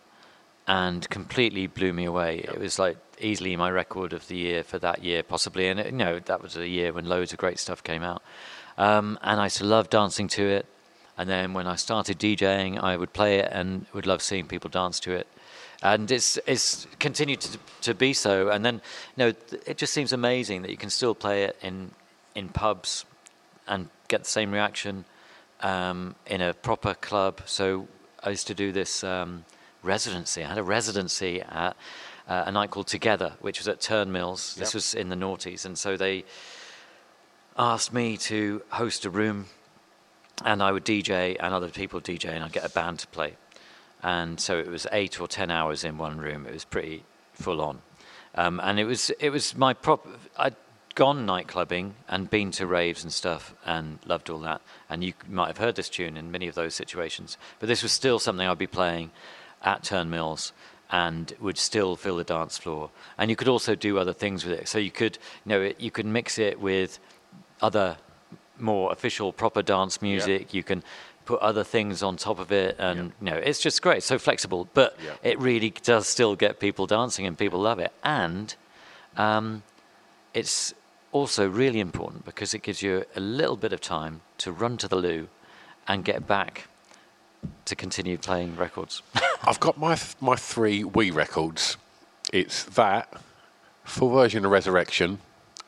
and 0.68 1.10
completely 1.10 1.68
blew 1.68 1.94
me 1.94 2.06
away. 2.06 2.40
It 2.40 2.60
was 2.60 2.78
like 2.80 2.98
easily 3.20 3.56
my 3.56 3.70
record 3.72 4.14
of 4.14 4.28
the 4.28 4.36
year 4.38 4.64
for 4.64 4.80
that 4.80 5.04
year, 5.04 5.24
possibly. 5.24 5.68
And, 5.68 5.80
it, 5.80 5.88
you 5.88 5.92
know, 5.94 6.20
that 6.20 6.42
was 6.42 6.56
a 6.56 6.68
year 6.68 6.94
when 6.94 7.06
loads 7.06 7.32
of 7.34 7.40
great 7.40 7.60
stuff 7.60 7.84
came 7.84 8.04
out. 8.04 8.22
Um, 8.78 9.18
and 9.22 9.40
I 9.40 9.46
used 9.46 9.58
to 9.58 9.66
love 9.66 9.90
dancing 9.90 10.28
to 10.30 10.44
it. 10.48 10.66
And 11.18 11.30
then 11.30 11.54
when 11.54 11.68
I 11.68 11.76
started 11.76 12.20
DJing, 12.20 12.82
I 12.82 12.96
would 12.98 13.14
play 13.14 13.40
it 13.40 13.50
and 13.52 13.86
would 13.94 14.08
love 14.08 14.22
seeing 14.22 14.48
people 14.48 14.70
dance 14.70 15.00
to 15.02 15.12
it. 15.12 15.28
And 15.82 16.12
it's 16.12 16.38
it's 16.46 16.88
continued 17.00 17.42
to 17.42 17.58
to 17.82 17.94
be 17.94 18.14
so. 18.14 18.50
And 18.50 18.64
then, 18.64 18.82
you 19.16 19.26
know, 19.26 19.34
it 19.66 19.78
just 19.78 19.94
seems 19.94 20.14
amazing 20.14 20.62
that 20.62 20.72
you 20.72 20.78
can 20.78 20.90
still 20.90 21.16
play 21.16 21.44
it 21.44 21.58
in 21.62 21.92
in 22.36 22.50
pubs 22.50 23.06
and 23.68 23.90
get 24.08 24.24
the 24.24 24.30
same 24.30 24.52
reaction 24.52 25.06
um, 25.62 26.16
in 26.28 26.42
a 26.42 26.54
proper 26.54 26.94
club. 26.94 27.42
So 27.46 27.88
I 28.24 28.30
used 28.30 28.48
to 28.48 28.54
do 28.54 28.72
this 28.72 29.04
um, 29.04 29.46
residency. 29.84 30.44
I 30.44 30.48
had 30.50 30.58
a 30.58 30.64
residency 30.64 31.42
at 31.42 31.76
uh, 32.28 32.44
a 32.46 32.52
night 32.52 32.72
called 32.72 32.88
Together, 32.88 33.34
which 33.42 33.60
was 33.60 33.68
at 33.68 33.82
Turnmills. 33.82 34.56
This 34.56 34.74
was 34.74 34.94
in 34.94 35.10
the 35.10 35.16
noughties, 35.16 35.66
and 35.66 35.78
so 35.78 35.98
they 35.98 36.24
asked 37.58 37.94
me 37.94 38.18
to 38.18 38.62
host 38.70 39.06
a 39.06 39.10
room, 39.10 39.48
and 40.46 40.62
I 40.62 40.72
would 40.72 40.86
DJ 40.86 41.36
and 41.40 41.54
other 41.54 41.70
people 41.70 42.02
DJ, 42.02 42.30
and 42.30 42.44
I'd 42.44 42.54
get 42.54 42.66
a 42.66 42.70
band 42.70 43.00
to 43.00 43.08
play. 43.08 43.36
And 44.04 44.40
so 44.40 44.58
it 44.58 44.68
was 44.68 44.88
eight 44.92 45.22
or 45.22 45.28
ten 45.28 45.52
hours 45.52 45.84
in 45.84 45.98
one 45.98 46.20
room. 46.20 46.46
It 46.46 46.54
was 46.54 46.66
pretty 46.66 47.04
full 47.34 47.62
on, 47.62 47.82
um, 48.36 48.60
and 48.64 48.80
it 48.80 48.86
was 48.86 49.12
it 49.20 49.30
was 49.30 49.56
my 49.56 49.74
prop. 49.74 50.08
I'd 50.38 50.56
gone 50.96 51.26
night 51.26 51.48
clubbing 51.48 51.96
and 52.08 52.30
been 52.30 52.52
to 52.52 52.68
raves 52.68 53.04
and 53.04 53.14
stuff 53.14 53.56
and 53.66 54.00
loved 54.06 54.30
all 54.30 54.40
that. 54.40 54.62
And 54.90 55.04
you 55.04 55.14
might 55.28 55.48
have 55.48 55.58
heard 55.58 55.76
this 55.76 55.90
tune 55.90 56.18
in 56.18 56.32
many 56.32 56.48
of 56.48 56.56
those 56.56 56.76
situations, 56.76 57.38
but 57.60 57.68
this 57.68 57.84
was 57.84 57.92
still 57.92 58.20
something 58.20 58.48
I'd 58.48 58.58
be 58.58 58.68
playing 58.68 59.12
at 59.64 59.84
Turnmills 59.84 60.52
and 60.90 61.34
would 61.40 61.58
still 61.58 61.96
fill 61.96 62.18
the 62.18 62.24
dance 62.24 62.58
floor. 62.58 62.90
And 63.18 63.30
you 63.30 63.36
could 63.36 63.48
also 63.48 63.76
do 63.76 63.98
other 63.98 64.14
things 64.14 64.46
with 64.46 64.60
it. 64.60 64.68
So 64.68 64.78
you 64.78 64.92
could, 64.92 65.18
you 65.46 65.50
know, 65.50 65.62
it, 65.62 65.80
you 65.80 65.92
could 65.92 66.06
mix 66.06 66.38
it 66.38 66.60
with 66.60 67.00
other 67.62 67.98
more 68.60 68.92
official 68.92 69.32
proper 69.32 69.62
dance 69.62 70.02
music. 70.02 70.54
You 70.54 70.64
can 70.64 70.84
put 71.26 71.40
other 71.42 71.64
things 71.64 72.02
on 72.04 72.18
top 72.18 72.40
of 72.40 72.52
it 72.52 72.76
and 72.80 73.12
you 73.22 73.26
know 73.30 73.36
it's 73.38 73.60
just 73.60 73.82
great 73.82 74.02
so 74.04 74.18
flexible 74.18 74.68
but 74.74 74.98
Yeah. 75.04 75.12
it 75.24 75.40
really 75.40 75.70
does 75.84 76.08
still 76.08 76.36
get 76.36 76.60
people 76.60 76.88
dancing 76.88 77.26
and 77.26 77.38
people 77.38 77.60
love 77.60 77.80
it 77.80 77.92
and 78.04 78.56
um, 79.18 79.64
it's 80.34 80.74
also 81.12 81.48
really 81.48 81.80
important 81.80 82.26
because 82.26 82.54
it 82.54 82.64
gives 82.64 82.82
you 82.82 83.06
a 83.16 83.20
little 83.20 83.58
bit 83.58 83.74
of 83.74 83.82
time 83.82 84.22
to 84.40 84.52
run 84.52 84.78
to 84.78 84.88
the 84.88 84.96
loo 84.96 85.28
and 85.88 86.04
get 86.06 86.26
back 86.28 86.68
to 87.66 87.76
continue 87.76 88.18
playing 88.18 88.56
records 88.56 89.02
I've 89.44 89.60
got 89.60 89.78
my 89.78 89.96
th- 89.96 90.16
my 90.22 90.36
three 90.36 90.84
wee 90.84 91.10
records. 91.10 91.76
It's 92.32 92.64
that 92.76 93.12
full 93.84 94.10
version 94.12 94.46
of 94.46 94.52
Resurrection 94.52 95.18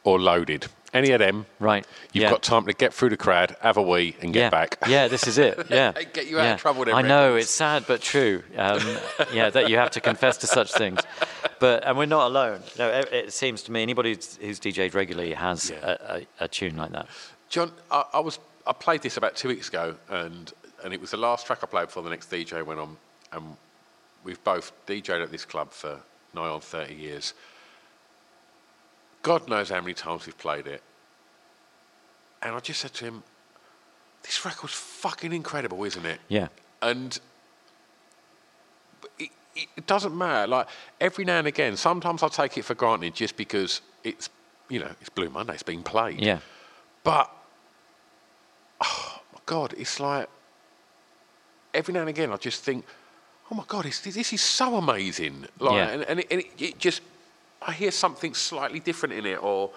or 0.04 0.20
Loaded. 0.20 0.68
Any 0.94 1.12
of 1.12 1.20
them. 1.20 1.46
right 1.60 1.86
You've 2.12 2.24
yeah. 2.24 2.30
got 2.30 2.44
time 2.44 2.66
to 2.68 2.74
get 2.74 2.94
through 2.94 3.10
the 3.10 3.18
crowd, 3.18 3.56
have 3.62 3.78
a 3.78 3.82
wee, 3.82 4.16
and 4.22 4.34
get 4.34 4.40
yeah. 4.42 4.50
back. 4.50 4.78
Yeah, 4.88 5.08
this 5.08 5.28
is 5.28 5.38
it. 5.38 5.68
Yeah, 5.70 5.92
Get 6.14 6.28
you 6.28 6.40
out 6.40 6.54
of 6.54 6.62
trouble, 6.62 6.86
I 6.94 7.02
know 7.02 7.36
it's 7.36 7.50
sad 7.50 7.86
but 7.88 8.02
true. 8.02 8.44
Um, 8.56 8.80
yeah, 9.34 9.50
that 9.50 9.70
you 9.70 9.78
have 9.78 9.92
to 9.92 10.02
confess 10.02 10.38
to 10.38 10.48
such 10.48 10.72
things, 10.74 11.00
but 11.60 11.86
and 11.86 11.98
we're 11.98 12.06
not 12.06 12.28
alone. 12.28 12.62
No, 12.78 12.90
it, 12.90 13.12
it 13.12 13.34
seems 13.34 13.64
to 13.64 13.72
me 13.72 13.82
anybody 13.82 14.14
who's, 14.14 14.38
who's 14.38 14.60
DJed 14.60 14.94
regularly 14.94 15.34
has 15.34 15.70
Yeah. 15.72 15.96
a, 16.08 16.16
a, 16.16 16.28
a 16.42 16.48
tune 16.48 16.78
like 16.78 16.92
that. 16.92 17.08
John, 17.50 17.72
I, 17.92 18.06
I 18.14 18.20
was 18.20 18.40
I 18.68 18.74
played 18.74 19.02
this 19.02 19.18
about 19.18 19.36
two 19.36 19.48
weeks 19.48 19.70
ago, 19.70 19.96
and 20.10 20.52
and 20.84 20.94
it 20.94 21.02
was 21.02 21.12
the 21.12 21.18
last 21.18 21.46
track 21.48 21.60
I 21.64 21.66
played 21.68 21.88
before 21.88 22.04
the 22.04 22.10
next 22.10 22.30
DJ 22.30 22.64
went 22.66 22.80
on, 22.80 22.98
and 23.32 23.58
we've 24.24 24.44
both 24.44 24.72
DJed 24.86 25.24
at 25.24 25.32
this 25.32 25.46
club 25.46 25.72
for 25.72 26.00
nigh 26.34 26.50
on 26.50 26.62
thirty 26.62 26.96
years. 26.96 27.34
God 29.24 29.50
knows 29.50 29.70
how 29.70 29.82
many 29.82 29.94
times 29.94 30.26
we've 30.26 30.38
played 30.38 30.68
it, 30.68 30.84
and 32.42 32.54
I 32.56 32.60
just 32.60 32.82
said 32.82 32.94
to 32.96 33.06
him, 33.06 33.24
"This 34.22 34.46
record's 34.46 34.74
fucking 34.74 35.34
incredible, 35.34 35.84
isn't 35.84 36.06
it?" 36.06 36.20
Yeah, 36.28 36.50
and 36.82 37.20
it, 39.18 39.30
it, 39.56 39.88
doesn't 39.88 40.16
matter. 40.16 40.48
Like 40.48 40.68
every 41.00 41.26
now 41.26 41.40
and 41.40 41.48
again, 41.48 41.78
sometimes 41.78 42.22
I 42.22 42.28
take 42.28 42.58
it 42.58 42.66
for 42.66 42.76
granted 42.76 43.16
just 43.16 43.38
because 43.38 43.82
it's 44.04 44.30
you 44.70 44.80
know 44.80 44.92
it's 45.00 45.10
Blue 45.10 45.30
Monday, 45.30 45.54
it's 45.54 45.64
being 45.64 45.84
played. 45.84 46.20
yeah, 46.20 46.40
But 47.04 47.32
oh 48.82 49.22
my 49.34 49.40
God, 49.46 49.74
it's 49.78 50.00
like 50.00 50.28
every 51.74 51.94
now 51.94 52.02
and 52.02 52.10
again 52.10 52.32
I 52.32 52.38
just 52.38 52.64
think, 52.64 52.86
oh 53.52 53.56
my 53.56 53.64
God, 53.68 53.86
it's, 53.86 54.02
this 54.02 54.34
is 54.34 54.42
so 54.42 54.76
amazing. 54.76 55.46
Like, 55.60 55.74
Yeah. 55.74 55.88
and, 55.90 56.04
and, 56.04 56.20
it, 56.20 56.28
and 56.32 56.42
it, 56.42 56.48
it 56.60 56.80
just 56.80 57.02
I 57.68 57.72
hear 57.72 57.92
something 57.92 58.34
slightly 58.34 58.80
different 58.80 59.16
in 59.16 59.26
it, 59.26 59.42
or 59.42 59.72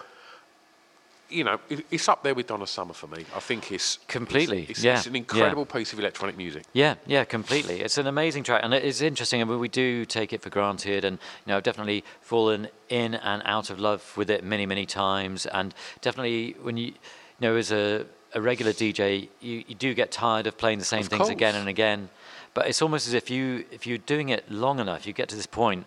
you 1.29 1.43
know, 1.43 1.59
it, 1.69 1.85
it's 1.91 2.07
up 2.07 2.23
there 2.23 2.33
with 2.33 2.47
Donna 2.47 2.67
Summer 2.67 2.93
for 2.93 3.07
me. 3.07 3.25
I 3.35 3.39
think 3.39 3.71
it's 3.71 3.99
Completely, 4.07 4.61
It's, 4.61 4.71
it's, 4.71 4.83
yeah, 4.83 4.97
it's 4.97 5.07
an 5.07 5.13
yeah. 5.13 5.19
incredible 5.19 5.65
piece 5.65 5.91
of 5.93 5.99
electronic 5.99 6.37
music. 6.37 6.63
yeah, 6.73 6.95
yeah, 7.05 7.25
completely. 7.25 7.81
It's 7.81 7.97
an 7.97 8.07
amazing 8.07 8.43
track, 8.43 8.61
and 8.63 8.73
it 8.73 8.83
is 8.83 9.01
interesting. 9.01 9.41
I 9.41 9.45
mean, 9.45 9.59
we 9.59 9.67
do 9.67 10.05
take 10.05 10.31
it 10.33 10.41
for 10.41 10.49
granted, 10.49 11.03
and 11.03 11.17
you 11.45 11.51
know, 11.51 11.57
I've 11.57 11.63
definitely 11.63 12.03
fallen 12.21 12.69
in 12.89 13.15
and 13.15 13.41
out 13.45 13.69
of 13.69 13.79
love 13.79 14.15
with 14.15 14.29
it 14.29 14.43
many, 14.43 14.65
many 14.65 14.85
times, 14.85 15.45
and 15.45 15.73
definitely 16.01 16.55
when 16.61 16.77
you, 16.77 16.85
you 16.87 16.93
know, 17.41 17.55
as 17.55 17.71
a, 17.71 18.05
a 18.33 18.41
regular 18.41 18.71
DJ, 18.71 19.27
you, 19.41 19.63
you 19.67 19.75
do 19.75 19.93
get 19.93 20.11
tired 20.11 20.47
of 20.47 20.57
playing 20.57 20.79
the 20.79 20.85
same 20.85 21.01
Of 21.01 21.07
things 21.07 21.29
again 21.29 21.55
and 21.55 21.67
again. 21.67 22.09
But 22.53 22.67
it's 22.67 22.81
almost 22.81 23.07
as 23.07 23.13
if 23.13 23.29
you, 23.29 23.65
if 23.71 23.85
you're 23.85 23.99
doing 23.99 24.29
it 24.29 24.49
long 24.51 24.79
enough, 24.79 25.05
you 25.05 25.13
get 25.13 25.29
to 25.29 25.35
this 25.35 25.45
point, 25.45 25.85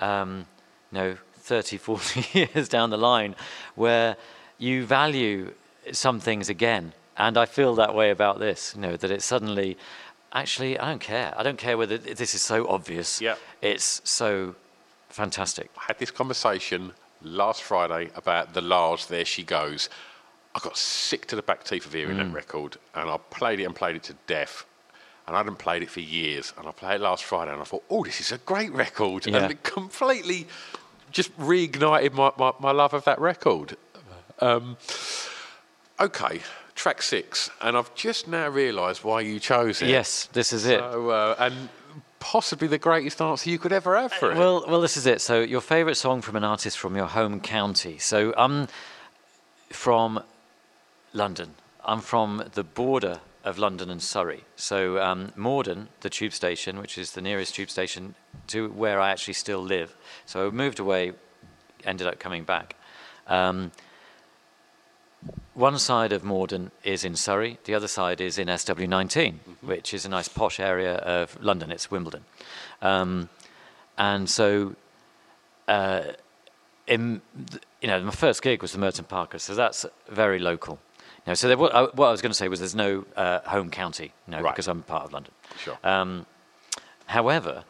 um, 0.00 0.46
you 0.92 0.98
know, 0.98 1.16
30, 1.46 1.78
40 1.78 2.26
years 2.54 2.68
down 2.68 2.90
the 2.90 2.96
line, 2.98 3.34
where 3.76 4.16
you 4.58 4.84
value 4.84 5.52
some 5.92 6.18
things 6.20 6.48
again. 6.48 6.92
And 7.16 7.38
I 7.38 7.46
feel 7.46 7.74
that 7.76 7.94
way 7.94 8.10
about 8.10 8.38
this, 8.40 8.74
you 8.74 8.80
know, 8.82 8.96
that 8.96 9.10
it's 9.10 9.24
suddenly, 9.24 9.78
actually, 10.32 10.78
I 10.78 10.88
don't 10.90 11.00
care. 11.00 11.32
I 11.36 11.42
don't 11.42 11.56
care 11.56 11.78
whether 11.78 11.96
this 11.96 12.34
is 12.34 12.42
so 12.42 12.68
obvious. 12.68 13.20
Yeah. 13.20 13.36
It's 13.62 14.02
so 14.04 14.54
fantastic. 15.08 15.70
I 15.78 15.84
had 15.86 15.98
this 15.98 16.10
conversation 16.10 16.92
last 17.22 17.62
Friday 17.62 18.10
about 18.16 18.52
the 18.52 18.60
La's 18.60 19.06
There 19.06 19.24
She 19.24 19.44
Goes. 19.44 19.88
I 20.54 20.58
got 20.58 20.76
sick 20.76 21.26
to 21.28 21.36
the 21.36 21.42
back 21.42 21.64
teeth 21.64 21.86
of 21.86 21.92
hearing 21.92 22.16
Mm. 22.16 22.24
that 22.28 22.32
record, 22.34 22.76
and 22.94 23.08
I 23.08 23.18
played 23.30 23.60
it 23.60 23.64
and 23.64 23.74
played 23.74 23.96
it 23.96 24.02
to 24.04 24.14
death. 24.26 24.64
And 25.26 25.34
I 25.34 25.38
hadn't 25.40 25.58
played 25.58 25.82
it 25.82 25.90
for 25.90 26.00
years, 26.00 26.52
and 26.58 26.68
I 26.68 26.70
played 26.72 26.96
it 26.96 27.00
last 27.00 27.24
Friday, 27.24 27.52
and 27.52 27.60
I 27.60 27.64
thought, 27.64 27.82
oh, 27.90 28.04
this 28.04 28.20
is 28.20 28.30
a 28.32 28.38
great 28.38 28.72
record. 28.72 29.26
Yeah. 29.26 29.38
And 29.38 29.50
it 29.52 29.62
completely 29.64 30.46
just 31.16 31.36
reignited 31.38 32.12
my, 32.12 32.30
my, 32.38 32.52
my 32.60 32.72
love 32.72 32.92
of 32.92 33.04
that 33.04 33.18
record. 33.18 33.78
Um, 34.38 34.76
okay, 35.98 36.42
track 36.74 37.00
six, 37.00 37.50
and 37.62 37.74
I've 37.74 37.94
just 37.94 38.28
now 38.28 38.48
realised 38.50 39.02
why 39.02 39.22
you 39.22 39.40
chose 39.40 39.80
it. 39.80 39.88
Yes, 39.88 40.28
this 40.34 40.52
is 40.52 40.66
it. 40.66 40.78
So, 40.78 41.08
uh, 41.08 41.34
and 41.38 41.70
possibly 42.20 42.68
the 42.68 42.76
greatest 42.76 43.22
answer 43.22 43.48
you 43.48 43.58
could 43.58 43.72
ever 43.72 43.96
have 43.96 44.12
for 44.12 44.30
it. 44.30 44.36
Well, 44.36 44.66
well, 44.68 44.82
this 44.82 44.98
is 44.98 45.06
it. 45.06 45.22
So, 45.22 45.40
your 45.40 45.62
favourite 45.62 45.96
song 45.96 46.20
from 46.20 46.36
an 46.36 46.44
artist 46.44 46.76
from 46.76 46.94
your 46.94 47.06
home 47.06 47.40
county. 47.40 47.96
So, 47.96 48.34
I'm 48.36 48.68
from 49.70 50.22
London. 51.14 51.54
I'm 51.82 52.02
from 52.02 52.50
the 52.52 52.62
border 52.62 53.20
of 53.46 53.58
London 53.58 53.88
and 53.90 54.02
Surrey. 54.02 54.44
So, 54.56 55.00
um, 55.00 55.32
Morden, 55.36 55.88
the 56.00 56.10
tube 56.10 56.32
station, 56.32 56.78
which 56.78 56.98
is 56.98 57.12
the 57.12 57.22
nearest 57.22 57.54
tube 57.54 57.70
station 57.70 58.16
to 58.48 58.68
where 58.70 59.00
I 59.00 59.10
actually 59.10 59.34
still 59.34 59.60
live. 59.60 59.96
So, 60.26 60.48
I 60.48 60.50
moved 60.50 60.80
away, 60.80 61.12
ended 61.84 62.08
up 62.08 62.18
coming 62.18 62.42
back. 62.42 62.74
Um, 63.28 63.70
one 65.54 65.78
side 65.78 66.12
of 66.12 66.24
Morden 66.24 66.72
is 66.82 67.04
in 67.04 67.14
Surrey, 67.16 67.58
the 67.64 67.74
other 67.74 67.88
side 67.88 68.20
is 68.20 68.36
in 68.36 68.48
SW19, 68.48 69.38
which 69.62 69.94
is 69.94 70.04
a 70.04 70.08
nice 70.08 70.28
posh 70.28 70.60
area 70.60 70.96
of 70.96 71.40
London. 71.40 71.70
It's 71.70 71.90
Wimbledon. 71.90 72.24
Um, 72.82 73.28
and 73.96 74.28
so, 74.28 74.74
uh, 75.68 76.02
in, 76.86 77.22
you 77.80 77.88
know, 77.88 78.02
my 78.02 78.10
first 78.10 78.42
gig 78.42 78.60
was 78.60 78.72
the 78.72 78.78
Merton 78.78 79.04
Parker, 79.04 79.38
so 79.38 79.54
that's 79.54 79.86
very 80.08 80.40
local. 80.40 80.78
Know, 81.26 81.34
so 81.34 81.48
there, 81.48 81.56
what, 81.56 81.74
I, 81.74 81.82
what 81.82 82.06
I 82.06 82.10
was 82.12 82.22
going 82.22 82.30
to 82.30 82.36
say 82.36 82.48
was 82.48 82.60
there's 82.60 82.74
no 82.74 83.04
uh, 83.16 83.40
home 83.40 83.70
county, 83.70 84.12
know, 84.28 84.40
Right. 84.40 84.52
because 84.54 84.68
I'm 84.68 84.82
part 84.82 85.04
of 85.06 85.12
London. 85.12 85.32
Sure. 85.58 85.76
Um, 85.82 86.26
however, 87.06 87.64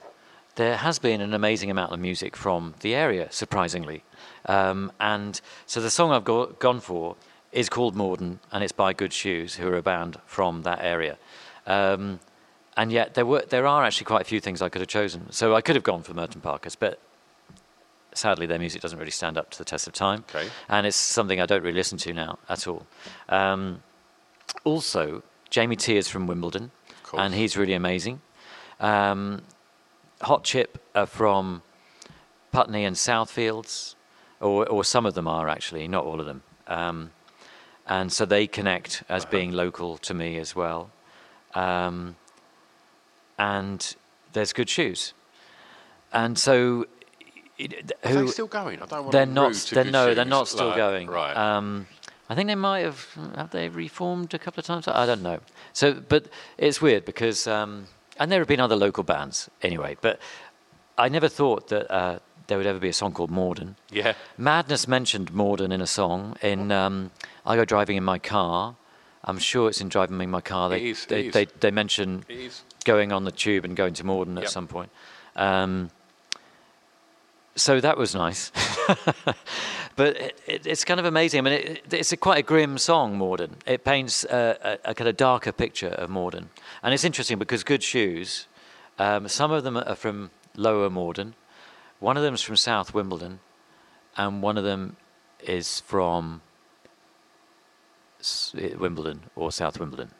there 0.56 0.76
has 0.76 0.98
been 0.98 1.20
an 1.20 1.32
amazing 1.34 1.70
amount 1.70 1.92
of 1.92 1.98
music 1.98 2.36
from 2.36 2.74
the 2.80 2.94
area, 2.94 3.28
surprisingly. 3.30 4.02
Um, 4.46 4.92
and 5.00 5.40
so 5.66 5.80
the 5.80 5.90
song 5.90 6.12
I've 6.12 6.24
go- 6.24 6.46
gone 6.58 6.80
for 6.80 7.16
is 7.52 7.68
called 7.68 7.94
Morden, 7.96 8.40
and 8.52 8.62
it's 8.62 8.72
by 8.72 8.92
Good 8.92 9.12
Shoes, 9.12 9.54
who 9.54 9.68
are 9.68 9.76
a 9.76 9.82
band 9.82 10.18
from 10.26 10.62
that 10.62 10.80
area. 10.82 11.16
Um, 11.66 12.20
and 12.76 12.92
yet 12.92 13.14
there 13.14 13.24
were 13.24 13.42
there 13.48 13.66
are 13.66 13.84
actually 13.84 14.04
quite 14.04 14.20
a 14.20 14.24
few 14.24 14.38
things 14.40 14.60
I 14.60 14.68
could 14.68 14.82
have 14.82 14.88
chosen. 14.88 15.32
So 15.32 15.54
I 15.54 15.62
could 15.62 15.76
have 15.76 15.82
gone 15.82 16.02
for 16.02 16.12
Merton 16.12 16.42
Parkas, 16.42 16.76
but 16.76 17.00
sadly 18.16 18.46
their 18.46 18.58
music 18.58 18.82
doesn't 18.82 18.98
really 18.98 19.10
stand 19.10 19.38
up 19.38 19.50
to 19.50 19.58
the 19.58 19.64
test 19.64 19.86
of 19.86 19.92
time. 19.92 20.24
Okay. 20.34 20.48
And 20.68 20.86
it's 20.86 20.96
something 20.96 21.40
I 21.40 21.46
don't 21.46 21.62
really 21.62 21.76
listen 21.76 21.98
to 21.98 22.12
now 22.12 22.38
at 22.48 22.66
all. 22.66 22.86
Um, 23.28 23.82
also, 24.64 25.22
Jamie 25.50 25.76
T 25.76 25.96
is 25.96 26.08
from 26.08 26.26
Wimbledon, 26.26 26.70
and 27.16 27.34
he's 27.34 27.56
really 27.56 27.74
amazing. 27.74 28.20
Um, 28.80 29.42
Hot 30.22 30.44
Chip 30.44 30.78
are 30.94 31.06
from 31.06 31.62
Putney 32.52 32.84
and 32.84 32.96
Southfields, 32.96 33.94
or, 34.40 34.66
or 34.68 34.84
some 34.84 35.06
of 35.06 35.14
them 35.14 35.28
are 35.28 35.48
actually, 35.48 35.88
not 35.88 36.04
all 36.04 36.20
of 36.20 36.26
them. 36.26 36.42
Um, 36.66 37.10
and 37.86 38.12
so 38.12 38.24
they 38.24 38.46
connect 38.46 39.04
as 39.08 39.24
being 39.24 39.52
local 39.52 39.98
to 39.98 40.14
me 40.14 40.38
as 40.38 40.56
well. 40.56 40.90
Um, 41.54 42.16
and 43.38 43.94
there's 44.32 44.52
good 44.52 44.68
shoes. 44.68 45.14
And 46.12 46.38
so, 46.38 46.86
it, 47.58 47.92
Are 48.04 48.10
who 48.10 48.24
they 48.24 48.30
still 48.30 48.46
going? 48.46 48.82
I 48.82 48.86
don't 48.86 49.02
want 49.02 49.12
they're 49.12 49.26
not. 49.26 49.54
They're, 49.54 49.84
no, 49.84 50.14
they're 50.14 50.24
not 50.24 50.48
still 50.48 50.68
like, 50.68 50.76
going. 50.76 51.08
Right. 51.08 51.36
Um, 51.36 51.86
I 52.28 52.34
think 52.34 52.48
they 52.48 52.54
might 52.54 52.80
have. 52.80 53.06
Have 53.36 53.50
they 53.50 53.68
reformed 53.68 54.34
a 54.34 54.38
couple 54.38 54.60
of 54.60 54.66
times? 54.66 54.88
I 54.88 55.06
don't 55.06 55.22
know. 55.22 55.40
So, 55.72 55.94
but 55.94 56.26
it's 56.58 56.82
weird 56.82 57.04
because, 57.04 57.46
um, 57.46 57.86
and 58.18 58.30
there 58.30 58.40
have 58.40 58.48
been 58.48 58.60
other 58.60 58.76
local 58.76 59.04
bands 59.04 59.48
anyway. 59.62 59.96
But 60.00 60.20
I 60.98 61.08
never 61.08 61.28
thought 61.28 61.68
that 61.68 61.90
uh, 61.90 62.18
there 62.46 62.58
would 62.58 62.66
ever 62.66 62.78
be 62.78 62.88
a 62.88 62.92
song 62.92 63.12
called 63.12 63.30
Morden. 63.30 63.76
yeah. 63.90 64.14
Madness 64.36 64.86
mentioned 64.86 65.32
Morden 65.32 65.72
in 65.72 65.80
a 65.80 65.86
song. 65.86 66.36
In 66.42 66.72
um, 66.72 67.10
I 67.44 67.56
go 67.56 67.64
driving 67.64 67.96
in 67.96 68.04
my 68.04 68.18
car. 68.18 68.76
I'm 69.24 69.38
sure 69.38 69.68
it's 69.68 69.80
in 69.80 69.88
driving 69.88 70.20
in 70.20 70.30
my 70.30 70.40
car. 70.40 70.68
They 70.68 70.80
It 70.80 70.90
is, 70.90 71.04
it 71.04 71.08
they, 71.08 71.30
they 71.30 71.44
they 71.60 71.70
mention 71.70 72.24
going 72.84 73.12
on 73.12 73.24
the 73.24 73.32
tube 73.32 73.64
and 73.64 73.76
going 73.76 73.94
to 73.94 74.04
Morden 74.04 74.38
at 74.38 74.48
some 74.48 74.68
point. 74.68 74.90
Um, 75.34 75.90
so 77.56 77.80
that 77.80 77.96
was 77.96 78.14
nice. 78.14 78.52
but 79.96 80.16
it, 80.16 80.40
it, 80.46 80.66
it's 80.66 80.84
kind 80.84 81.00
of 81.00 81.06
amazing. 81.06 81.38
I 81.38 81.42
mean, 81.42 81.52
it, 81.54 81.92
it's 81.92 82.12
a 82.12 82.16
quite 82.16 82.38
a 82.38 82.42
grim 82.42 82.78
song, 82.78 83.16
Morden. 83.16 83.56
It 83.66 83.84
paints 83.84 84.24
a, 84.24 84.78
a, 84.84 84.90
a 84.90 84.94
kind 84.94 85.08
of 85.08 85.16
darker 85.16 85.52
picture 85.52 85.88
of 85.88 86.10
Morden. 86.10 86.50
And 86.82 86.94
it's 86.94 87.04
interesting 87.04 87.38
because 87.38 87.64
Good 87.64 87.82
Shoes, 87.82 88.46
um, 88.98 89.26
some 89.26 89.50
of 89.50 89.64
them 89.64 89.76
are 89.76 89.96
from 89.96 90.30
Lower 90.54 90.90
Morden, 90.90 91.34
one 91.98 92.16
of 92.16 92.22
them 92.22 92.34
is 92.34 92.42
from 92.42 92.56
South 92.56 92.92
Wimbledon, 92.92 93.40
and 94.16 94.42
one 94.42 94.58
of 94.58 94.64
them 94.64 94.96
is 95.42 95.80
from 95.80 96.42
Wimbledon 98.54 99.24
or 99.34 99.50
South 99.50 99.80
Wimbledon. 99.80 100.10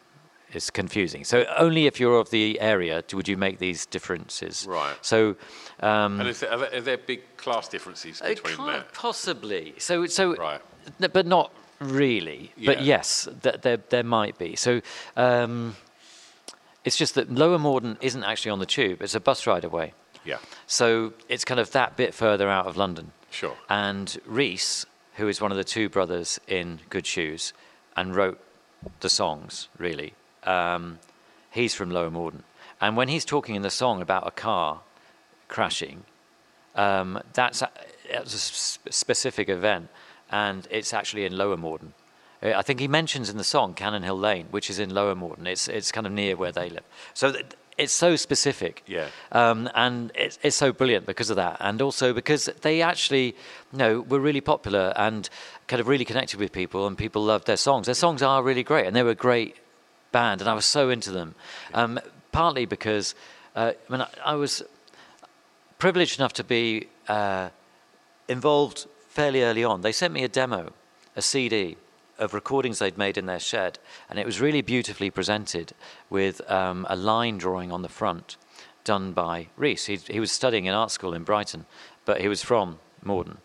It's 0.52 0.70
confusing. 0.70 1.24
So 1.24 1.44
only 1.58 1.86
if 1.86 1.98
you're 2.00 2.18
of 2.20 2.30
the 2.30 2.60
area 2.60 3.02
do- 3.02 3.16
would 3.16 3.28
you 3.28 3.36
make 3.36 3.58
these 3.58 3.84
differences. 3.86 4.64
Right. 4.68 4.96
So 5.02 5.36
um, 5.80 6.20
And 6.20 6.28
is 6.28 6.40
there, 6.40 6.52
are, 6.52 6.58
there, 6.58 6.74
are 6.76 6.80
there 6.80 6.98
big 6.98 7.22
class 7.36 7.68
differences 7.68 8.20
between 8.20 8.66
that? 8.68 8.92
possibly. 8.94 9.74
So, 9.78 10.06
so, 10.06 10.34
Right. 10.36 10.60
but 11.12 11.26
not 11.26 11.50
really. 11.80 12.52
But 12.64 12.82
yes, 12.82 13.28
th- 13.42 13.60
there 13.62 13.76
there 13.88 14.04
might 14.04 14.38
be. 14.38 14.56
So, 14.56 14.80
um, 15.16 15.76
it's 16.84 16.96
just 16.96 17.14
that 17.16 17.30
Lower 17.30 17.58
Morden 17.58 17.98
isn't 18.00 18.22
actually 18.24 18.52
on 18.52 18.60
the 18.60 18.66
tube; 18.66 19.02
it's 19.02 19.14
a 19.16 19.20
bus 19.20 19.46
ride 19.46 19.64
away. 19.64 19.92
Yeah, 20.24 20.38
So 20.66 21.12
it's 21.28 21.44
kind 21.44 21.60
of 21.60 21.70
that 21.72 21.96
bit 21.96 22.12
further 22.14 22.48
out 22.48 22.66
of 22.66 22.76
London. 22.76 23.12
sure. 23.30 23.56
And 23.68 24.18
Reese, 24.26 24.84
who 25.16 25.28
is 25.28 25.40
one 25.40 25.50
of 25.52 25.56
the 25.56 25.64
two 25.64 25.88
brothers 25.88 26.40
in 26.48 26.80
Good 26.90 27.06
Shoes, 27.06 27.52
and 27.96 28.14
wrote 28.16 28.38
the 29.00 29.08
songs 29.08 29.68
really, 29.78 30.14
um, 30.46 30.98
he's 31.50 31.74
from 31.74 31.90
Lower 31.90 32.10
Morden. 32.10 32.42
And 32.80 32.96
when 32.96 33.08
he's 33.08 33.24
talking 33.24 33.54
in 33.54 33.62
the 33.62 33.70
song 33.70 34.02
about 34.02 34.26
a 34.26 34.30
car 34.30 34.80
crashing, 35.48 36.04
um, 36.74 37.20
that's 37.32 37.62
a, 37.62 37.70
it's 38.04 38.34
a 38.34 38.92
specific 38.92 39.48
event, 39.48 39.88
and 40.30 40.68
it's 40.70 40.92
actually 40.92 41.24
in 41.24 41.36
Lower 41.36 41.56
Morden. 41.56 41.94
Uh, 42.42 42.52
I 42.54 42.62
think 42.62 42.80
he 42.80 42.88
mentions 42.88 43.30
in 43.30 43.38
the 43.38 43.44
song 43.44 43.74
Cannon 43.74 44.02
Hill 44.02 44.18
Lane, 44.18 44.46
which 44.50 44.68
is 44.68 44.78
in 44.78 44.90
Lower 44.90 45.14
Morden. 45.14 45.46
It's 45.46 45.68
it's 45.68 45.90
kind 45.90 46.06
of 46.06 46.12
near 46.12 46.36
where 46.36 46.52
they 46.52 46.68
live. 46.68 46.84
So 47.14 47.32
th- 47.32 47.46
it's 47.78 47.92
so 47.92 48.16
specific. 48.16 48.82
Yeah. 48.86 49.08
Um, 49.32 49.68
and 49.74 50.10
it's, 50.14 50.38
it's 50.42 50.56
so 50.56 50.72
brilliant 50.72 51.06
because 51.06 51.30
of 51.30 51.36
that, 51.36 51.56
and 51.60 51.80
also 51.82 52.12
because 52.12 52.46
they 52.62 52.82
actually, 52.82 53.36
you 53.72 53.78
know, 53.78 54.00
were 54.00 54.20
really 54.20 54.40
popular 54.40 54.92
and 54.96 55.28
kind 55.66 55.80
of 55.80 55.88
really 55.88 56.04
connected 56.04 56.40
with 56.40 56.52
people, 56.52 56.86
and 56.86 56.96
people 56.96 57.22
loved 57.22 57.46
their 57.46 57.56
songs. 57.56 57.86
Their 57.86 57.94
songs 57.94 58.22
are 58.22 58.42
really 58.42 58.62
great, 58.62 58.86
and 58.86 58.94
they 58.94 59.02
were 59.02 59.14
great 59.14 59.56
band, 60.16 60.40
and 60.40 60.48
I 60.48 60.54
was 60.54 60.64
so 60.64 60.88
into 60.88 61.10
them. 61.10 61.34
Um, 61.74 62.00
partly 62.32 62.64
because, 62.64 63.14
uh, 63.54 63.72
I 63.86 63.92
mean, 63.92 64.00
I, 64.00 64.08
I 64.32 64.34
was 64.34 64.62
privileged 65.78 66.18
enough 66.18 66.32
to 66.34 66.44
be 66.44 66.88
uh, 67.06 67.50
involved 68.26 68.86
fairly 69.08 69.42
early 69.42 69.62
on. 69.62 69.82
They 69.82 69.92
sent 69.92 70.14
me 70.14 70.24
a 70.24 70.28
demo, 70.28 70.72
a 71.16 71.20
CD 71.20 71.76
of 72.18 72.32
recordings 72.32 72.78
they'd 72.78 72.96
made 72.96 73.18
in 73.18 73.26
their 73.26 73.38
shed, 73.38 73.78
and 74.08 74.18
it 74.18 74.24
was 74.24 74.40
really 74.40 74.62
beautifully 74.62 75.10
presented 75.10 75.74
with 76.08 76.40
um, 76.50 76.86
a 76.88 76.96
line 76.96 77.36
drawing 77.36 77.70
on 77.70 77.82
the 77.82 77.94
front 78.00 78.38
done 78.84 79.12
by 79.12 79.48
Reese. 79.54 79.84
He, 79.84 79.96
he 79.96 80.20
was 80.20 80.32
studying 80.32 80.64
in 80.64 80.72
art 80.72 80.90
school 80.90 81.12
in 81.12 81.24
Brighton, 81.24 81.66
but 82.06 82.22
he 82.22 82.28
was 82.28 82.42
from 82.42 82.78
Morden, 83.02 83.36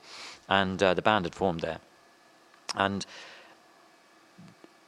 and 0.47 0.81
uh, 0.81 0.93
the 0.93 1.01
band 1.01 1.25
had 1.25 1.35
formed 1.35 1.59
there. 1.59 1.79
And 2.75 3.05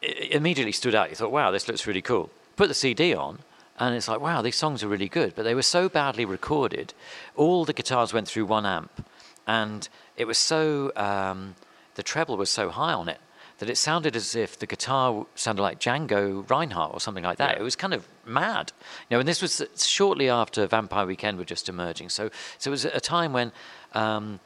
immediately 0.03 0.71
stood 0.71 0.95
out. 0.95 1.09
You 1.09 1.15
thought, 1.15 1.31
wow, 1.31 1.51
this 1.51 1.67
looks 1.67 1.87
really 1.87 2.01
cool. 2.01 2.29
Put 2.55 2.67
the 2.67 2.73
CD 2.73 3.13
on, 3.13 3.39
and 3.79 3.95
it's 3.95 4.07
like, 4.07 4.21
wow, 4.21 4.41
these 4.41 4.55
songs 4.55 4.83
are 4.83 4.87
really 4.87 5.09
good. 5.09 5.33
But 5.35 5.43
they 5.43 5.55
were 5.55 5.61
so 5.61 5.89
badly 5.89 6.25
recorded. 6.25 6.93
All 7.35 7.65
the 7.65 7.73
guitars 7.73 8.13
went 8.13 8.27
through 8.27 8.45
one 8.45 8.65
amp, 8.65 9.05
and 9.47 9.87
it 10.17 10.25
was 10.25 10.37
so, 10.37 10.91
um, 10.95 11.55
the 11.95 12.03
treble 12.03 12.37
was 12.37 12.49
so 12.49 12.69
high 12.69 12.93
on 12.93 13.09
it 13.09 13.19
that 13.59 13.69
it 13.69 13.77
sounded 13.77 14.15
as 14.15 14.35
if 14.35 14.59
the 14.59 14.65
guitar 14.65 15.25
sounded 15.35 15.61
like 15.61 15.79
Django 15.79 16.49
Reinhardt 16.49 16.93
or 16.93 16.99
something 16.99 17.23
like 17.23 17.37
that. 17.37 17.51
Yeah. 17.51 17.61
It 17.61 17.63
was 17.63 17.75
kind 17.75 17.93
of 17.93 18.07
mad. 18.25 18.73
You 19.09 19.15
know, 19.15 19.19
and 19.19 19.27
this 19.27 19.41
was 19.41 19.63
shortly 19.77 20.29
after 20.29 20.65
Vampire 20.67 21.05
Weekend 21.05 21.37
were 21.37 21.45
just 21.45 21.69
emerging. 21.69 22.09
So, 22.09 22.29
so 22.57 22.69
it 22.69 22.71
was 22.71 22.85
a 22.85 22.99
time 22.99 23.31
when 23.31 23.51
um, 23.93 24.39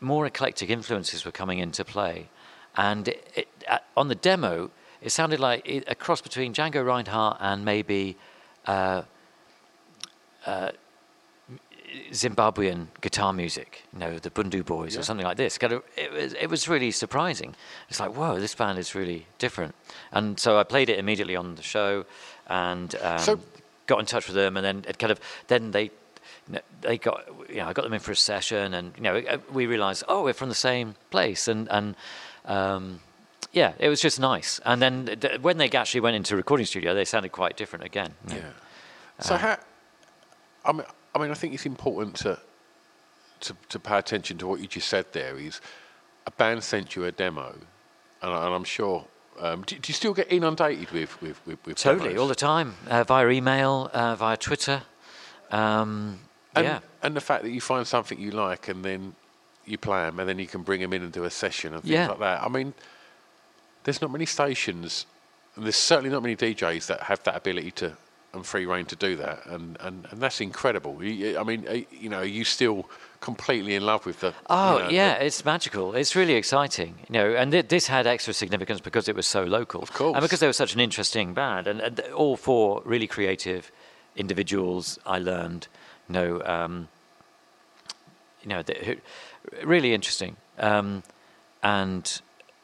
more 0.00 0.26
eclectic 0.26 0.70
influences 0.70 1.24
were 1.24 1.32
coming 1.32 1.58
into 1.58 1.84
play. 1.84 2.28
And 2.76 3.08
it, 3.08 3.32
it, 3.34 3.48
uh, 3.68 3.78
on 3.96 4.08
the 4.08 4.14
demo, 4.14 4.70
it 5.02 5.10
sounded 5.10 5.40
like 5.40 5.68
it, 5.68 5.84
a 5.88 5.94
cross 5.94 6.20
between 6.20 6.54
Django 6.54 6.84
Reinhardt 6.84 7.38
and 7.40 7.64
maybe 7.64 8.16
uh, 8.66 9.02
uh, 10.46 10.70
Zimbabwean 12.10 12.86
guitar 13.00 13.32
music, 13.32 13.82
you 13.92 13.98
know, 13.98 14.18
the 14.18 14.30
Bhundu 14.30 14.64
Boys 14.64 14.96
or 14.96 15.02
something 15.02 15.26
like 15.26 15.36
this. 15.36 15.58
Kind 15.58 15.72
of, 15.72 15.82
it, 15.96 16.12
was, 16.12 16.34
it 16.34 16.48
was 16.48 16.68
really 16.68 16.90
surprising. 16.90 17.54
It's 17.88 18.00
like, 18.00 18.14
whoa, 18.14 18.38
this 18.38 18.54
band 18.54 18.78
is 18.78 18.94
really 18.94 19.26
different. 19.38 19.74
And 20.12 20.38
so 20.38 20.58
I 20.58 20.62
played 20.62 20.88
it 20.88 20.98
immediately 20.98 21.36
on 21.36 21.56
the 21.56 21.62
show 21.62 22.04
and 22.46 22.94
um, 23.02 23.18
So- 23.18 23.40
got 23.86 24.00
in 24.00 24.06
touch 24.06 24.26
with 24.26 24.36
them. 24.36 24.56
And 24.56 24.64
then 24.64 24.84
it 24.88 24.98
kind 24.98 25.10
of, 25.10 25.20
then 25.48 25.72
they, 25.72 25.90
they 26.80 26.96
got, 26.98 27.24
you 27.48 27.56
know, 27.56 27.66
I 27.66 27.72
got 27.72 27.82
them 27.82 27.92
in 27.92 28.00
for 28.00 28.12
a 28.12 28.16
session 28.16 28.74
and, 28.74 28.92
you 28.96 29.02
know, 29.02 29.22
we 29.52 29.66
realized, 29.66 30.04
oh, 30.08 30.22
we're 30.24 30.32
from 30.32 30.48
the 30.48 30.54
same 30.54 30.94
place. 31.10 31.48
And, 31.48 31.68
and 31.70 31.96
um, 32.46 33.00
yeah, 33.52 33.72
it 33.78 33.88
was 33.88 34.00
just 34.00 34.18
nice. 34.20 34.60
And 34.64 34.80
then 34.80 35.06
th- 35.20 35.40
when 35.40 35.58
they 35.58 35.68
actually 35.70 36.00
went 36.00 36.16
into 36.16 36.34
a 36.34 36.36
recording 36.36 36.66
studio, 36.66 36.94
they 36.94 37.04
sounded 37.04 37.32
quite 37.32 37.56
different 37.56 37.84
again. 37.84 38.14
Yeah. 38.28 38.36
Uh, 39.18 39.22
So 39.22 39.36
how? 39.36 39.56
I 40.64 40.72
mean, 40.72 40.86
I 41.14 41.18
mean, 41.18 41.30
I 41.30 41.34
think 41.34 41.54
it's 41.54 41.66
important 41.66 42.16
to 42.24 42.38
to 43.40 43.54
to 43.68 43.78
pay 43.78 43.98
attention 43.98 44.38
to 44.38 44.46
what 44.46 44.60
you 44.60 44.66
just 44.68 44.88
said. 44.88 45.04
There 45.12 45.36
is 45.38 45.60
a 46.26 46.30
band 46.30 46.62
sent 46.64 46.94
you 46.96 47.04
a 47.04 47.12
demo, 47.12 47.48
and, 48.22 48.32
and 48.32 48.54
I'm 48.54 48.64
sure. 48.64 49.04
Um, 49.40 49.62
do, 49.62 49.76
do 49.78 49.88
you 49.90 49.94
still 49.94 50.14
get 50.14 50.30
inundated 50.32 50.90
with 50.92 51.20
with 51.22 51.40
with, 51.46 51.58
with 51.66 51.76
Totally, 51.76 52.10
demos? 52.10 52.20
all 52.22 52.28
the 52.28 52.34
time, 52.34 52.74
uh, 52.88 53.02
via 53.04 53.28
email, 53.28 53.90
uh, 53.92 54.14
via 54.16 54.36
Twitter. 54.36 54.82
Um, 55.50 56.20
and, 56.54 56.64
yeah, 56.66 56.78
and 57.02 57.14
the 57.16 57.20
fact 57.20 57.42
that 57.44 57.50
you 57.50 57.60
find 57.60 57.86
something 57.86 58.18
you 58.20 58.30
like 58.30 58.68
and 58.68 58.84
then 58.84 59.14
you 59.66 59.78
play 59.78 60.02
them 60.04 60.18
and 60.20 60.28
then 60.28 60.38
you 60.38 60.46
can 60.46 60.62
bring 60.62 60.80
them 60.80 60.92
in 60.92 61.02
and 61.02 61.12
do 61.12 61.24
a 61.24 61.30
session 61.30 61.72
and 61.74 61.82
things 61.82 61.92
Yeah. 61.92 62.08
like 62.08 62.18
that. 62.20 62.42
I 62.42 62.48
mean, 62.48 62.74
there's 63.84 64.00
not 64.00 64.10
many 64.10 64.26
stations, 64.26 65.06
and 65.56 65.64
there's 65.64 65.76
certainly 65.76 66.10
not 66.10 66.22
many 66.22 66.36
DJs 66.36 66.86
that 66.86 67.00
have 67.04 67.22
that 67.24 67.36
ability 67.36 67.70
to 67.72 67.92
and 68.34 68.46
free 68.46 68.64
reign 68.64 68.86
to 68.86 68.96
do 68.96 69.14
that, 69.16 69.44
and 69.46 69.76
and, 69.80 70.06
and 70.10 70.20
that's 70.20 70.40
incredible. 70.40 70.96
I 71.02 71.42
mean, 71.44 71.86
you 71.90 72.08
know, 72.08 72.20
are 72.20 72.24
you 72.24 72.44
still 72.44 72.88
completely 73.20 73.74
in 73.74 73.84
love 73.84 74.06
with 74.06 74.20
the? 74.20 74.32
Oh 74.48 74.78
you 74.78 74.84
know, 74.84 74.88
yeah, 74.90 75.18
the- 75.18 75.26
it's 75.26 75.44
magical. 75.44 75.94
It's 75.94 76.16
really 76.16 76.32
exciting, 76.34 76.94
you 77.08 77.12
know. 77.12 77.34
And 77.34 77.52
th- 77.52 77.68
this 77.68 77.88
had 77.88 78.06
extra 78.06 78.32
significance 78.32 78.80
because 78.80 79.06
it 79.08 79.14
was 79.14 79.26
so 79.26 79.44
local, 79.44 79.82
Of 79.82 79.92
course. 79.92 80.14
and 80.14 80.22
because 80.22 80.40
they 80.40 80.46
were 80.46 80.54
such 80.54 80.72
an 80.74 80.80
interesting 80.80 81.34
band, 81.34 81.66
and, 81.66 81.80
and 81.80 82.00
all 82.14 82.36
four 82.38 82.80
really 82.86 83.06
creative 83.06 83.70
individuals. 84.16 84.98
I 85.04 85.18
learned, 85.18 85.68
you 86.08 86.14
know, 86.14 86.42
um, 86.46 86.88
you 88.42 88.48
know, 88.48 88.62
really 89.62 89.92
interesting, 89.92 90.36
um, 90.58 91.02
and 91.62 92.20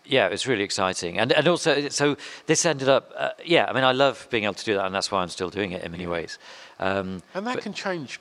yeah, 0.08 0.26
it 0.26 0.30
was 0.30 0.46
really 0.46 0.64
exciting. 0.64 1.18
And 1.18 1.32
and 1.32 1.46
also, 1.48 1.88
so 1.88 2.16
this 2.46 2.64
ended 2.66 2.88
up, 2.88 3.12
uh, 3.16 3.30
yeah. 3.44 3.66
I 3.68 3.72
mean, 3.72 3.84
I 3.84 3.92
love 3.92 4.26
being 4.30 4.44
able 4.44 4.54
to 4.54 4.64
do 4.64 4.74
that, 4.74 4.86
and 4.86 4.94
that's 4.94 5.10
why 5.12 5.22
I'm 5.22 5.28
still 5.28 5.50
doing 5.50 5.72
it 5.72 5.82
in 5.84 5.92
many 5.92 6.06
ways. 6.06 6.38
Um, 6.80 7.22
and 7.34 7.46
that 7.46 7.60
can 7.62 7.72
change 7.72 8.18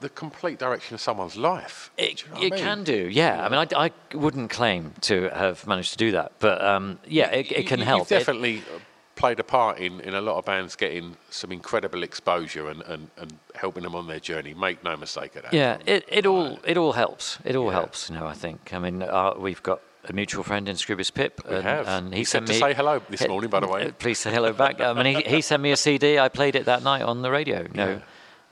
the 0.00 0.08
complete 0.10 0.58
direction 0.58 0.94
of 0.94 1.00
someone's 1.00 1.36
life. 1.36 1.90
It, 1.96 2.18
Do 2.18 2.24
you 2.26 2.30
know 2.34 2.40
it 2.46 2.52
I 2.52 2.56
mean? 2.56 2.64
can 2.64 2.84
do, 2.84 3.08
yeah. 3.10 3.44
I 3.44 3.48
mean, 3.48 3.66
I, 3.74 3.86
I 3.86 3.90
wouldn't 4.16 4.50
claim 4.50 4.92
to 5.02 5.30
have 5.30 5.66
managed 5.66 5.92
to 5.92 5.96
do 5.98 6.10
that, 6.12 6.32
but 6.38 6.62
um, 6.62 6.98
yeah, 7.06 7.30
it, 7.30 7.50
it 7.50 7.66
can 7.66 7.78
You- 7.80 7.86
help. 7.86 8.00
You've 8.00 8.12
It- 8.12 8.18
definitely 8.18 8.58
uh, 8.58 8.78
played 9.14 9.40
a 9.40 9.42
part 9.44 9.78
in, 9.78 10.00
in 10.00 10.12
a 10.14 10.20
lot 10.20 10.36
of 10.36 10.44
bands 10.44 10.76
getting 10.76 11.16
some 11.30 11.50
incredible 11.50 12.02
exposure 12.02 12.68
and, 12.68 12.82
and, 12.82 13.08
and 13.16 13.38
helping 13.54 13.82
them 13.84 13.94
on 13.94 14.06
their 14.06 14.20
journey. 14.20 14.52
Make 14.52 14.84
no 14.84 14.96
mistake 14.98 15.34
of 15.36 15.44
that. 15.44 15.54
yeah, 15.54 15.78
it, 15.86 16.04
it 16.08 16.26
all 16.26 16.58
it 16.66 16.76
all 16.76 16.92
helps. 16.92 17.38
It 17.42 17.56
all 17.56 17.68
Yeah. 17.68 17.72
helps, 17.80 18.10
you 18.10 18.16
know. 18.18 18.26
I 18.26 18.34
think. 18.34 18.74
I 18.74 18.78
mean, 18.78 19.02
uh, 19.02 19.32
we've 19.38 19.62
got 19.62 19.80
a 20.10 20.12
mutual 20.12 20.42
friend 20.44 20.68
in 20.68 20.76
Scroobius 20.76 21.12
Pip, 21.12 21.40
We 21.48 21.56
and, 21.56 21.64
have. 21.64 21.88
and 21.88 22.12
he, 22.12 22.20
He 22.20 22.24
said 22.24 22.46
sent 22.46 22.46
to 22.48 22.54
say 22.54 22.74
hello 22.74 23.00
this 23.08 23.26
morning, 23.26 23.50
by 23.50 23.60
the 23.60 23.68
way. 23.68 23.90
Please 23.98 24.18
say 24.18 24.32
hello 24.32 24.52
back. 24.52 24.80
I 24.80 24.92
mean, 24.92 25.16
he, 25.16 25.22
he 25.22 25.40
sent 25.40 25.62
me 25.62 25.72
a 25.72 25.76
CD. 25.76 26.18
I 26.18 26.28
played 26.28 26.54
it 26.56 26.66
that 26.66 26.82
night 26.82 27.02
on 27.02 27.22
the 27.22 27.30
radio. 27.30 27.62
You 27.62 27.68
know. 27.74 28.00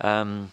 Um, 0.01 0.53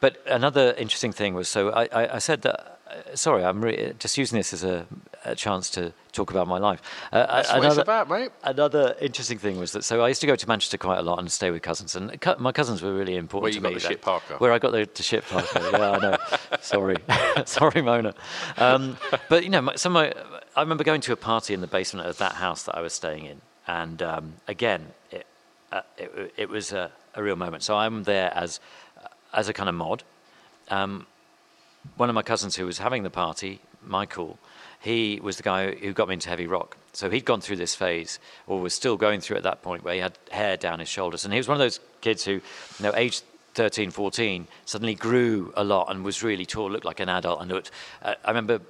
but 0.00 0.22
another 0.26 0.72
interesting 0.78 1.12
thing 1.12 1.34
was 1.34 1.48
so 1.48 1.70
I, 1.70 1.88
I, 1.92 2.14
I 2.16 2.18
said 2.18 2.42
that. 2.42 2.79
Uh, 2.90 3.14
sorry, 3.14 3.44
I'm 3.44 3.62
re- 3.64 3.92
just 3.98 4.18
using 4.18 4.36
this 4.36 4.52
as 4.52 4.64
a, 4.64 4.84
a 5.24 5.34
chance 5.36 5.70
to 5.70 5.92
talk 6.12 6.30
about 6.30 6.48
my 6.48 6.58
life. 6.58 6.82
Uh, 7.12 7.24
That's 7.26 7.48
another, 7.50 7.60
what 7.68 7.72
it's 7.72 7.82
about, 7.82 8.08
mate. 8.10 8.30
Another 8.42 8.96
interesting 9.00 9.38
thing 9.38 9.58
was 9.58 9.72
that 9.72 9.84
so 9.84 10.02
I 10.02 10.08
used 10.08 10.20
to 10.22 10.26
go 10.26 10.34
to 10.34 10.48
Manchester 10.48 10.76
quite 10.78 10.98
a 10.98 11.02
lot 11.02 11.18
and 11.20 11.30
stay 11.30 11.50
with 11.50 11.62
cousins, 11.62 11.94
and 11.94 12.20
cu- 12.20 12.34
my 12.38 12.50
cousins 12.52 12.82
were 12.82 12.92
really 12.94 13.16
important 13.16 13.44
Where 13.44 13.50
to 13.52 13.56
you 13.56 13.62
got 13.62 13.68
me. 13.68 13.74
the 13.74 13.80
that- 13.80 13.88
shit 13.88 14.02
parka. 14.02 14.34
Where 14.38 14.52
I 14.52 14.58
got 14.58 14.72
the, 14.72 14.88
the 14.92 15.02
shit 15.02 15.24
parka. 15.24 15.60
yeah, 15.72 15.90
I 15.92 15.98
know. 15.98 16.16
Sorry, 16.60 16.96
sorry, 17.46 17.80
Mona. 17.82 18.14
Um, 18.56 18.96
but 19.28 19.44
you 19.44 19.50
know, 19.50 19.60
my, 19.62 19.76
some 19.76 19.92
my, 19.92 20.12
I 20.56 20.60
remember 20.60 20.82
going 20.84 21.00
to 21.02 21.12
a 21.12 21.16
party 21.16 21.54
in 21.54 21.60
the 21.60 21.66
basement 21.66 22.06
of 22.08 22.18
that 22.18 22.32
house 22.34 22.64
that 22.64 22.76
I 22.76 22.80
was 22.80 22.92
staying 22.92 23.24
in, 23.26 23.40
and 23.66 24.02
um, 24.02 24.34
again, 24.48 24.88
it, 25.10 25.26
uh, 25.72 25.82
it, 25.96 26.34
it 26.36 26.48
was 26.48 26.72
a, 26.72 26.90
a 27.14 27.22
real 27.22 27.36
moment. 27.36 27.62
So 27.62 27.76
I'm 27.76 28.02
there 28.02 28.32
as 28.34 28.58
as 29.32 29.48
a 29.48 29.52
kind 29.52 29.68
of 29.68 29.74
mod. 29.76 30.02
Um, 30.68 31.06
one 31.96 32.08
of 32.08 32.14
my 32.14 32.22
cousins 32.22 32.56
who 32.56 32.66
was 32.66 32.78
having 32.78 33.02
the 33.02 33.10
party, 33.10 33.60
Michael, 33.82 34.38
he 34.80 35.20
was 35.22 35.36
the 35.36 35.42
guy 35.42 35.74
who 35.74 35.92
got 35.92 36.08
me 36.08 36.14
into 36.14 36.28
heavy 36.28 36.46
rock. 36.46 36.76
So 36.92 37.10
he'd 37.10 37.24
gone 37.24 37.40
through 37.40 37.56
this 37.56 37.74
phase, 37.74 38.18
or 38.46 38.60
was 38.60 38.74
still 38.74 38.96
going 38.96 39.20
through 39.20 39.36
at 39.36 39.42
that 39.44 39.62
point, 39.62 39.84
where 39.84 39.94
he 39.94 40.00
had 40.00 40.18
hair 40.30 40.56
down 40.56 40.80
his 40.80 40.88
shoulders. 40.88 41.24
And 41.24 41.32
he 41.32 41.38
was 41.38 41.48
one 41.48 41.56
of 41.56 41.60
those 41.60 41.80
kids 42.00 42.24
who, 42.24 42.32
you 42.32 42.42
know, 42.80 42.92
aged 42.94 43.22
13, 43.54 43.90
14, 43.90 44.48
suddenly 44.64 44.94
grew 44.94 45.52
a 45.56 45.64
lot 45.64 45.90
and 45.90 46.04
was 46.04 46.22
really 46.22 46.46
tall, 46.46 46.70
looked 46.70 46.84
like 46.84 47.00
an 47.00 47.08
adult. 47.08 47.42
And 47.42 47.52
uh, 47.52 48.14
I 48.24 48.28
remember 48.28 48.60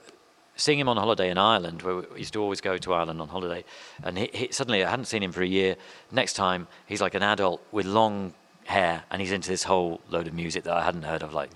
seeing 0.57 0.79
him 0.79 0.89
on 0.89 0.97
holiday 0.97 1.31
in 1.31 1.39
Ireland, 1.39 1.83
where 1.83 1.97
we 1.97 2.19
used 2.19 2.33
to 2.35 2.43
always 2.43 2.61
go 2.61 2.77
to 2.77 2.93
Ireland 2.93 3.21
on 3.21 3.29
holiday. 3.29 3.65
And 4.03 4.19
he, 4.19 4.31
he, 4.33 4.49
suddenly, 4.53 4.85
I 4.85 4.91
hadn't 4.91 5.07
seen 5.07 5.23
him 5.23 5.33
for 5.33 5.43
a 5.43 5.47
year. 5.47 5.77
Next 6.11 6.35
time, 6.35 6.67
he's 6.87 7.01
like 7.01 7.15
an 7.15 7.23
adult 7.23 7.63
with 7.73 7.87
long 7.87 8.35
hair, 8.65 9.05
and 9.11 9.21
he's 9.21 9.33
into 9.33 9.49
this 9.49 9.65
whole 9.65 10.01
load 10.11 10.27
of 10.27 10.35
music 10.35 10.65
that 10.65 10.75
I 10.75 10.85
hadn't 10.85 11.03
heard 11.03 11.23
of, 11.23 11.33
like 11.33 11.51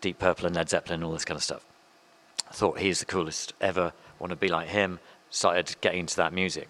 Deep 0.00 0.18
Purple 0.18 0.46
and 0.46 0.56
Led 0.56 0.68
Zeppelin 0.68 0.96
and 0.96 1.04
all 1.04 1.12
this 1.12 1.24
kind 1.24 1.36
of 1.36 1.42
stuff. 1.42 1.64
I 2.48 2.52
thought 2.52 2.78
he's 2.78 3.00
the 3.00 3.06
coolest 3.06 3.52
ever. 3.60 3.92
Want 4.18 4.30
to 4.30 4.36
be 4.36 4.48
like 4.48 4.68
him. 4.68 5.00
Started 5.30 5.76
getting 5.80 6.00
into 6.00 6.16
that 6.16 6.32
music, 6.32 6.68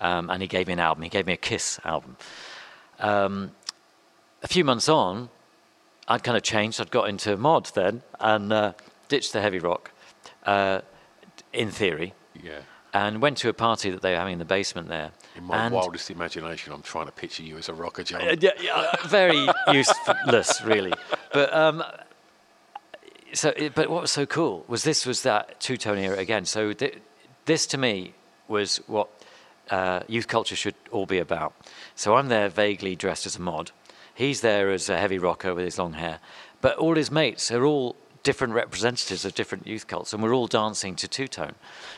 um, 0.00 0.30
and 0.30 0.40
he 0.40 0.46
gave 0.48 0.68
me 0.68 0.74
an 0.74 0.80
album. 0.80 1.02
He 1.02 1.08
gave 1.08 1.26
me 1.26 1.32
a 1.32 1.36
Kiss 1.38 1.80
album. 1.84 2.16
Um, 3.00 3.50
a 4.42 4.48
few 4.48 4.64
months 4.64 4.88
on, 4.88 5.28
I'd 6.06 6.22
kind 6.22 6.36
of 6.36 6.42
changed. 6.42 6.80
I'd 6.80 6.90
got 6.90 7.08
into 7.08 7.36
mod 7.36 7.66
then 7.74 8.02
and 8.20 8.52
uh, 8.52 8.72
ditched 9.08 9.32
the 9.32 9.40
heavy 9.40 9.58
rock, 9.58 9.90
uh, 10.44 10.82
in 11.52 11.70
theory. 11.70 12.14
Yeah. 12.40 12.60
And 12.94 13.20
went 13.20 13.36
to 13.38 13.48
a 13.48 13.52
party 13.52 13.90
that 13.90 14.00
they 14.00 14.12
were 14.12 14.18
having 14.18 14.34
in 14.34 14.38
the 14.38 14.44
basement 14.44 14.88
there. 14.88 15.10
In 15.36 15.44
my 15.44 15.68
wildest 15.68 16.10
imagination, 16.10 16.72
I'm 16.72 16.82
trying 16.82 17.06
to 17.06 17.12
picture 17.12 17.42
you 17.42 17.58
as 17.58 17.68
a 17.68 17.74
rocker, 17.74 18.02
John. 18.04 18.22
Uh, 18.22 18.36
yeah, 18.40 18.52
yeah, 18.60 18.92
very 19.06 19.46
useless, 19.72 20.62
really. 20.62 20.92
But 21.32 21.52
um, 21.52 21.82
so, 23.36 23.52
but 23.74 23.90
what 23.90 24.00
was 24.00 24.10
so 24.10 24.24
cool 24.24 24.64
was 24.66 24.82
this 24.82 25.04
was 25.04 25.22
that 25.22 25.60
two 25.60 25.76
tone 25.76 25.98
era 25.98 26.16
again. 26.16 26.46
So 26.46 26.72
th- 26.72 26.98
this 27.44 27.66
to 27.66 27.78
me 27.78 28.14
was 28.48 28.78
what 28.86 29.08
uh, 29.70 30.00
youth 30.08 30.26
culture 30.26 30.56
should 30.56 30.74
all 30.90 31.06
be 31.06 31.18
about. 31.18 31.52
So 31.94 32.14
I'm 32.16 32.28
there 32.28 32.48
vaguely 32.48 32.96
dressed 32.96 33.26
as 33.26 33.36
a 33.36 33.40
mod. 33.40 33.72
He's 34.14 34.40
there 34.40 34.70
as 34.70 34.88
a 34.88 34.96
heavy 34.96 35.18
rocker 35.18 35.54
with 35.54 35.66
his 35.66 35.78
long 35.78 35.92
hair, 35.92 36.20
but 36.62 36.78
all 36.78 36.94
his 36.94 37.10
mates 37.10 37.50
are 37.50 37.64
all 37.64 37.96
different 38.22 38.54
representatives 38.54 39.26
of 39.26 39.34
different 39.34 39.66
youth 39.66 39.86
cults, 39.86 40.14
and 40.14 40.22
we're 40.22 40.34
all 40.34 40.46
dancing 40.46 40.96
to 40.96 41.06
two 41.06 41.28
tone. 41.28 41.54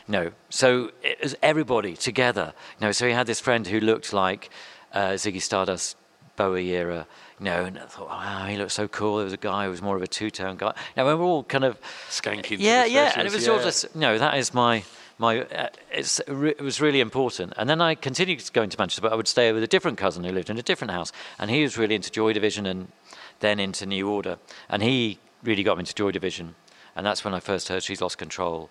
You 0.07 0.11
know, 0.11 0.31
so 0.49 0.91
it 1.01 1.19
was 1.23 1.35
everybody 1.41 1.95
together. 1.95 2.53
You 2.79 2.87
know, 2.87 2.91
so 2.91 3.07
he 3.07 3.13
had 3.13 3.27
this 3.27 3.39
friend 3.39 3.65
who 3.65 3.79
looked 3.79 4.11
like 4.11 4.49
uh, 4.93 5.11
Ziggy 5.11 5.41
Stardust, 5.41 5.95
Bowie 6.35 6.69
era. 6.69 7.07
You 7.39 7.45
know, 7.45 7.65
and 7.65 7.79
I 7.79 7.85
thought, 7.85 8.09
wow, 8.09 8.45
he 8.47 8.57
looked 8.57 8.73
so 8.73 8.87
cool. 8.87 9.17
There 9.17 9.23
was 9.23 9.33
a 9.33 9.37
guy 9.37 9.65
who 9.65 9.71
was 9.71 9.81
more 9.81 9.95
of 9.95 10.01
a 10.01 10.07
two 10.07 10.29
tone 10.29 10.57
guy. 10.57 10.73
Now 10.97 11.07
we 11.07 11.15
we're 11.15 11.23
all 11.23 11.43
kind 11.43 11.63
of 11.63 11.79
Skanking. 12.09 12.43
to 12.43 12.55
yeah, 12.57 12.85
yeah, 12.85 13.13
and 13.15 13.27
it 13.27 13.33
was 13.33 13.47
all 13.47 13.57
yeah. 13.57 13.63
just 13.63 13.95
no. 13.95 14.17
That 14.17 14.37
is 14.37 14.53
my 14.53 14.83
my. 15.17 15.41
Uh, 15.41 15.69
it's 15.91 16.19
it 16.19 16.61
was 16.61 16.81
really 16.81 16.99
important. 16.99 17.53
And 17.55 17.69
then 17.69 17.81
I 17.81 17.95
continued 17.95 18.43
going 18.51 18.69
to 18.69 18.77
Manchester, 18.77 19.01
but 19.01 19.13
I 19.13 19.15
would 19.15 19.27
stay 19.27 19.51
with 19.53 19.63
a 19.63 19.67
different 19.67 19.97
cousin 19.97 20.23
who 20.25 20.31
lived 20.31 20.49
in 20.49 20.57
a 20.57 20.61
different 20.61 20.91
house, 20.91 21.13
and 21.37 21.49
he 21.49 21.61
was 21.61 21.77
really 21.77 21.95
into 21.95 22.11
Joy 22.11 22.33
Division 22.33 22.65
and 22.65 22.91
then 23.39 23.59
into 23.59 23.85
New 23.85 24.09
Order, 24.09 24.37
and 24.67 24.83
he 24.83 25.19
really 25.43 25.63
got 25.63 25.77
me 25.77 25.83
into 25.83 25.95
Joy 25.95 26.11
Division, 26.11 26.55
and 26.95 27.05
that's 27.05 27.23
when 27.23 27.33
I 27.33 27.39
first 27.39 27.69
heard 27.69 27.83
She's 27.83 28.01
Lost 28.01 28.17
Control, 28.17 28.69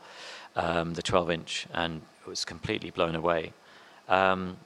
um, 0.56 0.92
the 0.92 1.02
12 1.02 1.30
inch, 1.30 1.66
and 1.72 2.02
was 2.26 2.44
completely 2.44 2.90
blown 2.90 3.14
away. 3.14 3.52
Um, 4.08 4.58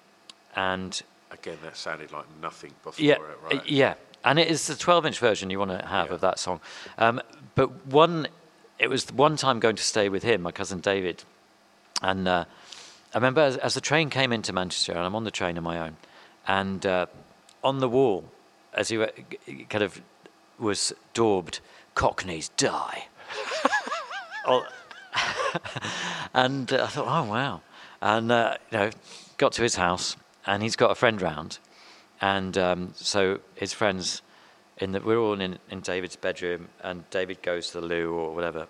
and 0.56 1.00
Again, 1.32 1.58
that 1.62 1.76
sounded 1.76 2.12
like 2.12 2.26
nothing 2.40 2.72
before 2.84 3.04
yeah, 3.04 3.14
it, 3.14 3.20
uh, 3.20 3.56
right? 3.56 3.68
yeah, 3.68 3.94
and 4.24 4.38
it 4.38 4.48
is 4.48 4.66
the 4.66 4.74
12-inch 4.74 5.18
version 5.18 5.48
you 5.50 5.58
want 5.58 5.70
to 5.70 5.86
have 5.86 6.08
Yeah. 6.08 6.14
of 6.14 6.20
that 6.20 6.38
song. 6.38 6.60
Um, 6.98 7.20
but 7.54 7.86
one, 7.86 8.28
it 8.78 8.88
was 8.88 9.10
one 9.12 9.36
time 9.36 9.58
going 9.58 9.76
to 9.76 9.82
stay 9.82 10.08
with 10.08 10.22
him, 10.22 10.42
my 10.42 10.52
cousin 10.52 10.80
David, 10.80 11.24
and 12.02 12.28
uh, 12.28 12.44
I 13.14 13.18
remember 13.18 13.40
as, 13.40 13.56
as 13.56 13.74
the 13.74 13.80
train 13.80 14.10
came 14.10 14.32
into 14.32 14.52
Manchester, 14.52 14.92
and 14.92 15.00
I'm 15.00 15.14
on 15.14 15.24
the 15.24 15.30
train 15.30 15.56
on 15.56 15.64
my 15.64 15.78
own, 15.78 15.96
and 16.46 16.84
uh, 16.84 17.06
on 17.64 17.78
the 17.80 17.88
wall, 17.88 18.24
as 18.74 18.88
he 18.90 19.04
g- 19.46 19.64
kind 19.70 19.84
of 19.84 20.00
was 20.58 20.92
daubed, 21.14 21.60
"Cockneys 21.94 22.50
die." 22.50 23.06
Oh, 24.44 24.66
and 26.34 26.72
uh, 26.72 26.82
I 26.82 26.86
thought, 26.88 27.06
oh 27.06 27.30
wow, 27.30 27.60
and 28.00 28.32
uh, 28.32 28.56
you 28.72 28.78
know, 28.78 28.90
got 29.38 29.52
to 29.52 29.62
his 29.62 29.76
house, 29.76 30.16
and 30.46 30.62
he's 30.62 30.76
got 30.76 30.90
a 30.90 30.94
friend 30.94 31.20
round, 31.20 31.58
and 32.20 32.56
um, 32.58 32.92
so 32.94 33.40
his 33.54 33.72
friends, 33.72 34.22
in 34.78 34.92
the, 34.92 35.00
we're 35.00 35.18
all 35.18 35.40
in 35.40 35.58
in 35.70 35.80
David's 35.80 36.16
bedroom, 36.16 36.68
and 36.82 37.08
David 37.10 37.42
goes 37.42 37.70
to 37.70 37.80
the 37.80 37.86
loo 37.86 38.12
or 38.12 38.34
whatever, 38.34 38.66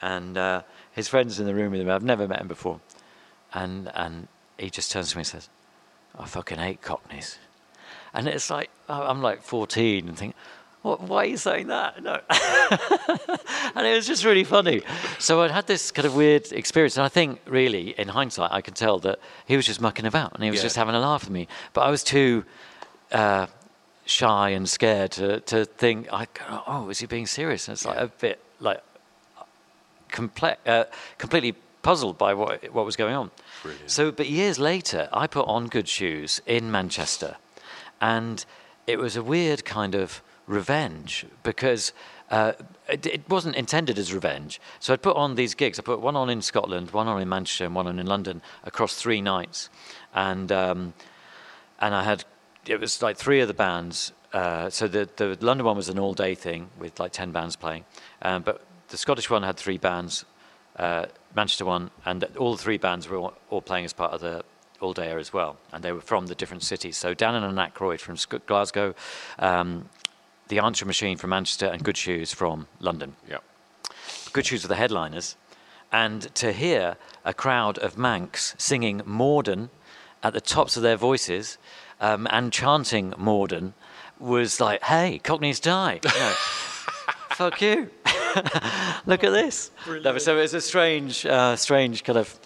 and 0.00 0.36
uh, 0.36 0.62
his 0.92 1.08
friends 1.08 1.38
in 1.40 1.46
the 1.46 1.54
room 1.54 1.72
with 1.72 1.80
him. 1.80 1.90
I've 1.90 2.02
never 2.02 2.26
met 2.26 2.40
him 2.40 2.48
before, 2.48 2.80
and 3.52 3.90
and 3.94 4.28
he 4.58 4.70
just 4.70 4.90
turns 4.90 5.10
to 5.10 5.16
me 5.16 5.20
and 5.20 5.26
says, 5.26 5.48
"I 6.18 6.26
fucking 6.26 6.58
hate 6.58 6.82
Cockneys," 6.82 7.38
and 8.14 8.28
it's 8.28 8.50
like 8.50 8.70
I'm 8.88 9.22
like 9.22 9.42
14 9.42 10.08
and 10.08 10.18
think. 10.18 10.34
What, 10.82 11.00
why 11.02 11.22
are 11.22 11.26
you 11.26 11.36
saying 11.36 11.68
that? 11.68 12.02
No. 12.02 12.20
and 13.76 13.86
it 13.86 13.94
was 13.94 14.06
just 14.06 14.24
really 14.24 14.42
funny. 14.44 14.82
So 15.18 15.42
I'd 15.42 15.50
had 15.52 15.66
this 15.68 15.90
kind 15.92 16.06
of 16.06 16.14
weird 16.16 16.50
experience, 16.52 16.96
and 16.96 17.04
I 17.04 17.08
think 17.08 17.40
really, 17.46 17.90
in 17.98 18.08
hindsight, 18.08 18.50
I 18.50 18.60
can 18.60 18.74
tell 18.74 18.98
that 19.00 19.20
he 19.46 19.56
was 19.56 19.64
just 19.64 19.80
mucking 19.80 20.06
about 20.06 20.34
and 20.34 20.42
he 20.42 20.50
was 20.50 20.58
Yeah. 20.58 20.64
just 20.64 20.76
having 20.76 20.94
a 20.94 21.00
laugh 21.00 21.22
with 21.22 21.30
me. 21.30 21.46
But 21.72 21.82
I 21.82 21.90
was 21.90 22.02
too 22.02 22.44
uh, 23.12 23.46
shy 24.06 24.50
and 24.50 24.68
scared 24.68 25.12
to, 25.12 25.40
to 25.40 25.64
think, 25.64 26.12
I, 26.12 26.26
oh, 26.66 26.88
is 26.90 26.98
he 26.98 27.06
being 27.06 27.26
serious? 27.26 27.68
And 27.68 27.74
it's 27.74 27.84
like 27.84 27.98
a 27.98 28.08
bit 28.08 28.40
like 28.58 28.82
comple- 30.10 30.56
uh, 30.66 30.84
completely 31.18 31.52
puzzled 31.82 32.16
by 32.18 32.34
what 32.34 32.72
what 32.72 32.84
was 32.84 32.96
going 32.96 33.14
on. 33.14 33.30
Brilliant. 33.62 33.90
So, 33.90 34.10
but 34.12 34.28
years 34.28 34.58
later, 34.58 35.08
I 35.12 35.26
put 35.26 35.46
on 35.46 35.68
Good 35.68 35.88
Shoes 35.88 36.40
in 36.46 36.70
Manchester, 36.70 37.36
and 38.00 38.44
it 38.86 38.98
was 38.98 39.16
a 39.16 39.22
weird 39.22 39.64
kind 39.64 39.94
of 39.94 40.22
revenge 40.46 41.26
because 41.42 41.92
uh, 42.30 42.52
it, 42.88 43.06
it 43.06 43.28
wasn't 43.28 43.54
intended 43.56 43.98
as 43.98 44.12
revenge. 44.12 44.60
So 44.80 44.92
I'd 44.92 45.02
put 45.02 45.16
on 45.16 45.34
these 45.34 45.54
gigs. 45.54 45.78
I 45.78 45.82
put 45.82 46.00
one 46.00 46.16
on 46.16 46.30
in 46.30 46.42
Scotland, 46.42 46.90
one 46.90 47.06
on 47.08 47.20
in 47.20 47.28
Manchester, 47.28 47.66
and 47.66 47.74
one 47.74 47.86
on 47.86 47.98
in 47.98 48.06
London 48.06 48.42
across 48.64 48.94
three 48.94 49.20
nights, 49.20 49.68
and 50.14 50.50
um, 50.50 50.94
and 51.80 51.94
I 51.94 52.04
had 52.04 52.24
it 52.66 52.80
was 52.80 53.02
like 53.02 53.16
three 53.16 53.40
of 53.40 53.48
the 53.48 53.54
bands. 53.54 54.12
Uh, 54.32 54.70
so 54.70 54.88
the 54.88 55.08
the 55.16 55.36
London 55.40 55.66
one 55.66 55.76
was 55.76 55.88
an 55.88 55.98
all 55.98 56.14
day 56.14 56.34
thing 56.34 56.70
with 56.78 56.98
like 56.98 57.12
ten 57.12 57.32
bands 57.32 57.54
playing, 57.56 57.84
um, 58.22 58.42
but 58.42 58.64
the 58.88 58.96
Scottish 58.96 59.28
one 59.28 59.42
had 59.42 59.56
three 59.56 59.78
bands, 59.78 60.24
uh, 60.76 61.06
Manchester 61.34 61.64
one, 61.64 61.90
and 62.04 62.24
all 62.38 62.56
three 62.56 62.78
bands 62.78 63.08
were 63.08 63.16
all, 63.16 63.34
all 63.50 63.62
playing 63.62 63.84
as 63.84 63.92
part 63.92 64.12
of 64.12 64.20
the 64.20 64.42
all 64.80 64.94
dayer 64.94 65.20
as 65.20 65.32
well, 65.32 65.56
and 65.72 65.84
they 65.84 65.92
were 65.92 66.00
from 66.00 66.26
the 66.26 66.34
different 66.34 66.62
cities. 66.62 66.96
So 66.96 67.14
Dananananaykroyd 67.14 68.00
from 68.00 68.16
Glasgow, 68.46 68.94
um, 69.38 69.88
the 70.52 70.58
Answer 70.58 70.84
Machine 70.84 71.16
from 71.16 71.30
Manchester, 71.30 71.64
and 71.64 71.82
Good 71.82 71.96
Shoes 71.96 72.34
from 72.34 72.66
London. 72.78 73.16
Yeah. 73.26 73.38
Good 74.34 74.44
Shoes 74.44 74.64
were 74.64 74.68
the 74.68 74.76
headliners, 74.76 75.34
and 75.90 76.22
to 76.34 76.52
hear 76.52 76.98
a 77.24 77.32
crowd 77.32 77.78
of 77.78 77.96
Mancs 77.96 78.54
singing 78.60 79.00
Morden 79.06 79.70
at 80.22 80.34
the 80.34 80.42
tops 80.42 80.76
of 80.76 80.82
their 80.82 80.98
voices 80.98 81.56
um, 82.02 82.28
and 82.30 82.52
chanting 82.52 83.14
Morden 83.16 83.72
was 84.20 84.60
like, 84.60 84.82
"Hey, 84.82 85.20
Cockneys 85.24 85.58
die!" 85.58 86.00
You 86.04 86.20
know, 86.20 86.34
Fuck 87.30 87.62
you! 87.62 87.88
Look 89.06 89.24
at 89.24 89.32
this. 89.32 89.70
No, 89.88 90.18
so 90.18 90.36
it 90.36 90.42
was 90.42 90.52
a 90.52 90.60
strange, 90.60 91.24
uh, 91.24 91.56
strange 91.56 92.04
kind 92.04 92.18
of 92.18 92.38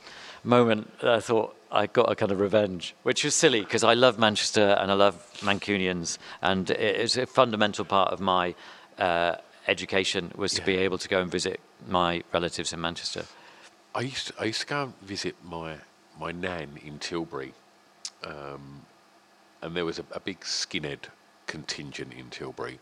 moment. 0.45 0.97
that 1.01 1.11
I 1.11 1.19
thought 1.19 1.56
I 1.71 1.87
got 1.87 2.11
a 2.11 2.15
kind 2.15 2.33
of 2.33 2.41
revenge, 2.41 2.95
which 3.03 3.25
was 3.25 3.35
silly 3.35 3.61
because 3.61 3.83
I 3.83 3.95
love 3.95 4.19
Manchester 4.19 4.77
and 4.81 4.91
I 4.91 4.95
love 4.95 5.15
Mancunians, 5.41 6.19
and 6.41 6.71
it 6.71 6.97
is 6.97 7.17
a 7.17 7.27
fundamental 7.27 7.85
part 7.85 8.13
of 8.13 8.21
my 8.21 8.55
uh, 8.99 9.37
education 9.67 10.33
was 10.37 10.53
to 10.55 10.63
be 10.65 10.77
able 10.77 10.99
to 10.99 11.09
go 11.09 11.21
and 11.21 11.31
visit 11.31 11.61
my 11.89 12.23
relatives 12.33 12.73
in 12.73 12.81
Manchester. 12.81 13.25
I 13.95 14.03
used 14.03 14.29
to, 14.29 14.35
I 14.39 14.45
used 14.45 14.61
to 14.61 14.67
go 14.67 14.83
and 14.85 15.01
visit 15.03 15.35
my 15.45 15.77
my 16.19 16.33
nan 16.33 16.79
in 16.85 16.99
Tilbury, 16.99 17.53
um, 18.25 18.83
and 19.61 19.77
there 19.77 19.85
was 19.85 19.99
a, 19.99 20.05
a 20.13 20.21
big 20.21 20.41
skinhead 20.41 21.09
contingent 21.47 22.13
in 22.15 22.31
Tilbury. 22.31 22.79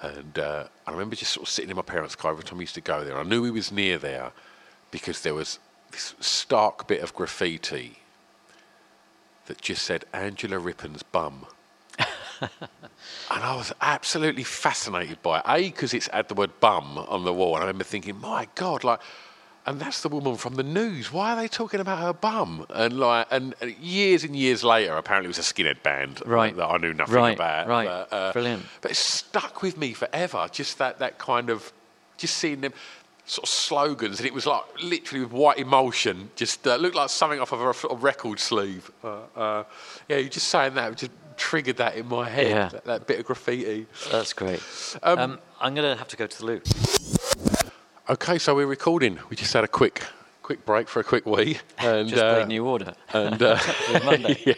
And 0.00 0.38
uh, 0.38 0.64
I 0.86 0.92
remember 0.92 1.16
just 1.16 1.32
sort 1.32 1.46
of 1.46 1.50
sitting 1.50 1.70
in 1.70 1.76
my 1.76 1.82
parents' 1.82 2.14
car 2.14 2.32
every 2.32 2.44
time 2.44 2.58
we 2.58 2.64
used 2.64 2.74
to 2.74 2.80
go 2.82 3.02
there. 3.02 3.18
I 3.18 3.22
knew 3.22 3.44
he 3.44 3.50
was 3.50 3.72
near 3.72 3.96
there 3.96 4.32
because 4.90 5.22
there 5.22 5.34
was 5.34 5.58
this 5.92 6.14
stark 6.20 6.86
bit 6.88 7.02
of 7.02 7.14
graffiti 7.14 7.98
that 9.46 9.60
just 9.60 9.82
said 9.84 10.04
Angela 10.12 10.58
Rippon's 10.58 11.02
bum. 11.02 11.46
and 12.40 12.50
I 13.30 13.56
was 13.56 13.72
absolutely 13.80 14.42
fascinated 14.44 15.22
by 15.22 15.38
it. 15.38 15.44
A, 15.46 15.62
because 15.70 15.94
it's 15.94 16.08
had 16.08 16.28
the 16.28 16.34
word 16.34 16.58
bum 16.60 16.98
on 17.08 17.24
the 17.24 17.32
wall. 17.32 17.54
And 17.54 17.64
I 17.64 17.66
remember 17.66 17.84
thinking, 17.84 18.20
my 18.20 18.48
God, 18.56 18.84
like, 18.84 19.00
and 19.64 19.80
that's 19.80 20.02
the 20.02 20.08
woman 20.08 20.36
from 20.36 20.54
the 20.54 20.62
news. 20.62 21.12
Why 21.12 21.32
are 21.32 21.36
they 21.36 21.48
talking 21.48 21.80
about 21.80 21.98
her 21.98 22.12
bum? 22.12 22.66
And 22.70 22.98
like, 23.00 23.26
and, 23.30 23.54
years 23.80 24.22
and 24.24 24.36
years 24.36 24.62
later, 24.62 24.96
apparently 24.96 25.26
it 25.26 25.36
was 25.36 25.38
a 25.38 25.42
skinhead 25.54 25.82
band 25.82 26.22
Right. 26.26 26.54
that 26.56 26.66
I 26.66 26.76
knew 26.76 26.92
nothing 26.92 27.14
Right, 27.14 27.34
about. 27.34 27.66
right. 27.68 27.86
But, 27.86 28.12
uh, 28.16 28.32
Brilliant. 28.32 28.64
But 28.80 28.90
it 28.92 28.96
stuck 28.96 29.62
with 29.62 29.76
me 29.76 29.92
forever. 29.92 30.48
Just 30.52 30.78
that 30.78 30.98
that 31.00 31.18
kind 31.18 31.50
of, 31.50 31.72
just 32.16 32.36
seeing 32.36 32.60
them 32.60 32.72
sort 33.26 33.44
of 33.44 33.48
slogans, 33.48 34.18
and 34.20 34.26
it 34.26 34.32
was 34.32 34.46
like 34.46 34.62
literally 34.82 35.24
with 35.24 35.32
white 35.32 35.58
emulsion. 35.58 36.30
Just 36.36 36.66
uh, 36.66 36.76
looked 36.76 36.96
like 36.96 37.10
something 37.10 37.40
off 37.40 37.52
of 37.52 37.60
a 37.60 37.74
sort 37.74 37.92
of 37.92 38.02
record 38.02 38.38
sleeve. 38.38 38.90
Uh, 39.02 39.18
uh, 39.36 39.64
yeah, 40.08 40.16
you're 40.18 40.28
just 40.28 40.48
saying 40.48 40.74
that 40.74 40.96
just 40.96 41.10
triggered 41.36 41.76
that 41.76 41.96
in 41.96 42.06
my 42.06 42.28
head. 42.28 42.50
Yeah. 42.50 42.68
That, 42.68 42.84
that 42.84 43.06
bit 43.06 43.20
of 43.20 43.26
graffiti. 43.26 43.86
That's 44.10 44.32
great. 44.32 44.62
Um, 45.02 45.38
I'm 45.60 45.74
going 45.74 45.90
to 45.90 45.98
have 45.98 46.08
to 46.08 46.16
go 46.16 46.26
to 46.26 46.38
the 46.38 46.44
loo. 46.46 46.60
Okay, 48.08 48.38
so 48.38 48.54
we're 48.54 48.66
recording. 48.66 49.18
We 49.28 49.36
just 49.36 49.52
had 49.52 49.64
a 49.64 49.68
quick, 49.68 50.02
quick 50.42 50.64
break 50.64 50.88
for 50.88 51.00
a 51.00 51.04
quick 51.04 51.26
wee, 51.26 51.58
and 51.78 52.08
Just 52.08 52.22
uh, 52.22 52.34
played 52.36 52.48
New 52.48 52.64
Order. 52.64 52.94
and 53.12 53.42
uh, 53.42 53.58
Monday. 54.04 54.54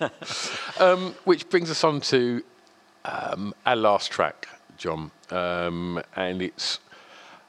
um, 0.80 1.14
which 1.24 1.48
brings 1.50 1.70
us 1.70 1.84
on 1.84 2.00
to 2.00 2.42
um, 3.04 3.54
our 3.66 3.76
last 3.76 4.10
track, 4.10 4.48
John, 4.78 5.10
um, 5.30 6.02
and 6.16 6.40
it's 6.40 6.78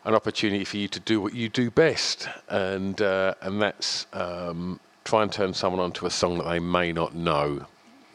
an 0.05 0.15
opportunity 0.15 0.65
for 0.65 0.77
you 0.77 0.87
to 0.89 0.99
do 0.99 1.21
what 1.21 1.33
you 1.33 1.49
do 1.49 1.71
best, 1.71 2.27
and 2.49 3.01
uh, 3.01 3.33
and 3.41 3.61
that's 3.61 4.05
um, 4.13 4.79
try 5.03 5.23
and 5.23 5.31
turn 5.31 5.53
someone 5.53 5.81
onto 5.81 6.05
a 6.05 6.09
song 6.09 6.37
that 6.37 6.45
they 6.45 6.59
may 6.59 6.91
not 6.91 7.15
know 7.15 7.65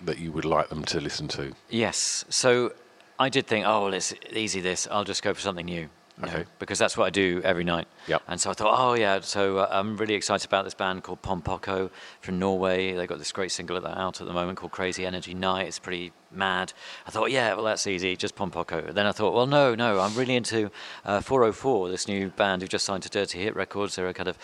that 0.04 0.18
you 0.18 0.32
would 0.32 0.44
like 0.44 0.68
them 0.68 0.84
to 0.84 1.00
listen 1.00 1.28
to. 1.28 1.52
Yes. 1.70 2.24
So 2.28 2.72
I 3.18 3.28
did 3.28 3.46
think, 3.46 3.66
oh, 3.66 3.84
well, 3.84 3.94
it's 3.94 4.14
easy 4.32 4.60
this. 4.60 4.86
I'll 4.90 5.04
just 5.04 5.22
go 5.22 5.34
for 5.34 5.40
something 5.40 5.66
new. 5.66 5.88
Know, 6.20 6.44
because 6.58 6.78
that's 6.80 6.96
what 6.96 7.04
I 7.06 7.10
do 7.10 7.40
every 7.44 7.62
night. 7.62 7.86
Yep. 8.08 8.22
And 8.26 8.40
so 8.40 8.50
I 8.50 8.52
thought, 8.54 8.74
oh, 8.76 8.94
yeah. 8.94 9.20
So 9.20 9.58
uh, 9.58 9.68
I'm 9.70 9.96
really 9.96 10.14
excited 10.14 10.46
about 10.46 10.64
this 10.64 10.74
band 10.74 11.04
called 11.04 11.22
Pom 11.22 11.42
Poko 11.42 11.90
from 12.20 12.38
Norway. 12.40 12.94
They've 12.94 13.08
got 13.08 13.18
this 13.18 13.30
great 13.30 13.52
single 13.52 13.76
out 13.86 14.20
at 14.20 14.26
the 14.26 14.32
moment 14.32 14.58
called 14.58 14.72
Crazy 14.72 15.06
Energy 15.06 15.32
Night. 15.32 15.68
It's 15.68 15.78
pretty 15.78 16.12
mad. 16.32 16.72
I 17.06 17.10
thought, 17.10 17.30
yeah, 17.30 17.54
well, 17.54 17.64
that's 17.64 17.86
easy, 17.86 18.16
just 18.16 18.34
Pom 18.34 18.50
Poko. 18.50 18.92
Then 18.92 19.06
I 19.06 19.12
thought, 19.12 19.32
well, 19.32 19.46
no, 19.46 19.74
no, 19.76 20.00
I'm 20.00 20.14
really 20.14 20.34
into 20.34 20.70
uh, 21.04 21.20
404, 21.20 21.88
this 21.88 22.08
new 22.08 22.30
band 22.30 22.62
who've 22.62 22.68
just 22.68 22.84
signed 22.84 23.04
to 23.04 23.08
Dirty 23.08 23.38
Hit 23.40 23.54
Records. 23.54 23.94
They're 23.94 24.08
a 24.08 24.14
kind 24.14 24.28
of 24.28 24.38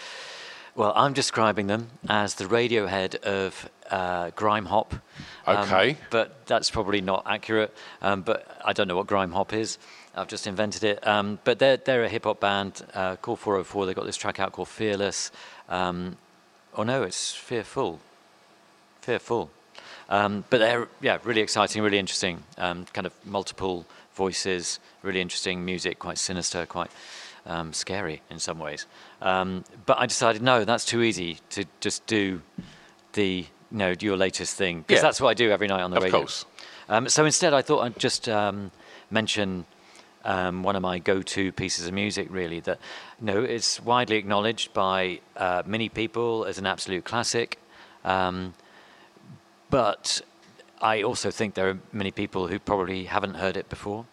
well, 0.77 0.93
I'm 0.97 1.13
describing 1.13 1.69
them 1.69 1.89
as 2.09 2.35
the 2.35 2.47
Radiohead 2.47 3.15
of 3.23 3.71
uh, 3.91 4.31
grime 4.31 4.67
hop. 4.67 4.95
Um, 5.47 5.59
Okay. 5.59 5.97
but 6.11 6.47
that's 6.47 6.69
probably 6.71 7.01
not 7.01 7.23
accurate. 7.27 7.73
Um, 8.03 8.23
but 8.23 8.61
I 8.65 8.73
don't 8.73 8.89
know 8.89 8.97
what 8.97 9.07
grime 9.07 9.31
hop 9.33 9.53
is. 9.53 9.79
I've 10.17 10.29
just 10.29 10.47
invented 10.47 10.85
it. 10.85 11.07
Um, 11.07 11.39
but 11.45 11.59
they're, 11.59 11.77
they're 11.77 12.05
a 12.05 12.09
hip 12.09 12.25
hop 12.25 12.41
band 12.41 12.83
uh, 12.95 13.17
called 13.17 13.41
404. 13.41 13.87
They've 13.87 13.97
got 13.97 14.07
this 14.07 14.17
track 14.17 14.39
out 14.41 14.53
called 14.53 14.69
Fearless. 14.69 15.31
Um, 15.69 16.17
oh 16.77 16.83
no, 16.85 17.03
it's 17.03 17.35
Fearful. 17.35 18.01
Fearful. 19.01 19.51
Um, 20.09 20.45
but 20.51 20.59
they're 20.59 20.89
yeah, 21.01 21.19
really 21.25 21.41
exciting, 21.41 21.83
really 21.83 21.99
interesting. 21.99 22.43
Um, 22.59 22.85
kind 22.93 23.07
of 23.07 23.13
multiple 23.25 23.87
voices, 24.15 24.79
really 25.03 25.21
interesting 25.21 25.65
music, 25.65 25.99
quite 25.99 26.19
sinister, 26.19 26.67
quite 26.67 26.91
um, 27.47 27.73
scary 27.73 28.23
in 28.31 28.39
some 28.39 28.59
ways. 28.59 28.87
Um, 29.23 29.65
but 29.87 29.99
I 29.99 30.07
decided 30.07 30.43
no, 30.43 30.65
that's 30.65 30.85
too 30.85 31.03
easy 31.03 31.39
to 31.51 31.65
just 31.81 32.07
do 32.07 32.43
the 33.15 33.47
you 33.71 33.79
know 33.79 33.95
your 34.01 34.17
latest 34.17 34.57
thing 34.57 34.81
because 34.83 34.99
Yeah. 34.99 35.03
that's 35.03 35.21
what 35.21 35.31
I 35.31 35.35
do 35.35 35.51
every 35.51 35.67
night 35.69 35.83
on 35.83 35.91
the 35.91 35.97
Of 35.97 36.03
radio. 36.05 36.21
course. 36.21 36.45
Um, 36.89 37.09
so 37.09 37.25
instead, 37.25 37.55
I 37.55 37.63
thought 37.63 37.81
I'd 37.81 37.99
just 37.99 38.29
um, 38.29 38.71
mention 39.11 39.65
um, 40.25 40.63
one 40.63 40.77
of 40.77 40.83
my 40.83 40.99
go-to 40.99 41.53
pieces 41.53 41.87
of 41.87 41.95
music. 41.95 42.29
Really, 42.31 42.61
that 42.61 42.79
you 43.21 43.27
know 43.27 43.43
it's 43.43 43.81
widely 43.81 44.17
acknowledged 44.17 44.73
by 44.73 45.21
uh, 45.37 45.63
many 45.67 45.89
people 45.89 46.45
as 46.45 46.59
an 46.59 46.67
absolute 46.67 47.05
classic. 47.05 47.59
Um, 48.05 48.55
but 49.71 50.21
I 50.81 51.03
also 51.03 51.31
think 51.31 51.55
there 51.55 51.69
are 51.69 51.79
many 51.93 52.11
people 52.11 52.49
who 52.49 52.59
probably 52.59 53.05
haven't 53.05 53.35
heard 53.35 53.57
it 53.57 53.69
before, 53.69 54.07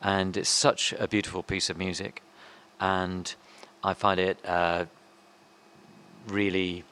and 0.00 0.36
it's 0.36 0.48
such 0.48 0.92
a 0.98 1.08
beautiful 1.08 1.42
piece 1.42 1.70
of 1.70 1.76
music, 1.76 2.22
and 2.80 3.34
I 3.84 3.94
find 3.94 4.20
it 4.20 4.38
uh, 4.44 4.84
really 6.28 6.84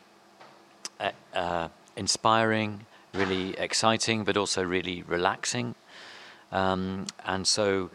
uh, 0.98 1.10
uh, 1.34 1.68
inspiring, 1.97 2.86
really 3.14 3.56
exciting, 3.59 4.24
but 4.24 4.36
also 4.36 4.62
really 4.62 5.02
relaxing. 5.06 5.74
Um, 6.52 7.06
and 7.24 7.47
so 7.47 7.90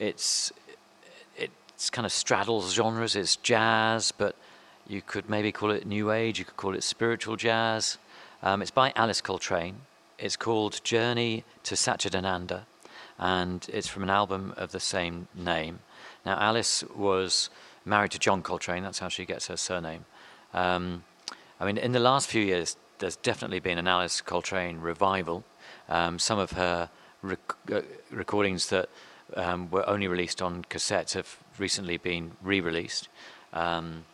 it's 0.00 0.52
it's 1.36 1.90
kind 1.90 2.04
of 2.04 2.12
straddles 2.12 2.74
genres. 2.74 3.14
It's 3.14 3.36
jazz, 3.36 4.12
but 4.12 4.34
you 4.88 5.00
could 5.00 5.30
maybe 5.30 5.52
call 5.52 5.70
it 5.70 5.86
new 5.86 6.10
age. 6.10 6.38
You 6.38 6.44
could 6.44 6.56
call 6.56 6.74
it 6.74 6.82
spiritual 6.82 7.36
jazz. 7.36 7.98
Um, 8.42 8.62
it's 8.62 8.70
by 8.70 8.92
Alice 8.96 9.20
Coltrane. 9.20 9.76
It's 10.18 10.36
called 10.36 10.82
Journey 10.82 11.44
to 11.62 11.74
Satchidananda, 11.74 12.62
and 13.18 13.66
it's 13.72 13.86
from 13.86 14.02
an 14.02 14.10
album 14.10 14.52
of 14.56 14.72
the 14.72 14.80
same 14.80 15.28
name. 15.34 15.78
Now, 16.26 16.38
Alice 16.38 16.84
was 16.94 17.48
married 17.84 18.10
to 18.10 18.18
John 18.18 18.42
Coltrane. 18.42 18.82
That's 18.82 18.98
how 18.98 19.08
she 19.08 19.24
gets 19.24 19.46
her 19.46 19.56
surname. 19.56 20.04
Um, 20.52 21.04
I 21.58 21.66
mean, 21.66 21.78
in 21.78 21.92
the 21.92 22.00
last 22.00 22.28
few 22.28 22.42
years, 22.42 22.76
there's 22.98 23.16
definitely 23.16 23.60
been 23.60 23.78
an 23.78 23.88
Alice 23.88 24.20
Coltrane 24.20 24.80
revival. 24.80 25.44
Um, 25.88 26.18
some 26.18 26.38
of 26.38 26.52
her 26.52 26.90
rec- 27.22 27.72
uh, 27.72 27.80
recordings 28.10 28.68
that 28.68 28.88
um, 29.36 29.70
were 29.70 29.88
only 29.88 30.08
released 30.08 30.42
on 30.42 30.64
cassette 30.68 31.12
have 31.12 31.36
recently 31.58 31.96
been 31.96 32.32
re-released. 32.42 33.08
Um, 33.52 34.04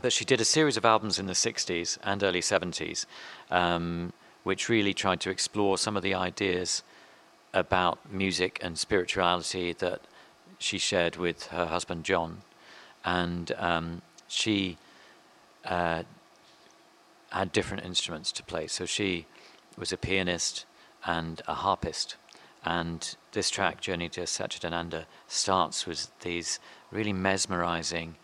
but 0.00 0.12
she 0.12 0.24
did 0.24 0.40
a 0.40 0.44
series 0.44 0.76
of 0.76 0.84
albums 0.84 1.18
in 1.18 1.26
the 1.26 1.32
60s 1.34 1.98
and 2.02 2.22
early 2.22 2.40
70s, 2.40 3.04
um, 3.50 4.12
which 4.42 4.68
really 4.68 4.94
tried 4.94 5.20
to 5.20 5.30
explore 5.30 5.76
some 5.76 5.96
of 5.96 6.02
the 6.02 6.14
ideas 6.14 6.82
about 7.52 7.98
music 8.10 8.58
and 8.62 8.78
spirituality 8.78 9.72
that 9.74 10.00
she 10.58 10.78
shared 10.78 11.16
with 11.16 11.48
her 11.48 11.66
husband 11.66 12.04
John. 12.04 12.38
And 13.04 13.52
um, 13.58 14.02
she 14.28 14.78
uh, 15.64 16.04
had 17.30 17.52
different 17.52 17.84
instruments 17.84 18.32
to 18.32 18.42
play. 18.42 18.66
So 18.68 18.86
she 18.86 19.26
was 19.76 19.92
a 19.92 19.96
pianist 19.96 20.64
and 21.04 21.42
a 21.46 21.54
harpist. 21.54 22.16
And 22.64 23.16
this 23.32 23.50
track, 23.50 23.80
Journey 23.80 24.08
to 24.10 24.20
Satchidananda, 24.22 25.06
starts 25.26 25.86
with 25.86 26.10
these 26.20 26.60
really 26.90 27.12
mesmerizing 27.12 28.16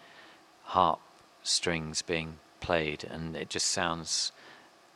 harp 0.63 1.01
strings 1.43 2.03
being 2.03 2.39
played, 2.61 3.05
and 3.05 3.37
it 3.37 3.49
just 3.49 3.69
sounds 3.69 4.33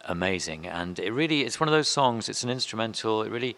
amazing. 0.05 0.66
And 0.66 0.98
it 0.98 1.12
really, 1.12 1.43
it's 1.43 1.59
one 1.59 1.69
of 1.69 1.73
those 1.73 1.89
songs, 1.89 2.28
it's 2.28 2.44
an 2.44 2.51
instrumental, 2.51 3.23
it 3.23 3.31
really 3.31 3.56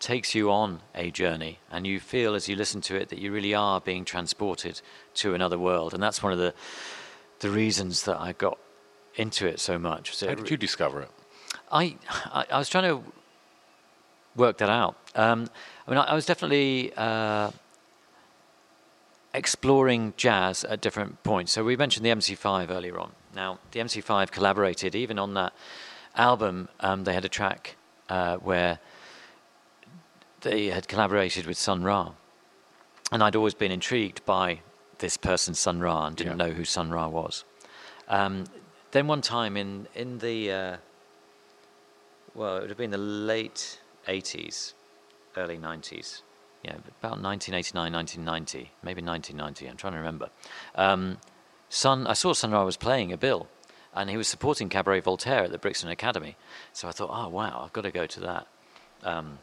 takes 0.00 0.34
you 0.34 0.50
on 0.50 0.80
a 0.94 1.10
journey, 1.10 1.60
and 1.70 1.86
you 1.86 2.00
feel 2.00 2.34
as 2.34 2.48
you 2.48 2.56
listen 2.56 2.80
to 2.80 2.96
it 2.96 3.08
that 3.10 3.18
you 3.18 3.32
really 3.32 3.54
are 3.54 3.80
being 3.80 4.04
transported 4.04 4.80
to 5.14 5.34
another 5.34 5.58
world. 5.58 5.94
And 5.94 6.02
that's 6.02 6.22
one 6.22 6.32
of 6.32 6.38
the, 6.38 6.54
the 7.38 7.50
reasons 7.50 8.02
that 8.04 8.20
I 8.20 8.32
got 8.32 8.58
into 9.14 9.46
it 9.46 9.60
so 9.60 9.78
much. 9.78 10.16
So 10.16 10.28
How 10.28 10.34
did 10.34 10.50
you 10.50 10.56
discover 10.56 11.02
it? 11.02 11.10
I, 11.70 11.96
I, 12.32 12.46
I 12.50 12.58
was 12.58 12.68
trying 12.68 12.84
to 12.84 13.04
work 14.36 14.58
that 14.58 14.70
out. 14.70 14.96
Um, 15.14 15.48
I 15.86 15.90
mean, 15.90 15.98
I, 15.98 16.04
I 16.04 16.14
was 16.14 16.26
definitely 16.26 16.92
uh, 16.96 17.50
exploring 19.34 20.14
jazz 20.16 20.64
at 20.64 20.80
different 20.80 21.22
points. 21.22 21.52
So 21.52 21.64
we 21.64 21.76
mentioned 21.76 22.04
the 22.04 22.10
MC5 22.10 22.70
earlier 22.70 22.98
on. 22.98 23.12
Now, 23.34 23.58
the 23.70 23.80
MC5 23.80 24.30
collaborated 24.30 24.94
even 24.94 25.18
on 25.18 25.34
that 25.34 25.52
album. 26.16 26.68
Um, 26.80 27.04
they 27.04 27.14
had 27.14 27.24
a 27.24 27.28
track 27.28 27.76
uh, 28.08 28.36
where 28.36 28.78
they 30.42 30.66
had 30.66 30.88
collaborated 30.88 31.46
with 31.46 31.56
Sun 31.56 31.82
Ra, 31.84 32.12
and 33.10 33.22
I'd 33.22 33.36
always 33.36 33.54
been 33.54 33.70
intrigued 33.72 34.24
by 34.26 34.60
this 34.98 35.16
person, 35.16 35.54
Sun 35.54 35.80
Ra, 35.80 36.06
and 36.06 36.16
didn't 36.16 36.38
Yeah. 36.38 36.46
know 36.48 36.52
who 36.52 36.64
Sun 36.64 36.90
Ra 36.90 37.08
was. 37.08 37.44
Um, 38.08 38.44
then 38.90 39.06
one 39.06 39.22
time 39.22 39.56
in 39.56 39.86
in 39.94 40.18
the 40.18 40.52
uh, 40.52 40.76
well, 42.34 42.56
it 42.58 42.60
would 42.62 42.70
have 42.70 42.78
been 42.78 42.90
the 42.90 42.98
late 42.98 43.78
80s, 44.08 44.72
early 45.36 45.58
90s. 45.58 46.22
Yeah, 46.62 46.74
about 47.00 47.20
1989, 47.20 47.92
1990, 47.92 48.70
maybe 48.84 49.02
1990. 49.02 49.66
I'm 49.68 49.76
trying 49.76 49.94
to 49.94 49.98
remember. 49.98 50.30
Um, 50.76 51.18
Sun, 51.68 52.06
I 52.06 52.12
saw 52.12 52.32
Sun 52.32 52.52
Ra 52.52 52.64
was 52.64 52.76
playing 52.76 53.12
a 53.12 53.16
bill, 53.16 53.48
and 53.94 54.08
he 54.10 54.16
was 54.16 54.28
supporting 54.28 54.68
Cabaret 54.68 55.00
Voltaire 55.00 55.44
at 55.44 55.50
the 55.50 55.58
Brixton 55.58 55.88
Academy. 55.88 56.36
So 56.72 56.86
I 56.86 56.92
thought, 56.92 57.10
oh 57.12 57.28
wow, 57.28 57.62
I've 57.64 57.72
got 57.72 57.80
to 57.82 57.90
go 57.90 58.06
to 58.06 58.20
that. 58.20 58.46
Um, 59.02 59.38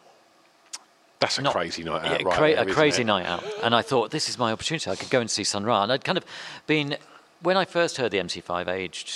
That's 1.20 1.38
a 1.38 1.42
not- 1.42 1.54
crazy 1.54 1.84
night 1.84 2.04
yeah, 2.06 2.14
out, 2.14 2.24
right? 2.24 2.36
cra- 2.38 2.56
there, 2.56 2.70
a 2.70 2.74
crazy 2.74 3.02
it? 3.02 3.06
night 3.06 3.26
out. 3.26 3.44
And 3.64 3.76
I 3.76 3.82
thought, 3.82 4.12
this 4.12 4.30
is 4.30 4.38
my 4.38 4.52
opportunity. 4.54 4.90
I 4.90 4.96
could 4.96 5.10
go 5.10 5.20
and 5.20 5.30
see 5.30 5.44
Sun 5.44 5.66
Ra. 5.66 5.84
And 5.84 5.92
I'd 5.92 6.06
kind 6.06 6.18
of 6.18 6.26
been, 6.68 6.96
when 7.42 7.58
I 7.58 7.66
first 7.66 7.98
heard 7.98 8.12
the 8.12 8.20
MC5, 8.20 8.68
aged 8.70 9.10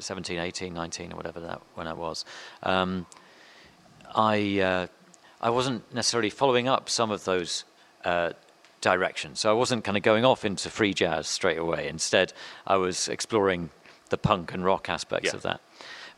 17, 0.00 0.38
18, 0.38 0.74
19, 0.74 1.12
or 1.12 1.16
whatever 1.16 1.38
that 1.40 1.60
when 1.74 1.86
I 1.86 1.92
was, 1.92 2.24
um, 2.64 3.06
I, 4.14 4.60
uh, 4.60 4.86
I 5.40 5.50
wasn't 5.50 5.92
necessarily 5.94 6.30
following 6.30 6.68
up 6.68 6.88
some 6.88 7.10
of 7.10 7.24
those 7.24 7.64
uh, 8.04 8.32
direction. 8.80 9.34
So 9.36 9.50
I 9.50 9.52
wasn't 9.52 9.84
kind 9.84 9.96
of 9.96 10.02
going 10.02 10.24
off 10.24 10.44
into 10.44 10.70
free 10.70 10.94
jazz 10.94 11.26
straight 11.28 11.58
away. 11.58 11.88
Instead, 11.88 12.32
I 12.66 12.76
was 12.76 13.08
exploring 13.08 13.70
the 14.10 14.18
punk 14.18 14.52
and 14.52 14.64
rock 14.64 14.88
aspects 14.88 15.30
Yeah. 15.30 15.36
of 15.36 15.42
that. 15.42 15.60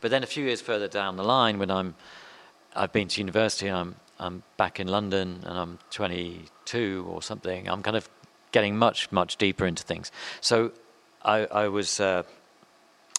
But 0.00 0.10
then 0.10 0.22
a 0.22 0.26
few 0.26 0.44
years 0.44 0.60
further 0.60 0.88
down 0.88 1.16
the 1.16 1.22
line, 1.24 1.58
when 1.58 1.70
I'm, 1.70 1.94
I've 2.74 2.92
been 2.92 3.08
to 3.08 3.20
university, 3.20 3.68
I'm, 3.68 3.96
I'm 4.18 4.42
back 4.56 4.80
in 4.80 4.88
London, 4.88 5.42
and 5.44 5.58
I'm 5.58 5.78
22 5.90 7.06
or 7.08 7.22
something. 7.22 7.68
I'm 7.68 7.82
kind 7.82 7.96
of 7.96 8.08
getting 8.52 8.76
much, 8.76 9.10
much 9.12 9.36
deeper 9.36 9.66
into 9.66 9.82
things. 9.82 10.10
So 10.40 10.72
I, 11.24 11.46
I 11.46 11.68
was, 11.68 12.00
uh, 12.00 12.22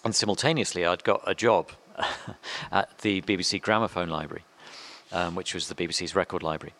and 0.04 0.14
simultaneously, 0.14 0.84
I'd 0.84 1.04
got 1.04 1.22
a 1.26 1.34
job 1.34 1.70
at 2.72 2.98
the 2.98 3.20
BBC 3.22 3.60
Gramophone 3.62 4.08
Library, 4.10 4.44
um, 5.14 5.34
which 5.34 5.54
was 5.54 5.68
the 5.68 5.74
BBC's 5.74 6.14
record 6.14 6.42
library. 6.42 6.74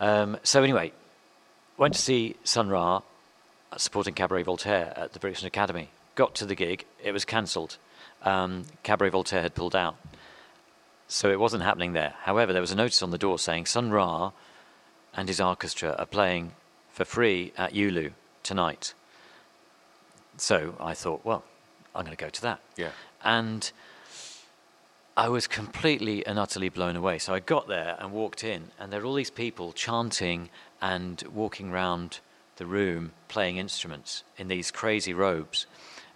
Um, 0.00 0.38
so 0.42 0.62
anyway, 0.62 0.92
went 1.76 1.94
to 1.94 2.00
see 2.00 2.34
Sun 2.42 2.68
Ra 2.68 3.02
supporting 3.76 4.14
Cabaret 4.14 4.42
Voltaire 4.42 4.92
at 4.96 5.12
the 5.12 5.20
Brixton 5.20 5.46
Academy. 5.46 5.90
Got 6.16 6.34
to 6.36 6.46
the 6.46 6.54
gig, 6.56 6.84
it 7.02 7.12
was 7.12 7.24
cancelled. 7.24 7.76
Um, 8.22 8.64
Cabaret 8.82 9.10
Voltaire 9.10 9.42
had 9.42 9.54
pulled 9.54 9.76
out. 9.76 9.96
So 11.06 11.30
it 11.30 11.38
wasn't 11.38 11.62
happening 11.62 11.92
there. 11.92 12.14
However, 12.22 12.52
there 12.52 12.60
was 12.60 12.72
a 12.72 12.76
notice 12.76 13.02
on 13.02 13.10
the 13.10 13.18
door 13.18 13.38
saying 13.38 13.66
Sun 13.66 13.90
Ra 13.90 14.32
and 15.14 15.28
his 15.28 15.40
orchestra 15.40 15.94
are 15.98 16.06
playing 16.06 16.52
for 16.90 17.04
free 17.04 17.52
at 17.56 17.72
Yulu 17.72 18.12
tonight. 18.42 18.94
So 20.36 20.74
I 20.80 20.94
thought, 20.94 21.24
well, 21.24 21.44
I'm 21.94 22.04
going 22.04 22.16
to 22.16 22.22
go 22.22 22.28
to 22.28 22.42
that. 22.42 22.60
Yeah. 22.76 22.90
And 23.22 23.70
I 25.18 25.28
was 25.28 25.48
completely 25.48 26.24
and 26.24 26.38
utterly 26.38 26.68
blown 26.68 26.94
away. 26.94 27.18
So 27.18 27.34
I 27.34 27.40
got 27.40 27.66
there 27.66 27.96
and 27.98 28.12
walked 28.12 28.44
in, 28.44 28.70
and 28.78 28.92
there 28.92 29.00
were 29.00 29.06
all 29.06 29.14
these 29.14 29.32
people 29.32 29.72
chanting 29.72 30.48
and 30.80 31.20
walking 31.34 31.70
around 31.72 32.20
the 32.54 32.64
room 32.66 33.10
playing 33.26 33.56
instruments 33.56 34.22
in 34.36 34.46
these 34.46 34.70
crazy 34.70 35.12
robes. 35.12 35.66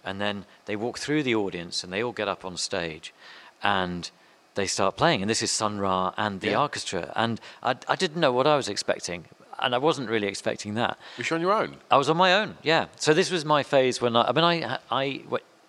And 0.05 0.21
then 0.21 0.45
they 0.67 0.77
walk 0.77 0.99
through 0.99 1.23
the 1.23 1.35
audience 1.35 1.83
and 1.83 1.91
they 1.91 2.01
all 2.01 2.13
get 2.13 2.29
up 2.29 2.45
on 2.45 2.55
stage 2.55 3.13
and 3.61 4.09
they 4.55 4.67
start 4.67 4.95
playing. 4.95 5.21
And 5.21 5.29
this 5.29 5.41
is 5.41 5.51
Sun 5.51 5.79
Ra 5.79 6.13
and 6.15 6.39
the 6.39 6.51
Yeah. 6.51 6.61
orchestra. 6.61 7.11
And 7.13 7.41
I, 7.61 7.75
I 7.89 7.97
didn't 7.97 8.21
know 8.21 8.31
what 8.31 8.47
I 8.47 8.55
was 8.55 8.69
expecting. 8.69 9.25
And 9.59 9.75
I 9.75 9.79
wasn't 9.79 10.09
really 10.09 10.27
expecting 10.27 10.75
that. 10.75 10.97
Was 11.17 11.29
you 11.29 11.35
on 11.35 11.41
your 11.41 11.51
own? 11.53 11.75
I 11.91 11.97
was 11.97 12.09
on 12.09 12.15
my 12.15 12.33
own, 12.35 12.57
yeah. 12.63 12.85
So 12.97 13.13
this 13.13 13.31
was 13.31 13.43
my 13.43 13.63
phase 13.63 13.99
when 13.99 14.15
I, 14.15 14.29
I 14.29 14.31
mean, 14.31 14.45
I, 14.45 14.77
I 14.89 15.21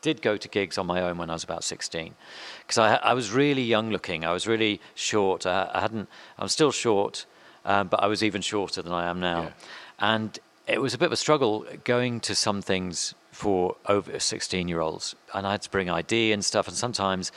did 0.04 0.20
go 0.20 0.36
to 0.36 0.48
gigs 0.48 0.76
on 0.76 0.86
my 0.86 1.00
own 1.00 1.16
when 1.16 1.30
I 1.30 1.32
was 1.32 1.44
about 1.44 1.64
16. 1.64 2.14
Because 2.60 2.76
I, 2.76 2.96
I 2.96 3.14
was 3.14 3.32
really 3.32 3.62
young 3.62 3.90
looking. 3.90 4.22
I 4.22 4.32
was 4.32 4.46
really 4.46 4.78
short. 4.94 5.46
I, 5.46 5.70
I 5.72 5.80
hadn't, 5.80 6.10
I'm 6.38 6.48
still 6.48 6.70
short, 6.70 7.24
um, 7.64 7.88
but 7.88 8.02
I 8.02 8.06
was 8.06 8.22
even 8.22 8.42
shorter 8.42 8.82
than 8.82 8.92
I 8.92 9.08
am 9.08 9.18
now. 9.18 9.42
Yeah. 9.42 9.50
And 9.98 10.38
it 10.66 10.82
was 10.82 10.92
a 10.92 10.98
bit 10.98 11.06
of 11.06 11.12
a 11.12 11.16
struggle 11.16 11.64
going 11.84 12.20
to 12.20 12.34
some 12.34 12.60
things 12.60 13.14
for 13.32 13.76
over 13.86 14.20
16 14.20 14.68
year 14.68 14.80
olds. 14.80 15.16
And 15.32 15.46
I 15.46 15.52
had 15.52 15.62
to 15.62 15.70
bring 15.70 15.88
ID 15.88 16.32
and 16.32 16.44
stuff. 16.44 16.68
And 16.68 16.76
sometimes 16.76 17.32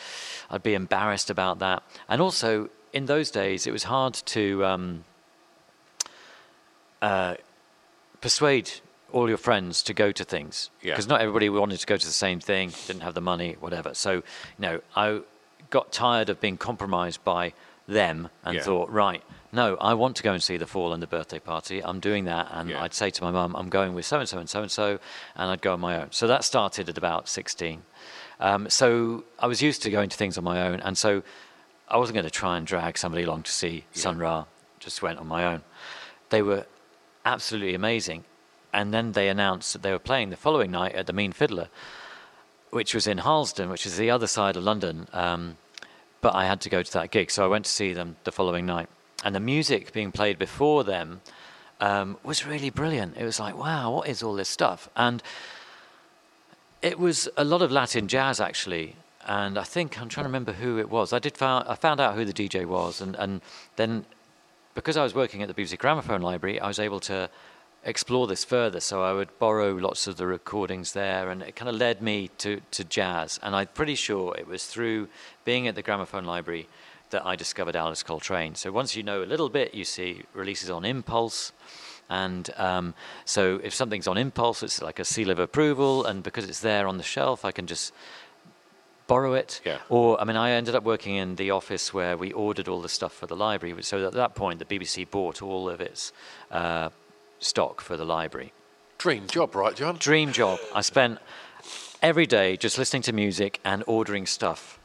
I'd 0.52 0.61
be 0.61 0.73
embarrassed 0.73 1.30
about 1.30 1.60
that. 1.60 1.84
And 2.10 2.22
also, 2.22 2.69
in 2.91 3.06
those 3.06 3.31
days, 3.31 3.65
it 3.65 3.72
was 3.72 3.84
hard 3.84 4.14
to. 4.14 4.65
Um, 4.65 5.06
uh, 7.02 7.35
persuade 8.22 8.72
all 9.11 9.27
your 9.29 9.38
friends 9.38 9.81
to 9.84 9.93
go 9.93 10.11
to 10.11 10.23
things 10.23 10.69
Yeah. 10.81 10.93
because 10.93 11.07
not 11.07 11.21
everybody 11.21 11.49
wanted 11.49 11.79
to 11.79 11.85
go 11.85 11.97
to 11.97 12.05
the 12.05 12.11
same 12.11 12.39
thing, 12.39 12.73
didn't 12.88 13.01
have 13.03 13.13
the 13.13 13.21
money, 13.21 13.55
whatever. 13.59 13.93
So, 13.93 14.11
you 14.13 14.23
know, 14.59 14.81
I 14.95 15.21
got 15.69 15.91
tired 15.91 16.29
of 16.29 16.39
being 16.41 16.57
compromised 16.57 17.23
by 17.23 17.53
them 17.88 18.29
and 18.43 18.55
Yeah. 18.55 18.63
thought, 18.63 18.89
right, 18.89 19.23
no, 19.53 19.77
I 19.77 19.93
want 19.93 20.17
to 20.17 20.23
go 20.23 20.34
and 20.34 20.43
see 20.43 20.57
the 20.57 20.67
fall 20.67 20.91
and 20.93 21.01
the 21.01 21.07
birthday 21.07 21.39
party. 21.39 21.81
I'm 21.84 21.99
doing 22.01 22.25
that, 22.25 22.49
and 22.51 22.69
Yeah. 22.69 22.81
I'd 22.84 22.93
say 22.93 23.09
to 23.09 23.23
my 23.23 23.31
mum, 23.31 23.55
I'm 23.55 23.69
going 23.69 23.93
with 23.93 24.05
so 24.05 24.19
and 24.19 24.27
so 24.27 24.38
and 24.39 24.49
so 24.49 24.61
and 24.61 24.71
so, 24.71 24.99
and 25.35 25.49
I'd 25.51 25.61
go 25.61 25.73
on 25.73 25.79
my 25.79 25.95
own. 26.01 26.11
So 26.11 26.27
that 26.27 26.43
started 26.43 26.89
at 26.89 26.97
about 26.97 27.29
16. 27.29 27.84
Um, 28.41 28.69
so 28.69 29.23
I 29.39 29.47
was 29.47 29.61
used 29.61 29.81
to 29.84 29.89
going 29.89 30.09
to 30.09 30.17
things 30.17 30.38
on 30.38 30.43
my 30.43 30.61
own, 30.67 30.81
and 30.81 30.97
so 30.97 31.23
I 31.88 31.95
wasn't 31.97 32.15
going 32.15 32.25
to 32.25 32.29
try 32.29 32.57
and 32.57 32.67
drag 32.67 32.97
somebody 32.97 33.23
along 33.23 33.43
to 33.43 33.51
see 33.51 33.85
Sun 33.93 34.17
Ra. 34.19 34.45
Just 34.79 35.01
went 35.01 35.17
on 35.17 35.27
my 35.27 35.45
own. 35.45 35.63
They 36.29 36.41
were 36.41 36.65
absolutely 37.25 37.73
amazing, 37.73 38.25
and 38.78 38.94
then 38.94 39.14
they 39.14 39.28
announced 39.28 39.74
that 39.74 39.82
they 39.82 39.91
were 39.91 39.98
playing 39.98 40.30
the 40.30 40.38
following 40.38 40.70
night 40.70 40.94
at 40.94 41.08
the 41.08 41.12
Mean 41.12 41.32
Fiddler, 41.32 41.68
which 42.70 42.94
was 42.94 43.08
in 43.08 43.18
Harlesden, 43.18 43.72
which 43.72 43.88
is 43.88 43.98
the 43.98 44.12
other 44.12 44.28
side 44.28 44.56
of 44.56 44.64
London. 44.64 45.08
Um, 45.14 45.58
but 46.22 46.36
I 46.36 46.45
had 46.45 46.62
to 46.62 46.70
go 46.70 46.84
to 46.84 46.94
that 46.94 47.10
gig, 47.10 47.32
so 47.32 47.44
I 47.44 47.48
went 47.48 47.66
to 47.66 47.72
see 47.72 47.91
them 47.91 48.18
the 48.24 48.32
following 48.32 48.68
night. 48.68 48.88
And 49.24 49.34
the 49.34 49.40
music 49.40 49.94
being 49.94 50.12
played 50.12 50.38
before 50.38 50.84
them 50.84 51.22
um, 51.82 52.18
was 52.24 52.45
really 52.45 52.70
brilliant. 52.70 53.18
It 53.18 53.26
was 53.26 53.40
like, 53.40 53.58
wow, 53.58 53.90
what 53.95 54.08
is 54.08 54.22
all 54.22 54.36
this 54.36 54.48
stuff? 54.48 54.88
And 54.95 55.24
it 56.84 56.99
was 56.99 57.28
a 57.36 57.44
lot 57.44 57.64
of 57.64 57.72
Latin 57.72 58.08
jazz 58.08 58.40
actually, 58.40 58.95
and 59.26 59.58
I 59.58 59.64
think 59.64 59.99
I'm 59.99 60.08
trying 60.08 60.26
to 60.26 60.30
remember 60.30 60.54
who 60.54 60.78
it 60.78 60.91
was. 60.91 61.14
I 61.14 61.20
did 61.20 61.36
found 61.36 61.68
I 61.68 61.74
found 61.74 61.99
out 61.99 62.14
who 62.14 62.26
the 62.26 62.34
DJ 62.34 62.64
was, 62.68 63.02
and 63.02 63.16
and 63.16 63.41
then 63.76 64.06
because 64.76 64.98
I 64.98 65.02
was 65.02 65.16
working 65.16 65.41
at 65.41 65.48
the 65.48 65.56
BBC 65.56 65.80
Gramophone 65.80 66.22
Library, 66.22 66.60
I 66.60 66.68
was 66.68 66.78
able 66.78 66.99
to 66.99 67.28
explore 67.84 68.28
this 68.28 68.44
further. 68.44 68.80
So 68.80 69.04
I 69.04 69.14
would 69.14 69.38
borrow 69.40 69.74
lots 69.74 70.08
of 70.08 70.18
the 70.18 70.28
recordings 70.28 70.94
there, 70.94 71.30
and 71.30 71.41
it 71.41 71.56
kind 71.56 71.70
of 71.70 71.76
led 71.76 72.02
me 72.02 72.30
to 72.40 72.62
to 72.72 72.84
jazz. 72.84 73.40
And 73.41 73.56
I'm 73.56 73.68
pretty 73.74 73.95
sure 73.95 74.36
it 74.38 74.48
was 74.48 74.66
through 74.66 75.08
being 75.45 75.68
at 75.68 75.76
the 75.76 75.82
Gramophone 75.82 76.26
Library 76.26 76.68
that 77.10 77.26
I 77.26 77.36
discovered 77.36 77.76
Alice 77.76 78.04
Coltrane. 78.04 78.56
So 78.56 78.72
once 78.72 78.95
you 78.95 79.04
know 79.04 79.24
a 79.24 79.26
little 79.26 79.49
bit, 79.49 79.74
you 79.74 79.86
see 79.86 80.24
releases 80.34 80.70
on 80.70 80.84
Impulse. 80.86 81.54
And 82.10 82.49
um, 82.58 82.94
so 83.26 83.60
if 83.64 83.74
something's 83.74 84.08
on 84.08 84.18
impulse, 84.18 84.64
it's 84.64 84.82
like 84.82 84.99
a 84.99 85.06
seal 85.06 85.30
of 85.30 85.40
approval. 85.40 86.06
And 86.06 86.24
because 86.24 86.48
it's 86.48 86.62
there 86.62 86.88
on 86.88 86.98
the 86.98 87.04
shelf, 87.04 87.44
I 87.44 87.52
can 87.52 87.68
just 87.68 87.94
borrow 89.08 89.34
it. 89.34 89.62
Yeah. 89.66 89.80
Or, 89.90 90.20
I 90.20 90.26
mean, 90.26 90.38
I 90.38 90.52
ended 90.52 90.76
up 90.76 90.84
working 90.84 91.16
in 91.16 91.36
the 91.36 91.52
office 91.52 91.94
where 91.94 92.18
we 92.18 92.32
ordered 92.32 92.68
all 92.68 92.82
the 92.82 92.90
stuff 92.90 93.14
for 93.14 93.26
the 93.26 93.36
library. 93.36 93.82
So 93.84 94.06
at 94.06 94.14
that 94.14 94.36
point, 94.36 94.60
the 94.60 94.66
BBC 94.66 95.10
bought 95.10 95.41
all 95.41 95.70
of 95.70 95.82
its 95.82 96.14
uh, 96.52 96.90
stock 97.39 97.81
for 97.81 97.97
the 97.97 98.05
library. 98.05 98.53
Dream 98.97 99.27
job, 99.27 99.55
right, 99.55 99.76
John? 99.76 99.97
Dream 99.97 100.31
job. 100.31 100.59
I 100.73 100.81
spent 100.81 101.19
every 102.01 102.26
day 102.26 102.57
just 102.57 102.77
listening 102.77 103.03
to 103.03 103.14
music 103.14 103.59
and 103.64 103.84
ordering 103.88 104.26
stuff. 104.26 104.80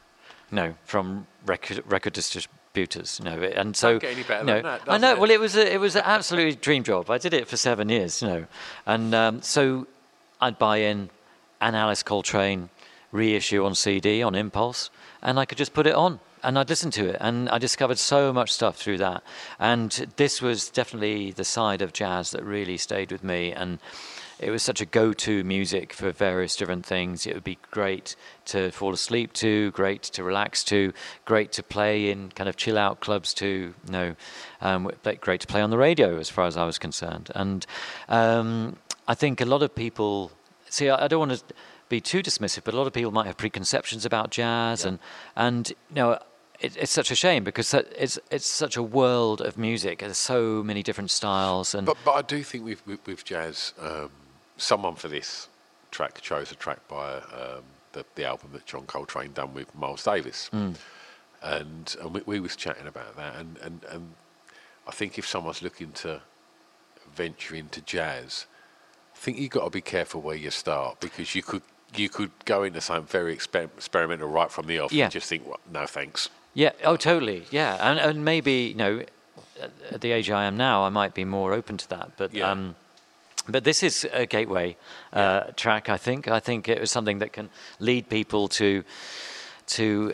Know, 0.51 0.75
from 0.85 1.27
record, 1.47 1.83
record 1.87 2.13
distributors. 2.13 3.19
You 3.19 3.31
know, 3.31 3.43
and 3.43 3.75
so 3.75 3.93
Don't 3.93 4.03
get 4.03 4.13
any 4.13 4.23
better 4.23 4.45
you 4.45 4.53
than 4.53 4.63
that, 4.65 4.83
I 4.87 4.99
know. 4.99 5.13
it? 5.13 5.19
Well, 5.19 5.31
it 5.31 5.41
was 5.41 5.57
a, 5.57 5.73
it 5.73 5.81
was 5.81 5.97
an 5.97 6.03
absolutely 6.05 6.57
dream 6.57 6.83
job. 6.83 7.09
I 7.09 7.17
did 7.17 7.33
it 7.33 7.49
for 7.49 7.57
seven 7.57 7.89
years. 7.89 8.21
You 8.21 8.29
know, 8.29 8.47
and 8.85 9.15
um, 9.15 9.41
so 9.41 9.87
I'd 10.43 10.59
buy 10.59 10.79
in 10.79 11.09
an 11.63 11.75
Alice 11.75 12.03
Coltrane 12.03 12.69
reissue 13.13 13.65
on 13.65 13.75
CD 13.75 14.23
on 14.23 14.35
Impulse, 14.35 14.91
and 15.23 15.41
I 15.41 15.47
could 15.47 15.57
just 15.57 15.73
put 15.73 15.87
it 15.87 15.95
on 15.95 16.21
and 16.43 16.59
I'd 16.59 16.69
listen 16.69 16.91
to 16.93 17.09
it, 17.09 17.17
and 17.21 17.49
I 17.49 17.59
discovered 17.59 17.99
so 17.99 18.33
much 18.33 18.53
stuff 18.53 18.77
through 18.77 18.99
that. 18.99 19.23
And 19.59 19.91
this 20.17 20.43
was 20.43 20.71
definitely 20.71 21.31
the 21.33 21.45
side 21.45 21.83
of 21.83 21.93
jazz 21.93 22.31
that 22.33 22.45
really 22.45 22.77
stayed 22.77 23.13
with 23.13 23.23
me, 23.23 23.53
and 23.53 23.79
it 24.39 24.51
was 24.51 24.63
such 24.65 24.81
a 24.81 24.87
go-to 24.87 25.45
music 25.45 25.93
for 25.93 26.11
various 26.11 26.57
different 26.57 26.85
things. 26.85 27.27
It 27.27 27.35
would 27.35 27.45
be 27.45 27.59
great 27.71 28.17
to 28.47 28.73
fall 28.73 28.93
asleep 28.93 29.33
to, 29.35 29.71
great 29.71 30.03
to 30.03 30.25
relax 30.25 30.65
to, 30.65 30.93
great 31.25 31.53
to 31.53 31.63
play 31.63 32.11
in 32.11 32.31
kind 32.31 32.49
of 32.49 32.57
chill-out 32.57 32.99
clubs 32.99 33.33
to. 33.35 33.47
You 33.47 33.75
know, 33.93 34.17
um, 34.61 34.91
but 35.05 35.21
great 35.21 35.43
to 35.43 35.47
play 35.47 35.61
on 35.63 35.71
the 35.71 35.79
radio 35.79 36.19
as 36.19 36.29
far 36.29 36.47
as 36.47 36.57
I 36.57 36.65
was 36.65 36.77
concerned. 36.79 37.31
And 37.37 37.65
um, 38.09 38.79
I 39.07 39.15
think 39.15 39.41
a 39.41 39.45
lot 39.45 39.63
of 39.63 39.77
people 39.77 40.33
see. 40.69 40.89
I, 40.89 41.05
I 41.05 41.09
don't 41.09 41.21
want 41.21 41.39
to 41.39 41.55
be 41.89 42.01
too 42.01 42.21
dismissive, 42.21 42.65
but 42.65 42.75
a 42.75 42.77
lot 42.77 42.89
of 42.89 42.93
people 42.93 43.13
might 43.13 43.27
have 43.27 43.37
preconceptions 43.37 44.05
about 44.05 44.31
jazz, 44.31 44.85
and 44.85 44.99
and 45.37 45.69
you 45.69 45.77
know. 45.95 46.19
It, 46.63 46.77
it's 46.77 46.93
such 46.93 47.11
a 47.11 47.15
shame 47.17 47.43
because 47.45 47.75
it's 47.75 48.19
it's 48.31 48.47
such 48.47 48.77
a 48.77 48.83
world 48.83 49.41
of 49.41 49.59
music. 49.59 49.99
There's 49.99 50.17
so 50.17 50.63
many 50.63 50.83
different 50.83 51.11
styles, 51.11 51.75
and 51.75 51.85
But 51.87 51.97
but 52.05 52.13
I 52.13 52.23
do 52.23 52.43
think 52.45 52.65
with 52.65 52.87
with, 52.87 53.07
with 53.07 53.25
jazz, 53.25 53.75
um, 53.81 54.11
someone 54.57 54.95
for 54.95 55.09
this 55.09 55.49
track 55.91 56.21
chose 56.21 56.53
a 56.53 56.55
track 56.55 56.79
by 56.89 57.15
um, 57.17 57.65
the 57.93 58.05
the 58.15 58.25
album 58.25 58.51
that 58.53 58.65
John 58.65 58.87
Coltrane 58.87 59.33
done 59.33 59.53
with 59.55 59.75
Miles 59.75 60.05
Davis, 60.05 60.49
Mm. 60.53 60.77
and 61.43 61.97
and 62.01 62.15
we, 62.15 62.21
we 62.27 62.41
was 62.41 62.55
chatting 62.57 62.87
about 62.87 63.17
that, 63.17 63.35
and, 63.37 63.59
and 63.59 63.85
and 63.91 64.15
I 64.87 64.93
think 64.93 65.19
if 65.19 65.27
someone's 65.27 65.63
looking 65.63 65.91
to 66.05 66.23
venture 67.15 67.55
into 67.57 67.81
jazz, 67.83 68.47
I 69.15 69.19
think 69.19 69.39
you've 69.39 69.51
got 69.51 69.65
to 69.65 69.71
be 69.71 69.81
careful 69.81 70.21
where 70.23 70.37
you 70.37 70.51
start 70.51 71.01
because 71.01 71.35
you 71.35 71.43
could 71.43 71.63
you 71.97 72.09
could 72.09 72.31
go 72.45 72.63
into 72.63 72.81
something 72.81 73.07
very 73.07 73.37
exper- 73.37 73.65
experimental 73.77 74.29
right 74.29 74.51
from 74.51 74.67
the 74.67 74.79
off 74.79 74.93
Yeah. 74.93 75.05
and 75.05 75.13
just 75.13 75.29
think, 75.29 75.47
well, 75.47 75.61
no 75.71 75.87
thanks. 75.87 76.31
Yeah. 76.55 76.73
Oh, 76.85 76.97
totally. 76.97 77.45
Yeah. 77.51 77.77
And 77.81 77.99
and 77.99 78.25
maybe 78.25 78.53
you 78.53 78.75
know, 78.75 79.03
at- 79.91 80.01
the 80.01 80.13
age 80.13 80.31
I 80.31 80.45
am 80.45 80.57
now, 80.57 80.85
I 80.85 80.91
might 80.91 81.15
be 81.15 81.25
more 81.25 81.53
open 81.53 81.77
to 81.79 81.89
that. 81.89 82.11
But 82.17 82.33
Yeah. 82.35 82.51
um, 82.51 82.75
but 83.49 83.65
this 83.65 83.83
is 83.83 84.07
a 84.13 84.25
gateway 84.27 84.77
uh, 85.13 85.41
track. 85.57 85.89
I 85.89 85.97
think. 85.99 86.29
I 86.29 86.41
think 86.41 86.69
it 86.69 86.81
was 86.81 86.91
something 86.91 87.19
that 87.21 87.33
can 87.33 87.49
lead 87.81 88.09
people 88.09 88.49
to 88.49 88.85
to 89.67 90.13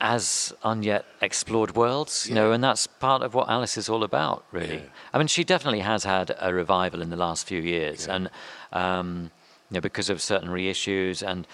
as 0.00 0.54
unyet 0.64 1.04
explored 1.20 1.74
worlds, 1.76 2.26
you 2.26 2.34
know, 2.34 2.52
and 2.52 2.64
that's 2.64 2.86
part 2.86 3.22
of 3.22 3.34
what 3.34 3.48
Alice 3.50 3.76
is 3.76 3.88
all 3.90 4.02
about, 4.02 4.44
really. 4.50 4.76
Yeah. 4.76 5.12
I 5.12 5.18
mean, 5.18 5.26
she 5.28 5.44
definitely 5.44 5.80
has 5.80 6.04
had 6.04 6.34
a 6.40 6.54
revival 6.54 7.02
in 7.02 7.10
the 7.10 7.16
last 7.16 7.46
few 7.46 7.60
years, 7.60 8.08
and 8.08 8.30
um, 8.72 9.30
you 9.70 9.74
know, 9.74 9.80
because 9.80 10.08
of 10.08 10.20
certain 10.22 10.48
reissues, 10.48 11.22
and 11.22 11.46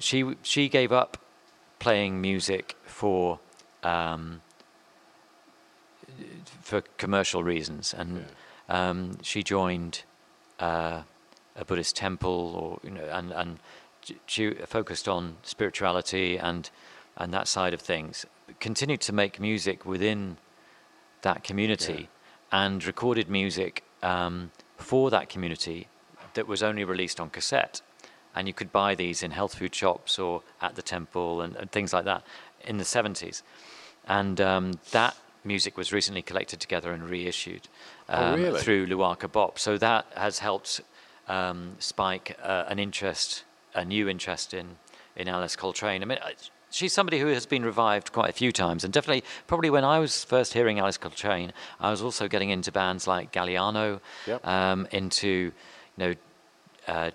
she 0.00 0.34
she 0.42 0.68
gave 0.68 0.92
up 0.92 1.16
playing 1.80 2.20
music 2.20 2.76
for 2.86 3.38
um, 3.88 4.40
for 6.60 6.82
commercial 6.96 7.42
reasons, 7.42 7.94
and 7.94 8.24
um, 8.68 9.18
she 9.22 9.42
joined 9.42 10.02
uh, 10.58 11.02
a 11.56 11.64
Buddhist 11.64 11.96
temple, 11.96 12.54
or 12.60 12.88
you 12.88 12.94
know, 12.96 13.08
and 13.10 13.32
and 13.32 13.58
she 14.26 14.50
focused 14.66 15.08
on 15.08 15.36
spirituality 15.42 16.38
and 16.38 16.70
and 17.16 17.32
that 17.32 17.48
side 17.48 17.74
of 17.74 17.80
things. 17.80 18.26
Continued 18.60 19.00
to 19.00 19.12
make 19.12 19.40
music 19.40 19.84
within 19.84 20.36
that 21.22 21.42
community, 21.44 22.08
and 22.50 22.84
recorded 22.84 23.28
music 23.28 23.84
um, 24.02 24.50
for 24.76 25.10
that 25.10 25.28
community 25.28 25.88
that 26.34 26.46
was 26.46 26.62
only 26.62 26.84
released 26.84 27.20
on 27.20 27.30
cassette, 27.30 27.82
and 28.34 28.46
you 28.48 28.54
could 28.54 28.70
buy 28.72 28.94
these 28.94 29.22
in 29.22 29.30
health 29.30 29.54
food 29.58 29.74
shops 29.74 30.18
or 30.18 30.42
at 30.60 30.74
the 30.74 30.82
temple 30.82 31.40
and, 31.42 31.56
and 31.56 31.70
things 31.70 31.92
like 31.92 32.04
that 32.04 32.22
in 32.64 32.78
the 32.78 32.84
seventies, 32.84 33.42
and 34.08 34.40
um, 34.40 34.72
that 34.92 35.16
music 35.44 35.76
was 35.76 35.92
recently 35.92 36.22
collected 36.22 36.60
together 36.60 36.92
and 36.92 37.08
reissued 37.08 37.68
Oh, 38.08 38.32
um, 38.32 38.40
really? 38.42 38.60
through 38.60 38.86
Luaka 38.86 39.30
Bop. 39.30 39.58
So 39.58 39.78
that 39.78 40.06
has 40.16 40.38
helped 40.40 40.80
um, 41.28 41.76
spike 41.78 42.36
uh, 42.42 42.64
an 42.68 42.78
interest, 42.78 43.44
a 43.74 43.84
new 43.84 44.08
interest 44.08 44.54
in, 44.54 44.76
in 45.14 45.28
Alice 45.28 45.56
Coltrane. 45.56 46.02
I 46.02 46.06
mean, 46.06 46.18
I- 46.22 46.34
she's 46.70 46.92
somebody 46.92 47.18
who 47.18 47.26
has 47.28 47.46
been 47.46 47.64
revived 47.64 48.12
quite 48.12 48.30
a 48.30 48.32
few 48.32 48.50
times, 48.52 48.82
and 48.84 48.92
definitely, 48.92 49.24
probably 49.46 49.70
when 49.70 49.84
I 49.84 49.98
was 49.98 50.24
first 50.24 50.52
hearing 50.54 50.78
Alice 50.78 50.96
Coltrane, 50.98 51.52
I 51.80 51.90
was 51.90 52.02
also 52.02 52.28
getting 52.28 52.50
into 52.50 52.72
bands 52.72 53.06
like 53.06 53.30
Galliano, 53.32 54.00
Yep. 54.26 54.46
um, 54.46 54.86
into 54.90 55.28
you 55.28 55.52
know 55.98 56.14
uh, 56.86 57.10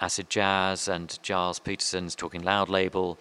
acid 0.00 0.28
jazz 0.28 0.88
and 0.88 1.18
Gilles 1.24 1.58
Peterson's 1.60 2.14
Talking 2.16 2.42
Loud 2.42 2.68
label, 2.68 3.18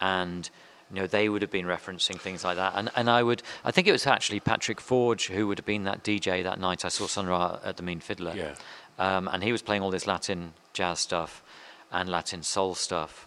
and 0.00 0.50
you 0.94 1.00
know 1.00 1.06
they 1.06 1.28
would 1.28 1.42
have 1.42 1.50
been 1.50 1.66
referencing 1.66 2.20
things 2.20 2.44
like 2.44 2.56
that. 2.56 2.72
And 2.76 2.90
and 2.94 3.10
I 3.10 3.22
would 3.22 3.42
I 3.64 3.70
think 3.70 3.86
it 3.88 3.92
was 3.92 4.06
actually 4.06 4.40
Patrick 4.40 4.80
Forge 4.80 5.26
who 5.28 5.46
would 5.48 5.58
have 5.58 5.66
been 5.66 5.84
that 5.84 6.04
DJ 6.04 6.42
that 6.44 6.60
night 6.60 6.84
I 6.84 6.88
saw 6.88 7.06
Sun 7.06 7.26
Ra 7.26 7.58
at 7.64 7.76
the 7.76 7.82
Mean 7.82 8.00
Fiddler. 8.00 8.34
Yeah. 8.36 8.54
Um, 8.98 9.28
and 9.28 9.42
he 9.42 9.50
was 9.50 9.60
playing 9.62 9.82
all 9.82 9.90
this 9.90 10.06
Latin 10.06 10.52
jazz 10.72 11.00
stuff 11.00 11.42
and 11.90 12.08
Latin 12.08 12.42
soul 12.42 12.74
stuff, 12.74 13.26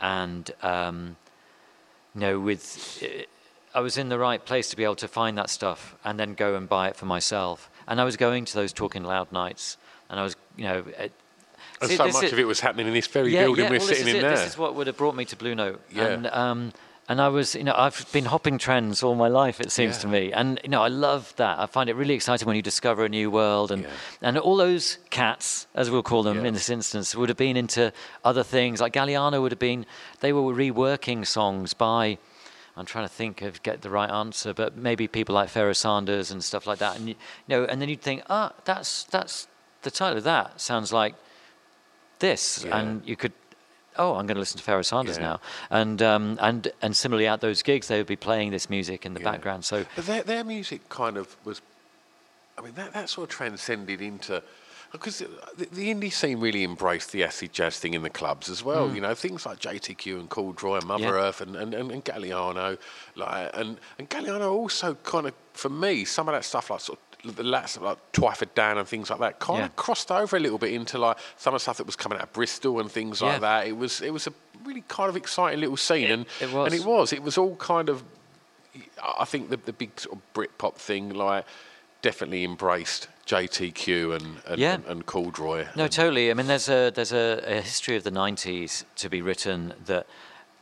and 0.00 0.50
um, 0.62 1.16
you 2.14 2.20
know 2.20 2.38
with. 2.40 3.02
I 3.72 3.78
was 3.78 3.96
in 3.96 4.08
the 4.08 4.18
right 4.18 4.44
place 4.44 4.68
to 4.70 4.76
be 4.76 4.82
able 4.82 4.96
to 4.96 5.06
find 5.06 5.38
that 5.38 5.48
stuff 5.48 5.94
and 6.04 6.18
then 6.18 6.34
go 6.34 6.56
and 6.56 6.68
buy 6.68 6.88
it 6.88 6.96
for 6.96 7.06
myself. 7.06 7.70
And 7.86 8.00
I 8.00 8.04
was 8.04 8.16
going 8.16 8.44
to 8.46 8.54
those 8.54 8.72
Talking 8.72 9.04
Loud 9.04 9.30
nights, 9.30 9.76
and 10.08 10.18
I 10.18 10.24
was, 10.24 10.34
you 10.56 10.64
know, 10.64 10.84
it, 10.98 11.12
And 11.80 11.88
See, 11.88 11.96
so 11.96 12.08
much 12.08 12.24
is- 12.24 12.32
of 12.32 12.38
it 12.40 12.48
was 12.48 12.58
happening 12.58 12.88
in 12.88 12.94
this 12.94 13.06
very 13.06 13.30
building 13.30 13.66
we're 13.66 13.78
well, 13.78 13.86
sitting 13.86 14.08
in 14.08 14.16
it. 14.16 14.20
there. 14.22 14.32
This 14.32 14.50
is 14.54 14.58
what 14.58 14.74
would 14.74 14.88
have 14.88 14.96
brought 14.96 15.14
me 15.14 15.24
to 15.26 15.36
Blue 15.36 15.54
Note. 15.54 15.80
Yeah. 15.92 16.06
And, 16.06 16.26
um, 16.26 16.72
and 17.10 17.20
I 17.20 17.26
was, 17.28 17.56
you 17.56 17.64
know, 17.64 17.74
I've 17.76 18.06
been 18.12 18.26
hopping 18.26 18.56
trends 18.56 19.02
all 19.02 19.16
my 19.16 19.26
life, 19.26 19.60
it 19.60 19.72
seems 19.72 19.96
Yeah. 19.96 20.02
to 20.02 20.06
me. 20.06 20.32
And, 20.32 20.60
you 20.62 20.70
know, 20.70 20.80
I 20.80 20.86
love 20.86 21.34
that. 21.36 21.58
I 21.58 21.66
find 21.66 21.90
it 21.90 21.96
really 21.96 22.14
exciting 22.14 22.46
when 22.46 22.54
you 22.54 22.62
discover 22.62 23.04
a 23.04 23.08
new 23.08 23.32
world. 23.32 23.72
And, 23.72 23.82
Yeah. 23.82 23.88
and 24.22 24.38
all 24.38 24.56
those 24.56 24.98
cats, 25.10 25.66
as 25.74 25.90
we'll 25.90 26.04
call 26.04 26.22
them 26.22 26.36
Yeah. 26.38 26.44
in 26.48 26.54
this 26.54 26.70
instance, 26.70 27.16
would 27.16 27.28
have 27.28 27.36
been 27.36 27.56
into 27.56 27.92
other 28.24 28.44
things. 28.44 28.80
Like 28.80 28.92
Galliano 28.92 29.42
would 29.42 29.50
have 29.50 29.58
been, 29.58 29.86
they 30.20 30.32
were 30.32 30.54
reworking 30.54 31.26
songs 31.26 31.74
by, 31.74 32.18
I'm 32.76 32.86
trying 32.86 33.06
to 33.08 33.12
think 33.12 33.42
of 33.42 33.60
get 33.64 33.82
the 33.82 33.90
right 33.90 34.08
answer, 34.08 34.54
but 34.54 34.76
maybe 34.76 35.08
people 35.08 35.34
like 35.34 35.48
Pharoah 35.48 35.74
Sanders 35.74 36.30
and 36.30 36.44
stuff 36.44 36.64
like 36.64 36.78
that. 36.78 36.94
And, 36.96 37.08
you, 37.08 37.16
know, 37.48 37.64
and 37.64 37.82
then 37.82 37.88
you'd 37.88 38.02
think, 38.02 38.22
ah, 38.30 38.52
that's, 38.64 39.02
that's 39.02 39.48
the 39.82 39.90
title 39.90 40.18
of 40.18 40.24
that 40.24 40.60
sounds 40.60 40.92
like 40.92 41.16
this, 42.20 42.64
and 42.66 43.02
you 43.04 43.16
could, 43.16 43.32
oh, 43.98 44.14
I'm 44.14 44.26
going 44.26 44.36
to 44.36 44.40
listen 44.40 44.58
to 44.58 44.64
Pharoah 44.64 44.84
Sanders 44.84 45.16
Yeah. 45.18 45.22
now, 45.22 45.40
and 45.70 46.00
um, 46.02 46.38
and 46.40 46.70
and 46.82 46.96
similarly 46.96 47.26
at 47.26 47.40
those 47.40 47.62
gigs 47.62 47.88
they 47.88 47.98
would 47.98 48.06
be 48.06 48.16
playing 48.16 48.50
this 48.50 48.70
music 48.70 49.04
in 49.06 49.14
the 49.14 49.20
Yeah. 49.20 49.30
background. 49.32 49.64
So 49.64 49.84
But 49.96 50.06
their, 50.06 50.22
their 50.22 50.44
music 50.44 50.88
kind 50.88 51.16
of 51.16 51.36
was, 51.44 51.60
I 52.58 52.62
mean, 52.62 52.74
that, 52.74 52.92
that 52.92 53.08
sort 53.08 53.30
of 53.30 53.36
transcended 53.36 54.00
into, 54.00 54.42
because 54.92 55.18
the, 55.56 55.66
the 55.72 55.94
indie 55.94 56.12
scene 56.12 56.40
really 56.40 56.64
embraced 56.64 57.12
the 57.12 57.22
acid 57.24 57.52
jazz 57.52 57.78
thing 57.78 57.94
in 57.94 58.02
the 58.02 58.10
clubs 58.10 58.48
as 58.48 58.62
well. 58.64 58.92
You 58.94 59.00
know, 59.00 59.14
things 59.14 59.46
like 59.46 59.58
JTQ 59.60 60.18
and 60.18 60.28
Corduroy 60.28 60.76
and 60.78 60.86
Mother 60.86 61.04
Mm. 61.04 61.20
Yeah. 61.20 61.28
Earth 61.28 61.40
and, 61.40 61.56
and, 61.56 61.74
and, 61.74 61.90
and 61.92 62.04
Galliano. 62.04 62.76
Like, 63.16 63.50
and, 63.54 63.78
and 63.98 64.10
Galliano 64.10 64.50
also 64.52 64.94
kind 65.02 65.26
of, 65.26 65.34
for 65.52 65.68
me, 65.68 66.04
some 66.04 66.28
of 66.28 66.34
that 66.34 66.44
stuff 66.44 66.70
like 66.70 66.80
sort 66.80 66.98
of, 66.98 67.09
the 67.24 67.42
last 67.42 67.80
like 67.80 67.98
Twyford 68.12 68.54
Down 68.54 68.78
and 68.78 68.88
things 68.88 69.10
like 69.10 69.20
that 69.20 69.38
kind 69.40 69.58
Yeah. 69.58 69.64
of 69.66 69.76
crossed 69.76 70.10
over 70.10 70.36
a 70.36 70.40
little 70.40 70.58
bit 70.58 70.72
into 70.72 70.98
like 70.98 71.18
some 71.36 71.54
of 71.54 71.60
the 71.60 71.62
stuff 71.62 71.76
that 71.78 71.86
was 71.86 71.96
coming 71.96 72.16
out 72.18 72.24
of 72.24 72.32
Bristol 72.32 72.80
and 72.80 72.90
things 72.90 73.20
Yeah. 73.20 73.28
like 73.32 73.40
that. 73.42 73.66
It 73.66 73.76
was 73.76 74.00
it 74.00 74.10
was 74.12 74.26
a 74.26 74.32
really 74.64 74.84
kind 74.88 75.08
of 75.08 75.16
exciting 75.16 75.60
little 75.60 75.76
scene, 75.76 76.04
It- 76.04 76.12
and 76.12 76.26
it 76.40 76.50
was. 76.52 76.72
and 76.72 76.80
it 76.80 76.86
was 76.86 77.12
it 77.12 77.22
was 77.22 77.36
all 77.38 77.56
kind 77.56 77.88
of 77.88 78.02
I 79.20 79.24
think 79.24 79.50
the 79.50 79.56
the 79.56 79.72
big 79.72 79.98
sort 80.00 80.16
of 80.16 80.22
Britpop 80.34 80.76
thing 80.76 81.10
like 81.10 81.44
definitely 82.02 82.44
embraced 82.44 83.08
JTQ 83.26 84.14
and 84.16 84.36
and, 84.46 84.58
Yeah. 84.58 84.74
and, 84.74 84.84
and 84.86 85.06
Corduroy. 85.06 85.66
No, 85.76 85.84
and, 85.84 85.92
totally. 85.92 86.30
I 86.30 86.34
mean, 86.34 86.46
there's 86.46 86.68
a 86.68 86.90
there's 86.90 87.12
a, 87.12 87.42
a 87.46 87.60
history 87.60 87.96
of 87.96 88.04
the 88.04 88.10
'90s 88.12 88.84
to 88.96 89.08
be 89.10 89.20
written 89.22 89.74
that 89.86 90.06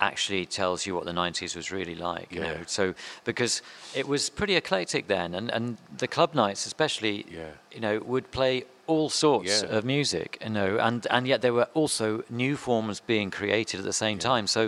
actually 0.00 0.46
tells 0.46 0.86
you 0.86 0.94
what 0.94 1.04
the 1.04 1.12
'90s 1.12 1.56
was 1.56 1.70
really 1.70 1.94
like. 1.94 2.32
You 2.32 2.40
Yeah. 2.40 2.54
know, 2.54 2.60
so 2.66 2.94
because 3.24 3.62
it 3.94 4.06
was 4.06 4.30
pretty 4.30 4.56
eclectic 4.56 5.06
then, 5.08 5.34
and, 5.34 5.50
and 5.50 5.78
the 5.96 6.08
club 6.08 6.34
nights, 6.34 6.66
especially, 6.66 7.26
Yeah. 7.30 7.50
you 7.72 7.80
know, 7.80 7.98
would 8.00 8.30
play 8.30 8.64
all 8.86 9.10
sorts 9.10 9.62
Yeah. 9.62 9.76
of 9.76 9.84
music. 9.84 10.38
You 10.42 10.50
know, 10.50 10.78
and 10.78 11.06
and 11.10 11.26
yet 11.26 11.42
there 11.42 11.52
were 11.52 11.68
also 11.74 12.22
new 12.30 12.56
forms 12.56 13.00
being 13.00 13.30
created 13.30 13.80
at 13.80 13.84
the 13.86 13.92
same 13.92 14.18
time. 14.18 14.46
So, 14.46 14.62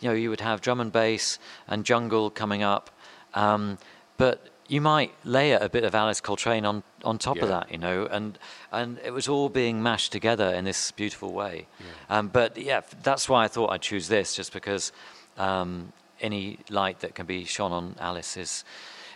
you 0.00 0.08
know, 0.08 0.14
you 0.14 0.28
would 0.30 0.40
have 0.40 0.60
drum 0.60 0.80
and 0.80 0.92
bass 0.92 1.38
and 1.68 1.84
jungle 1.84 2.30
coming 2.30 2.62
up, 2.62 2.90
um, 3.34 3.78
but 4.18 4.48
you 4.68 4.80
might 4.80 5.12
layer 5.24 5.58
a 5.60 5.68
bit 5.68 5.84
of 5.84 5.94
Alice 5.94 6.20
Coltrane 6.20 6.64
on, 6.64 6.82
on 7.04 7.18
top 7.18 7.36
of 7.38 7.48
that, 7.48 7.70
you 7.70 7.78
know, 7.78 8.06
and 8.06 8.38
and 8.70 8.98
it 9.04 9.12
was 9.12 9.28
all 9.28 9.48
being 9.48 9.82
mashed 9.82 10.12
together 10.12 10.48
in 10.54 10.64
this 10.64 10.90
beautiful 10.92 11.32
way. 11.32 11.66
Um, 12.08 12.28
but 12.28 12.56
yeah, 12.56 12.80
that's 13.02 13.28
why 13.28 13.44
I 13.44 13.48
thought 13.48 13.70
I'd 13.70 13.82
choose 13.82 14.08
this, 14.08 14.34
just 14.34 14.52
because 14.52 14.92
um, 15.36 15.92
any 16.20 16.58
light 16.70 17.00
that 17.00 17.14
can 17.14 17.26
be 17.26 17.44
shone 17.44 17.72
on 17.72 17.96
Alice 17.98 18.36
is 18.36 18.64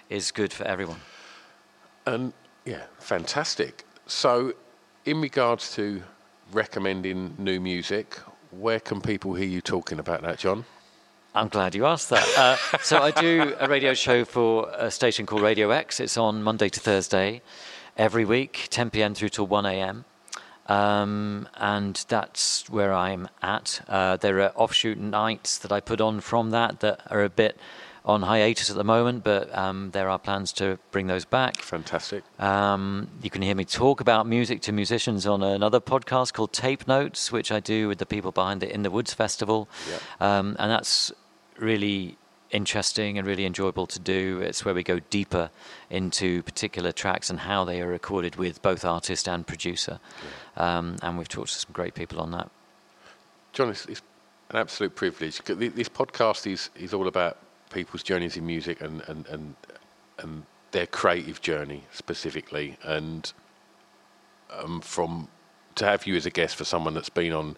is 0.08 0.30
good 0.30 0.52
for 0.52 0.64
everyone. 0.64 1.00
and 2.06 2.32
yeah, 2.64 2.82
fantastic. 2.98 3.84
So, 4.06 4.52
in 5.04 5.20
regards 5.20 5.74
to 5.76 6.02
recommending 6.52 7.34
new 7.38 7.60
music, 7.60 8.18
where 8.50 8.80
can 8.80 9.00
people 9.00 9.34
hear 9.34 9.48
you 9.48 9.60
talking 9.60 9.98
about 9.98 10.22
that, 10.22 10.38
John? 10.38 10.64
I'm 11.36 11.48
glad 11.48 11.74
you 11.74 11.84
asked 11.84 12.08
that. 12.08 12.26
Uh, 12.38 12.78
so 12.78 13.02
I 13.02 13.10
do 13.10 13.54
a 13.60 13.68
radio 13.68 13.92
show 13.92 14.24
for 14.24 14.70
a 14.74 14.90
station 14.90 15.26
called 15.26 15.42
Radio 15.42 15.70
X. 15.70 16.00
It's 16.00 16.16
on 16.16 16.42
Monday 16.42 16.70
to 16.70 16.80
Thursday, 16.80 17.42
every 17.98 18.24
week, 18.24 18.68
10 18.70 18.88
p.m. 18.88 19.14
through 19.14 19.28
till 19.28 19.46
1 19.46 19.66
a.m. 19.66 20.06
Um, 20.66 21.46
and 21.58 22.02
that's 22.08 22.70
where 22.70 22.94
I'm 22.94 23.28
at. 23.42 23.82
Uh, 23.86 24.16
there 24.16 24.40
are 24.40 24.52
offshoot 24.54 24.96
nights 24.96 25.58
that 25.58 25.70
I 25.70 25.80
put 25.80 26.00
on 26.00 26.20
from 26.20 26.52
that 26.52 26.80
that 26.80 27.02
are 27.10 27.22
a 27.22 27.28
bit 27.28 27.58
on 28.06 28.22
hiatus 28.22 28.70
at 28.70 28.76
the 28.76 28.84
moment, 28.84 29.22
but 29.22 29.54
um, 29.54 29.90
there 29.90 30.08
are 30.08 30.18
plans 30.18 30.52
to 30.54 30.78
bring 30.90 31.06
those 31.06 31.26
back. 31.26 31.56
Fantastic. 31.58 32.24
Um, 32.40 33.08
you 33.20 33.28
can 33.28 33.42
hear 33.42 33.54
me 33.54 33.66
talk 33.66 34.00
about 34.00 34.26
music 34.26 34.62
to 34.62 34.72
musicians 34.72 35.26
on 35.26 35.42
another 35.42 35.80
podcast 35.80 36.32
called 36.32 36.54
Tape 36.54 36.88
Notes, 36.88 37.30
which 37.30 37.52
I 37.52 37.60
do 37.60 37.88
with 37.88 37.98
the 37.98 38.06
people 38.06 38.32
behind 38.32 38.62
the 38.62 38.72
In 38.72 38.82
the 38.82 38.90
Woods 38.90 39.12
Festival. 39.12 39.68
Um, 40.20 40.56
and 40.58 40.70
that's 40.70 41.12
really 41.58 42.16
interesting 42.50 43.18
and 43.18 43.26
really 43.26 43.44
enjoyable 43.44 43.86
to 43.86 43.98
do. 43.98 44.40
It's 44.40 44.64
where 44.64 44.74
we 44.74 44.82
go 44.82 45.00
deeper 45.10 45.50
into 45.90 46.42
particular 46.42 46.92
tracks 46.92 47.30
and 47.30 47.40
how 47.40 47.64
they 47.64 47.80
are 47.82 47.88
recorded 47.88 48.36
with 48.36 48.62
both 48.62 48.84
artist 48.84 49.28
and 49.28 49.46
producer. 49.46 49.98
Um, 50.56 50.96
and 51.02 51.18
we've 51.18 51.28
talked 51.28 51.52
to 51.52 51.58
some 51.58 51.72
great 51.72 51.94
people 51.94 52.20
on 52.20 52.30
that. 52.32 52.50
John, 53.52 53.70
it's, 53.70 53.86
it's 53.86 54.02
an 54.50 54.56
absolute 54.56 54.94
privilege. 54.94 55.42
This 55.42 55.88
podcast 55.88 56.50
is, 56.50 56.70
is 56.76 56.94
all 56.94 57.08
about 57.08 57.38
people's 57.70 58.02
journeys 58.02 58.36
in 58.36 58.46
music 58.46 58.80
and, 58.80 59.02
and, 59.08 59.26
and, 59.26 59.56
and 60.18 60.42
their 60.70 60.86
creative 60.86 61.40
journey 61.40 61.82
specifically. 61.92 62.76
And 62.82 63.32
um, 64.50 64.80
from 64.80 65.28
to 65.74 65.84
have 65.84 66.06
you 66.06 66.16
as 66.16 66.26
a 66.26 66.30
guest 66.30 66.56
for 66.56 66.64
someone 66.64 66.94
that's 66.94 67.10
been 67.10 67.32
on 67.32 67.56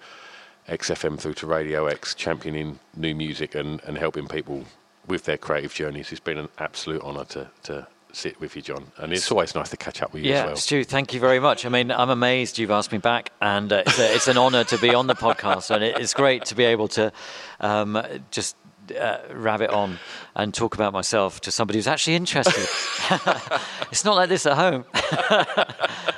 XFM 0.69 1.19
through 1.19 1.35
to 1.35 1.47
Radio 1.47 1.87
X, 1.87 2.15
championing 2.15 2.79
new 2.97 3.15
music 3.15 3.55
and, 3.55 3.83
and 3.85 3.99
helping 3.99 4.29
people 4.29 4.65
with 5.07 5.25
their 5.25 5.39
creative 5.39 5.73
journeys, 5.75 6.13
it's 6.13 6.21
been 6.21 6.39
an 6.39 6.49
absolute 6.59 7.03
honour 7.03 7.25
to, 7.25 7.49
to 7.65 7.87
sit 8.13 8.39
with 8.41 8.55
you, 8.55 8.63
John. 8.63 8.93
And 8.99 9.13
it's 9.13 9.31
always 9.31 9.55
nice 9.55 9.71
to 9.71 9.77
catch 9.77 10.03
up 10.03 10.13
with 10.13 10.23
you 10.23 10.31
Yeah, 10.31 10.41
as 10.41 10.47
well. 10.47 10.57
Stu, 10.57 10.85
thank 10.85 11.15
you 11.15 11.21
very 11.21 11.41
much. 11.41 11.65
I 11.65 11.71
mean, 11.71 11.91
I'm 11.91 12.11
amazed 12.11 12.59
you've 12.59 12.71
asked 12.71 12.93
me 12.93 12.99
back, 12.99 13.33
and 13.41 13.73
uh, 13.73 13.83
it's, 13.87 13.99
a, 13.99 14.15
it's 14.15 14.29
an 14.29 14.37
honour 14.39 14.65
to 14.65 14.79
be 14.79 14.95
on 14.95 15.07
the 15.07 15.15
podcast, 15.15 15.71
and 15.71 15.83
it, 15.83 15.99
it's 15.99 16.15
great 16.15 16.45
to 16.47 16.55
be 16.55 16.65
able 16.65 16.89
to 16.89 17.13
um, 17.61 18.01
just 18.31 18.57
uh, 18.93 19.21
rabbit 19.33 19.71
on 19.71 19.99
and 20.35 20.53
talk 20.53 20.75
about 20.75 20.93
myself 20.93 21.41
to 21.43 21.51
somebody 21.51 21.79
who's 21.79 21.87
actually 21.87 22.17
interested. 22.17 22.69
it's 23.91 24.05
not 24.05 24.17
like 24.17 24.29
this 24.29 24.47
at 24.47 24.57
home. 24.57 24.85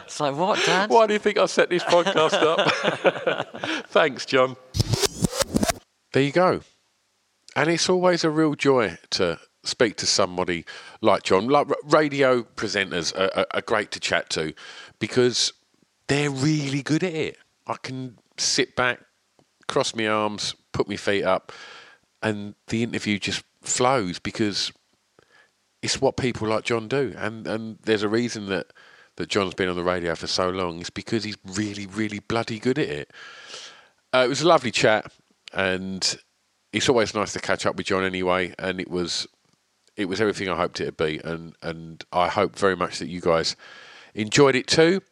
it's 0.05 0.21
like, 0.21 0.37
what, 0.37 0.65
Dad? 0.65 0.91
Why 0.91 1.07
do 1.07 1.13
you 1.13 1.19
think 1.19 1.39
I 1.39 1.47
set 1.47 1.71
this 1.71 1.85
podcast 1.85 2.35
up? 2.35 3.87
Thanks, 3.89 4.27
John. 4.27 4.57
There 6.13 6.23
you 6.23 6.33
go. 6.33 6.61
And 7.57 7.69
it's 7.69 7.89
always 7.89 8.25
a 8.25 8.31
real 8.31 8.55
joy 8.55 8.99
to 9.11 9.39
speak 9.65 9.97
to 9.97 10.07
somebody 10.07 10.65
like 11.01 11.23
John. 11.23 11.49
Like 11.49 11.69
radio 11.85 12.43
presenters 12.43 13.17
are, 13.19 13.31
are, 13.39 13.47
are 13.53 13.63
great 13.63 13.91
to 13.93 14.01
chat 14.01 14.31
to 14.31 14.55
because 14.99 15.53
they're 16.09 16.31
really 16.31 16.83
good 16.83 17.05
at 17.05 17.15
it. 17.15 17.39
I 17.67 17.77
can 17.83 18.19
sit 18.37 18.75
back, 18.75 19.01
cross 19.69 19.95
my 19.95 20.09
arms, 20.09 20.55
put 20.73 20.89
my 20.89 20.97
feet 20.97 21.25
up, 21.25 21.53
and 22.23 22.55
the 22.69 22.83
interview 22.83 23.19
just 23.19 23.45
flows 23.63 24.19
because 24.19 24.73
it's 25.83 26.01
what 26.01 26.17
people 26.17 26.49
like 26.49 26.65
John 26.65 26.89
do. 26.89 27.15
And 27.17 27.47
and 27.47 27.79
there's 27.83 28.03
a 28.03 28.09
reason 28.09 28.47
that 28.47 28.73
that 29.17 29.29
John's 29.29 29.55
been 29.55 29.69
on 29.69 29.77
the 29.77 29.83
radio 29.83 30.15
for 30.15 30.27
so 30.27 30.49
long. 30.49 30.81
It's 30.81 30.91
because 30.91 31.25
he's 31.25 31.37
really, 31.45 31.87
really 31.87 32.21
bloody 32.21 32.59
good 32.59 32.79
at 32.79 32.89
it. 32.89 33.11
Uh, 34.15 34.23
it 34.25 34.29
was 34.29 34.41
a 34.41 34.49
lovely 34.49 34.71
chat, 34.71 35.13
and 35.53 36.17
it's 36.73 36.89
always 36.89 37.15
nice 37.15 37.33
to 37.35 37.41
catch 37.41 37.67
up 37.67 37.77
with 37.77 37.87
John 37.87 38.05
anyway. 38.05 38.55
And 38.59 38.81
it 38.81 38.91
was 38.91 39.27
it 39.97 40.07
was 40.07 40.21
everything 40.21 40.49
I 40.49 40.57
hoped 40.57 40.81
it'd 40.81 40.97
be, 40.97 41.21
and 41.25 41.55
and 41.63 42.05
I 42.13 42.29
hope 42.29 42.57
very 42.57 42.77
much 42.77 42.99
that 42.99 43.09
you 43.09 43.21
guys 43.21 43.57
enjoyed 44.15 44.57
it 44.57 44.67
too. 44.67 45.03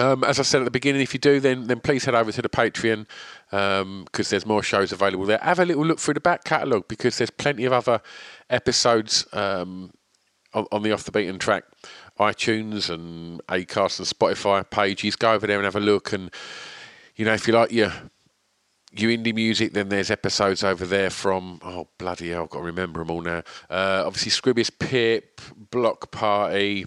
Um, 0.00 0.24
as 0.24 0.40
I 0.40 0.42
said 0.42 0.62
at 0.62 0.64
the 0.64 0.70
beginning, 0.70 1.02
if 1.02 1.12
you 1.12 1.20
do, 1.20 1.40
then 1.40 1.66
then 1.66 1.80
please 1.80 2.04
head 2.06 2.14
over 2.14 2.32
to 2.32 2.40
the 2.40 2.48
Patreon 2.48 3.06
because 3.50 3.82
um, 3.82 4.06
there's 4.12 4.46
more 4.46 4.62
shows 4.62 4.92
available 4.92 5.26
there. 5.26 5.38
Have 5.42 5.58
a 5.58 5.64
little 5.66 5.84
look 5.84 5.98
through 5.98 6.14
the 6.14 6.20
back 6.20 6.44
catalogue 6.44 6.88
because 6.88 7.18
there's 7.18 7.30
plenty 7.30 7.66
of 7.66 7.72
other 7.72 8.00
episodes 8.48 9.26
um, 9.34 9.92
on, 10.54 10.66
on, 10.72 10.82
the 10.82 10.92
Off 10.92 11.04
the 11.04 11.12
Beaten 11.12 11.38
Track 11.38 11.64
iTunes 12.18 12.88
and 12.88 13.44
Acast 13.48 13.98
and 13.98 14.08
Spotify 14.08 14.68
pages. 14.68 15.16
Go 15.16 15.32
over 15.32 15.46
there 15.46 15.58
and 15.58 15.64
have 15.64 15.76
a 15.76 15.80
look. 15.80 16.12
And 16.12 16.30
you 17.16 17.26
know, 17.26 17.34
if 17.34 17.46
you 17.46 17.52
like 17.52 17.70
your 17.70 17.92
your 18.92 19.10
indie 19.10 19.34
music, 19.34 19.74
then 19.74 19.90
there's 19.90 20.10
episodes 20.10 20.64
over 20.64 20.86
there 20.86 21.10
from 21.10 21.60
oh 21.62 21.88
bloody 21.98 22.30
hell, 22.30 22.44
I've 22.44 22.50
got 22.50 22.60
to 22.60 22.64
remember 22.64 23.00
them 23.00 23.10
all 23.10 23.20
now. 23.20 23.42
Uh, 23.68 24.04
obviously, 24.06 24.30
Scroobius 24.30 24.70
Pip, 24.78 25.42
Bloc 25.70 26.10
Party. 26.10 26.86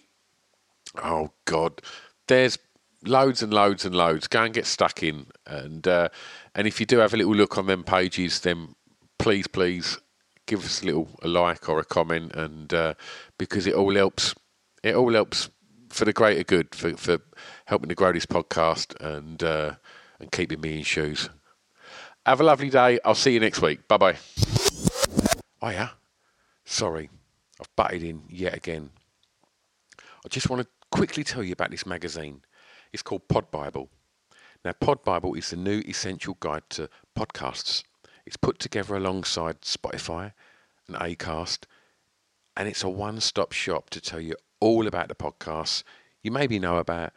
Oh 1.03 1.31
God, 1.45 1.79
there's 2.27 2.57
loads 3.05 3.43
and 3.43 3.53
loads 3.53 3.85
and 3.85 3.95
loads. 3.95 4.27
Go 4.27 4.43
and 4.43 4.53
get 4.53 4.65
stuck 4.65 5.03
in, 5.03 5.27
and 5.45 5.87
uh, 5.87 6.09
and 6.55 6.67
if 6.67 6.79
you 6.79 6.85
do 6.85 6.99
have 6.99 7.13
a 7.13 7.17
little 7.17 7.35
look 7.35 7.57
on 7.57 7.67
them 7.67 7.83
pages, 7.83 8.39
then 8.41 8.75
please, 9.19 9.47
please 9.47 9.97
give 10.45 10.65
us 10.65 10.81
a 10.81 10.85
little 10.85 11.09
a 11.21 11.27
like 11.27 11.69
or 11.69 11.79
a 11.79 11.85
comment, 11.85 12.33
and 12.35 12.73
uh, 12.73 12.93
because 13.37 13.67
it 13.67 13.73
all 13.73 13.95
helps, 13.95 14.35
it 14.83 14.95
all 14.95 15.13
helps 15.13 15.49
for 15.89 16.05
the 16.05 16.13
greater 16.13 16.43
good, 16.43 16.73
for 16.75 16.95
for 16.97 17.19
helping 17.65 17.89
to 17.89 17.95
grow 17.95 18.11
this 18.11 18.25
podcast 18.25 18.95
and 18.99 19.43
uh, 19.43 19.73
and 20.19 20.31
keeping 20.31 20.61
me 20.61 20.77
in 20.77 20.83
shoes. 20.83 21.29
Have 22.25 22.39
a 22.39 22.43
lovely 22.43 22.69
day. 22.69 22.99
I'll 23.03 23.15
see 23.15 23.33
you 23.33 23.39
next 23.39 23.61
week. 23.61 23.87
Bye 23.87 23.97
bye. 23.97 24.17
Oh 25.61 25.69
yeah, 25.69 25.89
sorry, 26.65 27.09
I've 27.59 27.75
butted 27.75 28.03
in 28.03 28.23
yet 28.29 28.55
again. 28.55 28.89
I 30.25 30.29
just 30.29 30.49
want 30.49 30.61
to 30.61 30.67
quickly 30.89 31.23
tell 31.23 31.43
you 31.43 31.53
about 31.53 31.71
this 31.71 31.85
magazine. 31.85 32.41
It's 32.93 33.03
called 33.03 33.27
Pod 33.27 33.49
Bible. 33.51 33.89
Now, 34.63 34.71
Pod 34.71 35.03
Bible 35.03 35.33
is 35.33 35.49
the 35.49 35.57
new 35.57 35.79
essential 35.79 36.37
guide 36.39 36.63
to 36.69 36.89
podcasts. 37.17 37.83
It's 38.25 38.37
put 38.37 38.59
together 38.59 38.95
alongside 38.95 39.61
Spotify 39.61 40.31
and 40.87 40.95
Acast, 40.95 41.65
and 42.55 42.69
it's 42.69 42.83
a 42.83 42.89
one 42.89 43.19
stop 43.19 43.51
shop 43.51 43.89
to 43.89 43.99
tell 43.99 44.21
you 44.21 44.35
all 44.59 44.87
about 44.87 45.09
the 45.09 45.15
podcasts 45.15 45.83
you 46.21 46.31
maybe 46.31 46.57
know 46.57 46.77
about, 46.77 47.11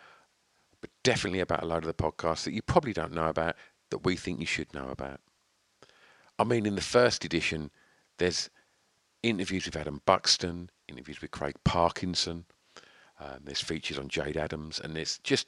but 0.80 0.90
definitely 1.04 1.40
about 1.40 1.62
a 1.62 1.66
load 1.66 1.84
of 1.84 1.86
the 1.86 1.94
podcasts 1.94 2.44
that 2.44 2.52
you 2.52 2.62
probably 2.62 2.92
don't 2.92 3.12
know 3.12 3.28
about 3.28 3.54
that 3.90 4.04
we 4.04 4.16
think 4.16 4.40
you 4.40 4.46
should 4.46 4.74
know 4.74 4.88
about. 4.88 5.20
I 6.38 6.44
mean, 6.44 6.66
in 6.66 6.74
the 6.74 6.80
first 6.80 7.24
edition, 7.24 7.70
there's 8.18 8.50
interviews 9.22 9.64
with 9.64 9.76
Adam 9.76 10.02
Buxton, 10.04 10.70
interviews 10.88 11.22
with 11.22 11.30
Craig 11.30 11.54
Parkinson, 11.64 12.46
um, 13.18 13.38
there's 13.44 13.60
features 13.60 13.98
on 13.98 14.08
Jayde 14.08 14.36
Adams, 14.36 14.78
and 14.78 14.94
there's 14.94 15.18
just 15.18 15.46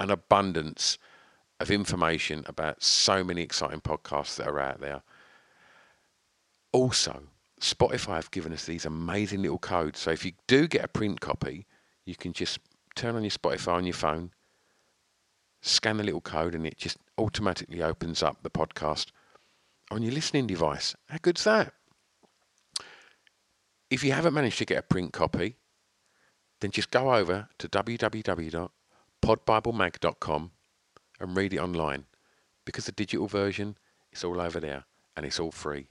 an 0.00 0.10
abundance 0.10 0.98
of 1.60 1.70
information 1.70 2.42
about 2.46 2.82
so 2.82 3.22
many 3.22 3.42
exciting 3.42 3.80
podcasts 3.80 4.36
that 4.36 4.48
are 4.48 4.58
out 4.58 4.80
there. 4.80 5.02
Also, 6.72 7.24
Spotify 7.60 8.16
have 8.16 8.30
given 8.30 8.52
us 8.52 8.64
these 8.64 8.86
amazing 8.86 9.42
little 9.42 9.58
codes. 9.58 10.00
So 10.00 10.10
if 10.10 10.24
you 10.24 10.32
do 10.46 10.66
get 10.66 10.84
a 10.84 10.88
print 10.88 11.20
copy, 11.20 11.66
you 12.06 12.16
can 12.16 12.32
just 12.32 12.58
turn 12.96 13.14
on 13.14 13.22
your 13.22 13.30
Spotify 13.30 13.74
on 13.74 13.84
your 13.84 13.94
phone, 13.94 14.32
scan 15.60 15.98
the 15.98 16.04
little 16.04 16.22
code, 16.22 16.54
and 16.54 16.66
it 16.66 16.78
just 16.78 16.96
automatically 17.18 17.82
opens 17.82 18.22
up 18.22 18.42
the 18.42 18.50
podcast 18.50 19.08
on 19.90 20.02
your 20.02 20.12
listening 20.12 20.46
device. 20.46 20.96
How 21.10 21.18
good's 21.20 21.44
that? 21.44 21.74
If 23.90 24.02
you 24.02 24.12
haven't 24.12 24.34
managed 24.34 24.58
to 24.58 24.64
get 24.64 24.78
a 24.78 24.82
print 24.82 25.12
copy, 25.12 25.56
then 26.60 26.70
just 26.70 26.90
go 26.90 27.12
over 27.14 27.48
to 27.58 27.68
www 27.68 28.70
podbiblemag.com 29.22 30.50
and 31.20 31.36
read 31.36 31.52
it 31.52 31.58
online 31.58 32.04
because 32.64 32.86
the 32.86 32.92
digital 32.92 33.26
version 33.26 33.76
is 34.12 34.24
all 34.24 34.40
over 34.40 34.60
there 34.60 34.84
and 35.16 35.26
it's 35.26 35.38
all 35.40 35.50
free. 35.50 35.88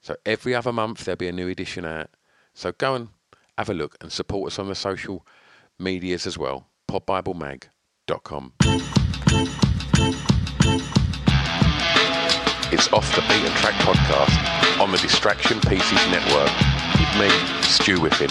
So 0.00 0.16
every 0.24 0.54
other 0.54 0.72
month 0.72 1.04
there'll 1.04 1.16
be 1.16 1.28
a 1.28 1.32
new 1.32 1.48
edition 1.48 1.84
out. 1.84 2.10
So 2.54 2.72
go 2.72 2.94
and 2.94 3.08
have 3.58 3.68
a 3.70 3.74
look 3.74 3.96
and 4.00 4.10
support 4.10 4.52
us 4.52 4.58
on 4.58 4.68
the 4.68 4.74
social 4.74 5.26
medias 5.78 6.26
as 6.26 6.38
well. 6.38 6.66
podbiblemag.com. 6.88 8.52
It's 12.72 12.92
Off 12.92 13.14
the 13.16 13.22
Beaten 13.22 13.52
Track 13.56 13.74
podcast 13.82 14.80
on 14.80 14.92
the 14.92 14.98
Distraction 14.98 15.60
Pieces 15.60 16.06
Network 16.10 16.50
with 16.98 17.18
me, 17.18 17.28
Stu 17.62 17.96
Whiffen. 17.98 18.30